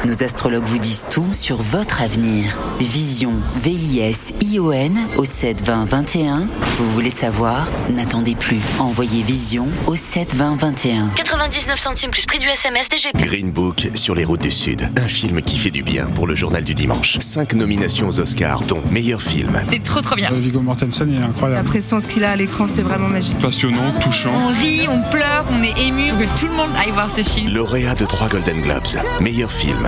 Nos 0.06 0.22
astrologues 0.22 0.64
vous 0.66 0.78
disent 0.78 1.04
tout 1.10 1.26
sur 1.32 1.56
votre 1.56 2.00
avenir. 2.00 2.56
Vision, 2.78 3.32
V-I-S-I-O-N 3.56 4.96
au 5.18 5.24
7 5.24 5.62
20 5.64 5.84
21. 5.86 6.46
Vous 6.78 6.88
voulez 6.92 7.10
savoir? 7.10 7.66
N'attendez 7.90 8.36
plus. 8.36 8.60
Envoyez 8.78 9.24
Vision 9.24 9.66
au 9.88 9.96
7 9.96 10.32
20 10.32 10.54
21. 10.60 11.08
99 11.16 11.76
centimes 11.76 12.12
plus 12.12 12.24
prix 12.24 12.38
du 12.38 12.46
SMS 12.46 12.88
DGP. 12.88 13.16
Green 13.20 13.50
Book 13.50 13.88
sur 13.94 14.14
les 14.14 14.24
routes 14.24 14.42
du 14.42 14.52
Sud. 14.52 14.88
Un 14.96 15.08
film 15.08 15.42
qui 15.42 15.58
fait 15.58 15.72
du 15.72 15.82
bien 15.82 16.06
pour 16.06 16.28
le 16.28 16.36
journal 16.36 16.62
du 16.62 16.74
dimanche. 16.74 17.18
Cinq 17.18 17.54
nominations 17.54 18.06
aux 18.08 18.20
Oscars, 18.20 18.60
dont 18.62 18.82
meilleur 18.92 19.20
film. 19.20 19.58
C'était 19.64 19.80
trop 19.80 20.02
trop 20.02 20.14
bien. 20.14 20.30
Viggo 20.30 20.60
Mortensen, 20.60 21.08
il 21.10 21.16
est 21.16 21.20
La 21.20 21.26
incroyable. 21.26 21.68
prestance 21.68 22.06
qu'il 22.06 22.22
a 22.22 22.30
à 22.30 22.36
l'écran, 22.36 22.68
c'est 22.68 22.82
vraiment 22.82 23.08
magique. 23.08 23.38
Passionnant, 23.40 23.90
touchant. 24.00 24.30
On 24.32 24.48
rit, 24.62 24.86
on 24.88 25.02
pleure, 25.10 25.44
on 25.50 25.60
est 25.64 25.76
ému. 25.84 26.10
Faut 26.10 26.16
que 26.16 26.38
tout 26.38 26.46
le 26.46 26.54
monde 26.54 26.70
aille 26.78 26.92
voir 26.92 27.10
ce 27.10 27.24
film. 27.24 27.52
Lauréat 27.52 27.96
de 27.96 28.04
trois 28.04 28.28
Golden 28.28 28.60
Globes. 28.60 29.02
Meilleur 29.20 29.50
film, 29.50 29.84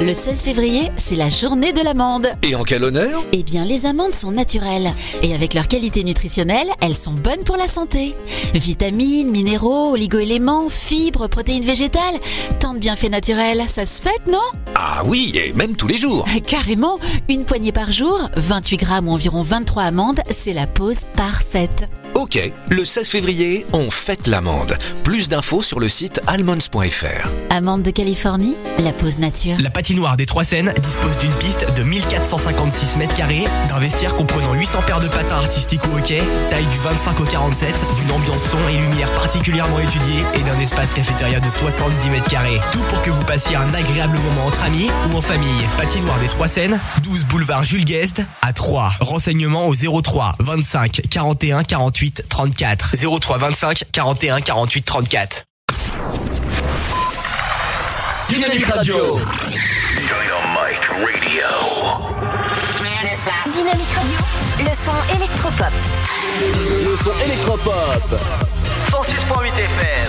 Le 0.00 0.14
16 0.14 0.44
février, 0.44 0.90
c'est 0.96 1.14
la 1.14 1.28
journée 1.28 1.74
de 1.74 1.82
l'amande. 1.82 2.28
Et 2.42 2.54
en 2.54 2.62
quel 2.62 2.84
honneur? 2.84 3.22
Eh 3.32 3.42
bien, 3.42 3.66
les 3.66 3.84
amandes 3.84 4.14
sont 4.14 4.32
naturelles. 4.32 4.94
Et 5.22 5.34
avec 5.34 5.52
leur 5.52 5.68
qualité 5.68 6.04
nutritionnelle, 6.04 6.68
elles 6.80 6.96
sont 6.96 7.12
bonnes 7.12 7.44
pour 7.44 7.58
la 7.58 7.66
santé. 7.66 8.16
Vitamines, 8.54 9.30
minéraux, 9.30 9.92
oligoéléments, 9.92 10.70
fibres, 10.70 11.28
protéines 11.28 11.64
végétales. 11.64 12.18
Tant 12.60 12.72
de 12.72 12.78
bienfaits 12.78 13.10
naturels, 13.10 13.64
ça 13.66 13.84
se 13.84 14.00
fête, 14.00 14.26
non? 14.26 14.38
Ah 14.74 15.02
oui, 15.04 15.32
et 15.34 15.52
même 15.52 15.76
tous 15.76 15.86
les 15.86 15.98
jours. 15.98 16.24
Carrément, 16.46 16.98
une 17.28 17.44
poignée 17.44 17.72
par 17.72 17.92
jour, 17.92 18.30
28 18.36 18.76
grammes 18.78 19.08
ou 19.08 19.12
environ 19.12 19.42
23 19.42 19.82
amandes, 19.82 20.20
c'est 20.30 20.54
la 20.54 20.66
pause 20.66 21.02
parfaite. 21.14 21.90
Ok, 22.20 22.38
le 22.68 22.84
16 22.84 23.08
février, 23.08 23.64
on 23.72 23.90
fête 23.90 24.26
l'amande. 24.26 24.76
Plus 25.04 25.30
d'infos 25.30 25.62
sur 25.62 25.80
le 25.80 25.88
site 25.88 26.20
almonds.fr. 26.26 27.28
Amandes 27.48 27.82
de 27.82 27.90
Californie, 27.90 28.56
la 28.78 28.92
pause 28.92 29.18
nature. 29.18 29.56
La 29.58 29.70
patinoire 29.70 30.18
des 30.18 30.26
Trois 30.26 30.44
Seines 30.44 30.74
dispose 30.82 31.16
d'une 31.16 31.32
piste 31.38 31.66
de 31.74 31.82
1456 31.82 32.98
mètres 32.98 33.14
carrés, 33.14 33.44
d'un 33.70 33.78
vestiaire 33.78 34.14
comprenant 34.16 34.52
800 34.52 34.80
paires 34.86 35.00
de 35.00 35.08
patins 35.08 35.36
artistiques 35.36 35.80
au 35.86 35.96
hockey, 35.96 36.22
taille 36.50 36.66
du 36.66 36.76
25 36.76 37.20
au 37.20 37.24
47, 37.24 37.74
d'une 38.02 38.12
ambiance 38.12 38.42
son 38.50 38.68
et 38.68 38.76
lumière 38.76 39.10
particulièrement 39.14 39.78
étudiée 39.78 40.22
et 40.34 40.42
d'un 40.42 40.60
espace 40.60 40.92
cafétéria 40.92 41.40
de 41.40 41.48
70 41.48 42.10
mètres 42.10 42.28
carrés. 42.28 42.60
Tout 42.72 42.82
pour 42.90 43.00
que 43.00 43.10
vous 43.10 43.24
passiez 43.24 43.56
un 43.56 43.72
agréable 43.72 44.18
moment 44.18 44.44
entre 44.44 44.62
amis 44.64 44.90
ou 45.10 45.16
en 45.16 45.22
famille. 45.22 45.64
Patinoire 45.78 46.20
des 46.20 46.28
Trois 46.28 46.48
Seines, 46.48 46.78
12 47.02 47.24
boulevard 47.24 47.64
Jules 47.64 47.86
Guest 47.86 48.22
à 48.42 48.52
3. 48.52 48.92
Renseignements 49.00 49.68
au 49.68 49.74
03 49.74 50.34
25 50.40 51.00
41 51.08 51.64
48 51.64 52.09
34. 52.28 52.96
03 53.20 53.38
25 53.38 53.84
41 53.92 54.40
48 54.40 54.82
34. 54.82 55.44
Dynamique 58.28 58.66
Radio. 58.66 59.16
Dynamite 59.16 60.84
Radio. 60.90 61.44
Dynamique 63.52 63.94
Radio, 63.94 64.18
le 64.58 64.70
son 64.84 64.98
électropop. 65.16 65.72
Le 66.84 66.96
son 66.96 67.14
électropop. 67.24 68.20
106.8 68.90 69.52
FM. 69.58 70.08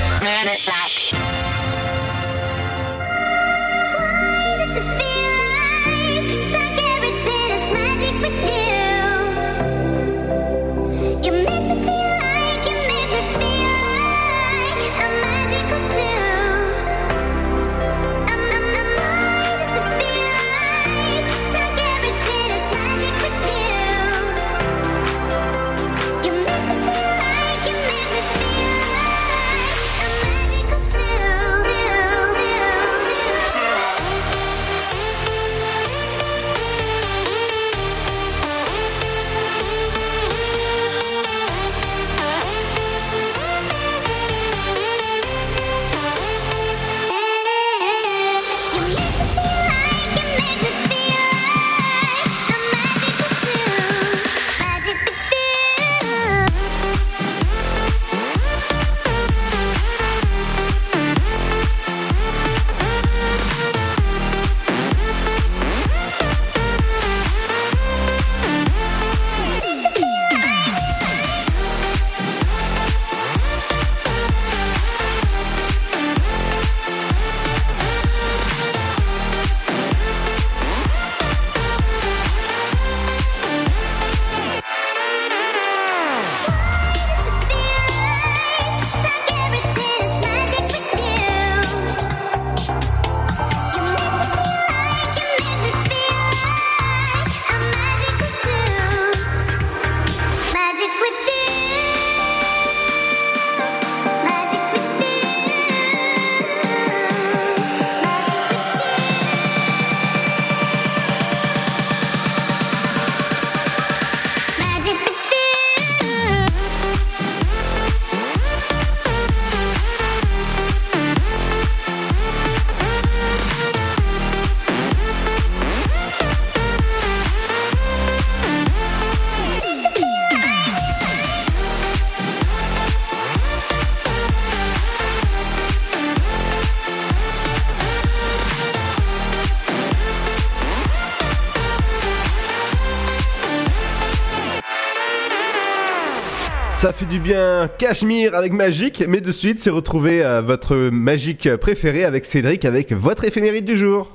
Fait 146.94 147.06
du 147.06 147.20
bien 147.20 147.70
Cachemire 147.78 148.36
avec 148.36 148.52
Magique, 148.52 149.04
mais 149.08 149.22
de 149.22 149.32
suite 149.32 149.62
c'est 149.62 149.70
retrouver 149.70 150.24
euh, 150.24 150.42
votre 150.42 150.76
Magique 150.76 151.56
préféré 151.56 152.04
avec 152.04 152.26
Cédric 152.26 152.66
avec 152.66 152.92
votre 152.92 153.24
éphéméride 153.24 153.66
du 153.66 153.78
jour. 153.78 154.12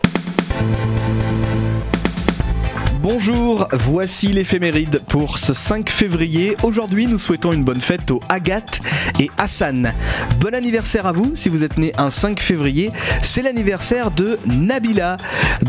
Bonjour, 3.00 3.68
voici 3.72 4.28
l'éphéméride 4.28 5.00
pour 5.08 5.38
ce 5.38 5.52
5 5.52 5.88
février. 5.88 6.56
Aujourd'hui, 6.64 7.06
nous 7.06 7.18
souhaitons 7.18 7.52
une 7.52 7.62
bonne 7.62 7.80
fête 7.80 8.10
aux 8.10 8.20
Agathe 8.28 8.80
et 9.18 9.30
Hassan. 9.38 9.92
Bon 10.40 10.54
anniversaire 10.54 11.06
à 11.06 11.12
vous 11.12 11.32
si 11.34 11.48
vous 11.48 11.64
êtes 11.64 11.78
né 11.78 11.92
un 11.98 12.10
5 12.10 12.40
février. 12.40 12.90
C'est 13.22 13.42
l'anniversaire 13.42 14.10
de 14.10 14.38
Nabila, 14.46 15.16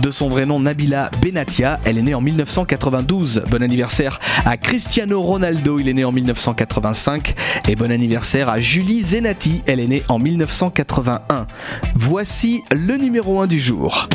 de 0.01 0.11
son 0.11 0.29
vrai 0.29 0.45
nom 0.45 0.59
Nabila 0.59 1.09
Benatia. 1.21 1.79
Elle 1.85 1.97
est 1.97 2.01
née 2.01 2.15
en 2.15 2.21
1992. 2.21 3.43
Bon 3.49 3.61
anniversaire 3.61 4.19
à 4.45 4.57
Cristiano 4.57 5.21
Ronaldo, 5.21 5.79
il 5.79 5.89
est 5.89 5.93
né 5.93 6.05
en 6.05 6.11
1985. 6.11 7.35
Et 7.67 7.75
bon 7.75 7.91
anniversaire 7.91 8.49
à 8.49 8.59
Julie 8.59 9.01
Zenati, 9.01 9.63
elle 9.67 9.79
est 9.79 9.87
née 9.87 10.03
en 10.09 10.19
1981. 10.19 11.47
Voici 11.95 12.63
le 12.71 12.97
numéro 12.97 13.39
1 13.41 13.47
du 13.47 13.59
jour. 13.59 14.07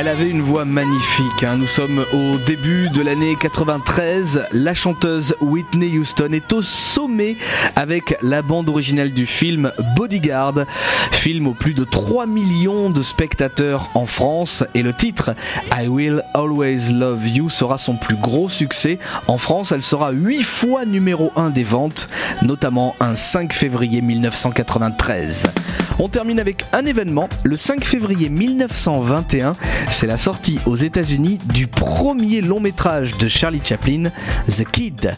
Elle 0.00 0.06
avait 0.06 0.30
une 0.30 0.42
voix 0.42 0.64
magnifique. 0.64 1.42
hein. 1.42 1.56
Nous 1.56 1.66
sommes 1.66 2.04
au 2.12 2.36
début 2.46 2.88
de 2.88 3.02
l'année 3.02 3.34
93. 3.34 4.46
La 4.52 4.72
chanteuse 4.72 5.34
Whitney 5.40 5.98
Houston 5.98 6.28
est 6.30 6.52
au 6.52 6.62
sommet 6.62 7.36
avec 7.74 8.16
la 8.22 8.42
bande 8.42 8.68
originale 8.68 9.12
du 9.12 9.26
film 9.26 9.72
Bodyguard, 9.96 10.66
film 11.10 11.48
aux 11.48 11.54
plus 11.54 11.74
de 11.74 11.82
3 11.82 12.26
millions 12.26 12.90
de 12.90 13.02
spectateurs 13.02 13.88
en 13.94 14.06
France. 14.06 14.62
Et 14.76 14.84
le 14.84 14.92
titre 14.92 15.34
I 15.76 15.88
Will 15.88 16.22
Always 16.32 16.92
Love 16.92 17.26
You 17.26 17.50
sera 17.50 17.76
son 17.76 17.96
plus 17.96 18.16
gros 18.16 18.48
succès. 18.48 19.00
En 19.26 19.36
France, 19.36 19.72
elle 19.72 19.82
sera 19.82 20.12
8 20.12 20.44
fois 20.44 20.84
numéro 20.84 21.32
1 21.34 21.50
des 21.50 21.64
ventes, 21.64 22.08
notamment 22.42 22.94
un 23.00 23.16
5 23.16 23.52
février 23.52 24.00
1993. 24.00 25.50
On 25.98 26.08
termine 26.08 26.38
avec 26.38 26.64
un 26.72 26.86
événement. 26.86 27.28
Le 27.42 27.56
5 27.56 27.84
février 27.84 28.28
1921, 28.28 29.54
c'est 29.90 30.06
la 30.06 30.16
sortie 30.16 30.60
aux 30.66 30.76
États-Unis 30.76 31.38
du 31.52 31.66
premier 31.66 32.40
long 32.40 32.60
métrage 32.60 33.16
de 33.18 33.28
Charlie 33.28 33.60
Chaplin, 33.64 34.10
The 34.48 34.64
Kid. 34.70 35.14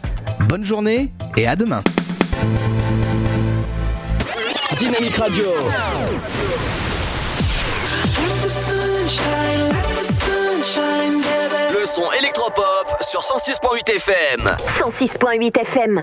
Bonne 0.49 0.65
journée 0.65 1.13
et 1.37 1.47
à 1.47 1.57
demain. 1.57 1.83
Dynamique 4.79 5.17
Radio. 5.17 5.45
Le 11.73 11.87
son 11.87 12.11
électropop 12.19 12.97
sur 13.03 13.21
106.8 13.21 13.97
FM. 13.97 14.41
106.8 14.79 15.61
FM. 15.61 16.03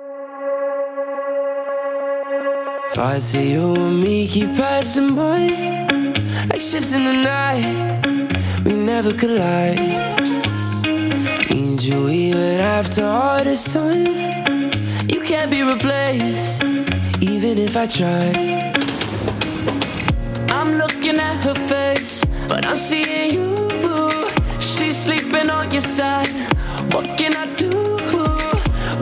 Thoughts 2.93 3.35
of 3.35 3.43
you 3.43 3.75
and 3.75 4.01
me 4.01 4.27
keep 4.27 4.55
passing 4.55 5.13
by 5.13 5.49
Like 6.49 6.61
ships 6.61 6.93
in 6.93 7.03
the 7.03 7.13
night 7.13 8.36
never 8.87 9.13
collide. 9.13 9.77
Need 11.49 11.81
you 11.81 12.07
even 12.07 12.61
after 12.61 13.03
all 13.03 13.43
this 13.43 13.73
time. 13.73 14.71
You 15.11 15.19
can't 15.21 15.51
be 15.51 15.61
replaced 15.61 16.63
Even 17.21 17.57
if 17.57 17.75
I 17.75 17.85
try. 17.85 18.27
I'm 20.57 20.71
looking 20.81 21.17
at 21.19 21.43
her 21.43 21.55
face 21.71 22.23
But 22.47 22.65
I'm 22.65 22.77
seeing 22.77 23.33
you. 23.33 23.69
She's 24.61 24.95
sleeping 25.05 25.49
on 25.49 25.69
your 25.71 25.81
side. 25.81 26.31
What 26.93 27.17
can 27.17 27.35
I 27.35 27.45
do? 27.55 27.73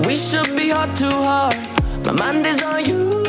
We 0.08 0.16
should 0.16 0.56
be 0.56 0.70
heart 0.70 0.96
to 0.96 1.10
heart. 1.12 1.58
My 2.06 2.12
mind 2.12 2.46
is 2.48 2.64
on 2.64 2.86
you 2.86 3.25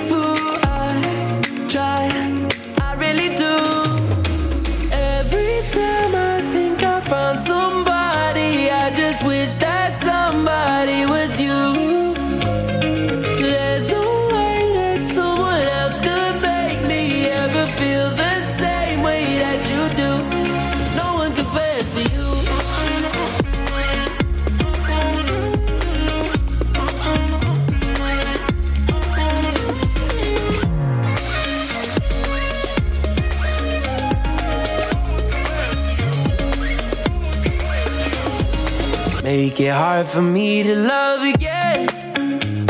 Make 39.57 39.69
it 39.69 39.73
hard 39.73 40.07
for 40.07 40.21
me 40.21 40.63
to 40.65 40.77
love 40.77 41.23
again. 41.23 41.89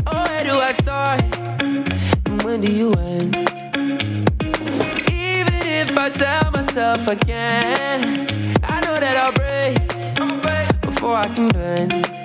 Oh, 0.07 0.25
where 0.25 0.45
do 0.45 0.53
I 0.53 0.73
start? 0.73 1.21
And 1.61 2.41
when 2.45 2.61
do 2.61 2.71
you 2.71 2.93
end? 2.93 3.35
Even 5.11 5.63
if 5.83 5.99
I 5.99 6.11
tell 6.11 6.53
myself 6.53 7.09
I 7.09 7.17
can, 7.17 8.29
I 8.63 8.81
know 8.83 9.01
that 9.01 9.17
I'll 9.17 9.33
break 9.33 10.81
before 10.83 11.17
I 11.17 11.27
can 11.27 11.49
bend. 11.49 12.15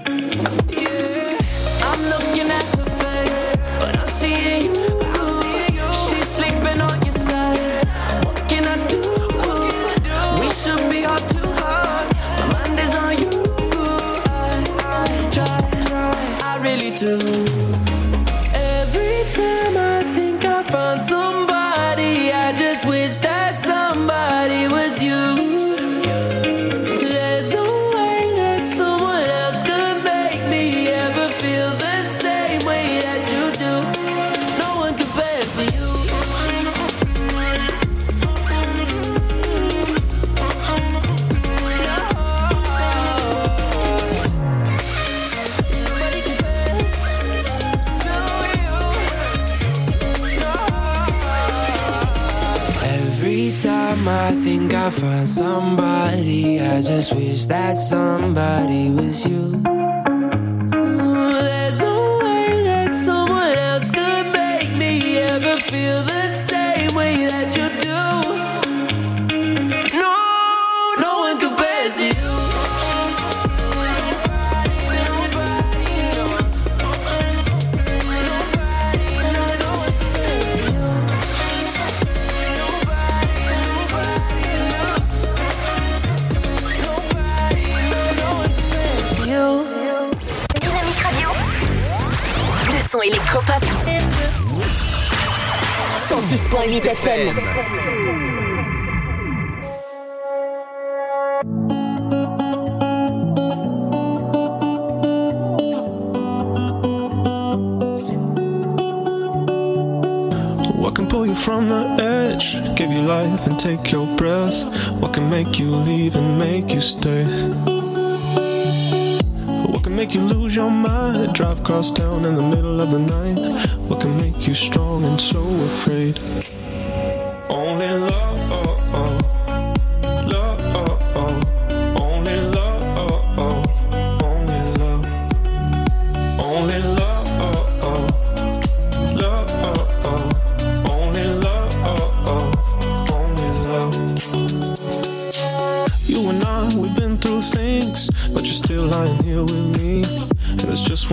I 56.82 56.84
just 56.84 57.14
wish 57.14 57.46
that 57.46 57.78
somebody 57.78 58.90
was 58.90 59.28
you. 59.28 59.31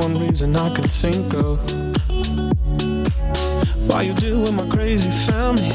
One 0.09 0.27
reason 0.27 0.57
I 0.57 0.75
could 0.75 0.91
think 0.91 1.35
of. 1.35 1.59
Why 3.89 4.03
you 4.03 4.15
deal 4.15 4.41
with 4.41 4.55
my 4.55 4.67
crazy 4.69 5.11
family, 5.31 5.71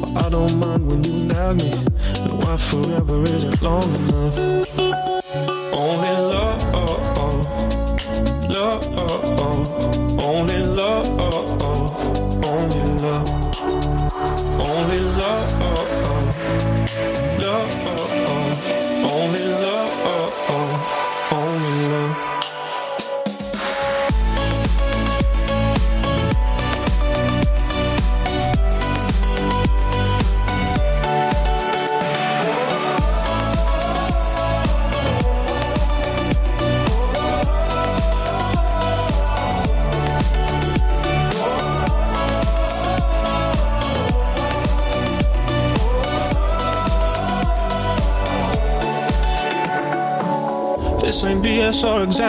but 0.00 0.24
I 0.24 0.28
don't 0.30 0.54
mind 0.58 0.86
when 0.86 1.04
you 1.04 1.24
nag 1.24 1.56
me. 1.56 1.72
And 2.22 2.42
why 2.42 2.56
forever 2.56 3.22
isn't 3.22 3.62
long 3.62 3.88
enough. 4.00 5.27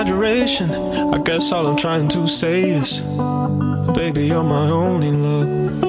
Exaggeration. 0.01 0.71
I 1.13 1.17
guess 1.17 1.51
all 1.51 1.67
I'm 1.67 1.75
trying 1.75 2.07
to 2.09 2.25
say 2.25 2.69
is, 2.69 3.01
baby, 3.93 4.27
you're 4.27 4.43
my 4.43 4.69
only 4.69 5.11
love. 5.11 5.88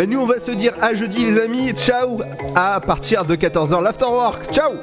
Ben 0.00 0.08
nous 0.08 0.20
on 0.20 0.24
va 0.24 0.38
se 0.38 0.50
dire 0.50 0.72
à 0.80 0.94
jeudi 0.94 1.26
les 1.26 1.38
amis, 1.38 1.72
ciao. 1.76 2.22
À 2.56 2.80
partir 2.80 3.26
de 3.26 3.36
14h 3.36 3.82
l'afterwork, 3.82 4.50
ciao. 4.50 4.76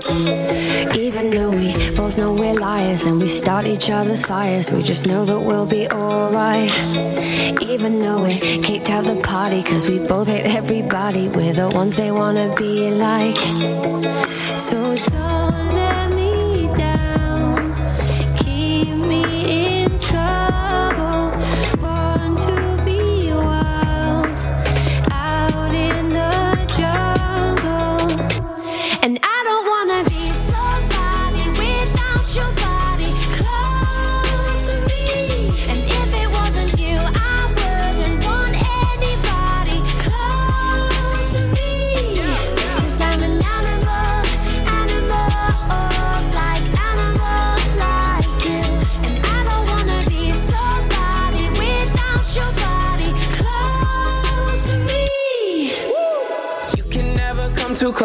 Even 0.94 1.31
though 1.31 1.49
we 1.49 1.73
both 1.95 2.18
know 2.18 2.35
we're 2.35 2.53
liars 2.53 3.07
and 3.07 3.19
we 3.19 3.27
start 3.27 3.65
each 3.65 3.89
other's 3.89 4.23
fires, 4.23 4.69
we 4.72 4.84
just 4.84 5.07
know 5.07 5.26
that 5.26 5.39
we'll 5.39 5.65
be 5.65 5.88
alright. 5.91 6.72
Even 7.64 7.99
though 7.99 8.26
we 8.26 8.38
kicked 8.61 8.91
out 8.91 9.06
the 9.06 9.19
party, 9.23 9.64
cause 9.64 9.89
we 9.89 9.98
both 9.98 10.27
hate 10.27 10.45
everybody, 10.56 11.30
we're 11.30 11.52
the 11.52 11.68
ones 11.68 11.95
they 11.95 12.11
wanna 12.11 12.53
be 12.53 12.91
like. 12.91 13.38
So 14.56 14.94